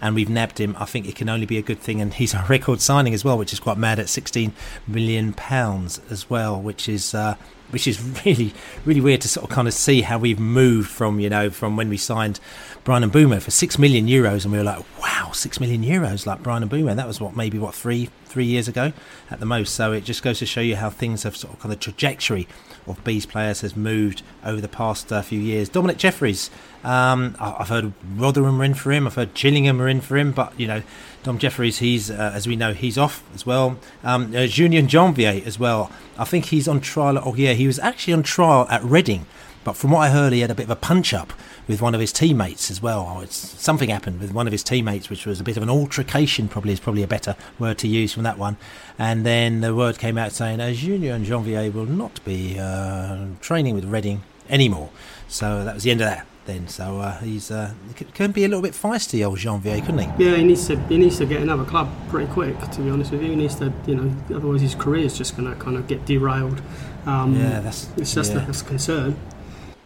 and 0.00 0.14
we've 0.14 0.30
nabbed 0.30 0.58
him, 0.58 0.76
I 0.78 0.86
think 0.86 1.08
it 1.08 1.14
can 1.14 1.28
only 1.28 1.46
be 1.46 1.58
a 1.58 1.62
good 1.62 1.78
thing. 1.78 2.00
And 2.00 2.14
he's 2.14 2.34
a 2.34 2.44
record 2.48 2.80
signing 2.80 3.14
as 3.14 3.24
well, 3.24 3.38
which 3.38 3.52
is 3.52 3.60
quite 3.60 3.78
mad 3.78 3.98
at 3.98 4.08
16 4.08 4.52
million 4.86 5.32
pounds 5.32 6.00
as 6.10 6.28
well, 6.28 6.60
which 6.60 6.88
is. 6.88 7.14
Uh, 7.14 7.36
which 7.70 7.86
is 7.86 8.02
really, 8.26 8.52
really 8.84 9.00
weird 9.00 9.20
to 9.20 9.28
sort 9.28 9.44
of 9.48 9.54
kind 9.54 9.68
of 9.68 9.74
see 9.74 10.02
how 10.02 10.18
we've 10.18 10.40
moved 10.40 10.90
from, 10.90 11.20
you 11.20 11.30
know, 11.30 11.50
from 11.50 11.76
when 11.76 11.88
we 11.88 11.96
signed 11.96 12.40
Bryan 12.82 13.10
Mbeumo 13.10 13.42
for 13.42 13.50
six 13.50 13.78
million 13.78 14.06
euros, 14.06 14.44
and 14.44 14.52
we 14.52 14.58
were 14.58 14.64
like, 14.64 14.84
wow, 15.00 15.30
six 15.32 15.60
million 15.60 15.82
euros, 15.82 16.26
like 16.26 16.42
Bryan 16.42 16.66
Mbeumo. 16.68 16.96
That 16.96 17.06
was 17.06 17.20
what 17.20 17.36
maybe 17.36 17.58
what 17.58 17.74
three 17.74 18.08
three 18.24 18.46
years 18.46 18.68
ago 18.68 18.92
at 19.30 19.40
the 19.40 19.46
most. 19.46 19.74
So 19.74 19.92
it 19.92 20.04
just 20.04 20.22
goes 20.22 20.38
to 20.38 20.46
show 20.46 20.60
you 20.60 20.76
how 20.76 20.88
things 20.88 21.24
have 21.24 21.36
sort 21.36 21.52
of 21.52 21.60
kind 21.60 21.72
of 21.72 21.80
trajectory 21.80 22.46
of 22.86 23.02
Bees 23.04 23.26
players 23.26 23.60
has 23.60 23.76
moved 23.76 24.22
over 24.44 24.60
the 24.60 24.68
past 24.68 25.12
uh, 25.12 25.20
few 25.20 25.38
years. 25.38 25.68
Dominic 25.68 25.98
Jeffries, 25.98 26.50
um, 26.82 27.36
I've 27.38 27.68
heard 27.68 27.92
Rotherham 28.16 28.60
are 28.60 28.64
in 28.64 28.74
for 28.74 28.92
him. 28.92 29.06
I've 29.06 29.16
heard 29.16 29.34
Gillingham 29.34 29.82
are 29.82 29.88
in 29.88 30.00
for 30.00 30.16
him, 30.16 30.32
but 30.32 30.58
you 30.58 30.66
know, 30.66 30.82
Dom 31.22 31.38
Jeffries, 31.38 31.78
he's 31.78 32.10
uh, 32.10 32.32
as 32.34 32.46
we 32.46 32.56
know, 32.56 32.72
he's 32.72 32.96
off 32.96 33.22
as 33.34 33.44
well. 33.44 33.76
Um, 34.02 34.34
uh, 34.34 34.46
Julien 34.46 34.88
Janvier 34.88 35.42
as 35.44 35.58
well. 35.58 35.90
I 36.16 36.24
think 36.24 36.46
he's 36.46 36.66
on 36.66 36.80
trial. 36.80 37.18
At, 37.18 37.26
oh 37.26 37.34
yeah, 37.34 37.52
he 37.52 37.66
was 37.66 37.78
actually 37.78 38.14
on 38.14 38.22
trial 38.22 38.66
at 38.70 38.82
Reading, 38.82 39.26
but 39.64 39.74
from 39.74 39.90
what 39.90 40.00
I 40.00 40.10
heard, 40.10 40.32
he 40.32 40.40
had 40.40 40.50
a 40.50 40.54
bit 40.54 40.64
of 40.64 40.70
a 40.70 40.76
punch 40.76 41.12
up 41.12 41.34
with 41.70 41.80
one 41.80 41.94
of 41.94 42.00
his 42.00 42.12
teammates 42.12 42.70
as 42.70 42.82
well. 42.82 43.06
Oh, 43.08 43.24
something 43.26 43.88
happened 43.88 44.20
with 44.20 44.32
one 44.32 44.46
of 44.46 44.52
his 44.52 44.64
teammates, 44.64 45.08
which 45.08 45.24
was 45.24 45.40
a 45.40 45.44
bit 45.44 45.56
of 45.56 45.62
an 45.62 45.70
altercation. 45.70 46.48
Probably 46.48 46.72
is 46.72 46.80
probably 46.80 47.02
a 47.02 47.08
better 47.08 47.36
word 47.58 47.78
to 47.78 47.88
use 47.88 48.12
from 48.12 48.24
that 48.24 48.38
one. 48.38 48.56
And 48.98 49.24
then 49.24 49.60
the 49.60 49.74
word 49.74 49.98
came 49.98 50.18
out 50.18 50.32
saying 50.32 50.60
uh, 50.60 50.72
Julien 50.72 51.24
Janvier 51.24 51.70
will 51.70 51.86
not 51.86 52.22
be 52.24 52.58
uh, 52.58 53.26
training 53.40 53.74
with 53.74 53.84
Reading 53.84 54.22
anymore. 54.48 54.90
So 55.28 55.64
that 55.64 55.74
was 55.74 55.84
the 55.84 55.92
end 55.92 56.00
of 56.00 56.08
that. 56.08 56.26
Then, 56.46 56.66
so 56.68 56.98
uh, 57.00 57.18
he's 57.18 57.50
uh, 57.50 57.74
can 58.14 58.32
be 58.32 58.44
a 58.44 58.48
little 58.48 58.62
bit 58.62 58.72
feisty, 58.72 59.24
old 59.24 59.38
Janvier, 59.38 59.80
couldn't 59.82 59.98
he? 59.98 60.24
Yeah, 60.24 60.36
he 60.36 60.42
needs 60.42 60.66
to 60.66 60.76
he 60.88 60.98
needs 60.98 61.18
to 61.18 61.26
get 61.26 61.42
another 61.42 61.64
club 61.64 61.88
pretty 62.08 62.32
quick. 62.32 62.58
To 62.58 62.80
be 62.80 62.90
honest 62.90 63.12
with 63.12 63.22
you, 63.22 63.28
he 63.28 63.36
needs 63.36 63.54
to 63.56 63.72
you 63.86 63.94
know 63.94 64.12
otherwise 64.34 64.62
his 64.62 64.74
career 64.74 65.04
is 65.04 65.16
just 65.16 65.36
going 65.36 65.48
to 65.48 65.54
kind 65.60 65.76
of 65.76 65.86
get 65.86 66.04
derailed. 66.06 66.60
Um, 67.06 67.36
yeah, 67.36 67.60
that's 67.60 67.90
it's 67.96 68.14
just 68.14 68.32
yeah. 68.32 68.42
a, 68.42 68.46
that's 68.46 68.62
a 68.62 68.64
concern. 68.64 69.16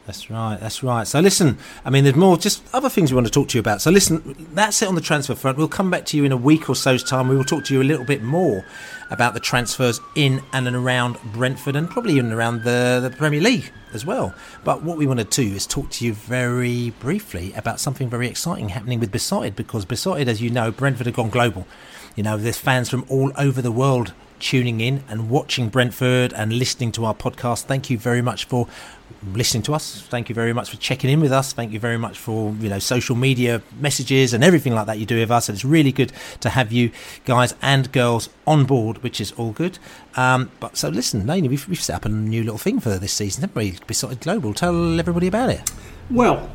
That's 0.07 0.29
right. 0.29 0.59
That's 0.61 0.83
right. 0.83 1.07
So 1.07 1.21
listen, 1.21 1.57
I 1.83 1.89
mean, 1.89 2.05
there's 2.05 2.17
more, 2.17 2.37
just 2.37 2.63
other 2.75 2.91
things 2.91 3.11
we 3.11 3.15
want 3.15 3.27
to 3.27 3.33
talk 3.33 3.49
to 3.49 3.57
you 3.57 3.61
about. 3.61 3.81
So 3.81 3.91
listen, 3.91 4.49
that's 4.53 4.83
it 4.83 4.89
on 4.89 4.95
the 4.95 5.01
transfer 5.01 5.35
front. 5.35 5.57
We'll 5.57 5.67
come 5.69 5.91
back 5.91 6.05
to 6.07 6.17
you 6.19 6.25
in 6.25 6.33
a 6.33 6.37
week 6.37 6.69
or 6.69 6.75
so's 6.75 7.03
time. 7.03 7.29
We 7.29 7.37
will 7.37 7.45
talk 7.45 7.65
to 7.67 7.75
you 7.75 7.81
a 7.81 7.85
little 7.85 8.05
bit 8.05 8.23
more 8.23 8.67
about 9.11 9.33
the 9.33 9.41
transfers 9.41 10.01
in 10.15 10.43
and 10.53 10.69
around 10.69 11.17
Brentford 11.33 11.75
and 11.75 11.89
probably 11.89 12.15
even 12.15 12.33
around 12.33 12.65
the, 12.65 13.01
the 13.03 13.15
Premier 13.17 13.41
League 13.41 13.73
as 13.95 14.05
well. 14.05 14.35
But 14.63 14.83
what 14.83 14.99
we 14.99 15.07
want 15.07 15.21
to 15.21 15.25
do 15.25 15.55
is 15.55 15.67
talk 15.67 15.89
to 15.93 16.05
you 16.05 16.13
very 16.13 16.91
briefly 16.91 17.55
about 17.55 17.81
something 17.81 18.11
very 18.11 18.29
exciting 18.29 18.71
happening 18.71 19.01
with 19.01 19.11
Beesotted 19.11 19.57
because 19.57 19.87
Beesotted, 19.87 20.29
as 20.29 20.43
you 20.43 20.51
know, 20.51 20.71
Brentford 20.71 21.07
have 21.07 21.17
gone 21.17 21.31
global. 21.31 21.67
You 22.15 22.25
know, 22.25 22.37
there's 22.37 22.59
fans 22.59 22.91
from 22.91 23.07
all 23.09 23.33
over 23.39 23.63
the 23.63 23.73
world 23.73 24.13
tuning 24.45 24.83
in 24.83 25.03
and 25.09 25.31
watching 25.31 25.71
Brentford 25.71 26.35
and 26.35 26.53
listening 26.53 26.93
to 26.93 27.07
our 27.07 27.15
podcast. 27.15 27.63
Thank 27.63 27.89
you 27.89 27.97
very 27.97 28.21
much 28.21 28.45
for 28.45 28.69
listening 29.33 29.63
to 29.63 29.73
us. 29.73 30.03
Thank 30.03 30.29
you 30.29 30.35
very 30.35 30.53
much 30.53 30.69
for 30.69 30.77
checking 30.77 31.09
in 31.09 31.21
with 31.21 31.33
us. 31.33 31.55
Thank 31.55 31.73
you 31.73 31.81
very 31.81 31.97
much 31.97 32.19
for 32.19 32.53
you 32.61 32.69
know 32.69 32.79
social 32.79 33.17
media 33.17 33.63
messages 33.81 34.35
and 34.35 34.45
everything 34.45 34.75
like 34.75 34.85
that 34.87 34.99
you 34.99 35.07
do 35.07 35.19
with 35.19 35.31
us. 35.31 35.49
And 35.49 35.57
it's 35.57 35.65
really 35.65 35.93
good 35.93 36.13
to 36.41 36.51
have 36.51 36.73
you 36.73 36.91
guys 37.25 37.55
and 37.63 37.91
girls 37.91 38.29
on 38.47 38.67
board, 38.67 39.03
which 39.03 39.19
is 39.19 39.33
all 39.33 39.53
good. 39.53 39.79
Um, 40.15 40.51
but 40.61 40.77
so 40.77 40.91
listen, 40.91 41.27
Laney, 41.27 41.49
we've, 41.49 41.67
we've 41.67 41.81
set 41.81 41.97
up 41.97 42.05
a 42.05 42.11
new 42.11 42.43
little 42.43 42.59
thing 42.59 42.81
for 42.81 42.99
this 42.99 43.15
season, 43.15 43.41
haven't 43.41 43.57
we? 43.57 43.79
Beesotted 43.87 44.21
Global. 44.21 44.53
Tell 44.53 45.01
everybody 45.01 45.27
about 45.27 45.49
it. 45.49 45.73
Well, 46.11 46.51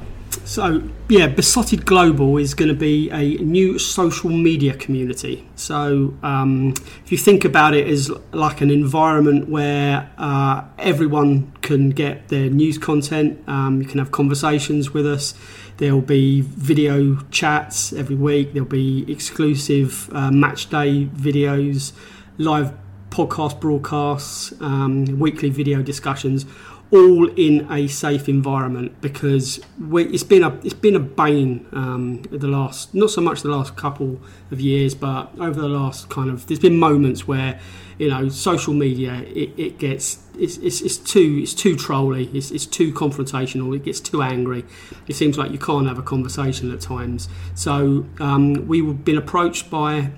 so, 0.45 0.83
yeah, 1.09 1.27
Beesotted 1.27 1.85
Global 1.85 2.37
is 2.37 2.53
going 2.53 2.69
to 2.69 2.75
be 2.75 3.09
a 3.09 3.37
new 3.37 3.79
social 3.79 4.29
media 4.29 4.75
community. 4.75 5.47
So, 5.55 6.13
um, 6.21 6.73
if 7.03 7.11
you 7.11 7.17
think 7.17 7.45
about 7.45 7.73
it 7.73 7.87
as 7.87 8.11
like 8.31 8.61
an 8.61 8.69
environment 8.69 9.49
where 9.49 10.09
uh, 10.17 10.63
everyone 10.77 11.51
can 11.61 11.89
get 11.89 12.29
their 12.29 12.49
news 12.49 12.77
content, 12.77 13.41
um, 13.47 13.81
you 13.81 13.87
can 13.87 13.99
have 13.99 14.11
conversations 14.11 14.93
with 14.93 15.07
us. 15.07 15.33
There'll 15.77 16.01
be 16.01 16.41
video 16.41 17.17
chats 17.31 17.93
every 17.93 18.15
week. 18.15 18.53
There'll 18.53 18.67
be 18.67 19.11
exclusive 19.11 20.09
uh, 20.13 20.31
match 20.31 20.69
day 20.69 21.05
videos, 21.05 21.93
live 22.37 22.73
podcast 23.09 23.59
broadcasts, 23.59 24.53
um, 24.61 25.05
weekly 25.19 25.49
video 25.49 25.81
discussions 25.81 26.45
all 26.91 27.27
in 27.29 27.71
a 27.71 27.87
safe 27.87 28.27
environment 28.27 28.99
because 28.99 29.59
we, 29.79 30.05
it's 30.05 30.23
been 30.23 30.43
a 30.43 30.55
it's 30.63 30.73
been 30.73 30.95
a 30.95 30.99
bane 30.99 31.65
um, 31.71 32.21
the 32.31 32.47
last 32.47 32.95
not 32.95 33.11
so 33.11 33.21
much 33.21 33.43
the 33.43 33.49
last 33.49 33.75
couple 33.75 34.19
of 34.49 34.59
years 34.59 34.95
but 34.95 35.31
over 35.39 35.61
the 35.61 35.67
last 35.67 36.09
kind 36.09 36.31
of 36.31 36.47
there's 36.47 36.59
been 36.59 36.79
moments 36.79 37.27
where 37.27 37.59
you 37.99 38.09
know 38.09 38.27
social 38.27 38.73
media 38.73 39.23
it, 39.27 39.51
it 39.55 39.77
gets 39.77 40.23
it's, 40.35 40.57
it's, 40.57 40.81
it's 40.81 40.97
too 40.97 41.39
it's 41.43 41.53
too 41.53 41.75
trolly 41.75 42.25
it's, 42.33 42.49
it's 42.49 42.65
too 42.65 42.91
confrontational 42.91 43.75
it 43.75 43.83
gets 43.83 43.99
too 43.99 44.21
angry. 44.21 44.65
It 45.07 45.15
seems 45.15 45.37
like 45.37 45.51
you 45.51 45.59
can't 45.59 45.87
have 45.87 45.97
a 45.97 46.03
conversation 46.03 46.71
at 46.71 46.81
times. 46.81 47.29
So 47.55 48.05
um, 48.19 48.67
we've 48.67 49.03
been 49.03 49.17
approached 49.17 49.69
by 49.69 50.11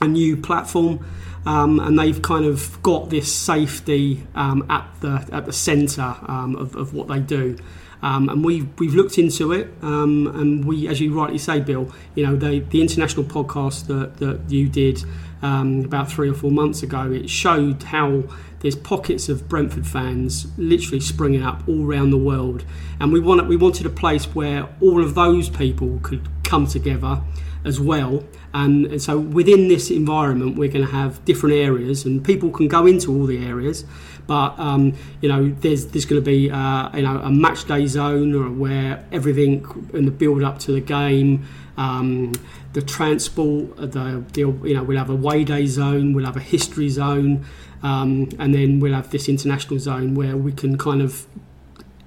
a 0.00 0.08
new 0.08 0.36
platform 0.36 1.04
um, 1.46 1.80
and 1.80 1.98
they've 1.98 2.20
kind 2.22 2.44
of 2.44 2.80
got 2.82 3.10
this 3.10 3.32
safety 3.34 4.24
um, 4.34 4.64
at 4.70 4.88
the 5.00 5.28
at 5.32 5.46
the 5.46 5.52
centre 5.52 6.16
um, 6.26 6.56
of, 6.56 6.76
of, 6.76 6.94
what 6.94 7.08
they 7.08 7.18
do. 7.18 7.56
Um, 8.02 8.28
and 8.28 8.44
we've 8.44 8.68
we've 8.78 8.94
looked 8.94 9.18
into 9.18 9.52
it, 9.52 9.72
um, 9.82 10.26
and 10.34 10.64
we, 10.64 10.88
as 10.88 11.00
you 11.00 11.14
rightly 11.14 11.38
say, 11.38 11.60
Bill, 11.60 11.92
you 12.14 12.26
know, 12.26 12.36
the 12.36 12.60
the 12.60 12.80
international 12.80 13.24
podcast 13.24 13.86
that, 13.86 14.16
that 14.18 14.50
you 14.50 14.68
did 14.68 15.04
um, 15.42 15.84
about 15.84 16.10
three 16.10 16.28
or 16.28 16.34
four 16.34 16.50
months 16.50 16.82
ago, 16.82 17.10
it 17.10 17.28
showed 17.28 17.82
how 17.82 18.24
there's 18.60 18.76
pockets 18.76 19.28
of 19.28 19.48
Brentford 19.48 19.86
fans 19.86 20.46
literally 20.56 21.00
springing 21.00 21.42
up 21.42 21.66
all 21.68 21.84
around 21.84 22.10
the 22.10 22.18
world, 22.18 22.64
and 23.00 23.12
we 23.12 23.20
wanted 23.20 23.48
we 23.48 23.56
wanted 23.56 23.86
a 23.86 23.90
place 23.90 24.24
where 24.34 24.68
all 24.80 25.02
of 25.02 25.14
those 25.14 25.48
people 25.48 25.98
could 26.02 26.28
come 26.44 26.66
together 26.66 27.20
as 27.64 27.80
well. 27.80 28.24
And, 28.54 28.86
and 28.86 29.02
so 29.02 29.18
within 29.18 29.68
this 29.68 29.90
environment, 29.90 30.56
we're 30.56 30.70
going 30.70 30.84
to 30.84 30.92
have 30.92 31.24
different 31.24 31.56
areas, 31.56 32.04
and 32.04 32.24
people 32.24 32.50
can 32.50 32.68
go 32.68 32.86
into 32.86 33.10
all 33.10 33.26
the 33.26 33.44
areas. 33.44 33.84
But 34.26 34.58
um, 34.58 34.94
you 35.20 35.28
know, 35.28 35.50
there's 35.60 35.86
there's 35.86 36.04
going 36.04 36.22
to 36.22 36.24
be 36.24 36.50
uh, 36.50 36.94
you 36.94 37.02
know 37.02 37.18
a 37.18 37.30
match 37.30 37.66
day 37.66 37.86
zone 37.86 38.58
where 38.58 39.04
everything 39.10 39.66
in 39.94 40.04
the 40.04 40.10
build 40.10 40.42
up 40.42 40.58
to 40.60 40.72
the 40.72 40.80
game. 40.80 41.46
Um, 41.76 42.32
the 42.72 42.82
transport, 42.82 43.76
the, 43.76 44.24
the, 44.32 44.40
you 44.40 44.74
know, 44.74 44.82
we'll 44.82 44.98
have 44.98 45.10
a 45.10 45.14
way 45.14 45.44
day 45.44 45.66
zone, 45.66 46.14
we'll 46.14 46.24
have 46.24 46.36
a 46.36 46.40
history 46.40 46.88
zone, 46.88 47.44
um, 47.82 48.28
and 48.38 48.54
then 48.54 48.80
we'll 48.80 48.94
have 48.94 49.10
this 49.10 49.28
international 49.28 49.78
zone 49.78 50.14
where 50.14 50.36
we 50.36 50.52
can 50.52 50.78
kind 50.78 51.02
of 51.02 51.26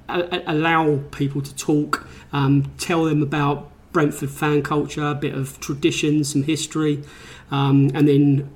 a- 0.09 0.43
allow 0.47 0.97
people 1.11 1.41
to 1.41 1.55
talk, 1.55 2.07
um, 2.33 2.71
tell 2.77 3.05
them 3.05 3.21
about 3.21 3.71
Brentford 3.95 4.29
fan 4.29 4.61
culture, 4.61 5.05
a 5.05 5.15
bit 5.15 5.33
of 5.33 5.57
tradition, 5.61 6.25
some 6.25 6.43
history, 6.43 7.01
um, 7.49 7.89
and 7.93 8.09
then 8.09 8.49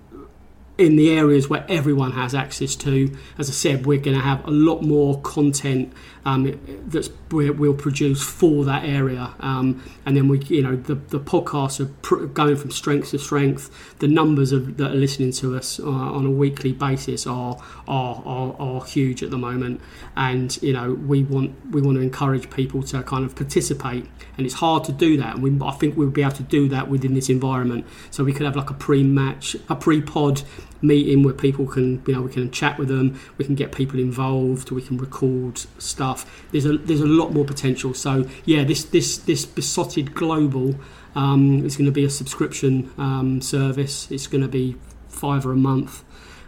in 0.78 0.98
the 0.98 1.12
areas 1.12 1.48
where 1.50 1.66
everyone 1.70 2.12
has 2.12 2.36
access 2.36 2.76
to. 2.76 3.16
As 3.38 3.48
I 3.48 3.54
said, 3.54 3.86
we're 3.86 4.02
going 4.02 4.18
to 4.18 4.24
have 4.24 4.46
a 4.46 4.52
lot 4.52 4.82
more 4.82 5.22
content 5.22 5.94
um, 6.26 6.60
that's 6.88 7.10
we'll 7.32 7.74
produce 7.74 8.22
for 8.22 8.66
that 8.66 8.84
area, 8.84 9.34
um, 9.40 9.84
and 10.06 10.18
then 10.18 10.28
we, 10.28 10.40
you 10.46 10.62
know, 10.62 10.76
the, 10.76 10.96
the 10.96 11.20
podcasts 11.20 11.80
are 11.80 11.86
pr- 12.02 12.26
going 12.26 12.56
from 12.56 12.72
strength 12.72 13.12
to 13.12 13.20
strength. 13.20 13.98
The 14.00 14.08
numbers 14.08 14.52
of, 14.52 14.78
that 14.78 14.92
are 14.92 14.96
listening 14.96 15.32
to 15.34 15.56
us 15.56 15.80
uh, 15.80 15.88
on 15.88 16.26
a 16.26 16.32
weekly 16.32 16.74
basis 16.74 17.26
are, 17.26 17.58
are 17.88 18.22
are, 18.26 18.56
are 18.60 18.86
huge 18.86 19.24
at 19.24 19.32
the 19.32 19.38
moment, 19.38 19.82
and 20.16 20.62
you 20.62 20.74
know 20.74 20.94
we 20.94 21.24
want 21.24 21.56
we 21.72 21.82
want 21.82 21.98
to 21.98 22.02
encourage 22.02 22.50
people 22.50 22.84
to 22.84 23.02
kind 23.04 23.24
of 23.24 23.36
participate, 23.36 24.06
and 24.38 24.46
it's 24.46 24.56
hard 24.56 24.84
to 24.86 24.92
do 24.92 25.18
that. 25.18 25.36
And 25.36 25.44
we, 25.44 25.66
I 25.66 25.72
think 25.72 25.96
we'll 25.96 26.10
be 26.10 26.22
able 26.22 26.34
to 26.34 26.44
do 26.44 26.68
that 26.70 26.90
within 26.90 27.14
this 27.14 27.30
environment. 27.30 27.86
So 28.12 28.24
we 28.24 28.34
could 28.34 28.46
have 28.46 28.56
like 28.56 28.70
a 28.70 28.74
pre-match, 28.74 29.56
a 29.70 29.76
pre-pod 29.76 30.42
meeting 30.82 31.24
where 31.24 31.34
people 31.34 31.66
can 31.66 32.02
you 32.08 32.14
know 32.14 32.22
we 32.22 32.32
can 32.32 32.50
chat 32.52 32.78
with 32.78 32.88
them 32.88 33.20
we 33.38 33.46
can 33.46 33.56
get 33.56 33.72
people 33.72 34.00
involved 34.00 34.72
we 34.72 34.82
can 34.82 34.98
record 34.98 35.60
stuff. 35.78 36.46
There's 36.52 36.66
a 36.66 36.78
there's 36.78 37.02
a 37.02 37.08
lot 37.08 37.34
more 37.34 37.46
potential. 37.46 37.94
So 37.94 38.28
yeah 38.46 38.64
this 38.64 38.84
this 38.86 39.18
this 39.18 39.46
Beesotted 39.46 40.14
global 40.14 40.76
um, 41.16 41.66
is 41.66 41.76
going 41.76 41.86
to 41.86 41.92
be 41.92 42.06
a 42.06 42.10
subscription 42.10 42.92
um, 42.98 43.42
service. 43.42 44.10
It's 44.12 44.28
going 44.28 44.42
to 44.42 44.48
be 44.48 44.76
five 45.08 45.46
or 45.46 45.52
a 45.52 45.58
month. 45.58 46.04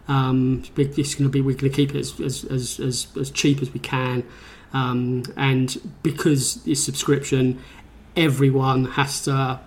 Um, 0.07 0.63
it's 0.77 1.15
going 1.15 1.29
to 1.29 1.29
be 1.29 1.41
we're 1.41 1.55
going 1.55 1.71
to 1.71 1.75
keep 1.75 1.95
it 1.95 1.99
as, 1.99 2.19
as, 2.19 2.43
as, 2.45 2.79
as, 2.79 3.07
as 3.19 3.31
cheap 3.31 3.61
as 3.61 3.73
we 3.73 3.79
can. 3.79 4.23
Um, 4.73 5.23
and 5.35 5.77
because 6.03 6.65
it's 6.65 6.83
subscription 6.83 7.61
everyone 8.15 8.85
has 8.85 9.21
to 9.23 9.59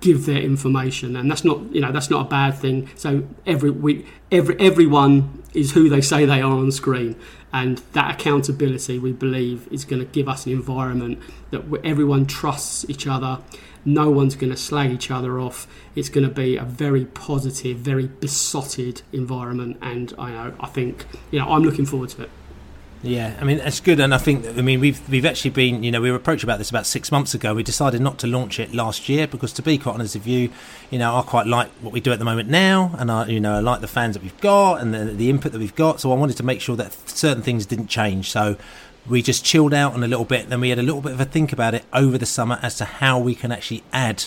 give 0.00 0.26
their 0.26 0.40
information, 0.40 1.16
and 1.16 1.30
that's 1.30 1.44
not 1.44 1.60
you 1.74 1.80
know 1.80 1.92
that's 1.92 2.10
not 2.10 2.26
a 2.26 2.28
bad 2.28 2.54
thing. 2.54 2.88
So 2.96 3.24
every 3.46 3.70
we 3.70 4.06
every 4.32 4.58
everyone 4.58 5.42
is 5.54 5.72
who 5.72 5.88
they 5.88 6.00
say 6.00 6.24
they 6.24 6.40
are 6.40 6.52
on 6.52 6.72
screen, 6.72 7.16
and 7.52 7.78
that 7.92 8.14
accountability 8.14 8.98
we 8.98 9.12
believe 9.12 9.68
is 9.70 9.84
going 9.84 10.00
to 10.00 10.06
give 10.06 10.28
us 10.28 10.46
an 10.46 10.52
environment 10.52 11.18
that 11.50 11.62
everyone 11.84 12.26
trusts 12.26 12.88
each 12.88 13.06
other. 13.06 13.38
No 13.84 14.10
one's 14.10 14.36
going 14.36 14.50
to 14.50 14.58
slag 14.58 14.90
each 14.90 15.10
other 15.10 15.40
off. 15.40 15.66
It's 15.94 16.10
going 16.10 16.28
to 16.28 16.34
be 16.34 16.56
a 16.56 16.64
very 16.64 17.06
positive, 17.06 17.78
very 17.78 18.08
besotted 18.08 19.00
environment, 19.12 19.78
and 19.80 20.12
I 20.18 20.30
know 20.30 20.54
I 20.60 20.66
think 20.66 21.06
you 21.30 21.38
know 21.38 21.48
I'm 21.48 21.62
looking 21.62 21.86
forward 21.86 22.10
to 22.10 22.24
it. 22.24 22.30
Yeah, 23.02 23.34
I 23.40 23.44
mean 23.44 23.58
that's 23.58 23.80
good, 23.80 23.98
and 23.98 24.14
I 24.14 24.18
think 24.18 24.46
I 24.46 24.60
mean 24.60 24.78
we've 24.78 25.08
we've 25.08 25.24
actually 25.24 25.52
been 25.52 25.82
you 25.82 25.90
know 25.90 26.02
we 26.02 26.10
were 26.10 26.18
approached 26.18 26.44
about 26.44 26.58
this 26.58 26.68
about 26.68 26.84
six 26.84 27.10
months 27.10 27.32
ago. 27.32 27.54
We 27.54 27.62
decided 27.62 28.02
not 28.02 28.18
to 28.18 28.26
launch 28.26 28.60
it 28.60 28.74
last 28.74 29.08
year 29.08 29.26
because 29.26 29.54
to 29.54 29.62
be 29.62 29.78
quite 29.78 29.94
honest 29.94 30.16
with 30.16 30.26
you, 30.26 30.50
you 30.90 30.98
know 30.98 31.16
I 31.16 31.22
quite 31.22 31.46
like 31.46 31.70
what 31.80 31.94
we 31.94 32.00
do 32.00 32.12
at 32.12 32.18
the 32.18 32.26
moment 32.26 32.50
now, 32.50 32.94
and 32.98 33.10
I 33.10 33.26
you 33.26 33.40
know 33.40 33.54
I 33.54 33.60
like 33.60 33.80
the 33.80 33.88
fans 33.88 34.16
that 34.16 34.22
we've 34.22 34.40
got 34.42 34.82
and 34.82 34.92
the, 34.92 35.06
the 35.06 35.30
input 35.30 35.52
that 35.52 35.58
we've 35.58 35.74
got. 35.74 35.98
So 35.98 36.12
I 36.12 36.14
wanted 36.14 36.36
to 36.38 36.42
make 36.42 36.60
sure 36.60 36.76
that 36.76 36.92
certain 37.08 37.42
things 37.42 37.64
didn't 37.64 37.86
change. 37.86 38.30
So 38.30 38.58
we 39.08 39.22
just 39.22 39.46
chilled 39.46 39.72
out 39.72 39.94
on 39.94 40.04
a 40.04 40.08
little 40.08 40.26
bit. 40.26 40.50
Then 40.50 40.60
we 40.60 40.68
had 40.68 40.78
a 40.78 40.82
little 40.82 41.00
bit 41.00 41.12
of 41.12 41.20
a 41.20 41.24
think 41.24 41.54
about 41.54 41.74
it 41.74 41.86
over 41.94 42.18
the 42.18 42.26
summer 42.26 42.58
as 42.60 42.76
to 42.76 42.84
how 42.84 43.18
we 43.18 43.34
can 43.34 43.50
actually 43.50 43.82
add 43.94 44.24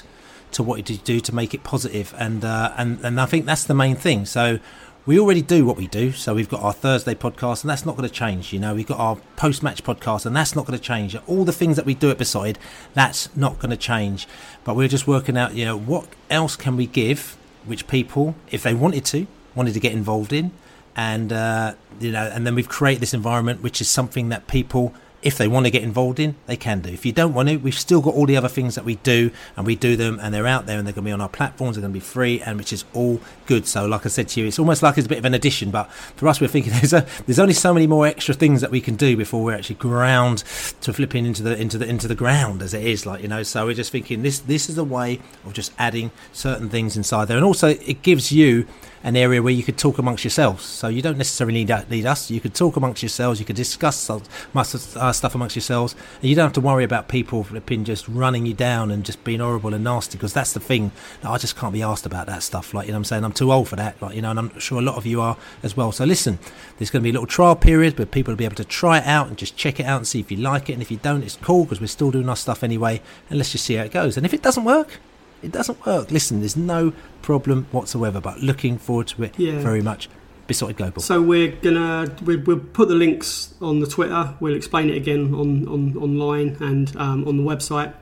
to 0.53 0.63
what 0.63 0.89
you 0.89 0.97
do 0.97 1.19
to 1.19 1.35
make 1.35 1.53
it 1.53 1.63
positive, 1.63 2.15
and 2.17 2.43
uh, 2.43 2.73
and 2.75 2.99
and 3.05 3.21
I 3.21 3.27
think 3.27 3.45
that's 3.45 3.65
the 3.65 3.75
main 3.75 3.95
thing. 3.95 4.25
So 4.25 4.57
we 5.05 5.19
already 5.19 5.41
do 5.41 5.65
what 5.65 5.75
we 5.75 5.87
do. 5.87 6.11
So 6.13 6.33
we've 6.33 6.49
got 6.49 6.61
our 6.61 6.71
Thursday 6.71 7.13
podcast, 7.13 7.61
and 7.61 7.69
that's 7.69 7.85
not 7.85 7.97
going 7.97 8.07
to 8.07 8.13
change. 8.13 8.53
You 8.53 8.59
know, 8.59 8.73
we've 8.73 8.87
got 8.87 8.99
our 8.99 9.17
post 9.35 9.61
match 9.61 9.83
podcast, 9.83 10.25
and 10.25 10.35
that's 10.35 10.55
not 10.55 10.65
going 10.65 10.77
to 10.77 10.83
change. 10.83 11.15
All 11.27 11.43
the 11.43 11.51
things 11.51 11.75
that 11.75 11.85
we 11.85 11.93
do 11.93 12.09
at 12.09 12.17
Beesotted, 12.17 12.57
that's 12.93 13.35
not 13.35 13.59
going 13.59 13.71
to 13.71 13.77
change. 13.77 14.27
But 14.63 14.75
we're 14.75 14.87
just 14.87 15.05
working 15.05 15.37
out, 15.37 15.55
you 15.55 15.65
know, 15.65 15.77
what 15.77 16.07
else 16.29 16.55
can 16.55 16.77
we 16.77 16.85
give 16.85 17.37
which 17.65 17.87
people, 17.87 18.35
if 18.51 18.63
they 18.63 18.73
wanted 18.73 19.05
to, 19.05 19.27
wanted 19.55 19.73
to 19.73 19.79
get 19.79 19.91
involved 19.91 20.31
in, 20.31 20.51
and 20.95 21.33
uh, 21.33 21.73
you 21.99 22.11
know, 22.11 22.23
and 22.33 22.45
then 22.45 22.55
we've 22.55 22.69
created 22.69 23.01
this 23.01 23.13
environment 23.13 23.61
which 23.61 23.81
is 23.81 23.89
something 23.89 24.29
that 24.29 24.47
people 24.47 24.93
if 25.23 25.37
they 25.37 25.47
want 25.47 25.65
to 25.65 25.71
get 25.71 25.83
involved 25.83 26.19
in, 26.19 26.35
they 26.45 26.57
can 26.57 26.81
do. 26.81 26.89
If 26.89 27.05
you 27.05 27.11
don't 27.11 27.33
want 27.33 27.49
to, 27.49 27.57
we've 27.57 27.77
still 27.77 28.01
got 28.01 28.13
all 28.13 28.25
the 28.25 28.37
other 28.37 28.49
things 28.49 28.75
that 28.75 28.85
we 28.85 28.95
do, 28.97 29.31
and 29.55 29.65
we 29.65 29.75
do 29.75 29.95
them, 29.95 30.19
and 30.21 30.33
they're 30.33 30.45
out 30.45 30.65
there, 30.65 30.77
and 30.77 30.85
they're 30.85 30.93
going 30.93 31.05
to 31.05 31.09
be 31.09 31.13
on 31.13 31.21
our 31.21 31.29
platforms. 31.29 31.75
They're 31.75 31.81
going 31.81 31.93
to 31.93 31.99
be 31.99 32.05
free, 32.05 32.41
and 32.41 32.57
which 32.57 32.73
is 32.73 32.85
all 32.93 33.21
good. 33.45 33.65
So, 33.65 33.85
like 33.85 34.05
I 34.05 34.09
said 34.09 34.27
to 34.29 34.41
you, 34.41 34.47
it's 34.47 34.59
almost 34.59 34.83
like 34.83 34.97
it's 34.97 35.05
a 35.05 35.09
bit 35.09 35.17
of 35.17 35.25
an 35.25 35.33
addition. 35.33 35.71
But 35.71 35.91
for 35.91 36.27
us, 36.27 36.41
we're 36.41 36.47
thinking 36.47 36.73
there's 36.73 36.93
a, 36.93 37.05
there's 37.25 37.39
only 37.39 37.53
so 37.53 37.73
many 37.73 37.87
more 37.87 38.05
extra 38.05 38.35
things 38.35 38.61
that 38.61 38.71
we 38.71 38.81
can 38.81 38.95
do 38.95 39.15
before 39.15 39.43
we're 39.43 39.55
actually 39.55 39.75
ground 39.75 40.39
to 40.81 40.93
flipping 40.93 41.25
into 41.25 41.41
the 41.41 41.59
into 41.59 41.77
the 41.77 41.87
into 41.87 42.07
the 42.07 42.15
ground 42.15 42.61
as 42.61 42.73
it 42.73 42.83
is, 42.83 43.05
like 43.05 43.21
you 43.21 43.27
know. 43.27 43.43
So 43.43 43.65
we're 43.65 43.73
just 43.73 43.91
thinking 43.91 44.21
this 44.21 44.39
this 44.39 44.69
is 44.69 44.77
a 44.77 44.83
way 44.83 45.19
of 45.45 45.53
just 45.53 45.71
adding 45.79 46.11
certain 46.31 46.69
things 46.69 46.97
inside 46.97 47.25
there, 47.25 47.37
and 47.37 47.45
also 47.45 47.69
it 47.69 48.01
gives 48.01 48.31
you 48.31 48.67
an 49.03 49.17
area 49.17 49.41
where 49.41 49.53
you 49.53 49.63
could 49.63 49.77
talk 49.77 49.97
amongst 49.97 50.23
yourselves. 50.23 50.63
So 50.63 50.87
you 50.87 51.01
don't 51.01 51.17
necessarily 51.17 51.65
need, 51.65 51.89
need 51.89 52.05
us. 52.05 52.31
You 52.31 52.39
could 52.39 52.55
talk 52.55 52.77
amongst 52.77 53.03
yourselves. 53.03 53.39
You 53.39 53.45
could 53.45 53.57
discuss 53.57 54.09
uh, 54.09 55.11
stuff 55.11 55.35
amongst 55.35 55.55
yourselves, 55.55 55.95
and 56.21 56.29
you 56.29 56.35
don't 56.35 56.45
have 56.45 56.53
to 56.53 56.61
worry 56.61 56.83
about 56.83 57.09
people 57.09 57.43
flipping 57.43 57.83
just 57.83 58.07
running 58.07 58.45
you 58.45 58.53
down 58.53 58.91
and 58.91 59.03
just 59.03 59.23
being 59.23 59.41
horrible 59.41 59.73
and 59.73 59.83
nasty. 59.83 60.17
Because 60.17 60.33
that's 60.33 60.53
the 60.53 60.59
thing. 60.59 60.91
I 61.23 61.37
just 61.37 61.57
can't 61.57 61.73
be 61.73 61.81
asked 61.81 62.05
about 62.05 62.27
that 62.27 62.43
stuff. 62.43 62.73
Like 62.73 62.87
you 62.87 62.93
know, 62.93 62.97
I'm 62.97 63.03
saying 63.03 63.25
I'm 63.25 63.33
too 63.33 63.51
old 63.51 63.67
for 63.67 63.75
that. 63.75 64.01
Like 64.01 64.15
you 64.15 64.21
know, 64.21 64.31
and 64.31 64.39
I'm 64.39 64.59
sure 64.59 64.79
a 64.79 64.81
lot 64.81 64.95
of 64.95 65.05
you 65.05 65.19
are 65.19 65.37
as 65.61 65.75
well. 65.75 65.91
So 65.91 66.05
listen, 66.05 66.39
there's 66.77 66.89
going 66.89 67.01
to 67.01 67.03
be 67.03 67.09
a 67.09 67.13
little 67.13 67.27
trial 67.27 67.55
period 67.55 67.97
where 67.97 68.05
people 68.05 68.31
will 68.31 68.37
be 68.37 68.45
able 68.45 68.55
to 68.55 68.65
try 68.65 68.99
it 68.99 69.05
out 69.05 69.27
and 69.27 69.37
just 69.37 69.57
check 69.57 69.79
it 69.79 69.85
out 69.85 69.97
and 69.97 70.07
see 70.07 70.21
if 70.21 70.31
you 70.31 70.37
like 70.37 70.69
it. 70.69 70.73
And 70.73 70.81
if 70.81 70.89
you 70.89 70.97
don't, 70.97 71.23
it's 71.23 71.35
cool 71.35 71.65
because 71.65 71.81
we're 71.81 71.87
still 71.87 72.11
doing 72.11 72.29
our 72.29 72.35
stuff 72.35 72.63
anyway. 72.63 73.01
And 73.29 73.37
let's 73.37 73.51
just 73.51 73.65
see 73.65 73.75
how 73.75 73.83
it 73.83 73.91
goes. 73.91 74.15
And 74.15 74.25
if 74.25 74.33
it 74.33 74.41
doesn't 74.41 74.63
work, 74.63 74.99
it 75.43 75.51
doesn't 75.51 75.85
work. 75.85 76.11
Listen, 76.11 76.39
there's 76.39 76.57
no 76.57 76.93
problem 77.21 77.67
whatsoever, 77.71 78.19
but 78.21 78.39
looking 78.39 78.77
forward 78.77 79.07
to 79.07 79.23
it 79.23 79.37
yeah. 79.37 79.59
very 79.59 79.81
much. 79.81 80.09
Beesotted 80.45 80.75
Global. 80.75 81.01
So 81.01 81.21
we're 81.21 81.51
gonna 81.51 82.13
we, 82.25 82.35
will 82.35 82.59
put 82.59 82.89
the 82.89 82.95
links 82.95 83.53
on 83.61 83.79
the 83.79 83.87
Twitter. 83.87 84.35
We'll 84.41 84.55
explain 84.55 84.89
it 84.89 84.97
again 84.97 85.33
on, 85.33 85.65
on 85.69 85.95
online 85.95 86.57
and 86.59 86.93
um, 86.97 87.25
on 87.25 87.37
the 87.37 87.43
website, 87.43 87.93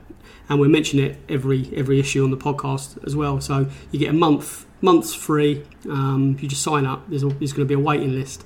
and 0.48 0.58
we'll 0.58 0.68
mention 0.68 0.98
it 0.98 1.20
every 1.28 1.70
every 1.76 2.00
issue 2.00 2.24
on 2.24 2.32
the 2.32 2.36
podcast 2.36 3.04
as 3.06 3.14
well. 3.14 3.40
So 3.40 3.68
you 3.92 4.00
get 4.00 4.10
a 4.10 4.14
month 4.14 4.66
months 4.82 5.14
free. 5.14 5.64
Um, 5.88 6.36
you 6.40 6.48
just 6.48 6.62
sign 6.62 6.84
up. 6.84 7.08
There's, 7.08 7.22
there's 7.22 7.52
going 7.52 7.66
to 7.68 7.74
be 7.74 7.74
a 7.74 7.78
waiting 7.78 8.12
list. 8.12 8.44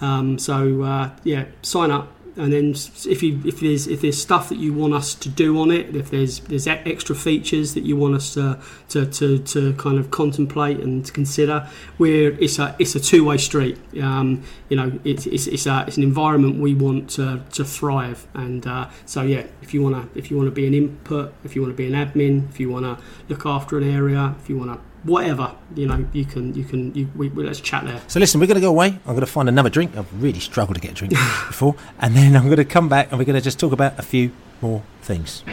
Um, 0.00 0.38
so 0.38 0.82
uh, 0.82 1.10
yeah, 1.22 1.46
sign 1.62 1.92
up 1.92 2.12
and 2.36 2.52
then 2.52 2.74
if 3.10 3.22
you 3.22 3.40
if 3.46 3.60
there's 3.60 3.86
if 3.86 4.02
there's 4.02 4.20
stuff 4.20 4.50
that 4.50 4.58
you 4.58 4.74
want 4.74 4.92
us 4.92 5.14
to 5.14 5.28
do 5.28 5.58
on 5.58 5.70
it, 5.70 5.96
if 5.96 6.10
there's 6.10 6.40
there's 6.40 6.66
extra 6.66 7.14
features 7.14 7.74
that 7.74 7.84
you 7.84 7.96
want 7.96 8.14
us 8.14 8.34
to 8.34 8.58
to, 8.90 9.06
to, 9.06 9.38
to 9.38 9.72
kind 9.74 9.98
of 9.98 10.10
contemplate 10.10 10.78
and 10.80 11.12
consider, 11.14 11.68
we're 11.98 12.32
it's 12.38 12.58
a 12.58 12.76
it's 12.78 12.94
a 12.94 13.00
two 13.00 13.24
way 13.24 13.38
street. 13.38 13.78
Um, 14.00 14.42
you 14.68 14.76
know, 14.76 14.98
it's 15.04 15.26
it's 15.26 15.46
it's, 15.46 15.66
a, 15.66 15.84
it's 15.86 15.96
an 15.96 16.02
environment 16.02 16.60
we 16.60 16.74
want 16.74 17.10
to, 17.10 17.42
to 17.52 17.64
thrive, 17.64 18.26
and 18.34 18.66
uh, 18.66 18.90
so 19.06 19.22
yeah, 19.22 19.46
if 19.62 19.72
you 19.72 19.82
wanna 19.82 20.08
if 20.14 20.30
you 20.30 20.36
wanna 20.36 20.50
be 20.50 20.66
an 20.66 20.74
input, 20.74 21.32
if 21.44 21.56
you 21.56 21.62
wanna 21.62 21.74
be 21.74 21.86
an 21.86 21.92
admin, 21.92 22.48
if 22.50 22.60
you 22.60 22.70
wanna 22.70 22.98
look 23.28 23.46
after 23.46 23.78
an 23.78 23.88
area, 23.88 24.34
if 24.40 24.50
you 24.50 24.58
wanna 24.58 24.78
whatever 25.06 25.54
you 25.74 25.86
know 25.86 26.04
you 26.12 26.24
can 26.24 26.52
you 26.54 26.64
can 26.64 26.92
you, 26.94 27.08
we, 27.16 27.28
we, 27.28 27.44
let's 27.44 27.60
chat 27.60 27.84
there. 27.84 28.00
So 28.08 28.20
listen 28.20 28.40
we're 28.40 28.46
going 28.46 28.56
to 28.56 28.60
go 28.60 28.70
away. 28.70 28.88
I'm 28.88 29.12
going 29.12 29.20
to 29.20 29.26
find 29.26 29.48
another 29.48 29.70
drink. 29.70 29.96
I've 29.96 30.22
really 30.22 30.40
struggled 30.40 30.74
to 30.74 30.80
get 30.80 30.90
a 30.90 30.94
drink 30.94 31.10
before. 31.48 31.76
And 32.00 32.14
then 32.14 32.36
i'm 32.36 32.44
going 32.44 32.56
to 32.56 32.64
come 32.64 32.88
back 32.88 33.10
and 33.10 33.18
we're 33.18 33.24
going 33.24 33.36
to 33.36 33.42
just 33.42 33.58
talk 33.58 33.72
about 33.72 33.98
a 33.98 34.02
few 34.02 34.32
more 34.60 34.82
things. 35.02 35.44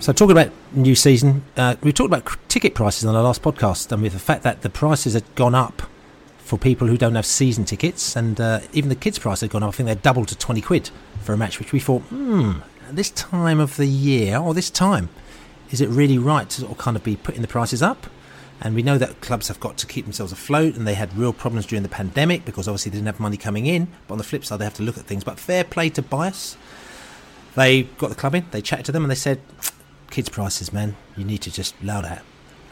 So 0.00 0.12
talking 0.12 0.32
about 0.32 0.52
new 0.72 0.94
season 0.94 1.44
uh, 1.56 1.76
we 1.82 1.92
talked 1.92 2.12
about 2.12 2.36
ticket 2.48 2.74
prices 2.74 3.04
on 3.04 3.14
the 3.14 3.22
last 3.22 3.42
podcast 3.42 3.90
and 3.90 4.02
with 4.02 4.12
the 4.12 4.18
fact 4.18 4.42
that 4.44 4.62
the 4.62 4.70
prices 4.70 5.14
had 5.14 5.24
gone 5.34 5.54
up 5.54 5.82
for 6.38 6.56
people 6.56 6.86
who 6.86 6.96
don't 6.96 7.14
have 7.14 7.26
season 7.26 7.64
tickets 7.64 8.16
and 8.16 8.40
uh, 8.40 8.60
even 8.72 8.88
the 8.88 8.94
kids 8.94 9.18
price 9.18 9.40
had 9.40 9.50
gone 9.50 9.62
up. 9.62 9.68
I 9.68 9.72
think 9.72 9.88
they 9.88 9.94
doubled 9.96 10.28
to 10.28 10.38
20 10.38 10.60
quid 10.60 10.90
for 11.20 11.32
a 11.32 11.36
match 11.36 11.58
which 11.58 11.72
we 11.72 11.80
thought 11.80 12.02
hmm 12.02 12.52
this 12.90 13.10
time 13.10 13.60
of 13.60 13.76
the 13.76 13.86
year 13.86 14.38
or 14.38 14.54
this 14.54 14.70
time 14.70 15.10
is 15.70 15.80
it 15.80 15.88
really 15.88 16.18
right 16.18 16.48
to 16.48 16.60
sort 16.60 16.72
of 16.72 16.78
kind 16.78 16.96
of 16.96 17.04
be 17.04 17.16
putting 17.16 17.42
the 17.42 17.48
prices 17.48 17.82
up? 17.82 18.06
And 18.60 18.74
we 18.74 18.82
know 18.82 18.98
that 18.98 19.20
clubs 19.20 19.48
have 19.48 19.60
got 19.60 19.78
to 19.78 19.86
keep 19.86 20.04
themselves 20.04 20.32
afloat, 20.32 20.74
and 20.74 20.86
they 20.86 20.94
had 20.94 21.16
real 21.16 21.32
problems 21.32 21.66
during 21.66 21.84
the 21.84 21.88
pandemic 21.88 22.44
because 22.44 22.66
obviously 22.66 22.90
they 22.90 22.96
didn't 22.98 23.06
have 23.06 23.20
money 23.20 23.36
coming 23.36 23.66
in. 23.66 23.88
But 24.06 24.14
on 24.14 24.18
the 24.18 24.24
flip 24.24 24.44
side, 24.44 24.58
they 24.58 24.64
have 24.64 24.74
to 24.74 24.82
look 24.82 24.98
at 24.98 25.04
things. 25.04 25.22
But 25.22 25.38
fair 25.38 25.62
play 25.62 25.90
to 25.90 26.02
BIAS. 26.02 26.56
They 27.54 27.84
got 27.84 28.10
the 28.10 28.16
club 28.16 28.34
in, 28.34 28.46
they 28.50 28.60
chatted 28.60 28.86
to 28.86 28.92
them, 28.92 29.04
and 29.04 29.10
they 29.10 29.16
said, 29.16 29.40
"Kids' 30.10 30.28
prices, 30.28 30.72
man, 30.72 30.96
you 31.16 31.24
need 31.24 31.42
to 31.42 31.52
just 31.52 31.74
lower 31.82 32.02
that." 32.02 32.24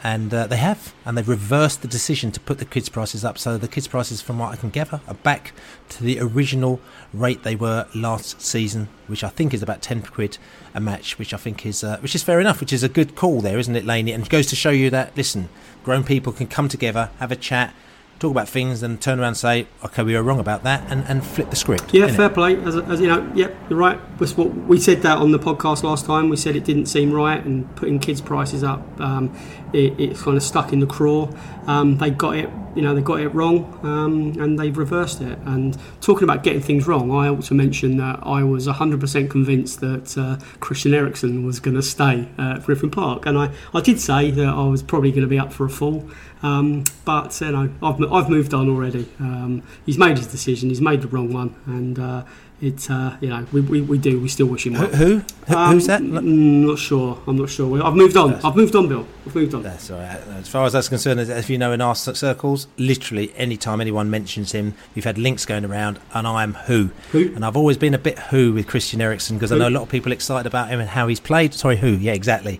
And 0.03 0.31
uh, 0.33 0.45
they 0.47 0.57
have, 0.57 0.93
and 1.05 1.17
they've 1.17 1.27
reversed 1.27 1.81
the 1.81 1.87
decision 1.87 2.31
to 2.31 2.39
put 2.39 2.59
the 2.59 2.65
kids' 2.65 2.87
prices 2.87 3.25
up. 3.25 3.37
So 3.37 3.57
the 3.57 3.67
kids' 3.67 3.87
prices, 3.87 4.21
from 4.21 4.37
what 4.37 4.53
I 4.53 4.55
can 4.55 4.69
gather, 4.69 5.01
are 5.07 5.15
back 5.15 5.53
to 5.89 6.03
the 6.03 6.19
original 6.19 6.79
rate 7.13 7.43
they 7.43 7.55
were 7.55 7.87
last 7.95 8.41
season, 8.41 8.89
which 9.07 9.23
I 9.23 9.29
think 9.29 9.53
is 9.53 9.63
about 9.63 9.81
ten 9.81 10.03
quid 10.03 10.37
a 10.75 10.79
match, 10.79 11.17
which 11.17 11.33
I 11.33 11.37
think 11.37 11.65
is 11.65 11.83
uh, 11.83 11.97
which 11.99 12.13
is 12.13 12.23
fair 12.23 12.39
enough, 12.39 12.59
which 12.59 12.71
is 12.71 12.83
a 12.83 12.89
good 12.89 13.15
call 13.15 13.41
there, 13.41 13.57
isn't 13.57 13.75
it, 13.75 13.85
Laney? 13.85 14.11
And 14.11 14.29
goes 14.29 14.47
to 14.47 14.55
show 14.55 14.69
you 14.69 14.89
that 14.91 15.17
listen, 15.17 15.49
grown 15.83 16.03
people 16.03 16.31
can 16.31 16.47
come 16.47 16.69
together, 16.69 17.09
have 17.19 17.31
a 17.31 17.35
chat, 17.35 17.73
talk 18.19 18.31
about 18.31 18.49
things, 18.49 18.83
and 18.83 19.01
turn 19.01 19.19
around 19.19 19.29
and 19.29 19.37
say, 19.37 19.67
okay, 19.85 20.03
we 20.03 20.13
were 20.13 20.23
wrong 20.23 20.39
about 20.39 20.63
that, 20.63 20.83
and, 20.91 21.03
and 21.07 21.25
flip 21.25 21.49
the 21.49 21.55
script. 21.55 21.93
Yeah, 21.93 22.07
fair 22.07 22.29
play. 22.29 22.55
As, 22.63 22.75
as 22.75 22.99
you 22.99 23.07
know, 23.07 23.31
yep, 23.35 23.55
you're 23.69 23.79
right. 23.79 23.99
We 24.19 24.79
said 24.79 25.01
that 25.03 25.17
on 25.17 25.31
the 25.31 25.39
podcast 25.39 25.83
last 25.83 26.05
time. 26.05 26.29
We 26.29 26.37
said 26.37 26.55
it 26.55 26.65
didn't 26.65 26.87
seem 26.87 27.11
right, 27.11 27.43
and 27.43 27.73
putting 27.75 27.99
kids' 27.99 28.21
prices 28.21 28.63
up, 28.63 28.81
um, 28.99 29.37
it, 29.73 29.99
it's 29.99 30.21
kind 30.21 30.37
of 30.37 30.43
stuck 30.43 30.73
in 30.73 30.79
the 30.79 30.87
craw. 30.87 31.29
Um, 31.67 31.97
they 31.97 32.09
got 32.09 32.35
it, 32.35 32.49
you 32.77 32.83
know, 32.83 32.93
they 32.93 33.01
got 33.01 33.19
it 33.19 33.29
wrong, 33.29 33.79
um, 33.81 34.39
and 34.39 34.59
they've 34.59 34.77
reversed 34.77 35.19
it. 35.19 35.39
And 35.45 35.75
talking 35.99 36.23
about 36.23 36.43
getting 36.43 36.61
things 36.61 36.87
wrong, 36.87 37.11
I 37.11 37.27
also 37.27 37.55
mentioned 37.55 37.99
that 37.99 38.19
I 38.21 38.43
was 38.43 38.67
100% 38.67 39.29
convinced 39.31 39.79
that 39.81 40.15
uh, 40.15 40.37
Christian 40.59 40.93
Eriksen 40.93 41.43
was 41.43 41.59
going 41.59 41.75
to 41.75 41.81
stay 41.81 42.29
at 42.37 42.63
Griffin 42.63 42.91
Park, 42.91 43.25
and 43.25 43.35
I, 43.35 43.51
I 43.73 43.81
did 43.81 43.99
say 43.99 44.29
that 44.29 44.47
I 44.47 44.67
was 44.67 44.83
probably 44.83 45.09
going 45.09 45.23
to 45.23 45.27
be 45.27 45.39
up 45.39 45.51
for 45.51 45.65
a 45.65 45.69
fall. 45.69 46.07
Um, 46.43 46.83
but 47.03 47.41
you 47.41 47.51
know, 47.51 47.69
I've, 47.81 48.13
I've 48.13 48.29
moved 48.29 48.53
on 48.53 48.69
already. 48.69 49.09
Um, 49.19 49.63
he's 49.87 49.97
made 49.97 50.17
his 50.17 50.27
decision. 50.27 50.69
He's 50.69 50.81
made 50.81 51.01
the 51.01 51.07
wrong 51.07 51.33
one, 51.33 51.55
and 51.65 51.97
uh, 51.97 52.23
it's 52.59 52.89
uh, 52.89 53.15
you 53.21 53.29
know 53.29 53.45
we, 53.51 53.61
we, 53.61 53.81
we 53.81 53.97
do 53.97 54.19
we 54.19 54.27
still 54.27 54.47
wish 54.47 54.65
him 54.65 54.73
well. 54.73 54.87
who? 54.87 55.19
Who- 55.47 55.55
Um, 55.55 55.73
Who's 55.73 55.87
that? 55.87 56.01
Not 56.01 56.77
sure. 56.79 57.19
I'm 57.27 57.37
not 57.37 57.49
sure. 57.49 57.81
I've 57.83 57.93
moved 57.93 58.17
on. 58.17 58.33
I've 58.43 58.55
moved 58.55 58.75
on, 58.75 58.89
Bill. 58.89 59.07
I've 59.25 59.35
moved 59.35 59.53
on. 59.53 59.61
That's 59.63 59.89
all 59.91 59.99
right. 59.99 60.19
As 60.37 60.47
far 60.49 60.65
as 60.65 60.73
that's 60.73 60.89
concerned, 60.89 61.19
as- 61.19 61.29
as 61.29 61.49
you 61.49 61.57
know, 61.57 61.71
in 61.71 61.81
our 61.81 61.95
circles, 61.95 62.67
literally 62.77 63.31
any 63.37 63.55
time 63.57 63.79
anyone 63.79 64.09
mentions 64.09 64.51
him, 64.51 64.73
we've 64.95 65.05
had 65.05 65.17
links 65.17 65.45
going 65.45 65.63
around, 65.65 65.99
and 66.13 66.27
I'm 66.27 66.53
who. 66.53 66.89
Who? 67.11 67.31
And 67.35 67.45
I've 67.45 67.55
always 67.57 67.77
been 67.77 67.93
a 67.93 67.97
bit 67.99 68.17
who 68.19 68.53
with 68.53 68.67
Christian 68.67 68.99
Eriksen 69.01 69.37
because 69.37 69.51
I 69.51 69.57
know 69.57 69.69
a 69.69 69.77
lot 69.77 69.83
of 69.83 69.89
people 69.89 70.11
excited 70.11 70.47
about 70.47 70.69
him 70.69 70.79
and 70.79 70.89
how 70.89 71.07
he's 71.07 71.19
played. 71.19 71.53
Sorry, 71.53 71.77
who? 71.77 71.89
Yeah, 71.91 72.13
exactly. 72.13 72.59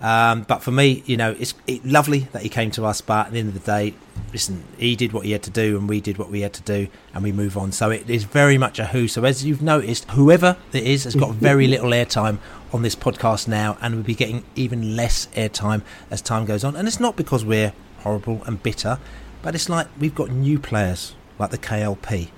Um, 0.00 0.42
but 0.42 0.62
for 0.62 0.70
me, 0.70 1.02
you 1.06 1.16
know, 1.16 1.34
it's 1.40 1.54
it, 1.66 1.84
lovely 1.84 2.28
that 2.32 2.42
he 2.42 2.48
came 2.48 2.70
to 2.72 2.84
us. 2.84 3.00
But 3.00 3.26
at 3.26 3.32
the 3.32 3.40
end 3.40 3.48
of 3.48 3.54
the 3.54 3.60
day, 3.60 3.94
listen, 4.32 4.62
he 4.78 4.94
did 4.94 5.12
what 5.12 5.24
he 5.24 5.32
had 5.32 5.42
to 5.44 5.50
do, 5.50 5.76
and 5.76 5.88
we 5.88 6.00
did 6.00 6.18
what 6.18 6.30
we 6.30 6.42
had 6.42 6.52
to 6.54 6.62
do, 6.62 6.86
and 7.14 7.24
we 7.24 7.32
move 7.32 7.56
on. 7.56 7.72
So 7.72 7.90
it 7.90 8.08
is 8.08 8.24
very 8.24 8.58
much 8.58 8.78
a 8.78 8.86
who. 8.86 9.08
So 9.08 9.24
as 9.24 9.44
you've 9.44 9.62
noticed, 9.62 10.08
whoever 10.10 10.56
it 10.72 10.84
is 10.84 11.04
has 11.04 11.16
got 11.16 11.32
very 11.34 11.66
little 11.74 11.90
airtime 11.90 12.38
on 12.72 12.82
this 12.82 12.94
podcast 12.94 13.48
now, 13.48 13.76
and 13.80 13.94
we'll 13.96 14.04
be 14.04 14.14
getting 14.14 14.44
even 14.54 14.94
less 14.94 15.26
airtime 15.34 15.82
as 16.10 16.22
time 16.22 16.44
goes 16.44 16.62
on. 16.62 16.76
And 16.76 16.86
it's 16.86 17.00
not 17.00 17.16
because 17.16 17.44
we're 17.44 17.72
horrible 17.98 18.42
and 18.46 18.62
bitter, 18.62 18.98
but 19.42 19.54
it's 19.56 19.68
like 19.68 19.88
we've 19.98 20.14
got 20.14 20.30
new 20.30 20.58
players 20.60 21.14
like 21.40 21.50
the 21.50 21.58
KLP. 21.58 22.28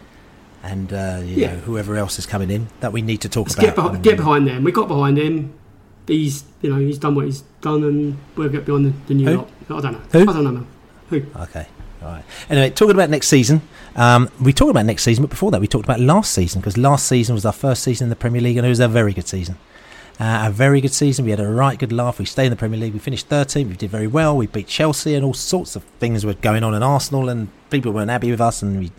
And 0.63 0.93
uh, 0.93 1.21
you 1.25 1.37
Yeah. 1.37 1.53
know 1.55 1.59
whoever 1.61 1.97
else 1.97 2.19
is 2.19 2.27
coming 2.27 2.51
in 2.51 2.69
that 2.81 2.93
we 2.93 3.01
need 3.03 3.21
to 3.23 3.29
talk 3.31 3.47
Let's 3.49 3.55
about. 3.55 3.65
get, 3.67 3.75
behind, 3.77 4.03
get 4.03 4.17
behind 4.19 4.47
them. 4.47 4.63
We 4.65 4.73
got 4.73 4.89
behind 4.89 5.17
him. 5.19 5.55
He's 6.11 6.45
you 6.61 6.71
know 6.71 6.79
he's 6.79 6.99
done 6.99 7.15
what 7.15 7.27
he's 7.27 7.43
done, 7.61 7.85
and 7.85 8.19
we'll 8.37 8.49
get 8.49 8.65
behind 8.65 8.87
the, 8.87 8.93
the 9.07 9.15
new 9.15 9.27
Who? 9.27 9.37
lot. 9.37 9.51
I 9.71 9.81
don't 9.81 9.93
know. 9.93 9.99
Who? 10.13 10.21
I 10.21 10.33
don't 10.33 10.55
know. 10.55 10.67
Who? 11.11 11.17
Okay. 11.37 11.67
All 12.03 12.09
right. 12.09 12.25
Anyway, 12.49 12.71
talking 12.71 12.95
about 12.95 13.11
next 13.11 13.29
season, 13.29 13.61
um, 13.95 14.31
we 14.41 14.53
talked 14.53 14.71
about 14.71 14.87
next 14.87 15.03
season, 15.03 15.23
but 15.23 15.31
before 15.31 15.51
that, 15.51 15.61
we 15.61 15.67
talked 15.67 15.85
about 15.85 16.01
last 16.01 16.33
season 16.33 16.61
because 16.61 16.79
last 16.79 17.07
season 17.07 17.35
was 17.35 17.45
our 17.45 17.53
first 17.53 17.83
season 17.83 18.07
in 18.07 18.09
the 18.11 18.17
Premier 18.17 18.41
League 18.41 18.57
and 18.57 18.65
it 18.65 18.71
was 18.71 18.81
a 18.81 18.89
very 18.89 19.13
good 19.13 19.29
season. 19.29 19.59
Uh, 20.19 20.49
a 20.49 20.51
very 20.51 20.81
good 20.81 20.93
season. 20.93 21.25
We 21.25 21.31
had 21.31 21.41
a 21.41 21.49
right 21.49 21.79
good 21.79 21.93
laugh. 21.93 22.19
We 22.19 22.25
stayed 22.25 22.47
in 22.47 22.51
the 22.51 22.57
Premier 22.57 22.79
League. 22.79 22.93
We 22.93 22.99
finished 22.99 23.29
13th. 23.29 23.69
We 23.69 23.77
did 23.77 23.91
very 23.91 24.07
well. 24.07 24.37
We 24.37 24.47
beat 24.47 24.67
Chelsea 24.67 25.15
and 25.15 25.25
all 25.25 25.35
sorts 25.35 25.77
of 25.77 25.83
things 25.99 26.25
were 26.25 26.35
going 26.35 26.63
on 26.63 26.75
in 26.75 26.83
Arsenal 26.83 27.29
and 27.29 27.49
people 27.71 27.93
weren't 27.93 28.11
happy 28.11 28.31
with 28.31 28.41
us. 28.41 28.63
And 28.63 28.81
we, 28.81 28.91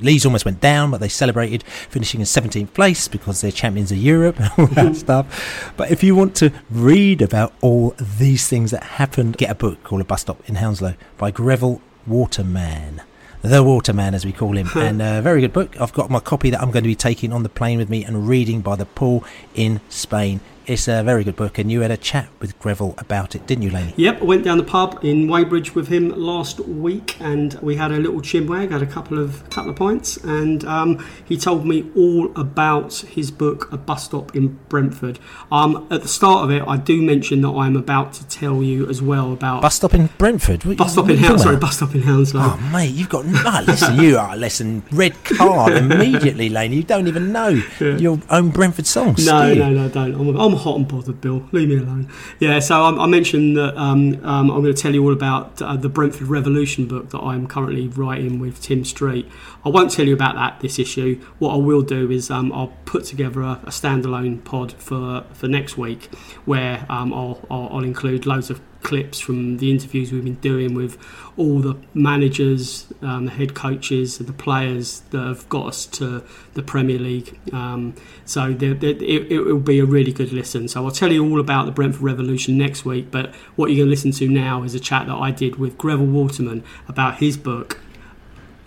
Leeds 0.00 0.26
almost 0.26 0.44
went 0.44 0.60
down, 0.60 0.90
but 0.90 1.00
they 1.00 1.08
celebrated 1.08 1.62
finishing 1.62 2.20
in 2.20 2.26
17th 2.26 2.72
place 2.72 3.08
because 3.08 3.40
they're 3.40 3.52
champions 3.52 3.92
of 3.92 3.98
Europe 3.98 4.38
and 4.38 4.50
all 4.58 4.66
that 4.66 4.96
stuff. 5.04 5.72
But 5.76 5.90
if 5.90 6.02
you 6.02 6.14
want 6.14 6.34
to 6.36 6.52
read 6.70 7.22
about 7.22 7.52
all 7.60 7.94
these 8.18 8.48
things 8.48 8.70
that 8.72 8.82
happened, 8.84 9.36
get 9.36 9.50
a 9.50 9.54
book 9.54 9.82
called 9.84 10.00
A 10.00 10.04
Bus 10.04 10.22
Stop 10.22 10.48
in 10.48 10.56
Hounslow 10.56 10.94
by 11.16 11.30
Greville 11.30 11.80
Waterman. 12.06 13.02
The 13.42 13.62
Waterman, 13.62 14.14
as 14.14 14.24
we 14.24 14.32
call 14.32 14.56
him, 14.56 14.70
and 14.74 15.02
a 15.02 15.20
very 15.20 15.42
good 15.42 15.52
book. 15.52 15.78
I've 15.80 15.92
got 15.92 16.10
my 16.10 16.20
copy 16.20 16.50
that 16.50 16.62
I'm 16.62 16.70
going 16.70 16.82
to 16.84 16.88
be 16.88 16.94
taking 16.94 17.32
on 17.32 17.42
the 17.42 17.50
plane 17.50 17.78
with 17.78 17.90
me 17.90 18.02
and 18.02 18.26
reading 18.26 18.62
by 18.62 18.74
the 18.74 18.86
pool 18.86 19.22
in 19.54 19.80
Spain. 19.90 20.40
It's 20.66 20.88
a 20.88 21.02
very 21.02 21.24
good 21.24 21.36
book, 21.36 21.58
and 21.58 21.70
you 21.70 21.82
had 21.82 21.90
a 21.90 21.96
chat 21.98 22.26
with 22.40 22.58
Greville 22.58 22.94
about 22.96 23.34
it, 23.34 23.46
didn't 23.46 23.64
you, 23.64 23.70
Laney? 23.70 23.92
Yep, 23.98 24.22
I 24.22 24.24
went 24.24 24.44
down 24.44 24.56
the 24.56 24.64
pub 24.64 24.98
in 25.02 25.28
Weybridge 25.28 25.74
with 25.74 25.88
him 25.88 26.08
last 26.08 26.58
week, 26.58 27.18
and 27.20 27.52
we 27.60 27.76
had 27.76 27.92
a 27.92 27.98
little 27.98 28.22
chinwag, 28.22 28.70
had 28.70 28.80
a 28.80 28.86
couple 28.86 29.18
of 29.18 29.48
couple 29.50 29.70
of 29.72 29.76
pints, 29.76 30.16
and 30.24 30.64
um, 30.64 31.06
he 31.26 31.36
told 31.36 31.66
me 31.66 31.90
all 31.94 32.32
about 32.34 32.94
his 32.94 33.30
book, 33.30 33.70
A 33.72 33.76
Bus 33.76 34.04
Stop 34.04 34.34
in 34.34 34.58
Brentford. 34.70 35.18
Um, 35.52 35.86
at 35.90 36.00
the 36.00 36.08
start 36.08 36.44
of 36.44 36.50
it, 36.50 36.62
I 36.66 36.78
do 36.78 37.02
mention 37.02 37.42
that 37.42 37.50
I'm 37.50 37.76
about 37.76 38.14
to 38.14 38.26
tell 38.28 38.62
you 38.62 38.88
as 38.88 39.02
well 39.02 39.34
about 39.34 39.60
Bus 39.60 39.74
stop 39.74 39.92
in 39.92 40.08
Brentford. 40.16 40.64
What- 40.64 40.78
bus 40.78 40.92
stop 40.92 41.10
in 41.10 41.18
Hounslow. 41.18 41.44
Sorry, 41.44 41.56
bus 41.58 41.76
stop 41.76 41.94
in 41.94 42.00
Hounslow. 42.02 42.40
Oh, 42.42 42.70
mate, 42.72 42.94
you've 42.94 43.10
got. 43.10 43.26
Ah, 43.44 43.62
listen, 43.66 43.98
you 44.00 44.16
are. 44.16 44.34
Listen, 44.34 44.82
red 44.92 45.12
card 45.24 45.72
immediately, 45.76 46.48
Laney. 46.48 46.76
You 46.76 46.84
don't 46.84 47.06
even 47.06 47.32
know 47.32 47.60
your 47.80 48.18
own 48.30 48.48
Brentford 48.48 48.86
songs. 48.86 49.26
No, 49.26 49.52
no, 49.52 49.68
no, 49.68 49.88
don't. 49.90 50.14
I'm, 50.14 50.36
I'm 50.40 50.53
hot 50.56 50.76
and 50.76 50.88
bothered, 50.88 51.20
Bill. 51.20 51.48
Leave 51.52 51.68
me 51.68 51.76
alone. 51.76 52.10
Yeah, 52.40 52.58
so 52.58 52.82
I, 52.82 53.04
I 53.04 53.06
mentioned 53.06 53.56
that 53.56 53.76
um, 53.76 54.14
um, 54.24 54.50
I'm 54.50 54.62
going 54.62 54.74
to 54.74 54.82
tell 54.82 54.94
you 54.94 55.02
all 55.02 55.12
about 55.12 55.60
uh, 55.60 55.76
the 55.76 55.88
Brentford 55.88 56.28
Revolution 56.28 56.86
book 56.86 57.10
that 57.10 57.20
I'm 57.20 57.46
currently 57.46 57.88
writing 57.88 58.38
with 58.38 58.60
Tim 58.60 58.84
Street. 58.84 59.28
I 59.64 59.68
won't 59.68 59.90
tell 59.90 60.06
you 60.06 60.14
about 60.14 60.34
that 60.34 60.60
this 60.60 60.78
issue. 60.78 61.20
What 61.38 61.54
I 61.54 61.56
will 61.56 61.82
do 61.82 62.10
is 62.10 62.30
um, 62.30 62.52
I'll 62.52 62.74
put 62.84 63.04
together 63.04 63.42
a, 63.42 63.60
a 63.64 63.70
standalone 63.70 64.44
pod 64.44 64.72
for 64.72 65.24
for 65.32 65.48
next 65.48 65.76
week, 65.78 66.14
where 66.44 66.84
um, 66.88 67.12
I'll, 67.12 67.40
I'll, 67.50 67.68
I'll 67.72 67.84
include 67.84 68.26
loads 68.26 68.50
of 68.50 68.60
clips 68.84 69.18
from 69.18 69.56
the 69.56 69.72
interviews 69.72 70.12
we've 70.12 70.22
been 70.22 70.34
doing 70.34 70.74
with 70.74 70.96
all 71.36 71.58
the 71.58 71.74
managers, 71.94 72.86
um, 73.02 73.24
the 73.24 73.32
head 73.32 73.54
coaches, 73.54 74.18
the 74.18 74.32
players 74.32 75.00
that 75.10 75.26
have 75.26 75.48
got 75.48 75.66
us 75.68 75.86
to 75.86 76.22
the 76.52 76.62
Premier 76.62 76.98
League. 76.98 77.36
Um, 77.52 77.94
so 78.24 78.52
there, 78.52 78.74
there, 78.74 78.90
it, 78.90 79.32
it 79.32 79.40
will 79.40 79.58
be 79.58 79.80
a 79.80 79.84
really 79.84 80.12
good 80.12 80.32
listen. 80.32 80.68
So 80.68 80.84
I'll 80.84 80.92
tell 80.92 81.10
you 81.10 81.28
all 81.28 81.40
about 81.40 81.66
the 81.66 81.72
Brentford 81.72 82.02
Revolution 82.02 82.56
next 82.56 82.84
week. 82.84 83.10
But 83.10 83.34
what 83.56 83.70
you're 83.70 83.78
going 83.78 83.86
to 83.86 83.90
listen 83.90 84.12
to 84.12 84.28
now 84.28 84.62
is 84.62 84.74
a 84.74 84.80
chat 84.80 85.08
that 85.08 85.16
I 85.16 85.32
did 85.32 85.56
with 85.56 85.76
Greville 85.76 86.06
Waterman 86.06 86.62
about 86.86 87.16
his 87.16 87.36
book, 87.36 87.80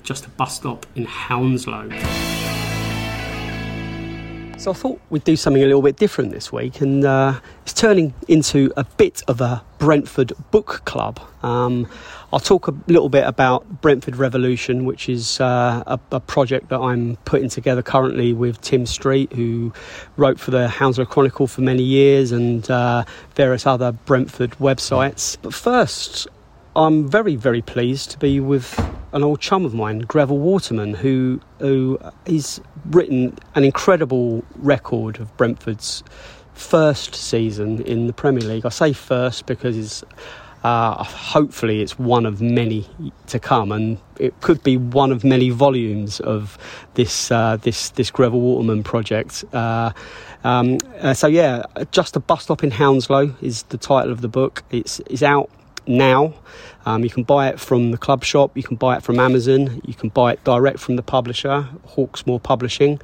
Just 0.03 0.25
a 0.25 0.29
Bus 0.29 0.57
Stop 0.57 0.85
in 0.95 1.05
Hounslow. 1.05 2.46
So 4.57 4.71
I 4.71 4.73
thought 4.73 4.99
we'd 5.11 5.23
do 5.23 5.35
something 5.35 5.61
a 5.61 5.67
little 5.67 5.83
bit 5.83 5.97
different 5.97 6.31
this 6.31 6.51
week, 6.51 6.81
and 6.81 7.05
uh, 7.05 7.39
it's 7.61 7.73
turning 7.73 8.15
into 8.27 8.73
a 8.75 8.83
bit 8.83 9.21
of 9.27 9.39
a 9.39 9.63
Brentford 9.77 10.33
book 10.49 10.81
club. 10.83 11.19
Um, 11.43 11.87
I'll 12.33 12.39
talk 12.39 12.67
a 12.67 12.73
little 12.87 13.07
bit 13.07 13.27
about 13.27 13.81
Brentford 13.81 14.15
Revolution, 14.15 14.85
which 14.85 15.09
is 15.09 15.39
uh, 15.39 15.83
a, 15.85 15.99
a 16.11 16.19
project 16.19 16.69
that 16.69 16.79
I'm 16.79 17.17
putting 17.17 17.49
together 17.49 17.83
currently 17.83 18.33
with 18.33 18.59
Tim 18.61 18.87
Street, 18.87 19.31
who 19.31 19.73
wrote 20.17 20.39
for 20.39 20.49
the 20.49 20.67
Hounslow 20.67 21.05
Chronicle 21.05 21.45
for 21.45 21.61
many 21.61 21.83
years 21.83 22.31
and 22.31 22.69
uh, 22.71 23.05
various 23.35 23.67
other 23.67 23.91
Brentford 23.91 24.51
websites. 24.53 25.37
But 25.39 25.53
first, 25.53 26.27
I'm 26.75 27.07
very, 27.07 27.35
very 27.35 27.61
pleased 27.61 28.09
to 28.11 28.17
be 28.17 28.39
with 28.39 28.73
an 29.17 29.23
old 29.23 29.41
chum 29.41 29.65
of 29.65 29.73
mine, 29.73 29.99
Greville 30.01 30.37
Waterman, 30.37 30.93
who 30.93 31.41
who 31.59 31.99
he's 32.27 32.61
written 32.91 33.37
an 33.55 33.63
incredible 33.63 34.45
record 34.57 35.19
of 35.19 35.35
Brentford's 35.37 36.03
first 36.53 37.15
season 37.15 37.81
in 37.81 38.05
the 38.05 38.13
Premier 38.13 38.47
League. 38.47 38.65
I 38.65 38.69
say 38.69 38.93
first 38.93 39.47
because 39.47 39.75
it's, 39.75 40.03
uh, 40.63 41.03
hopefully 41.03 41.81
it's 41.81 41.97
one 41.97 42.27
of 42.27 42.41
many 42.41 42.87
to 43.25 43.39
come, 43.39 43.71
and 43.71 43.97
it 44.19 44.39
could 44.41 44.61
be 44.61 44.77
one 44.77 45.11
of 45.11 45.23
many 45.23 45.49
volumes 45.49 46.19
of 46.19 46.55
this 46.93 47.31
uh, 47.31 47.57
this 47.57 47.89
this 47.89 48.11
Greville 48.11 48.39
Waterman 48.39 48.83
project. 48.83 49.43
Uh, 49.51 49.91
um, 50.43 50.77
uh, 50.99 51.15
so 51.15 51.25
yeah, 51.25 51.63
just 51.89 52.15
a 52.15 52.19
bus 52.19 52.43
stop 52.43 52.63
in 52.63 52.69
Hounslow 52.69 53.35
is 53.41 53.63
the 53.63 53.79
title 53.79 54.11
of 54.11 54.21
the 54.21 54.29
book. 54.29 54.63
It's 54.69 54.99
it's 55.07 55.23
out 55.23 55.49
now. 55.87 56.35
Um, 56.87 57.03
you 57.03 57.09
can 57.09 57.23
buy 57.23 57.49
it 57.49 57.59
from 57.59 57.91
the 57.91 57.97
club 57.97 58.23
shop, 58.23 58.55
you 58.55 58.63
can 58.63 58.77
buy 58.77 58.95
it 58.95 59.03
from 59.03 59.19
Amazon, 59.19 59.81
you 59.85 59.93
can 59.93 60.07
buy 60.07 60.31
it 60.31 60.43
direct 60.45 60.79
from 60.79 60.95
the 60.95 61.03
publisher, 61.03 61.67
Hawksmoor 61.85 62.41
Publishing. 62.41 63.01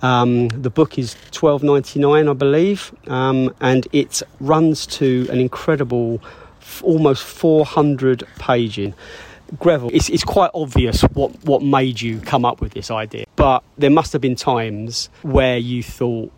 Um, 0.00 0.48
the 0.48 0.70
book 0.70 0.98
is 0.98 1.16
twelve 1.32 1.62
ninety 1.62 2.00
nine, 2.00 2.28
I 2.28 2.32
believe, 2.32 2.94
um, 3.08 3.54
and 3.60 3.86
it 3.92 4.22
runs 4.40 4.86
to 4.98 5.28
an 5.30 5.38
incredible, 5.38 6.22
f- 6.62 6.82
almost 6.82 7.22
four 7.24 7.66
hundred 7.66 8.26
pages. 8.38 8.94
Greville, 9.58 9.90
it's, 9.92 10.08
it's 10.08 10.24
quite 10.24 10.50
obvious 10.54 11.02
what, 11.12 11.30
what 11.44 11.62
made 11.62 12.00
you 12.00 12.20
come 12.20 12.44
up 12.46 12.62
with 12.62 12.72
this 12.72 12.90
idea, 12.90 13.26
but 13.36 13.62
there 13.76 13.90
must 13.90 14.14
have 14.14 14.22
been 14.22 14.34
times 14.34 15.10
where 15.20 15.58
you 15.58 15.82
thought 15.82 16.32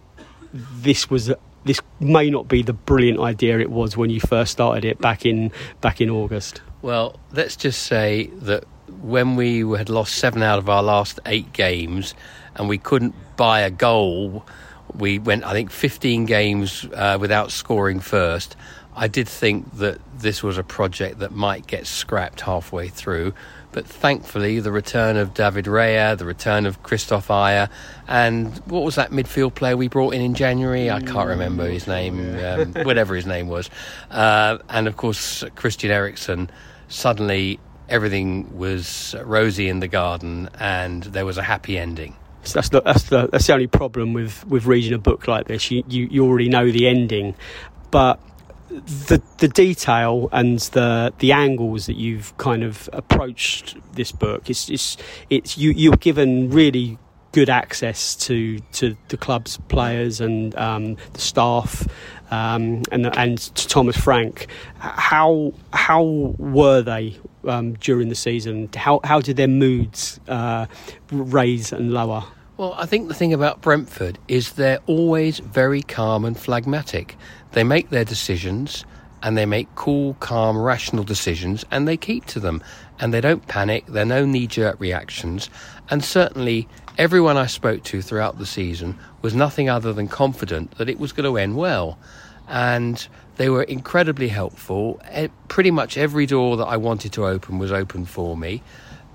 this 0.52 1.08
was 1.08 1.32
this 1.64 1.80
may 2.00 2.28
not 2.28 2.48
be 2.48 2.62
the 2.62 2.72
brilliant 2.72 3.20
idea 3.20 3.60
it 3.60 3.70
was 3.70 3.96
when 3.96 4.10
you 4.10 4.18
first 4.18 4.50
started 4.50 4.84
it 4.84 4.98
back 5.00 5.24
in 5.24 5.52
back 5.80 6.00
in 6.00 6.10
August. 6.10 6.60
Well, 6.80 7.16
let's 7.32 7.56
just 7.56 7.82
say 7.84 8.30
that 8.42 8.64
when 9.02 9.36
we 9.36 9.60
had 9.76 9.88
lost 9.88 10.14
seven 10.14 10.42
out 10.42 10.58
of 10.58 10.68
our 10.68 10.82
last 10.82 11.18
eight 11.26 11.52
games 11.52 12.14
and 12.54 12.68
we 12.68 12.78
couldn't 12.78 13.14
buy 13.36 13.60
a 13.60 13.70
goal, 13.70 14.46
we 14.94 15.18
went, 15.18 15.44
I 15.44 15.52
think, 15.52 15.70
15 15.70 16.24
games 16.24 16.86
uh, 16.94 17.18
without 17.20 17.50
scoring 17.50 18.00
first. 18.00 18.56
I 18.94 19.06
did 19.08 19.28
think 19.28 19.76
that 19.78 20.00
this 20.18 20.42
was 20.42 20.58
a 20.58 20.64
project 20.64 21.18
that 21.20 21.32
might 21.32 21.66
get 21.66 21.86
scrapped 21.86 22.40
halfway 22.40 22.88
through, 22.88 23.32
But 23.70 23.86
thankfully, 23.86 24.60
the 24.60 24.72
return 24.72 25.16
of 25.16 25.34
David 25.34 25.66
Raya, 25.66 26.16
the 26.16 26.24
return 26.24 26.64
of 26.64 26.82
Kristoffer 26.82 27.68
Ajer, 27.68 27.70
and 28.08 28.56
what 28.66 28.82
was 28.82 28.94
that 28.94 29.10
midfield 29.10 29.54
player 29.54 29.76
we 29.76 29.88
brought 29.88 30.14
in 30.14 30.22
in 30.22 30.34
January? 30.34 30.90
I 30.90 31.00
can't 31.00 31.28
remember 31.28 31.68
his 31.68 31.86
name, 31.86 32.38
um, 32.42 32.72
whatever 32.84 33.14
his 33.14 33.26
name 33.26 33.46
was. 33.46 33.68
Uh, 34.10 34.58
and 34.70 34.88
of 34.88 34.96
course, 34.96 35.44
Christian 35.54 35.90
Eriksen. 35.90 36.50
Suddenly, 36.88 37.60
everything 37.88 38.56
was 38.56 39.14
rosy 39.24 39.68
in 39.68 39.80
the 39.80 39.88
garden, 39.88 40.48
and 40.58 41.04
there 41.04 41.26
was 41.26 41.38
a 41.38 41.42
happy 41.42 41.78
ending. 41.78 42.16
So 42.42 42.54
that's 42.54 42.68
the, 42.70 42.80
that's 42.80 43.02
the 43.04 43.28
that's 43.30 43.46
the 43.46 43.52
only 43.52 43.66
problem 43.66 44.12
with 44.14 44.46
with 44.46 44.66
reading 44.66 44.92
a 44.94 44.98
book 44.98 45.28
like 45.28 45.48
this. 45.48 45.70
You 45.70 45.84
you, 45.88 46.08
you 46.10 46.24
already 46.24 46.48
know 46.48 46.70
the 46.70 46.88
ending, 46.88 47.34
but 47.90 48.20
the 48.70 49.22
the 49.38 49.48
detail 49.48 50.28
and 50.32 50.58
the 50.58 51.12
the 51.18 51.32
angles 51.32 51.86
that 51.86 51.96
you've 51.96 52.36
kind 52.36 52.62
of 52.62 52.88
approached 52.92 53.76
this 53.94 54.12
book 54.12 54.50
it's 54.50 54.68
it's, 54.68 54.96
it's 55.30 55.56
you 55.56 55.70
you're 55.70 55.96
given 55.96 56.50
really 56.50 56.98
good 57.38 57.48
access 57.48 58.16
to 58.16 58.58
to 58.72 58.96
the 59.10 59.16
club's 59.16 59.58
players 59.68 60.20
and 60.20 60.56
um, 60.56 60.96
the 61.12 61.20
staff 61.20 61.86
um, 62.32 62.82
and 62.90 63.16
and 63.16 63.38
to 63.38 63.68
Thomas 63.68 63.96
Frank. 63.96 64.48
How 64.80 65.52
how 65.72 66.02
were 66.02 66.82
they 66.82 67.16
um, 67.44 67.74
during 67.74 68.08
the 68.08 68.16
season? 68.16 68.68
How 68.74 68.98
how 69.04 69.20
did 69.20 69.36
their 69.36 69.46
moods 69.46 70.18
uh, 70.26 70.66
raise 71.12 71.72
and 71.72 71.92
lower? 71.92 72.24
Well, 72.56 72.74
I 72.76 72.86
think 72.86 73.06
the 73.06 73.14
thing 73.14 73.32
about 73.32 73.60
Brentford 73.62 74.18
is 74.26 74.54
they're 74.54 74.80
always 74.88 75.38
very 75.38 75.82
calm 75.82 76.24
and 76.24 76.36
phlegmatic. 76.36 77.14
They 77.52 77.62
make 77.62 77.90
their 77.90 78.04
decisions 78.04 78.84
and 79.22 79.36
they 79.36 79.46
make 79.46 79.74
cool, 79.74 80.14
calm, 80.20 80.56
rational 80.56 81.04
decisions 81.04 81.64
and 81.70 81.86
they 81.86 81.96
keep 81.96 82.24
to 82.26 82.40
them. 82.40 82.62
And 83.00 83.14
they 83.14 83.20
don't 83.20 83.46
panic, 83.46 83.86
there 83.86 84.02
are 84.02 84.06
no 84.06 84.24
knee 84.24 84.46
jerk 84.46 84.80
reactions. 84.80 85.50
And 85.90 86.04
certainly, 86.04 86.68
everyone 86.96 87.36
I 87.36 87.46
spoke 87.46 87.84
to 87.84 88.02
throughout 88.02 88.38
the 88.38 88.46
season 88.46 88.98
was 89.22 89.34
nothing 89.34 89.68
other 89.68 89.92
than 89.92 90.08
confident 90.08 90.76
that 90.78 90.88
it 90.88 90.98
was 90.98 91.12
going 91.12 91.24
to 91.24 91.38
end 91.38 91.56
well. 91.56 91.98
And 92.48 93.06
they 93.36 93.48
were 93.48 93.62
incredibly 93.62 94.28
helpful. 94.28 95.00
Pretty 95.48 95.70
much 95.70 95.96
every 95.96 96.26
door 96.26 96.56
that 96.56 96.64
I 96.66 96.76
wanted 96.76 97.12
to 97.12 97.26
open 97.26 97.58
was 97.58 97.70
open 97.70 98.04
for 98.04 98.36
me. 98.36 98.62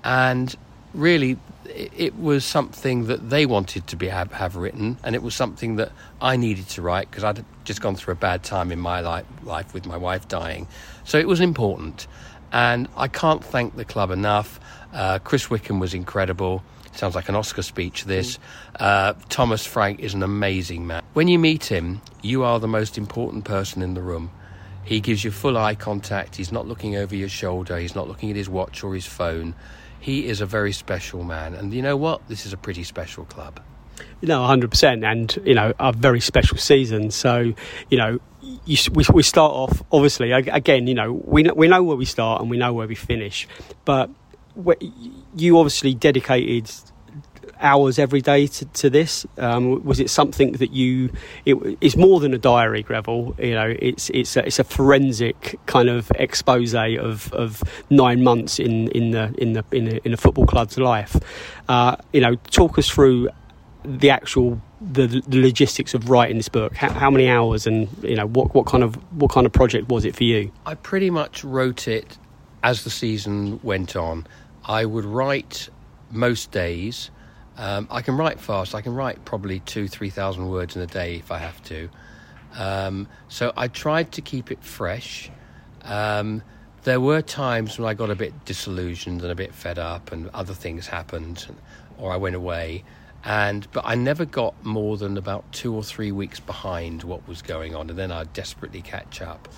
And 0.02 0.54
really, 0.94 1.36
it 1.66 2.18
was 2.18 2.44
something 2.44 3.06
that 3.06 3.30
they 3.30 3.46
wanted 3.46 3.86
to 3.88 3.96
be 3.96 4.08
have, 4.08 4.32
have 4.32 4.56
written, 4.56 4.98
and 5.02 5.14
it 5.14 5.22
was 5.22 5.34
something 5.34 5.76
that 5.76 5.92
I 6.20 6.36
needed 6.36 6.68
to 6.70 6.82
write 6.82 7.10
because 7.10 7.24
I'd 7.24 7.44
just 7.64 7.80
gone 7.80 7.96
through 7.96 8.12
a 8.12 8.16
bad 8.16 8.42
time 8.42 8.70
in 8.70 8.78
my 8.78 9.00
life, 9.00 9.26
life 9.42 9.74
with 9.74 9.86
my 9.86 9.96
wife 9.96 10.28
dying. 10.28 10.68
So 11.04 11.18
it 11.18 11.28
was 11.28 11.40
important, 11.40 12.06
and 12.52 12.88
I 12.96 13.08
can't 13.08 13.44
thank 13.44 13.76
the 13.76 13.84
club 13.84 14.10
enough. 14.10 14.60
Uh, 14.92 15.18
Chris 15.18 15.50
Wickham 15.50 15.80
was 15.80 15.94
incredible. 15.94 16.62
Sounds 16.92 17.16
like 17.16 17.28
an 17.28 17.34
Oscar 17.34 17.62
speech. 17.62 18.04
This 18.04 18.38
uh, 18.78 19.14
Thomas 19.28 19.66
Frank 19.66 19.98
is 19.98 20.14
an 20.14 20.22
amazing 20.22 20.86
man. 20.86 21.02
When 21.12 21.26
you 21.26 21.40
meet 21.40 21.64
him, 21.64 22.00
you 22.22 22.44
are 22.44 22.60
the 22.60 22.68
most 22.68 22.96
important 22.96 23.44
person 23.44 23.82
in 23.82 23.94
the 23.94 24.02
room. 24.02 24.30
He 24.84 25.00
gives 25.00 25.24
you 25.24 25.32
full 25.32 25.56
eye 25.56 25.74
contact. 25.74 26.36
He's 26.36 26.52
not 26.52 26.68
looking 26.68 26.94
over 26.94 27.16
your 27.16 27.28
shoulder. 27.28 27.78
He's 27.78 27.94
not 27.94 28.06
looking 28.06 28.30
at 28.30 28.36
his 28.36 28.48
watch 28.48 28.84
or 28.84 28.94
his 28.94 29.06
phone 29.06 29.54
he 30.04 30.26
is 30.26 30.42
a 30.42 30.46
very 30.46 30.72
special 30.72 31.24
man. 31.24 31.54
And 31.54 31.72
you 31.72 31.80
know 31.80 31.96
what? 31.96 32.28
This 32.28 32.44
is 32.44 32.52
a 32.52 32.58
pretty 32.58 32.84
special 32.84 33.24
club. 33.24 33.58
You 34.20 34.28
know, 34.28 34.40
100%. 34.40 35.02
And, 35.02 35.34
you 35.46 35.54
know, 35.54 35.72
a 35.80 35.94
very 35.94 36.20
special 36.20 36.58
season. 36.58 37.10
So, 37.10 37.54
you 37.88 37.96
know, 37.96 38.20
you, 38.66 38.76
we, 38.92 39.06
we 39.14 39.22
start 39.22 39.52
off, 39.52 39.82
obviously, 39.90 40.30
again, 40.32 40.86
you 40.86 40.92
know, 40.92 41.14
we, 41.14 41.44
we 41.44 41.68
know 41.68 41.82
where 41.82 41.96
we 41.96 42.04
start 42.04 42.42
and 42.42 42.50
we 42.50 42.58
know 42.58 42.74
where 42.74 42.86
we 42.86 42.94
finish. 42.94 43.48
But 43.86 44.10
you 45.36 45.58
obviously 45.58 45.94
dedicated 45.94 46.70
hours 47.64 47.98
every 47.98 48.20
day 48.20 48.46
to, 48.46 48.64
to 48.66 48.90
this? 48.90 49.26
Um, 49.38 49.82
was 49.84 49.98
it 49.98 50.10
something 50.10 50.52
that 50.52 50.72
you? 50.72 51.10
It, 51.44 51.56
it's 51.80 51.96
more 51.96 52.20
than 52.20 52.34
a 52.34 52.38
diary, 52.38 52.82
Greville. 52.82 53.34
You 53.38 53.54
know, 53.54 53.74
it's 53.78 54.10
it's 54.10 54.36
a, 54.36 54.46
it's 54.46 54.58
a 54.58 54.64
forensic 54.64 55.58
kind 55.66 55.88
of 55.88 56.12
expose 56.16 56.74
of, 56.74 57.32
of 57.32 57.62
nine 57.90 58.22
months 58.22 58.58
in, 58.58 58.88
in 58.88 59.10
the 59.10 59.34
in 59.38 59.54
the 59.54 59.64
in 59.72 59.88
a, 59.88 60.00
in 60.04 60.12
a 60.12 60.16
football 60.16 60.46
club's 60.46 60.78
life. 60.78 61.16
Uh, 61.68 61.96
you 62.12 62.20
know, 62.20 62.36
talk 62.50 62.78
us 62.78 62.88
through 62.88 63.28
the 63.84 64.10
actual 64.10 64.60
the, 64.80 65.06
the 65.06 65.40
logistics 65.40 65.94
of 65.94 66.10
writing 66.10 66.36
this 66.36 66.48
book. 66.48 66.74
How, 66.74 66.90
how, 66.90 67.10
many 67.10 67.28
hours 67.28 67.66
and 67.66 67.88
you 68.02 68.16
know 68.16 68.26
what 68.26 68.54
what 68.54 68.66
kind 68.66 68.82
of 68.82 68.96
what 69.20 69.30
kind 69.30 69.46
of 69.46 69.52
project 69.52 69.88
was 69.88 70.04
it 70.04 70.14
for 70.14 70.24
you? 70.24 70.52
I 70.66 70.74
pretty 70.74 71.10
much 71.10 71.44
wrote 71.44 71.88
it 71.88 72.18
as 72.62 72.84
the 72.84 72.90
season 72.90 73.60
went 73.62 73.96
on. 73.96 74.26
I 74.64 74.84
would 74.84 75.04
write 75.04 75.68
most 76.10 76.50
days 76.50 77.10
um, 77.56 77.88
I 77.90 78.02
can 78.02 78.16
write 78.16 78.40
fast. 78.40 78.74
I 78.74 78.80
can 78.80 78.94
write 78.94 79.24
probably 79.24 79.60
two, 79.60 79.88
three 79.88 80.10
thousand 80.10 80.48
words 80.48 80.76
in 80.76 80.82
a 80.82 80.86
day 80.86 81.16
if 81.16 81.30
I 81.30 81.38
have 81.38 81.62
to. 81.64 81.88
Um, 82.56 83.08
so 83.28 83.52
I 83.56 83.68
tried 83.68 84.12
to 84.12 84.20
keep 84.20 84.50
it 84.50 84.62
fresh. 84.62 85.30
Um, 85.82 86.42
there 86.84 87.00
were 87.00 87.22
times 87.22 87.78
when 87.78 87.88
I 87.88 87.94
got 87.94 88.10
a 88.10 88.14
bit 88.14 88.44
disillusioned 88.44 89.22
and 89.22 89.30
a 89.30 89.34
bit 89.34 89.54
fed 89.54 89.78
up, 89.78 90.12
and 90.12 90.28
other 90.34 90.54
things 90.54 90.86
happened, 90.86 91.46
or 91.98 92.12
I 92.12 92.16
went 92.16 92.36
away. 92.36 92.84
And 93.24 93.66
but 93.72 93.84
I 93.86 93.94
never 93.94 94.24
got 94.24 94.54
more 94.64 94.96
than 94.96 95.16
about 95.16 95.50
two 95.52 95.74
or 95.74 95.82
three 95.82 96.12
weeks 96.12 96.40
behind 96.40 97.04
what 97.04 97.26
was 97.26 97.40
going 97.40 97.74
on, 97.74 97.88
and 97.88 97.98
then 97.98 98.12
I'd 98.12 98.32
desperately 98.32 98.82
catch 98.82 99.22
up. 99.22 99.48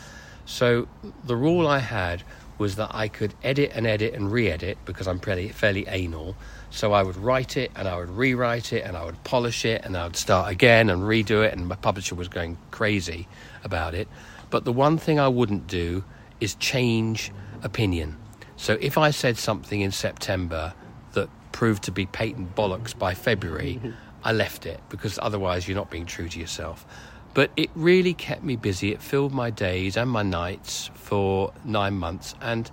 So 0.44 0.86
the 1.24 1.34
rule 1.36 1.66
I 1.66 1.78
had 1.78 2.22
was 2.58 2.76
that 2.76 2.94
I 2.94 3.08
could 3.08 3.34
edit 3.42 3.72
and 3.74 3.86
edit 3.86 4.14
and 4.14 4.30
re-edit 4.30 4.78
because 4.84 5.06
I'm 5.06 5.18
fairly, 5.18 5.48
fairly 5.48 5.86
anal. 5.88 6.36
So 6.70 6.92
I 6.92 7.02
would 7.02 7.16
write 7.16 7.56
it 7.56 7.70
and 7.76 7.88
I 7.88 7.96
would 7.96 8.10
rewrite 8.10 8.72
it 8.72 8.84
and 8.84 8.96
I 8.96 9.04
would 9.04 9.22
polish 9.24 9.64
it 9.64 9.84
and 9.84 9.96
I 9.96 10.04
would 10.04 10.16
start 10.16 10.50
again 10.50 10.90
and 10.90 11.02
redo 11.02 11.44
it. 11.44 11.52
And 11.52 11.68
my 11.68 11.76
publisher 11.76 12.14
was 12.14 12.28
going 12.28 12.58
crazy 12.70 13.28
about 13.64 13.94
it. 13.94 14.08
But 14.50 14.64
the 14.64 14.72
one 14.72 14.98
thing 14.98 15.18
I 15.18 15.28
wouldn't 15.28 15.66
do 15.66 16.04
is 16.40 16.54
change 16.56 17.32
opinion. 17.62 18.16
So 18.56 18.78
if 18.80 18.98
I 18.98 19.10
said 19.10 19.36
something 19.36 19.80
in 19.80 19.90
September 19.90 20.74
that 21.12 21.28
proved 21.52 21.84
to 21.84 21.92
be 21.92 22.06
patent 22.06 22.54
bollocks 22.54 22.96
by 22.96 23.14
February, 23.14 23.80
I 24.24 24.32
left 24.32 24.66
it 24.66 24.80
because 24.88 25.18
otherwise 25.22 25.68
you're 25.68 25.76
not 25.76 25.90
being 25.90 26.06
true 26.06 26.28
to 26.28 26.38
yourself. 26.38 26.86
But 27.34 27.50
it 27.56 27.70
really 27.74 28.14
kept 28.14 28.42
me 28.42 28.56
busy. 28.56 28.92
It 28.92 29.02
filled 29.02 29.32
my 29.32 29.50
days 29.50 29.96
and 29.96 30.10
my 30.10 30.22
nights 30.22 30.90
for 30.94 31.52
nine 31.64 31.94
months. 31.94 32.34
And 32.40 32.70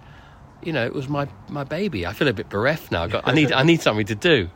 you 0.66 0.74
know, 0.74 0.86
it 0.86 0.94
was 0.94 1.10
my, 1.10 1.28
my 1.50 1.64
baby. 1.64 2.06
I 2.06 2.14
feel 2.14 2.28
a 2.28 2.34
bit 2.34 2.50
bereft 2.50 2.92
now. 2.92 3.04
I, 3.04 3.08
got, 3.08 3.28
I 3.28 3.34
need 3.34 3.52
I 3.52 3.64
need 3.72 3.82
something 3.82 4.06
to 4.08 4.16
do. 4.16 4.50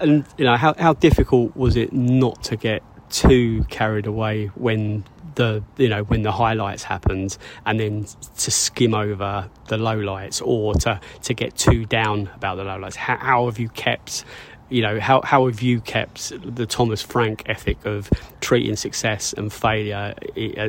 And 0.00 0.24
you 0.36 0.44
know, 0.44 0.56
how 0.56 0.74
how 0.74 0.94
difficult 0.94 1.56
was 1.56 1.76
it 1.76 1.92
not 1.92 2.42
to 2.44 2.56
get 2.56 2.82
too 3.10 3.64
carried 3.68 4.06
away 4.06 4.46
when 4.54 5.04
the 5.34 5.62
you 5.76 5.88
know 5.88 6.02
when 6.04 6.22
the 6.22 6.32
highlights 6.32 6.82
happened 6.82 7.36
and 7.64 7.78
then 7.78 8.06
to 8.36 8.50
skim 8.50 8.94
over 8.94 9.48
the 9.68 9.76
lowlights 9.76 10.42
or 10.44 10.74
to 10.74 11.00
to 11.22 11.34
get 11.34 11.56
too 11.56 11.84
down 11.84 12.30
about 12.34 12.56
the 12.56 12.64
lowlights 12.64 12.96
how, 12.96 13.16
how 13.16 13.46
have 13.46 13.58
you 13.58 13.68
kept 13.70 14.24
you 14.68 14.82
know 14.82 15.00
how 15.00 15.20
how 15.22 15.46
have 15.46 15.62
you 15.62 15.80
kept 15.80 16.32
the 16.54 16.66
Thomas 16.66 17.02
Frank 17.02 17.44
ethic 17.46 17.84
of 17.84 18.10
treating 18.40 18.76
success 18.76 19.32
and 19.34 19.52
failure 19.52 20.14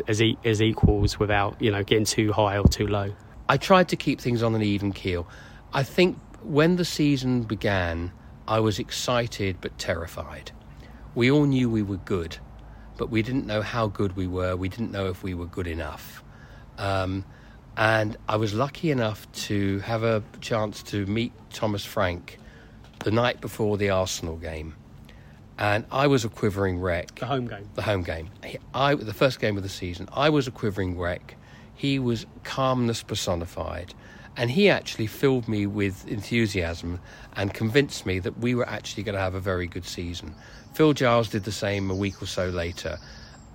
as 0.07 0.21
as 0.43 0.61
equals 0.61 1.19
without 1.19 1.61
you 1.61 1.71
know 1.71 1.83
getting 1.83 2.05
too 2.05 2.31
high 2.31 2.57
or 2.57 2.67
too 2.67 2.87
low 2.87 3.13
I 3.49 3.57
tried 3.57 3.89
to 3.89 3.95
keep 3.95 4.21
things 4.21 4.41
on 4.41 4.55
an 4.55 4.61
even 4.61 4.93
keel. 4.93 5.27
I 5.73 5.83
think 5.83 6.17
when 6.43 6.75
the 6.75 6.85
season 6.85 7.43
began, 7.43 8.11
I 8.47 8.59
was 8.59 8.79
excited 8.79 9.57
but 9.61 9.77
terrified. 9.77 10.51
We 11.15 11.29
all 11.31 11.45
knew 11.45 11.69
we 11.69 11.83
were 11.83 11.97
good, 11.97 12.37
but 12.97 13.09
we 13.09 13.21
didn't 13.21 13.45
know 13.45 13.61
how 13.61 13.87
good 13.87 14.15
we 14.15 14.27
were. 14.27 14.55
We 14.55 14.69
didn't 14.69 14.91
know 14.91 15.07
if 15.07 15.23
we 15.23 15.33
were 15.33 15.45
good 15.45 15.67
enough. 15.67 16.23
Um, 16.77 17.25
and 17.77 18.17
I 18.27 18.35
was 18.35 18.53
lucky 18.53 18.91
enough 18.91 19.31
to 19.33 19.79
have 19.79 20.03
a 20.03 20.23
chance 20.41 20.83
to 20.83 21.05
meet 21.05 21.31
Thomas 21.51 21.85
Frank 21.85 22.39
the 22.99 23.11
night 23.11 23.41
before 23.41 23.77
the 23.77 23.89
Arsenal 23.89 24.37
game. 24.37 24.75
And 25.57 25.85
I 25.91 26.07
was 26.07 26.25
a 26.25 26.29
quivering 26.29 26.79
wreck. 26.79 27.15
The 27.19 27.25
home 27.25 27.47
game. 27.47 27.69
The 27.75 27.81
home 27.81 28.03
game. 28.03 28.29
I, 28.73 28.95
the 28.95 29.13
first 29.13 29.39
game 29.39 29.57
of 29.57 29.63
the 29.63 29.69
season. 29.69 30.09
I 30.11 30.29
was 30.29 30.47
a 30.47 30.51
quivering 30.51 30.97
wreck. 30.97 31.35
He 31.83 31.99
was 31.99 32.25
calmness 32.45 33.03
personified. 33.03 33.93
And 34.37 34.49
he 34.49 34.69
actually 34.69 35.07
filled 35.07 35.49
me 35.49 35.65
with 35.65 36.07
enthusiasm 36.07 37.01
and 37.35 37.53
convinced 37.53 38.05
me 38.05 38.19
that 38.19 38.39
we 38.39 38.55
were 38.55 38.65
actually 38.69 39.03
going 39.03 39.15
to 39.15 39.21
have 39.21 39.35
a 39.35 39.41
very 39.41 39.67
good 39.67 39.83
season. 39.83 40.33
Phil 40.73 40.93
Giles 40.93 41.27
did 41.27 41.43
the 41.43 41.51
same 41.51 41.91
a 41.91 41.95
week 41.95 42.21
or 42.21 42.25
so 42.25 42.47
later. 42.47 42.99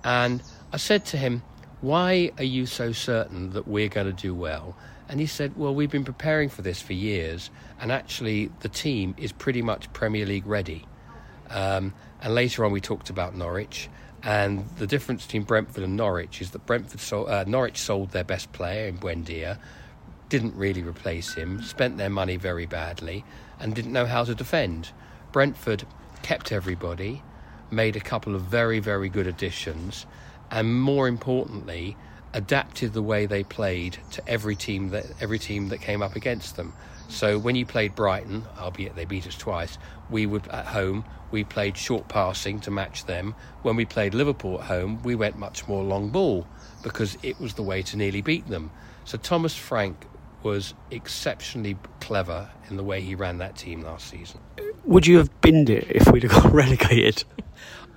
And 0.03 0.43
I 0.71 0.77
said 0.77 1.05
to 1.05 1.17
him, 1.17 1.41
Why 1.81 2.31
are 2.37 2.43
you 2.43 2.67
so 2.67 2.91
certain 2.91 3.53
that 3.53 3.67
we're 3.67 3.89
going 3.89 4.05
to 4.05 4.13
do 4.13 4.35
well? 4.35 4.77
And 5.09 5.19
he 5.19 5.25
said, 5.25 5.57
Well, 5.57 5.73
we've 5.73 5.89
been 5.89 6.05
preparing 6.05 6.49
for 6.49 6.61
this 6.61 6.79
for 6.79 6.93
years, 6.93 7.49
and 7.81 7.91
actually, 7.91 8.51
the 8.59 8.69
team 8.69 9.15
is 9.17 9.31
pretty 9.31 9.63
much 9.63 9.91
Premier 9.91 10.27
League 10.27 10.45
ready. 10.45 10.85
Um, 11.49 11.95
and 12.21 12.35
later 12.35 12.63
on, 12.63 12.71
we 12.71 12.79
talked 12.79 13.09
about 13.09 13.35
Norwich. 13.35 13.89
And 14.23 14.67
the 14.77 14.87
difference 14.87 15.25
between 15.25 15.43
Brentford 15.43 15.83
and 15.83 15.95
Norwich 15.95 16.41
is 16.41 16.51
that 16.51 16.65
Brentford 16.65 16.99
sold, 16.99 17.29
uh, 17.29 17.45
Norwich 17.47 17.77
sold 17.77 18.11
their 18.11 18.23
best 18.23 18.51
player 18.51 18.87
in 18.87 18.97
Buendia. 18.97 19.57
didn't 20.27 20.55
really 20.55 20.83
replace 20.83 21.33
him, 21.33 21.59
spent 21.63 21.97
their 21.97 22.09
money 22.09 22.37
very 22.37 22.67
badly, 22.67 23.25
and 23.59 23.73
didn't 23.73 23.91
know 23.91 24.05
how 24.05 24.23
to 24.23 24.35
defend. 24.35 24.91
Brentford 25.31 25.85
kept 26.21 26.51
everybody, 26.51 27.23
made 27.71 27.95
a 27.95 27.99
couple 27.99 28.35
of 28.35 28.43
very, 28.43 28.79
very 28.79 29.09
good 29.09 29.25
additions, 29.25 30.05
and 30.51 30.79
more 30.79 31.07
importantly, 31.07 31.97
adapted 32.33 32.93
the 32.93 33.01
way 33.01 33.25
they 33.25 33.43
played 33.43 33.97
to 34.11 34.27
every 34.29 34.55
team 34.55 34.89
that 34.89 35.05
every 35.19 35.39
team 35.39 35.69
that 35.69 35.81
came 35.81 36.03
up 36.03 36.15
against 36.15 36.55
them. 36.55 36.73
So 37.09 37.37
when 37.37 37.55
you 37.55 37.65
played 37.65 37.95
Brighton, 37.95 38.45
albeit 38.57 38.95
they 38.95 39.05
beat 39.05 39.27
us 39.27 39.35
twice, 39.35 39.77
we 40.09 40.25
would 40.25 40.47
at 40.47 40.65
home 40.65 41.03
we 41.31 41.43
played 41.43 41.77
short 41.77 42.07
passing 42.07 42.59
to 42.61 42.71
match 42.71 43.05
them. 43.05 43.35
When 43.61 43.75
we 43.75 43.85
played 43.85 44.13
Liverpool 44.13 44.59
at 44.59 44.67
home, 44.67 45.01
we 45.03 45.15
went 45.15 45.37
much 45.37 45.67
more 45.67 45.83
long 45.83 46.09
ball 46.09 46.47
because 46.81 47.17
it 47.23 47.39
was 47.39 47.53
the 47.53 47.63
way 47.63 47.81
to 47.83 47.97
nearly 47.97 48.21
beat 48.21 48.47
them. 48.47 48.71
So 49.05 49.17
Thomas 49.17 49.55
Frank 49.55 50.05
was 50.41 50.73
exceptionally 50.89 51.77
clever 51.99 52.49
in 52.69 52.77
the 52.77 52.83
way 52.83 53.01
he 53.01 53.15
ran 53.15 53.39
that 53.39 53.57
team 53.57 53.81
last 53.81 54.07
season. 54.09 54.39
Would 54.85 55.05
you 55.05 55.17
have 55.17 55.41
binned 55.41 55.69
it 55.69 55.87
if 55.89 56.11
we'd 56.11 56.23
have 56.23 56.31
got 56.31 56.53
relegated? 56.53 57.23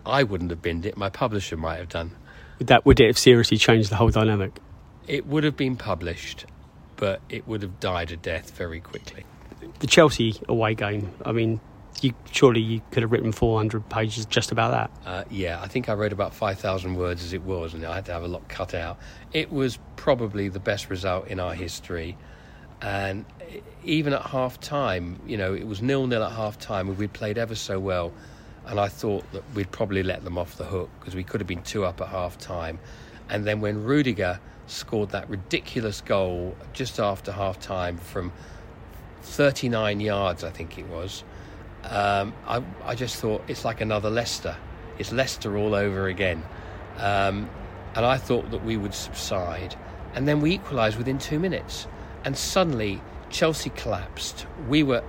I 0.05 0.25
wouldn't 0.25 0.51
have 0.51 0.61
binned 0.61 0.85
it. 0.85 0.97
My 0.97 1.09
publisher 1.09 1.57
might 1.57 1.77
have 1.77 1.89
done. 1.89 2.17
Would 2.59 2.67
that 2.69 2.85
would 2.85 3.01
it 3.01 3.07
have 3.07 3.19
seriously 3.19 3.57
changed 3.57 3.91
the 3.91 3.97
whole 3.97 4.11
dynamic? 4.11 4.59
It 5.07 5.27
would 5.27 5.45
have 5.45 5.57
been 5.57 5.77
published, 5.77 6.47
but 7.03 7.21
it 7.29 7.49
would 7.49 7.63
have 7.63 7.81
died 7.81 8.13
a 8.13 8.17
death 8.17 8.53
very 8.53 8.79
quickly. 8.79 9.25
The 9.81 9.89
Chelsea 9.89 10.41
away 10.49 10.77
game. 10.77 11.11
I 11.25 11.33
mean, 11.33 11.61
you 12.01 12.15
surely 12.31 12.61
you 12.61 12.81
could 12.93 13.03
have 13.03 13.11
written 13.11 13.33
400 13.33 13.89
pages 13.89 14.25
just 14.25 14.53
about 14.53 14.71
that. 14.71 14.91
Uh, 15.05 15.25
yeah, 15.29 15.61
I 15.61 15.67
think 15.67 15.89
I 15.89 15.95
wrote 15.95 16.13
about 16.13 16.33
5,000 16.33 16.95
words 16.95 17.25
as 17.25 17.33
it 17.33 17.43
was, 17.43 17.75
and 17.75 17.85
I 17.85 17.97
had 17.97 18.07
to 18.07 18.13
have 18.13 18.23
a 18.23 18.29
lot 18.29 18.49
cut 18.49 18.73
out. 18.73 19.01
It 19.33 19.51
was 19.51 19.81
probably 19.97 20.49
the 20.49 20.61
best 20.61 20.91
result 20.91 21.27
in 21.27 21.41
our 21.41 21.55
history. 21.55 22.17
And 22.81 23.25
even 23.83 24.13
at 24.13 24.23
half 24.23 24.61
time, 24.61 25.21
you 25.27 25.37
know, 25.37 25.55
it 25.55 25.67
was 25.67 25.83
nil 25.83 26.07
nil 26.07 26.23
at 26.23 26.31
half 26.31 26.61
time, 26.61 26.89
and 26.89 26.97
we'd 26.97 27.13
played 27.13 27.37
ever 27.37 27.57
so 27.57 27.81
well. 27.81 28.13
And 28.65 28.79
I 28.79 28.87
thought 28.87 29.25
that 29.33 29.43
we'd 29.57 29.73
probably 29.73 30.05
let 30.05 30.23
them 30.23 30.39
off 30.39 30.57
the 30.57 30.67
hook 30.67 30.89
because 31.01 31.17
we 31.17 31.25
could 31.25 31.41
have 31.41 31.49
been 31.49 31.65
two 31.65 31.85
up 31.85 32.01
at 32.01 32.07
half 32.07 32.39
time. 32.39 32.79
And 33.29 33.45
then 33.45 33.61
when 33.61 33.83
Rudiger 33.83 34.39
scored 34.67 35.11
that 35.11 35.29
ridiculous 35.29 36.01
goal 36.01 36.57
just 36.73 36.99
after 37.01 37.33
half 37.33 37.61
time 37.61 37.97
from 37.97 38.33
39 39.23 40.01
yards, 40.01 40.45
I 40.45 40.51
think 40.51 40.79
it 40.79 40.87
was, 40.87 41.25
um, 41.85 42.33
I, 42.47 42.63
I, 42.85 42.95
just 42.95 43.17
thought 43.17 43.43
it's 43.49 43.65
like 43.65 43.81
another 43.81 44.11
Leicester. 44.11 44.57
It's 44.99 45.13
Leicester 45.13 45.57
all 45.57 45.75
over 45.75 46.07
again. 46.07 46.43
Um, 46.99 47.51
and 47.95 48.07
I 48.07 48.17
thought 48.17 48.51
that 48.51 48.65
we 48.65 48.77
would 48.77 48.95
subside. 48.95 49.75
And 50.15 50.29
then 50.29 50.41
we 50.41 50.53
equalised 50.53 50.97
within 50.97 51.19
two 51.19 51.39
minutes. 51.39 51.87
And 52.25 52.37
suddenly 52.37 53.01
Chelsea 53.31 53.71
collapsed. 53.71 54.47
We 54.69 54.83
were, 54.83 55.03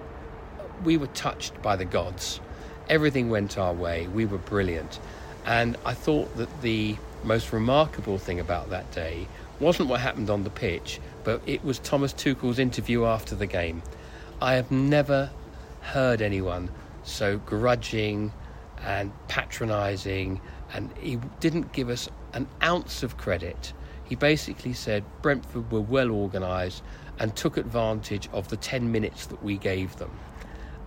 we 0.83 0.97
were 0.97 1.07
touched 1.07 1.61
by 1.61 1.75
the 1.75 1.85
gods. 1.85 2.39
Everything 2.89 3.29
went 3.29 3.57
our 3.57 3.73
way. 3.73 4.07
We 4.07 4.25
were 4.25 4.39
brilliant. 4.39 4.99
And 5.45 5.77
I 5.85 5.93
thought 5.93 6.35
that 6.37 6.61
the 6.61 6.97
most 7.23 7.53
remarkable 7.53 8.17
thing 8.17 8.39
about 8.39 8.69
that 8.71 8.91
day 8.91 9.27
wasn't 9.63 9.89
what 9.89 10.01
happened 10.01 10.29
on 10.29 10.43
the 10.43 10.49
pitch, 10.49 10.99
but 11.23 11.41
it 11.45 11.63
was 11.63 11.79
Thomas 11.79 12.11
Tuchel's 12.13 12.59
interview 12.59 13.05
after 13.05 13.33
the 13.33 13.47
game. 13.47 13.81
I 14.41 14.55
have 14.55 14.69
never 14.71 15.31
heard 15.81 16.21
anyone 16.21 16.69
so 17.03 17.37
grudging 17.37 18.31
and 18.83 19.11
patronising, 19.29 20.41
and 20.73 20.91
he 20.99 21.17
didn't 21.39 21.71
give 21.71 21.89
us 21.89 22.09
an 22.33 22.47
ounce 22.61 23.03
of 23.03 23.17
credit. 23.17 23.73
He 24.03 24.15
basically 24.15 24.73
said 24.73 25.03
Brentford 25.21 25.71
were 25.71 25.81
well 25.81 26.11
organised 26.11 26.83
and 27.19 27.35
took 27.35 27.57
advantage 27.57 28.27
of 28.33 28.49
the 28.49 28.57
10 28.57 28.91
minutes 28.91 29.27
that 29.27 29.41
we 29.41 29.57
gave 29.57 29.95
them. 29.95 30.11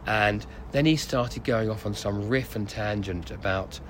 And 0.07 0.45
then 0.73 0.85
he 0.85 0.97
started 0.97 1.45
going 1.45 1.71
off 1.71 1.87
on 1.87 1.95
some 1.95 2.29
riff 2.29 2.55
and 2.55 2.69
tangent 2.69 3.31
about 3.31 3.81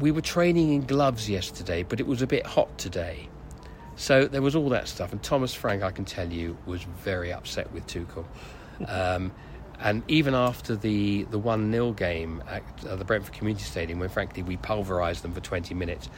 we 0.00 0.10
were 0.10 0.22
training 0.22 0.72
in 0.72 0.86
gloves 0.86 1.28
yesterday, 1.28 1.82
but 1.82 2.00
it 2.00 2.06
was 2.06 2.22
a 2.22 2.26
bit 2.26 2.46
hot 2.46 2.78
today. 2.78 3.28
So 3.96 4.26
there 4.26 4.42
was 4.42 4.56
all 4.56 4.68
that 4.70 4.88
stuff. 4.88 5.12
And 5.12 5.22
Thomas 5.22 5.54
Frank, 5.54 5.82
I 5.82 5.90
can 5.90 6.04
tell 6.04 6.30
you, 6.30 6.56
was 6.66 6.82
very 6.82 7.32
upset 7.32 7.72
with 7.72 7.86
Tuchel. 7.86 8.24
Um, 8.88 9.32
and 9.78 10.02
even 10.08 10.34
after 10.34 10.76
the 10.76 11.24
the 11.24 11.38
one 11.38 11.70
0 11.72 11.92
game 11.92 12.42
at 12.48 12.62
the 12.78 13.04
Brentford 13.04 13.34
Community 13.34 13.64
Stadium, 13.64 13.98
when 13.98 14.08
frankly 14.08 14.42
we 14.42 14.56
pulverised 14.56 15.22
them 15.22 15.32
for 15.32 15.40
20 15.40 15.74
minutes, 15.74 16.08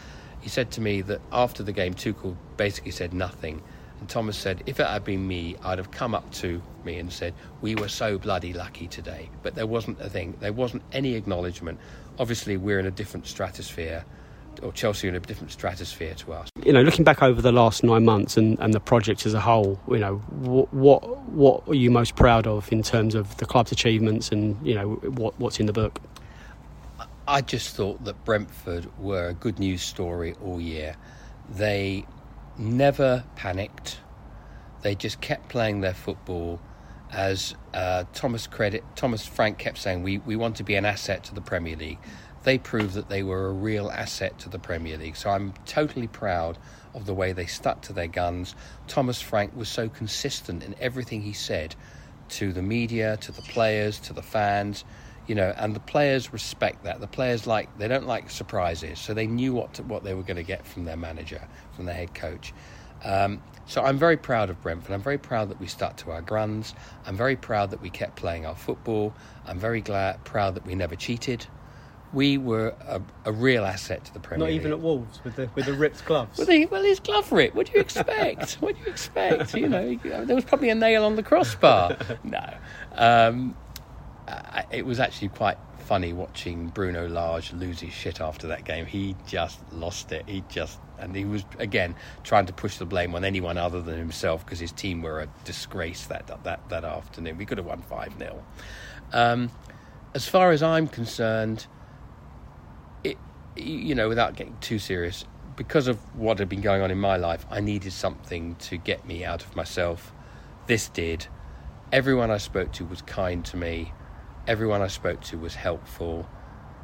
he 0.40 0.48
said 0.48 0.70
to 0.72 0.80
me 0.80 1.00
that 1.02 1.20
after 1.32 1.62
the 1.62 1.72
game, 1.72 1.94
Tuchel 1.94 2.36
basically 2.56 2.90
said 2.90 3.14
nothing. 3.14 3.62
And 4.00 4.08
Thomas 4.08 4.36
said, 4.36 4.62
if 4.66 4.80
it 4.80 4.86
had 4.86 5.04
been 5.04 5.26
me, 5.26 5.56
I'd 5.64 5.78
have 5.78 5.90
come 5.90 6.14
up 6.14 6.30
to 6.32 6.60
me 6.84 6.98
and 6.98 7.10
said, 7.10 7.32
we 7.62 7.74
were 7.74 7.88
so 7.88 8.18
bloody 8.18 8.52
lucky 8.52 8.86
today. 8.86 9.30
But 9.42 9.54
there 9.54 9.66
wasn't 9.66 10.00
a 10.00 10.10
thing. 10.10 10.36
There 10.40 10.52
wasn't 10.52 10.82
any 10.92 11.14
acknowledgement. 11.14 11.78
Obviously, 12.18 12.56
we're 12.56 12.78
in 12.78 12.86
a 12.86 12.90
different 12.90 13.26
stratosphere 13.26 14.04
or 14.64 14.72
Chelsea 14.72 15.06
in 15.06 15.14
a 15.14 15.20
different 15.20 15.52
stratosphere 15.52 16.14
to 16.14 16.32
us. 16.32 16.48
You 16.64 16.72
know, 16.72 16.82
looking 16.82 17.04
back 17.04 17.22
over 17.22 17.40
the 17.42 17.52
last 17.52 17.84
nine 17.84 18.04
months 18.04 18.36
and, 18.36 18.58
and 18.58 18.72
the 18.72 18.80
project 18.80 19.26
as 19.26 19.34
a 19.34 19.40
whole, 19.40 19.78
you 19.88 19.98
know, 19.98 20.16
what, 20.16 20.72
what 20.72 21.18
what 21.28 21.68
are 21.68 21.74
you 21.74 21.90
most 21.90 22.16
proud 22.16 22.46
of 22.46 22.72
in 22.72 22.82
terms 22.82 23.14
of 23.14 23.36
the 23.36 23.46
club's 23.46 23.70
achievements 23.70 24.30
and 24.30 24.56
you 24.66 24.74
know 24.74 24.94
what 24.94 25.38
what's 25.38 25.60
in 25.60 25.66
the 25.66 25.72
book? 25.72 26.00
I 27.28 27.40
just 27.40 27.76
thought 27.76 28.04
that 28.04 28.24
Brentford 28.24 28.86
were 28.98 29.28
a 29.28 29.34
good 29.34 29.58
news 29.58 29.82
story 29.82 30.34
all 30.42 30.60
year. 30.60 30.96
They 31.48 32.06
never 32.58 33.24
panicked. 33.36 33.98
They 34.82 34.94
just 34.94 35.20
kept 35.20 35.48
playing 35.48 35.80
their 35.80 35.94
football. 35.94 36.60
As 37.10 37.54
uh, 37.72 38.04
Thomas 38.12 38.48
credit 38.48 38.82
Thomas 38.96 39.24
Frank 39.24 39.58
kept 39.58 39.78
saying, 39.78 40.02
we, 40.02 40.18
we 40.18 40.34
want 40.34 40.56
to 40.56 40.64
be 40.64 40.74
an 40.74 40.84
asset 40.84 41.22
to 41.24 41.34
the 41.34 41.40
Premier 41.40 41.76
League 41.76 41.98
they 42.44 42.58
proved 42.58 42.94
that 42.94 43.08
they 43.08 43.22
were 43.22 43.48
a 43.48 43.52
real 43.52 43.90
asset 43.90 44.38
to 44.40 44.48
the 44.48 44.58
Premier 44.58 44.96
League. 44.96 45.16
So 45.16 45.30
I'm 45.30 45.54
totally 45.66 46.06
proud 46.06 46.58
of 46.94 47.06
the 47.06 47.14
way 47.14 47.32
they 47.32 47.46
stuck 47.46 47.80
to 47.82 47.92
their 47.92 48.06
guns. 48.06 48.54
Thomas 48.86 49.20
Frank 49.20 49.56
was 49.56 49.68
so 49.68 49.88
consistent 49.88 50.62
in 50.62 50.74
everything 50.78 51.22
he 51.22 51.32
said 51.32 51.74
to 52.28 52.52
the 52.52 52.62
media, 52.62 53.16
to 53.18 53.32
the 53.32 53.42
players, 53.42 53.98
to 54.00 54.12
the 54.12 54.22
fans, 54.22 54.84
you 55.26 55.34
know, 55.34 55.54
and 55.56 55.74
the 55.74 55.80
players 55.80 56.32
respect 56.32 56.84
that. 56.84 57.00
The 57.00 57.06
players 57.06 57.46
like 57.46 57.76
they 57.78 57.88
don't 57.88 58.06
like 58.06 58.30
surprises, 58.30 58.98
so 58.98 59.14
they 59.14 59.26
knew 59.26 59.54
what 59.54 59.74
to, 59.74 59.82
what 59.82 60.04
they 60.04 60.14
were 60.14 60.22
going 60.22 60.36
to 60.36 60.42
get 60.42 60.66
from 60.66 60.84
their 60.84 60.96
manager, 60.96 61.42
from 61.72 61.86
their 61.86 61.94
head 61.94 62.14
coach. 62.14 62.52
Um, 63.02 63.42
so 63.66 63.82
I'm 63.82 63.98
very 63.98 64.18
proud 64.18 64.50
of 64.50 64.60
Brentford. 64.60 64.92
I'm 64.92 65.02
very 65.02 65.18
proud 65.18 65.48
that 65.48 65.58
we 65.58 65.66
stuck 65.66 65.96
to 65.98 66.10
our 66.10 66.20
guns. 66.20 66.74
I'm 67.06 67.16
very 67.16 67.36
proud 67.36 67.70
that 67.70 67.80
we 67.80 67.88
kept 67.88 68.16
playing 68.16 68.44
our 68.44 68.54
football. 68.54 69.14
I'm 69.46 69.58
very 69.58 69.80
glad, 69.80 70.22
proud 70.24 70.54
that 70.56 70.66
we 70.66 70.74
never 70.74 70.96
cheated 70.96 71.46
we 72.14 72.38
were 72.38 72.74
a, 72.86 73.02
a, 73.24 73.32
real 73.32 73.64
asset 73.64 74.04
to 74.04 74.14
the 74.14 74.20
Premier 74.20 74.46
Not 74.46 74.52
League. 74.52 74.60
even 74.60 74.70
at 74.70 74.80
Wolves 74.80 75.20
with 75.24 75.36
the 75.36 75.50
with 75.54 75.66
the 75.66 75.74
ripped 75.74 76.04
gloves. 76.04 76.38
well, 76.38 76.46
he, 76.46 76.66
well, 76.66 76.82
his 76.82 77.00
glove 77.00 77.30
ripped. 77.32 77.54
What 77.54 77.66
do 77.66 77.72
you 77.74 77.80
expect? 77.80 78.54
what 78.60 78.76
do 78.76 78.80
you 78.82 78.86
expect? 78.86 79.54
You 79.54 79.68
know, 79.68 79.96
there 79.96 80.34
was 80.34 80.44
probably 80.44 80.70
a 80.70 80.74
nail 80.74 81.04
on 81.04 81.16
the 81.16 81.22
crossbar. 81.22 81.96
no, 82.24 82.54
um, 82.92 83.56
I, 84.28 84.64
it 84.70 84.86
was 84.86 85.00
actually 85.00 85.28
quite 85.28 85.58
funny 85.78 86.12
watching 86.12 86.68
Bruno 86.68 87.06
Lage 87.08 87.52
lose 87.52 87.80
his 87.80 87.92
shit 87.92 88.20
after 88.20 88.46
that 88.46 88.64
game. 88.64 88.86
He 88.86 89.16
just 89.26 89.60
lost 89.72 90.12
it. 90.12 90.24
He 90.26 90.42
just 90.48 90.78
and 90.98 91.14
he 91.14 91.24
was 91.24 91.44
again 91.58 91.94
trying 92.22 92.46
to 92.46 92.52
push 92.52 92.78
the 92.78 92.86
blame 92.86 93.14
on 93.14 93.24
anyone 93.24 93.58
other 93.58 93.82
than 93.82 93.98
himself 93.98 94.44
because 94.44 94.60
his 94.60 94.72
team 94.72 95.02
were 95.02 95.20
a 95.20 95.28
disgrace 95.44 96.06
that 96.06 96.26
that 96.44 96.68
that 96.68 96.84
afternoon. 96.84 97.36
We 97.36 97.46
could 97.46 97.58
have 97.58 97.66
won 97.66 97.82
five 97.82 98.16
0 98.18 98.42
um, 99.12 99.50
As 100.14 100.28
far 100.28 100.52
as 100.52 100.62
I'm 100.62 100.86
concerned 100.88 101.66
you 103.56 103.94
know, 103.94 104.08
without 104.08 104.36
getting 104.36 104.56
too 104.60 104.78
serious, 104.78 105.24
because 105.56 105.86
of 105.88 105.98
what 106.18 106.38
had 106.38 106.48
been 106.48 106.60
going 106.60 106.82
on 106.82 106.90
in 106.90 106.98
my 106.98 107.16
life, 107.16 107.46
I 107.50 107.60
needed 107.60 107.92
something 107.92 108.56
to 108.56 108.76
get 108.76 109.06
me 109.06 109.24
out 109.24 109.44
of 109.44 109.54
myself. 109.54 110.12
This 110.66 110.88
did. 110.88 111.26
Everyone 111.92 112.30
I 112.30 112.38
spoke 112.38 112.72
to 112.72 112.84
was 112.84 113.02
kind 113.02 113.44
to 113.46 113.56
me. 113.56 113.92
Everyone 114.46 114.82
I 114.82 114.88
spoke 114.88 115.20
to 115.22 115.38
was 115.38 115.54
helpful. 115.54 116.28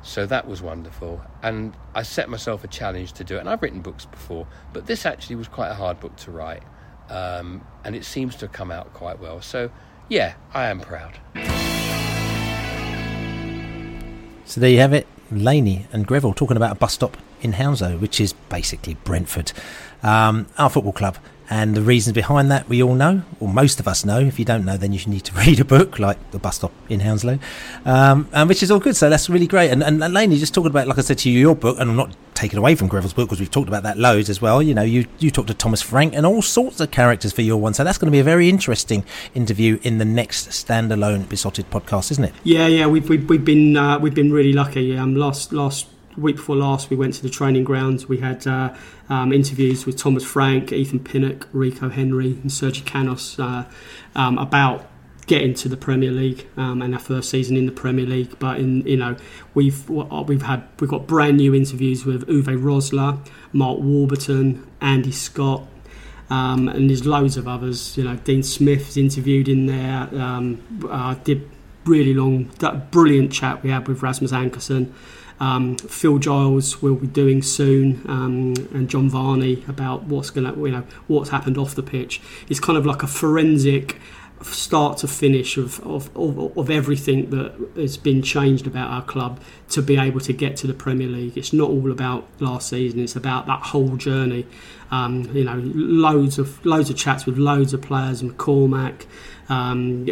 So 0.03 0.25
that 0.27 0.47
was 0.47 0.63
wonderful. 0.63 1.21
And 1.43 1.75
I 1.95 2.03
set 2.03 2.29
myself 2.29 2.65
a 2.65 2.69
challenge 2.69 3.13
to 3.15 3.25
do 3.25 3.37
it. 3.37 3.41
And 3.41 3.49
I've 3.49 3.61
written 3.61 3.81
books 3.81 4.07
before, 4.07 4.47
but 4.73 4.87
this 4.87 5.05
actually 5.05 5.37
was 5.37 5.49
quite 5.49 5.69
a 5.69 5.75
hard 5.75 6.01
book 6.01 6.17
to 6.19 6.31
write. 6.31 6.63
Um, 7.09 7.67
and 7.85 7.97
it 7.97 8.05
seems 8.05 8.37
to 8.37 8.47
have 8.47 8.53
come 8.53 8.71
out 8.71 8.95
quite 8.95 9.19
well. 9.19 9.43
So, 9.43 9.71
yeah, 10.09 10.35
I 10.55 10.67
am 10.67 10.81
proud. 10.81 11.19
So 14.45 14.61
there 14.61 14.71
you 14.71 14.79
have 14.79 14.93
it. 14.93 15.07
Laney 15.31 15.87
and 15.93 16.07
Greville 16.07 16.35
talking 16.35 16.57
about 16.57 16.73
a 16.73 16.75
bus 16.75 16.95
stop 16.95 17.17
in 17.41 17.53
Hounslow, 17.53 17.97
which 17.99 18.21
is 18.21 18.33
basically 18.49 18.95
Brentford. 19.05 19.53
Um, 20.03 20.47
our 20.59 20.71
football 20.71 20.93
club 20.93 21.19
And 21.51 21.75
the 21.75 21.83
reasons 21.83 22.15
behind 22.15 22.49
that 22.53 22.69
we 22.69 22.81
all 22.81 22.95
know, 22.95 23.23
or 23.41 23.49
most 23.49 23.81
of 23.81 23.89
us 23.89 24.05
know. 24.05 24.21
If 24.21 24.39
you 24.39 24.45
don't 24.45 24.65
know, 24.65 24.77
then 24.77 24.93
you 24.93 25.01
should 25.01 25.11
need 25.11 25.25
to 25.25 25.35
read 25.45 25.59
a 25.59 25.65
book 25.65 25.99
like 25.99 26.31
The 26.31 26.39
Bus 26.39 26.57
Stop 26.57 26.73
in 26.89 27.01
Hounslow, 27.01 27.41
um, 27.85 28.29
and 28.33 28.49
which 28.49 28.63
is 28.63 28.71
all 28.71 28.79
good. 28.79 28.97
So 28.97 29.11
that's 29.11 29.29
really 29.29 29.49
great. 29.49 29.71
And, 29.71 29.83
and, 29.83 29.99
Laney, 29.99 30.39
just 30.39 30.55
talking 30.55 30.71
about, 30.71 30.87
like 30.87 30.99
I 30.99 31.01
said 31.03 31.19
to 31.19 31.31
you, 31.31 31.41
your 31.41 31.57
book, 31.57 31.79
and 31.81 31.91
I'm 31.91 31.97
not 31.97 32.17
taken 32.35 32.57
away 32.59 32.77
from 32.77 32.87
Greville's 32.89 33.13
book 33.13 33.29
because 33.29 33.41
we've 33.41 33.51
talked 33.51 33.69
about 33.69 33.83
that 33.83 33.99
loads 33.99 34.31
as 34.31 34.41
well. 34.41 34.63
You 34.63 34.75
know, 34.75 34.83
you, 34.83 35.07
you 35.19 35.31
talked 35.33 35.49
to 35.49 35.55
Thomas 35.55 35.83
Frank 35.83 36.15
and 36.15 36.25
all 36.25 36.41
sorts 36.41 36.81
of 36.81 36.93
characters 36.93 37.33
for 37.33 37.43
your 37.43 37.59
one. 37.59 37.75
So 37.75 37.83
that's 37.83 37.99
going 37.99 38.07
to 38.07 38.13
be 38.13 38.21
a 38.21 38.25
very 38.25 38.49
interesting 38.49 39.05
interview 39.35 39.81
in 39.83 39.99
the 39.99 40.05
next 40.05 40.49
standalone 40.51 41.29
Beesotted 41.29 41.69
podcast, 41.71 42.13
isn't 42.13 42.25
it? 42.25 42.35
Yeah, 42.45 42.69
yeah, 42.69 42.87
we've, 42.87 43.09
we've, 43.09 43.29
we've 43.29 43.45
been 43.45 43.77
uh, 43.77 43.99
we've 43.99 44.15
been 44.15 44.33
really 44.33 44.53
lucky. 44.53 44.97
Um, 44.97 45.17
last 45.17 45.53
last 45.53 45.89
week 46.17 46.37
before 46.37 46.57
last, 46.57 46.91
we 46.91 46.97
went 46.97 47.15
to 47.15 47.23
the 47.23 47.31
training 47.31 47.65
grounds. 47.65 48.09
We 48.09 48.19
had 48.19 48.47
uh, 48.47 48.75
um, 49.09 49.33
interviews 49.33 49.87
with 49.87 49.97
Thomas 49.97 50.25
Frank, 50.25 50.73
Ethan 50.73 51.01
Pinnock, 51.01 51.49
Rico 51.53 51.89
Henry, 51.89 52.33
and 52.43 52.53
Sergi 52.53 52.83
Canos 52.83 53.39
uh, 53.39 53.65
um, 54.15 54.39
about 54.39 54.87
getting 55.27 55.55
to 55.55 55.69
the 55.69 55.77
Premier 55.77 56.11
League 56.11 56.49
um, 56.57 56.83
and 56.83 56.93
our 56.93 57.01
first 57.01 57.31
season 57.31 57.57
in 57.57 57.67
the 57.67 57.73
Premier 57.73 58.05
League. 58.07 58.37
But 58.39 58.59
in 58.59 58.83
you 58.87 58.97
know 58.97 59.17
we've 59.55 59.89
we've 59.89 60.43
had 60.43 60.67
we've 60.81 60.91
got 60.91 61.07
brand 61.07 61.37
new 61.37 61.55
interviews 61.55 62.05
with 62.05 62.27
Uwe 62.27 62.61
Rosler, 62.61 63.25
Mark 63.53 63.79
Warburton, 63.79 64.67
Andy 64.81 65.13
Scott. 65.13 65.67
Um, 66.31 66.69
and 66.69 66.89
there's 66.89 67.07
loads 67.07 67.37
of 67.37 67.49
others. 67.49 67.97
You 67.97 68.05
know, 68.05 68.17
Dean 68.17 68.45
Smith's 68.45 68.97
interviewed 68.97 69.49
in 69.49 69.67
there. 69.67 70.09
Um, 70.13 70.89
uh, 70.89 71.15
did 71.25 71.49
really 71.85 72.15
long, 72.15 72.45
brilliant 72.91 73.33
chat 73.33 73.63
we 73.63 73.71
had 73.71 73.89
with 73.89 74.03
Rasmus 74.03 74.33
Ankersen. 74.33 74.93
Um, 75.41 75.77
Phil 75.79 76.19
Giles 76.19 76.83
will 76.83 76.97
be 76.97 77.07
doing 77.07 77.43
soon, 77.43 78.03
um, 78.07 78.55
and 78.75 78.89
Jon 78.89 79.09
Varney 79.09 79.65
about 79.67 80.05
what's 80.05 80.31
going 80.31 80.53
to, 80.53 80.61
you 80.61 80.71
know, 80.71 80.85
what's 81.07 81.31
happened 81.31 81.57
off 81.57 81.75
the 81.75 81.83
pitch. 81.83 82.21
It's 82.49 82.61
kind 82.61 82.77
of 82.77 82.85
like 82.85 83.03
a 83.03 83.07
forensic 83.07 83.99
start 84.43 84.99
to 84.99 85.09
finish 85.09 85.57
of, 85.57 85.81
of, 85.81 86.15
of, 86.17 86.57
of, 86.57 86.71
everything 86.71 87.29
that 87.29 87.55
has 87.77 87.99
been 87.99 88.23
changed 88.23 88.67
about 88.67 88.91
our 88.91 89.03
club 89.03 89.39
to 89.69 89.83
be 89.83 89.99
able 89.99 90.21
to 90.21 90.33
get 90.33 90.57
to 90.57 90.67
the 90.67 90.73
Premier 90.73 91.09
League. 91.09 91.37
It's 91.37 91.53
not 91.53 91.69
all 91.69 91.91
about 91.91 92.27
last 92.41 92.71
season, 92.71 93.01
it's 93.01 93.17
about 93.17 93.47
that 93.47 93.61
whole 93.61 93.97
journey. 93.97 94.47
Um, 94.91 95.31
you 95.35 95.45
know, 95.45 95.61
loads 95.63 96.39
of 96.39 96.65
loads 96.65 96.91
of 96.91 96.97
chats 96.97 97.27
with 97.27 97.37
loads 97.39 97.75
of 97.75 97.83
players, 97.83 98.23
McCormack, 98.23 99.05
um, 99.51 100.07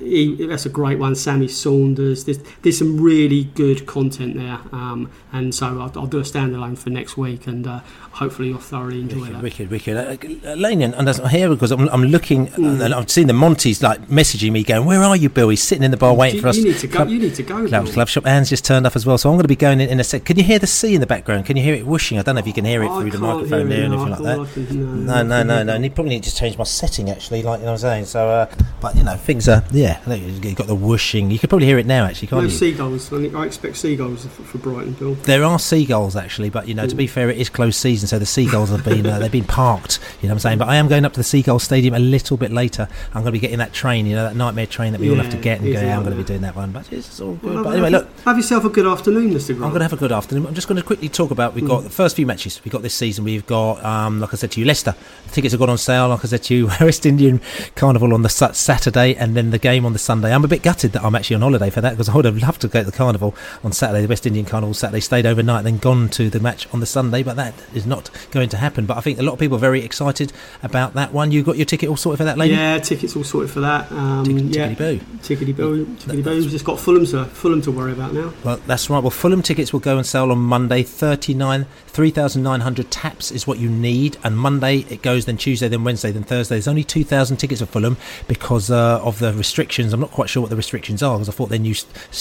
he, 0.00 0.46
that's 0.46 0.64
a 0.64 0.68
great 0.68 1.00
one. 1.00 1.16
Sammy 1.16 1.48
Saunders. 1.48 2.24
There's, 2.24 2.38
there's 2.62 2.78
some 2.78 3.00
really 3.00 3.44
good 3.44 3.84
content 3.84 4.36
there, 4.36 4.60
um, 4.70 5.10
and 5.32 5.52
so 5.52 5.66
I'll, 5.80 5.92
I'll, 5.98 6.06
do 6.06 6.18
a 6.18 6.22
standalone 6.22 6.78
for 6.78 6.90
next 6.90 7.16
week, 7.16 7.48
and 7.48 7.66
uh, 7.66 7.80
hopefully 8.16 8.48
you'll 8.48 8.58
thoroughly 8.58 9.00
enjoy 9.02 9.20
wicked, 9.20 9.34
that. 9.34 9.42
Wicked, 9.42 9.70
wicked. 9.70 10.44
Uh, 10.44 10.50
uh, 10.50 10.54
Laney, 10.54 10.84
and 10.84 10.94
I'm 10.94 11.28
here 11.28 11.50
because 11.50 11.70
I'm, 11.70 11.88
I'm 11.90 12.04
looking, 12.04 12.46
mm. 12.48 12.82
and 12.82 12.94
I've 12.94 13.10
seen 13.10 13.26
the 13.26 13.34
Monties 13.34 13.82
like 13.82 14.00
messaging 14.08 14.52
me, 14.52 14.64
going, 14.64 14.86
"Where 14.86 15.02
are 15.02 15.16
you, 15.16 15.28
Bill?" 15.28 15.50
He's 15.50 15.62
sitting 15.62 15.84
in 15.84 15.90
the 15.90 15.96
bar 15.96 16.14
waiting 16.14 16.36
you, 16.36 16.42
for 16.42 16.48
us. 16.48 16.56
You 16.56 16.64
need 16.64 16.78
to 16.78 16.86
go. 16.86 16.96
Club, 16.96 17.08
you 17.10 17.18
need 17.18 17.34
to 17.34 17.42
go. 17.42 17.66
Club, 17.68 17.86
club 17.86 18.08
shop. 18.08 18.26
Anne's 18.26 18.48
just 18.48 18.64
turned 18.64 18.86
up 18.86 18.96
as 18.96 19.04
well, 19.04 19.18
so 19.18 19.28
I'm 19.28 19.36
going 19.36 19.44
to 19.44 19.48
be 19.48 19.56
going 19.56 19.80
in, 19.80 19.88
in 19.90 20.00
a 20.00 20.04
sec. 20.04 20.24
Can 20.24 20.38
you 20.38 20.44
hear 20.44 20.58
the 20.58 20.66
sea 20.66 20.94
in 20.94 21.00
the 21.00 21.06
background? 21.06 21.46
Can 21.46 21.56
you 21.56 21.62
hear 21.62 21.74
it 21.74 21.86
whooshing? 21.86 22.18
I 22.18 22.22
don't 22.22 22.34
know 22.34 22.40
if 22.40 22.46
you 22.46 22.52
can 22.52 22.64
hear 22.64 22.82
it 22.82 22.88
oh, 22.88 23.00
through 23.00 23.10
the 23.10 23.18
microphone 23.18 23.68
there, 23.68 23.82
or 23.82 23.84
anything 23.84 24.10
like 24.10 24.22
that. 24.22 24.52
Can, 24.54 25.06
no, 25.06 25.22
no, 25.22 25.42
no, 25.42 25.62
no. 25.62 25.74
And 25.74 25.84
you 25.84 25.90
probably 25.90 26.14
need 26.14 26.24
to 26.24 26.34
change 26.34 26.56
my 26.56 26.64
setting 26.64 27.10
actually, 27.10 27.42
like 27.42 27.60
you 27.60 27.66
know 27.66 27.72
what 27.72 27.84
I'm 27.84 27.90
saying. 27.90 28.04
So, 28.06 28.28
uh, 28.28 28.54
but 28.80 28.96
you 28.96 29.04
know, 29.04 29.16
things 29.16 29.48
are 29.48 29.62
yeah. 29.72 30.00
You've 30.10 30.56
got 30.56 30.66
the 30.66 30.74
whooshing. 30.74 31.30
You 31.30 31.38
could 31.38 31.50
probably 31.50 31.66
hear 31.66 31.78
it 31.78 31.86
now, 31.86 32.04
actually, 32.06 32.28
can't 32.28 32.42
no 32.42 32.48
you? 32.48 32.54
seagulls. 32.54 33.12
I 33.12 33.44
expect 33.44 33.76
seagulls 33.76 34.24
for, 34.26 34.42
for 34.42 34.58
Brighton, 34.58 34.94
Bill. 34.94 35.14
There 35.14 35.44
are 35.44 35.58
seagulls 35.58 36.16
actually, 36.16 36.50
but 36.50 36.66
you 36.66 36.74
know, 36.74 36.84
Ooh. 36.84 36.88
to 36.88 36.96
be 36.96 37.06
fair, 37.06 37.28
it 37.30 37.38
is 37.38 37.50
closed 37.50 37.76
season, 37.76 38.05
so 38.08 38.18
the 38.18 38.26
seagulls 38.26 38.70
have 38.70 38.84
been 38.84 39.06
uh, 39.06 39.18
they've 39.18 39.30
been 39.30 39.44
parked. 39.44 39.98
You 40.20 40.28
know 40.28 40.34
what 40.34 40.36
I'm 40.36 40.40
saying? 40.40 40.58
But 40.58 40.68
I 40.68 40.76
am 40.76 40.88
going 40.88 41.04
up 41.04 41.12
to 41.14 41.20
the 41.20 41.24
Seagull 41.24 41.58
Stadium 41.58 41.94
a 41.94 41.98
little 41.98 42.36
bit 42.36 42.50
later. 42.50 42.88
I'm 43.08 43.22
going 43.22 43.26
to 43.26 43.32
be 43.32 43.38
getting 43.38 43.58
that 43.58 43.72
train, 43.72 44.06
you 44.06 44.14
know, 44.14 44.24
that 44.24 44.36
nightmare 44.36 44.66
train 44.66 44.92
that 44.92 45.00
we 45.00 45.06
yeah, 45.06 45.12
all 45.12 45.18
have 45.18 45.30
to 45.30 45.36
get 45.36 45.60
and 45.60 45.72
go. 45.72 45.80
Yeah, 45.80 45.96
I'm 45.96 46.04
going 46.04 46.16
to 46.16 46.22
be 46.22 46.26
doing 46.26 46.42
that 46.42 46.56
one, 46.56 46.72
but 46.72 46.90
it's 46.92 47.20
all 47.20 47.34
good. 47.34 47.54
Well, 47.54 47.64
but 47.64 47.72
anyway, 47.74 47.90
look, 47.90 48.08
have 48.20 48.36
yourself 48.36 48.64
a 48.64 48.68
good 48.68 48.86
afternoon, 48.86 49.30
Mr. 49.30 49.48
Grant. 49.48 49.64
I'm 49.64 49.70
going 49.70 49.80
to 49.80 49.84
have 49.84 49.92
a 49.92 49.96
good 49.96 50.12
afternoon. 50.12 50.46
I'm 50.46 50.54
just 50.54 50.68
going 50.68 50.80
to 50.80 50.86
quickly 50.86 51.08
talk 51.08 51.30
about. 51.30 51.54
We've 51.54 51.66
got 51.66 51.80
mm. 51.80 51.84
the 51.84 51.90
first 51.90 52.16
few 52.16 52.26
matches 52.26 52.60
we've 52.64 52.72
got 52.72 52.82
this 52.82 52.94
season. 52.94 53.24
We've 53.24 53.46
got, 53.46 53.84
um, 53.84 54.20
like 54.20 54.32
I 54.32 54.36
said 54.36 54.52
to 54.52 54.60
you, 54.60 54.66
Leicester. 54.66 54.94
The 55.26 55.32
tickets 55.32 55.52
have 55.52 55.60
gone 55.60 55.70
on 55.70 55.78
sale. 55.78 56.08
Like 56.08 56.24
I 56.24 56.28
said 56.28 56.42
to 56.44 56.54
you, 56.54 56.66
West 56.80 57.06
Indian 57.06 57.40
Carnival 57.74 58.14
on 58.14 58.22
the 58.22 58.28
Saturday, 58.28 59.14
and 59.16 59.36
then 59.36 59.50
the 59.50 59.58
game 59.58 59.84
on 59.84 59.92
the 59.92 59.98
Sunday. 59.98 60.32
I'm 60.32 60.44
a 60.44 60.48
bit 60.48 60.62
gutted 60.62 60.92
that 60.92 61.04
I'm 61.04 61.14
actually 61.14 61.36
on 61.36 61.42
holiday 61.42 61.70
for 61.70 61.80
that 61.80 61.90
because 61.90 62.08
I 62.08 62.16
would 62.16 62.24
have 62.24 62.38
loved 62.38 62.60
to 62.62 62.68
go 62.68 62.80
to 62.80 62.90
the 62.90 62.96
carnival 62.96 63.34
on 63.62 63.72
Saturday, 63.72 64.02
the 64.02 64.08
West 64.08 64.26
Indian 64.26 64.46
Carnival 64.46 64.74
Saturday, 64.74 65.00
stayed 65.00 65.26
overnight, 65.26 65.64
then 65.64 65.78
gone 65.78 66.08
to 66.10 66.30
the 66.30 66.40
match 66.40 66.66
on 66.72 66.80
the 66.80 66.86
Sunday, 66.86 67.22
but 67.22 67.36
that 67.36 67.54
is 67.74 67.86
not 67.86 67.95
going 68.30 68.48
to 68.50 68.56
happen. 68.56 68.86
But 68.86 68.96
I 68.96 69.00
think 69.00 69.18
a 69.18 69.22
lot 69.22 69.32
of 69.32 69.38
people 69.38 69.56
are 69.56 69.60
very 69.60 69.82
excited 69.82 70.32
about 70.62 70.94
that 70.94 71.12
one. 71.12 71.32
You 71.32 71.42
got 71.42 71.56
your 71.56 71.66
ticket 71.66 71.88
all 71.88 71.96
sorted 71.96 72.18
for 72.18 72.24
that, 72.24 72.38
Laney? 72.38 72.54
Yeah, 72.54 72.78
tickets 72.78 73.16
all 73.16 73.24
sorted 73.24 73.50
for 73.50 73.60
that. 73.60 73.90
Um, 73.92 74.24
Tick- 74.24 74.54
yeah, 74.54 74.68
tickety 74.68 74.78
boo. 74.78 74.98
tickety 75.22 75.56
boo, 75.56 75.86
tickety 75.86 76.24
boo. 76.24 76.30
We've 76.36 76.50
just 76.50 76.64
got 76.64 76.78
Fulham 76.80 77.06
to 77.06 77.24
Fulham 77.26 77.62
to 77.62 77.70
worry 77.72 77.92
about 77.92 78.12
now. 78.12 78.32
Well, 78.44 78.60
that's 78.66 78.88
right. 78.90 79.00
Well, 79.02 79.10
Fulham 79.10 79.42
tickets 79.42 79.72
will 79.72 79.80
go 79.80 79.96
and 79.96 80.06
sell 80.06 80.30
on 80.30 80.38
Monday. 80.38 80.82
Thirty 80.82 81.34
nine, 81.34 81.66
three 81.86 82.10
thousand 82.10 82.42
nine 82.42 82.60
hundred 82.60 82.90
taps 82.90 83.30
is 83.30 83.46
what 83.46 83.58
you 83.58 83.68
need, 83.68 84.16
and 84.24 84.36
Monday 84.36 84.78
it 84.90 85.02
goes. 85.02 85.24
Then 85.24 85.36
Tuesday, 85.36 85.68
then 85.68 85.84
Wednesday, 85.84 86.10
then 86.12 86.24
Thursday. 86.24 86.56
There's 86.56 86.68
only 86.68 86.84
two 86.84 87.04
thousand 87.04 87.36
tickets 87.38 87.60
for 87.60 87.66
Fulham 87.66 87.96
because 88.28 88.70
uh, 88.70 89.00
of 89.02 89.18
the 89.18 89.32
restrictions. 89.32 89.92
I'm 89.92 90.00
not 90.00 90.10
quite 90.10 90.28
sure 90.28 90.40
what 90.42 90.50
the 90.50 90.56
restrictions 90.56 91.02
are 91.02 91.16
because 91.16 91.28
I 91.28 91.32
thought 91.32 91.48
their 91.48 91.58
new 91.58 91.74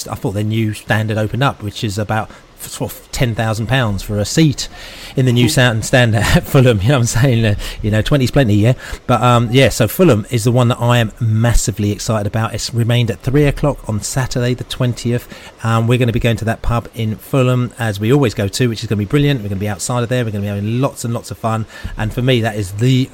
I 0.09 0.15
thought 0.15 0.31
their 0.31 0.43
new 0.43 0.73
standard 0.73 1.17
opened 1.17 1.43
up, 1.43 1.61
which 1.63 1.83
is 1.83 1.97
about 1.97 2.29
sort 2.69 2.91
of 2.91 3.11
ten 3.11 3.35
thousand 3.35 3.67
pounds 3.67 4.03
for 4.03 4.19
a 4.19 4.25
seat 4.25 4.67
in 5.15 5.25
the 5.25 5.33
new 5.33 5.49
sound 5.49 5.85
stand 5.85 6.15
at 6.15 6.43
Fulham. 6.43 6.81
You 6.81 6.89
know 6.89 6.95
what 6.95 6.99
I'm 6.99 7.05
saying? 7.05 7.45
Uh, 7.45 7.55
you 7.81 7.91
know, 7.91 8.01
twenty's 8.01 8.31
plenty, 8.31 8.55
yeah. 8.55 8.73
But 9.07 9.21
um, 9.21 9.49
yeah, 9.51 9.69
so 9.69 9.87
Fulham 9.87 10.25
is 10.29 10.43
the 10.43 10.51
one 10.51 10.67
that 10.69 10.81
I 10.81 10.97
am 10.97 11.11
massively 11.19 11.91
excited 11.91 12.27
about. 12.27 12.53
It's 12.53 12.73
remained 12.73 13.11
at 13.11 13.19
three 13.19 13.45
o'clock 13.45 13.87
on 13.89 14.01
Saturday, 14.01 14.53
the 14.53 14.63
twentieth. 14.65 15.27
Um, 15.63 15.87
we're 15.87 15.97
going 15.97 16.07
to 16.07 16.13
be 16.13 16.19
going 16.19 16.37
to 16.37 16.45
that 16.45 16.61
pub 16.61 16.89
in 16.93 17.15
Fulham 17.15 17.73
as 17.79 17.99
we 17.99 18.11
always 18.11 18.33
go 18.33 18.47
to, 18.47 18.69
which 18.69 18.83
is 18.83 18.89
going 18.89 18.97
to 18.97 19.05
be 19.05 19.09
brilliant. 19.09 19.39
We're 19.39 19.49
going 19.49 19.59
to 19.59 19.63
be 19.63 19.69
outside 19.69 20.03
of 20.03 20.09
there. 20.09 20.23
We're 20.23 20.31
going 20.31 20.43
to 20.43 20.47
be 20.51 20.55
having 20.55 20.81
lots 20.81 21.05
and 21.05 21.13
lots 21.13 21.31
of 21.31 21.37
fun. 21.37 21.65
And 21.97 22.13
for 22.13 22.21
me, 22.21 22.41
that 22.41 22.55
is 22.55 22.73
the 22.73 23.09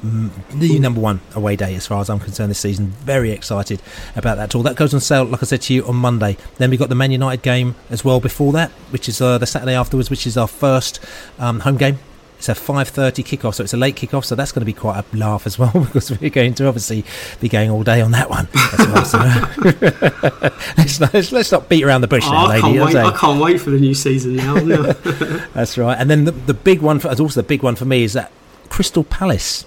the 0.53 0.79
number 0.79 0.99
one 1.01 1.21
away 1.35 1.55
day 1.55 1.75
as 1.75 1.87
far 1.87 2.01
as 2.01 2.09
I'm 2.09 2.19
concerned 2.19 2.49
this 2.49 2.59
season. 2.59 2.87
Very 2.87 3.31
excited 3.31 3.81
about 4.15 4.37
that 4.37 4.51
tour. 4.51 4.63
That 4.63 4.75
goes 4.75 4.93
on 4.93 4.99
sale, 4.99 5.25
like 5.25 5.43
I 5.43 5.45
said 5.45 5.61
to 5.63 5.73
you, 5.73 5.85
on 5.85 5.95
Monday. 5.95 6.37
Then 6.57 6.69
we've 6.69 6.79
got 6.79 6.89
the 6.89 6.95
Man 6.95 7.11
United 7.11 7.41
game 7.41 7.75
as 7.89 8.03
well 8.03 8.19
before 8.19 8.51
that, 8.53 8.71
which 8.91 9.07
is 9.09 9.21
uh, 9.21 9.37
the 9.41 9.47
Saturday 9.47 9.75
afterwards, 9.75 10.09
which 10.09 10.25
is 10.25 10.37
our 10.37 10.47
first 10.47 10.99
um, 11.37 11.59
home 11.59 11.75
game. 11.75 11.99
It's 12.41 12.49
a 12.49 12.53
5:30 12.53 13.23
kickoff, 13.23 13.53
so 13.53 13.63
it's 13.63 13.73
a 13.73 13.77
late 13.77 13.95
kickoff. 13.95 14.25
So 14.25 14.33
that's 14.33 14.51
going 14.51 14.61
to 14.61 14.65
be 14.65 14.73
quite 14.73 15.03
a 15.13 15.15
laugh 15.15 15.45
as 15.45 15.59
well 15.59 15.71
because 15.75 16.09
we're 16.09 16.31
going 16.31 16.55
to 16.55 16.65
obviously 16.67 17.05
be 17.39 17.47
going 17.47 17.69
all 17.69 17.83
day 17.83 18.01
on 18.01 18.09
that 18.13 18.31
one. 18.31 18.47
Well, 18.79 19.05
so 19.05 19.19
let's, 20.77 20.99
not, 20.99 21.13
let's, 21.13 21.31
let's, 21.31 21.51
not 21.51 21.69
beat 21.69 21.83
around 21.83 22.01
the 22.01 22.07
bush, 22.07 22.23
oh, 22.25 22.31
now, 22.31 22.47
lady. 22.47 22.57
I 22.57 22.61
can't, 22.61 22.95
wait, 22.95 22.95
I 22.95 23.17
can't 23.17 23.41
wait 23.41 23.61
for 23.61 23.69
the 23.69 23.79
new 23.79 23.93
season 23.93 24.37
now. 24.37 24.55
No. 24.55 24.81
that's 25.53 25.77
right. 25.77 25.95
And 25.99 26.09
then 26.09 26.25
the, 26.25 26.31
the 26.31 26.55
big 26.55 26.81
one, 26.81 26.97
for, 26.97 27.09
also 27.09 27.27
the 27.27 27.43
big 27.43 27.61
one 27.61 27.75
for 27.75 27.85
me, 27.85 28.03
is 28.03 28.13
that 28.13 28.31
Crystal 28.69 29.03
Palace, 29.03 29.65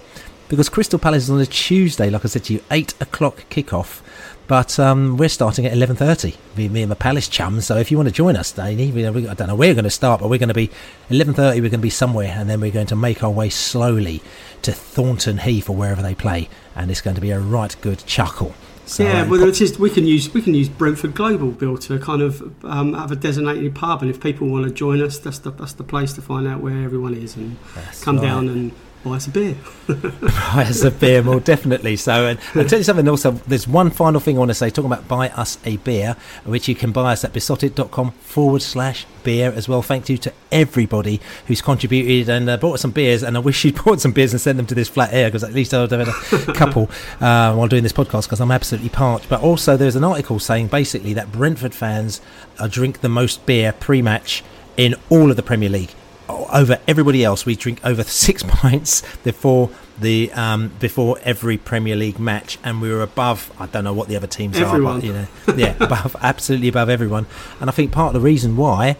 because 0.48 0.68
Crystal 0.68 0.98
Palace 0.98 1.22
is 1.24 1.30
on 1.30 1.40
a 1.40 1.46
Tuesday, 1.46 2.10
like 2.10 2.24
I 2.24 2.28
said 2.28 2.42
to 2.44 2.54
you, 2.54 2.60
eight 2.72 2.94
o'clock 3.00 3.44
kickoff. 3.50 4.00
But 4.46 4.78
um, 4.78 5.16
we're 5.16 5.30
starting 5.30 5.64
at 5.64 5.72
11.30, 5.72 6.36
me, 6.56 6.68
me 6.68 6.82
and 6.82 6.90
my 6.90 6.94
Palace 6.94 7.28
chums. 7.28 7.66
So 7.66 7.76
if 7.78 7.90
you 7.90 7.96
want 7.96 8.08
to 8.08 8.14
join 8.14 8.36
us, 8.36 8.52
Danny, 8.52 8.90
we, 8.90 9.08
we, 9.08 9.26
I 9.26 9.34
don't 9.34 9.48
know 9.48 9.54
where 9.54 9.70
we're 9.70 9.74
going 9.74 9.84
to 9.84 9.90
start, 9.90 10.20
but 10.20 10.28
we're 10.28 10.38
going 10.38 10.48
to 10.48 10.54
be 10.54 10.68
11.30, 11.08 11.36
we're 11.36 11.60
going 11.60 11.70
to 11.72 11.78
be 11.78 11.90
somewhere, 11.90 12.34
and 12.36 12.48
then 12.48 12.60
we're 12.60 12.70
going 12.70 12.86
to 12.88 12.96
make 12.96 13.24
our 13.24 13.30
way 13.30 13.48
slowly 13.48 14.22
to 14.62 14.72
Thornton 14.72 15.38
Heath 15.38 15.70
or 15.70 15.76
wherever 15.76 16.02
they 16.02 16.14
play. 16.14 16.50
And 16.76 16.90
it's 16.90 17.00
going 17.00 17.14
to 17.14 17.22
be 17.22 17.30
a 17.30 17.40
right 17.40 17.74
good 17.80 18.04
chuckle. 18.06 18.54
So, 18.86 19.02
yeah, 19.02 19.26
well, 19.26 19.42
it's 19.44 19.58
just 19.58 19.78
we 19.78 19.88
can 19.88 20.06
use 20.06 20.32
we 20.34 20.42
can 20.42 20.52
use 20.52 20.68
Brentford 20.68 21.14
Global 21.14 21.52
Bill 21.52 21.78
to 21.78 21.98
kind 21.98 22.20
of 22.20 22.64
um, 22.66 22.92
have 22.92 23.10
a 23.10 23.16
designated 23.16 23.74
pub, 23.74 24.02
and 24.02 24.10
if 24.10 24.20
people 24.20 24.46
want 24.46 24.66
to 24.66 24.70
join 24.70 25.00
us, 25.00 25.18
that's 25.18 25.38
the 25.38 25.52
that's 25.52 25.72
the 25.72 25.84
place 25.84 26.12
to 26.12 26.20
find 26.20 26.46
out 26.46 26.60
where 26.60 26.82
everyone 26.84 27.14
is 27.14 27.34
and 27.34 27.56
come 28.02 28.16
right. 28.16 28.22
down 28.22 28.50
and 28.50 28.72
buy 29.04 29.16
us 29.16 29.26
a 29.26 29.30
beer. 29.30 29.56
buy 29.86 30.64
us 30.68 30.82
a 30.82 30.90
beer, 30.90 31.22
more 31.22 31.38
definitely. 31.38 31.96
So, 31.96 32.26
and 32.26 32.38
I'll 32.54 32.64
tell 32.64 32.78
you 32.78 32.84
something 32.84 33.06
also, 33.06 33.32
there's 33.32 33.68
one 33.68 33.90
final 33.90 34.18
thing 34.18 34.36
I 34.36 34.38
want 34.38 34.50
to 34.50 34.54
say, 34.54 34.70
talking 34.70 34.90
about 34.90 35.06
buy 35.06 35.28
us 35.30 35.58
a 35.64 35.76
beer, 35.78 36.16
which 36.44 36.68
you 36.68 36.74
can 36.74 36.90
buy 36.90 37.12
us 37.12 37.22
at 37.22 37.32
beesotted.com 37.32 38.12
forward 38.12 38.62
slash 38.62 39.06
beer 39.22 39.52
as 39.54 39.68
well. 39.68 39.82
Thank 39.82 40.08
you 40.08 40.16
to 40.18 40.32
everybody 40.50 41.20
who's 41.46 41.60
contributed 41.60 42.30
and 42.30 42.48
uh, 42.48 42.56
bought 42.56 42.80
some 42.80 42.92
beers. 42.92 43.22
And 43.22 43.36
I 43.36 43.40
wish 43.40 43.64
you'd 43.64 43.76
bought 43.84 44.00
some 44.00 44.12
beers 44.12 44.32
and 44.32 44.40
sent 44.40 44.56
them 44.56 44.66
to 44.66 44.74
this 44.74 44.88
flat 44.88 45.12
air 45.12 45.28
because 45.28 45.44
at 45.44 45.52
least 45.52 45.74
I 45.74 45.82
would 45.82 45.90
have 45.90 46.06
had 46.06 46.48
a 46.48 46.52
couple 46.54 46.90
uh, 47.20 47.54
while 47.54 47.68
doing 47.68 47.82
this 47.82 47.92
podcast 47.92 48.24
because 48.24 48.40
I'm 48.40 48.50
absolutely 48.50 48.88
parched. 48.88 49.28
But 49.28 49.42
also, 49.42 49.76
there's 49.76 49.96
an 49.96 50.04
article 50.04 50.38
saying 50.38 50.68
basically 50.68 51.12
that 51.12 51.30
Brentford 51.30 51.74
fans 51.74 52.22
uh, 52.58 52.68
drink 52.68 53.00
the 53.00 53.10
most 53.10 53.44
beer 53.44 53.72
pre 53.72 54.00
match 54.00 54.42
in 54.76 54.94
all 55.10 55.30
of 55.30 55.36
the 55.36 55.42
Premier 55.42 55.68
League 55.68 55.90
over 56.28 56.78
everybody 56.86 57.24
else. 57.24 57.46
We 57.46 57.56
drink 57.56 57.84
over 57.84 58.02
six 58.02 58.42
pints 58.46 59.02
before 59.18 59.70
the 59.98 60.32
um, 60.32 60.72
before 60.80 61.18
every 61.22 61.56
Premier 61.56 61.96
League 61.96 62.18
match, 62.18 62.58
and 62.64 62.80
we 62.80 62.90
were 62.90 63.02
above. 63.02 63.52
I 63.58 63.66
don't 63.66 63.84
know 63.84 63.92
what 63.92 64.08
the 64.08 64.16
other 64.16 64.26
teams 64.26 64.56
everyone. 64.56 64.96
are, 64.96 65.00
but 65.00 65.06
you 65.06 65.12
know, 65.12 65.26
yeah, 65.56 65.76
above 65.80 66.16
absolutely 66.22 66.68
above 66.68 66.88
everyone. 66.88 67.26
And 67.60 67.70
I 67.70 67.72
think 67.72 67.92
part 67.92 68.14
of 68.14 68.20
the 68.20 68.26
reason 68.26 68.56
why 68.56 68.96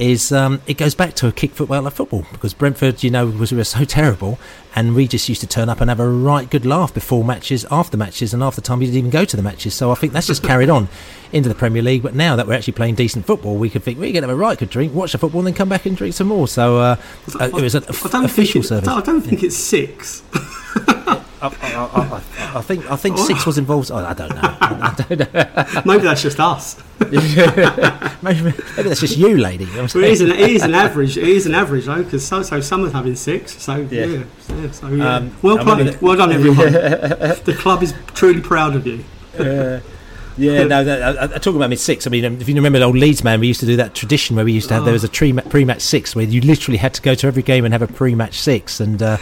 is 0.00 0.32
um, 0.32 0.62
it 0.66 0.78
goes 0.78 0.94
back 0.94 1.12
to 1.14 1.28
a 1.28 1.32
kick 1.32 1.52
football 1.52 1.86
of 1.86 1.92
football 1.92 2.24
because 2.32 2.54
Brentford, 2.54 3.04
you 3.04 3.10
know, 3.10 3.26
was 3.26 3.52
we 3.52 3.58
were 3.58 3.64
so 3.64 3.84
terrible, 4.00 4.38
and 4.74 4.94
we 4.94 5.06
just 5.06 5.28
used 5.28 5.42
to 5.42 5.46
turn 5.46 5.68
up 5.68 5.80
and 5.80 5.90
have 5.90 6.00
a 6.00 6.08
right 6.08 6.48
good 6.48 6.64
laugh 6.64 6.94
before 6.94 7.22
matches, 7.22 7.66
after 7.70 7.98
matches, 7.98 8.32
and 8.32 8.42
after 8.42 8.62
time 8.62 8.78
we 8.78 8.86
didn't 8.86 8.98
even 8.98 9.10
go 9.10 9.26
to 9.26 9.36
the 9.36 9.42
matches. 9.42 9.74
So 9.74 9.92
I 9.92 9.94
think 9.94 10.14
that's 10.14 10.26
just 10.26 10.42
carried 10.42 10.70
on 10.70 10.88
into 11.32 11.50
the 11.50 11.54
Premier 11.54 11.82
League. 11.82 12.02
But 12.02 12.14
now 12.14 12.34
that 12.34 12.46
we're 12.46 12.54
actually 12.54 12.72
playing 12.72 12.94
decent 12.94 13.26
football, 13.26 13.56
we 13.56 13.68
could 13.68 13.82
think 13.82 13.98
we're 13.98 14.12
going 14.12 14.22
to 14.22 14.28
have 14.28 14.30
a 14.30 14.36
right 14.36 14.58
good 14.58 14.70
drink, 14.70 14.94
watch 14.94 15.12
the 15.12 15.18
football, 15.18 15.40
and 15.40 15.48
then 15.48 15.54
come 15.54 15.68
back 15.68 15.84
and 15.84 15.96
drink 15.96 16.14
some 16.14 16.28
more. 16.28 16.48
So 16.48 16.78
uh, 16.78 16.96
it 17.38 17.52
was 17.52 17.74
an 17.74 17.84
official 17.84 18.62
it, 18.62 18.64
service. 18.64 18.88
I 18.88 19.02
don't 19.02 19.20
think 19.20 19.42
it's 19.42 19.56
six. 19.56 20.22
I, 21.42 21.46
I, 21.46 22.58
I, 22.58 22.60
think 22.60 22.90
I 22.90 22.96
think 22.96 23.16
six 23.18 23.46
was 23.46 23.56
involved. 23.56 23.90
Oh, 23.90 23.96
I 23.96 24.12
don't 24.12 24.30
know. 24.30 24.40
I 24.60 24.94
don't 24.96 25.34
know. 25.34 25.82
maybe 25.86 26.02
that's 26.02 26.22
just 26.22 26.38
us. 26.38 26.82
maybe, 27.00 27.22
maybe, 28.22 28.52
that's 28.76 29.00
just 29.00 29.16
you, 29.16 29.36
lady. 29.36 29.66
Well, 29.74 29.84
it, 29.84 29.94
is 29.96 30.20
an, 30.20 30.30
it 30.32 30.50
is 30.50 30.62
an 30.62 30.74
average. 30.74 31.16
It 31.16 31.28
is 31.28 31.46
an 31.46 31.54
average 31.54 31.86
though, 31.86 32.02
because 32.02 32.26
so, 32.26 32.42
so 32.42 32.60
someone's 32.60 32.92
having 32.92 33.16
six. 33.16 33.60
So 33.60 33.76
yeah, 33.76 34.04
yeah, 34.04 34.24
yeah 34.48 34.70
so, 34.70 34.88
yeah. 34.88 35.16
Um, 35.16 35.36
well 35.42 35.58
played. 35.58 36.00
Well 36.00 36.16
done, 36.16 36.32
everyone. 36.32 36.72
the 36.72 37.56
club 37.58 37.82
is 37.82 37.94
truly 38.08 38.42
proud 38.42 38.76
of 38.76 38.86
you. 38.86 39.04
Uh, 39.38 39.80
yeah, 40.36 40.64
no, 40.64 40.80
I, 40.80 41.24
I, 41.24 41.38
talk 41.38 41.54
about 41.54 41.70
mid 41.70 41.78
six. 41.78 42.06
I 42.06 42.10
mean, 42.10 42.24
um, 42.24 42.40
if 42.40 42.48
you 42.48 42.54
remember 42.54 42.78
the 42.78 42.84
old 42.84 42.96
Leeds 42.96 43.22
man, 43.22 43.40
we 43.40 43.46
used 43.46 43.60
to 43.60 43.66
do 43.66 43.76
that 43.76 43.94
tradition 43.94 44.36
where 44.36 44.44
we 44.44 44.52
used 44.52 44.68
to 44.68 44.74
have 44.74 44.84
there 44.84 44.92
was 44.92 45.04
a 45.04 45.08
pre 45.08 45.64
match 45.64 45.80
six 45.80 46.14
where 46.14 46.24
you 46.24 46.40
literally 46.40 46.78
had 46.78 46.94
to 46.94 47.02
go 47.02 47.14
to 47.14 47.26
every 47.26 47.42
game 47.42 47.64
and 47.64 47.72
have 47.74 47.82
a 47.82 47.86
pre 47.86 48.14
match 48.14 48.38
six, 48.38 48.80
and 48.80 49.02
uh, 49.02 49.18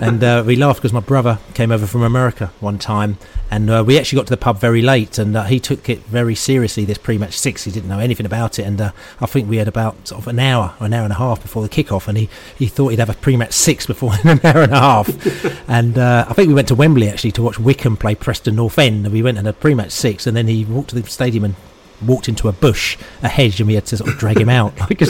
and 0.00 0.22
uh, 0.22 0.42
we 0.46 0.56
laughed 0.56 0.80
because 0.80 0.92
my 0.92 1.00
brother 1.00 1.38
came 1.54 1.72
over 1.72 1.86
from 1.86 2.02
America 2.02 2.52
one 2.60 2.78
time, 2.78 3.18
and 3.50 3.70
uh, 3.70 3.82
we 3.86 3.98
actually 3.98 4.18
got 4.18 4.26
to 4.26 4.32
the 4.32 4.36
pub 4.36 4.58
very 4.58 4.82
late, 4.82 5.18
and 5.18 5.36
uh, 5.36 5.44
he 5.44 5.58
took 5.58 5.88
it 5.88 6.00
very 6.00 6.34
seriously. 6.34 6.84
This 6.84 6.98
pre 6.98 7.18
match 7.18 7.38
six, 7.38 7.64
he 7.64 7.70
didn't 7.70 7.88
know 7.88 7.98
anything 7.98 8.26
about 8.26 8.58
it, 8.58 8.64
and 8.64 8.80
uh, 8.80 8.92
I 9.20 9.26
think 9.26 9.48
we 9.48 9.56
had 9.56 9.68
about 9.68 10.08
sort 10.08 10.22
of 10.22 10.28
an 10.28 10.38
hour, 10.38 10.74
or 10.80 10.86
an 10.86 10.92
hour 10.92 11.04
and 11.04 11.12
a 11.12 11.16
half 11.16 11.42
before 11.42 11.62
the 11.62 11.68
kick 11.68 11.90
off, 11.90 12.08
and 12.08 12.18
he, 12.18 12.28
he 12.56 12.66
thought 12.66 12.88
he'd 12.88 12.98
have 12.98 13.10
a 13.10 13.14
pre 13.14 13.36
match 13.36 13.52
six 13.52 13.86
before 13.86 14.12
an 14.24 14.40
hour 14.44 14.62
and 14.62 14.72
a 14.72 14.80
half, 14.80 15.68
and 15.68 15.98
uh, 15.98 16.26
I 16.28 16.32
think 16.34 16.48
we 16.48 16.54
went 16.54 16.68
to 16.68 16.74
Wembley 16.74 17.08
actually 17.08 17.32
to 17.32 17.42
watch 17.42 17.58
wickham 17.58 17.96
play 17.96 18.14
Preston 18.14 18.56
North 18.56 18.78
End, 18.78 19.06
and 19.06 19.12
we 19.12 19.22
went 19.22 19.38
and 19.38 19.46
had 19.46 19.54
a 19.54 19.58
pre 19.58 19.74
match 19.74 19.92
six, 19.92 20.26
and 20.26 20.36
then 20.36 20.46
he 20.46 20.64
walked 20.64 20.90
to 20.90 21.00
the 21.00 21.08
stadium 21.08 21.44
and 21.44 21.54
walked 22.06 22.28
into 22.28 22.48
a 22.48 22.52
bush, 22.52 22.96
a 23.22 23.28
hedge, 23.28 23.60
and 23.60 23.66
we 23.66 23.74
had 23.74 23.86
to 23.86 23.96
sort 23.96 24.10
of 24.10 24.18
drag 24.18 24.38
him 24.38 24.48
out 24.48 24.78
like, 24.90 25.00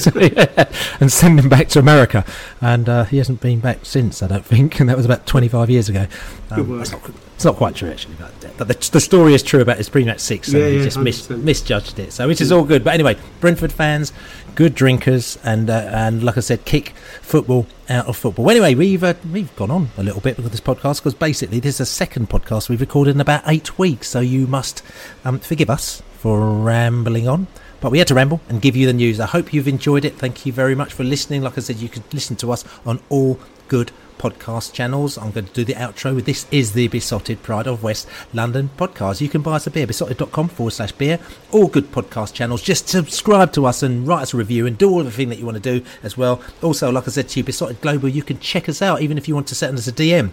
and 1.01 1.12
send 1.12 1.39
him 1.39 1.48
back 1.48 1.69
to 1.69 1.78
America. 1.78 2.24
And 2.60 2.89
uh, 2.89 3.05
he 3.05 3.19
hasn't 3.19 3.40
been 3.40 3.60
back 3.60 3.85
since, 3.85 4.23
I 4.23 4.28
don't 4.28 4.44
think. 4.44 4.81
And 4.81 4.89
that 4.89 4.97
was 4.97 5.06
about 5.06 5.27
25 5.27 5.70
years 5.70 5.89
ago. 5.89 6.06
Um, 6.51 6.81
it's, 6.81 6.93
not, 6.93 7.10
it's, 7.35 7.44
not, 7.44 7.56
quite 7.56 7.74
true, 7.74 7.90
actually. 7.90 8.15
But, 8.19 8.56
but 8.56 8.69
the, 8.69 8.90
the, 8.93 9.01
story 9.01 9.35
is 9.35 9.43
true 9.43 9.60
about 9.60 9.77
his 9.77 9.89
pre-match 9.89 10.20
six, 10.20 10.51
so 10.51 10.59
yeah, 10.59 10.69
he 10.69 10.78
yeah, 10.78 10.85
just 10.85 10.98
mis- 10.98 11.28
misjudged 11.28 11.98
it. 11.98 12.12
So 12.12 12.27
which 12.27 12.40
is 12.40 12.51
all 12.51 12.65
good. 12.65 12.82
But 12.85 12.94
anyway, 12.94 13.16
Brentford 13.40 13.73
fans, 13.73 14.12
good 14.55 14.74
drinkers, 14.74 15.39
and 15.44 15.69
uh, 15.69 15.90
and 15.93 16.23
like 16.23 16.39
I 16.39 16.40
said, 16.40 16.65
kick 16.65 16.94
football 17.20 17.66
out 17.90 18.06
of 18.06 18.16
football. 18.16 18.47
Well, 18.47 18.56
anyway, 18.56 18.74
we've 18.74 19.05
uh, 19.05 19.15
we've 19.31 19.55
gone 19.56 19.70
on 19.70 19.90
a 19.98 20.02
little 20.02 20.23
bit 20.23 20.39
with 20.39 20.51
this 20.51 20.60
podcast 20.60 21.01
because 21.01 21.15
basically 21.15 21.60
this 21.60 21.74
is 21.74 21.78
the 21.78 21.86
second 21.86 22.31
podcast 22.31 22.70
we've 22.70 22.81
recorded 22.81 23.15
in 23.15 23.20
about 23.20 23.43
eight 23.47 23.78
weeks. 23.78 24.09
So 24.09 24.20
you 24.20 24.47
must 24.47 24.82
um, 25.24 25.39
forgive 25.39 25.69
us 25.69 26.02
for 26.18 26.50
rambling 26.50 27.28
on. 27.28 27.46
But 27.80 27.92
we 27.92 27.98
had 27.98 28.08
to 28.08 28.14
ramble 28.14 28.40
and 28.48 28.60
give 28.60 28.74
you 28.74 28.86
the 28.86 28.92
news. 28.92 29.20
I 29.20 29.26
hope 29.26 29.52
you've 29.52 29.68
enjoyed 29.68 30.04
it. 30.04 30.16
Thank 30.16 30.44
you 30.44 30.52
very 30.52 30.74
much 30.74 30.92
for 30.92 31.04
listening. 31.04 31.42
Like 31.42 31.56
I 31.56 31.60
said, 31.60 31.76
you 31.76 31.88
could 31.88 32.12
listen 32.12 32.34
to 32.36 32.50
us 32.50 32.64
on 32.84 33.00
all 33.08 33.38
good 33.68 33.92
podcast 34.18 34.72
channels. 34.72 35.16
I'm 35.16 35.30
going 35.30 35.46
to 35.46 35.52
do 35.52 35.64
the 35.64 35.74
outro 35.74 36.20
this 36.24 36.46
is 36.50 36.72
the 36.72 36.88
Beesotted 36.88 37.40
Pride 37.44 37.68
of 37.68 37.84
West 37.84 38.08
London 38.34 38.70
podcast. 38.76 39.20
You 39.20 39.28
can 39.28 39.42
buy 39.42 39.54
us 39.54 39.68
a 39.68 39.70
beer, 39.70 39.86
beesotted.com 39.86 40.48
forward 40.48 40.72
slash 40.72 40.90
beer. 40.90 41.20
All 41.52 41.68
good 41.68 41.92
podcast 41.92 42.34
channels. 42.34 42.62
Just 42.62 42.88
subscribe 42.88 43.52
to 43.52 43.64
us 43.64 43.84
and 43.84 44.08
write 44.08 44.22
us 44.22 44.34
a 44.34 44.36
review 44.36 44.66
and 44.66 44.76
do 44.76 44.90
all 44.90 45.04
the 45.04 45.12
thing 45.12 45.28
that 45.28 45.38
you 45.38 45.46
want 45.46 45.62
to 45.62 45.80
do 45.80 45.86
as 46.02 46.16
well. 46.16 46.42
Also, 46.62 46.90
like 46.90 47.06
I 47.06 47.12
said 47.12 47.28
to 47.28 47.38
you, 47.38 47.44
Beesotted 47.44 47.80
Global, 47.80 48.08
you 48.08 48.24
can 48.24 48.40
check 48.40 48.68
us 48.68 48.82
out 48.82 49.02
even 49.02 49.18
if 49.18 49.28
you 49.28 49.36
want 49.36 49.46
to 49.48 49.54
send 49.54 49.78
us 49.78 49.86
a 49.86 49.92
DM 49.92 50.32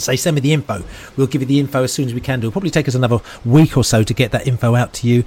say 0.00 0.16
send 0.16 0.34
me 0.34 0.40
the 0.40 0.52
info 0.52 0.82
we'll 1.16 1.26
give 1.26 1.42
you 1.42 1.46
the 1.46 1.60
info 1.60 1.84
as 1.84 1.92
soon 1.92 2.06
as 2.06 2.14
we 2.14 2.20
can 2.20 2.40
do 2.40 2.46
it'll 2.46 2.52
probably 2.52 2.70
take 2.70 2.88
us 2.88 2.94
another 2.94 3.18
week 3.44 3.76
or 3.76 3.84
so 3.84 4.02
to 4.02 4.14
get 4.14 4.32
that 4.32 4.46
info 4.46 4.74
out 4.74 4.92
to 4.92 5.08
you 5.08 5.24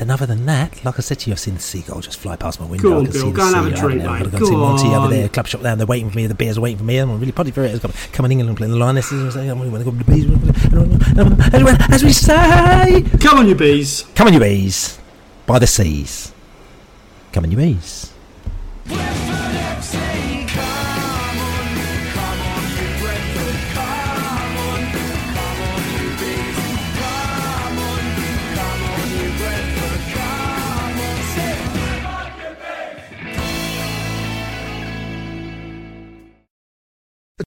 and 0.00 0.12
other 0.12 0.26
than 0.26 0.46
that, 0.46 0.84
like 0.84 0.96
I 0.96 1.02
said 1.02 1.18
to 1.20 1.30
you, 1.30 1.34
I've 1.34 1.40
seen 1.40 1.54
the 1.54 1.60
seagull 1.60 2.00
just 2.00 2.20
fly 2.20 2.36
past 2.36 2.60
my 2.60 2.66
window. 2.66 2.88
Go 2.88 2.98
on, 2.98 3.00
I 3.00 3.04
can 3.04 3.12
Bill, 3.12 3.22
see 3.22 3.32
go 3.32 3.46
and 3.46 3.56
have 3.56 3.66
a 3.66 3.70
drink, 3.70 4.02
mate. 4.02 4.08
I've 4.08 4.30
got 4.30 4.38
to 4.38 4.52
Monty 4.52 4.94
over 4.94 5.08
there, 5.08 5.28
club 5.28 5.48
shop 5.48 5.62
down 5.62 5.78
there 5.78 5.88
waiting 5.88 6.08
for 6.08 6.16
me. 6.16 6.28
The 6.28 6.34
beers 6.34 6.56
are 6.56 6.60
waiting 6.60 6.78
for 6.78 6.84
me. 6.84 6.98
I'm 6.98 7.18
really 7.18 7.32
potty 7.32 7.50
for 7.50 7.64
it. 7.64 7.82
Coming 8.12 8.38
in 8.38 8.46
and 8.46 8.56
playing 8.56 8.72
the 8.72 8.78
line. 8.78 8.94
This 8.94 9.10
is 9.10 9.36
I'm 9.36 9.58
going 9.58 9.74
oh, 9.74 9.78
to 9.78 9.84
go 9.84 9.90
to 9.90 9.96
the 9.96 10.04
bees. 10.04 10.26
As 11.92 12.04
we 12.04 12.12
say, 12.12 13.04
come 13.18 13.38
on, 13.38 13.48
you 13.48 13.56
bees. 13.56 14.04
Come 14.14 14.28
on, 14.28 14.34
you 14.34 14.40
bees. 14.40 15.00
By 15.46 15.58
the 15.58 15.66
seas. 15.66 16.32
Come 17.32 17.44
on, 17.44 17.50
you 17.50 17.56
bees. 17.56 18.12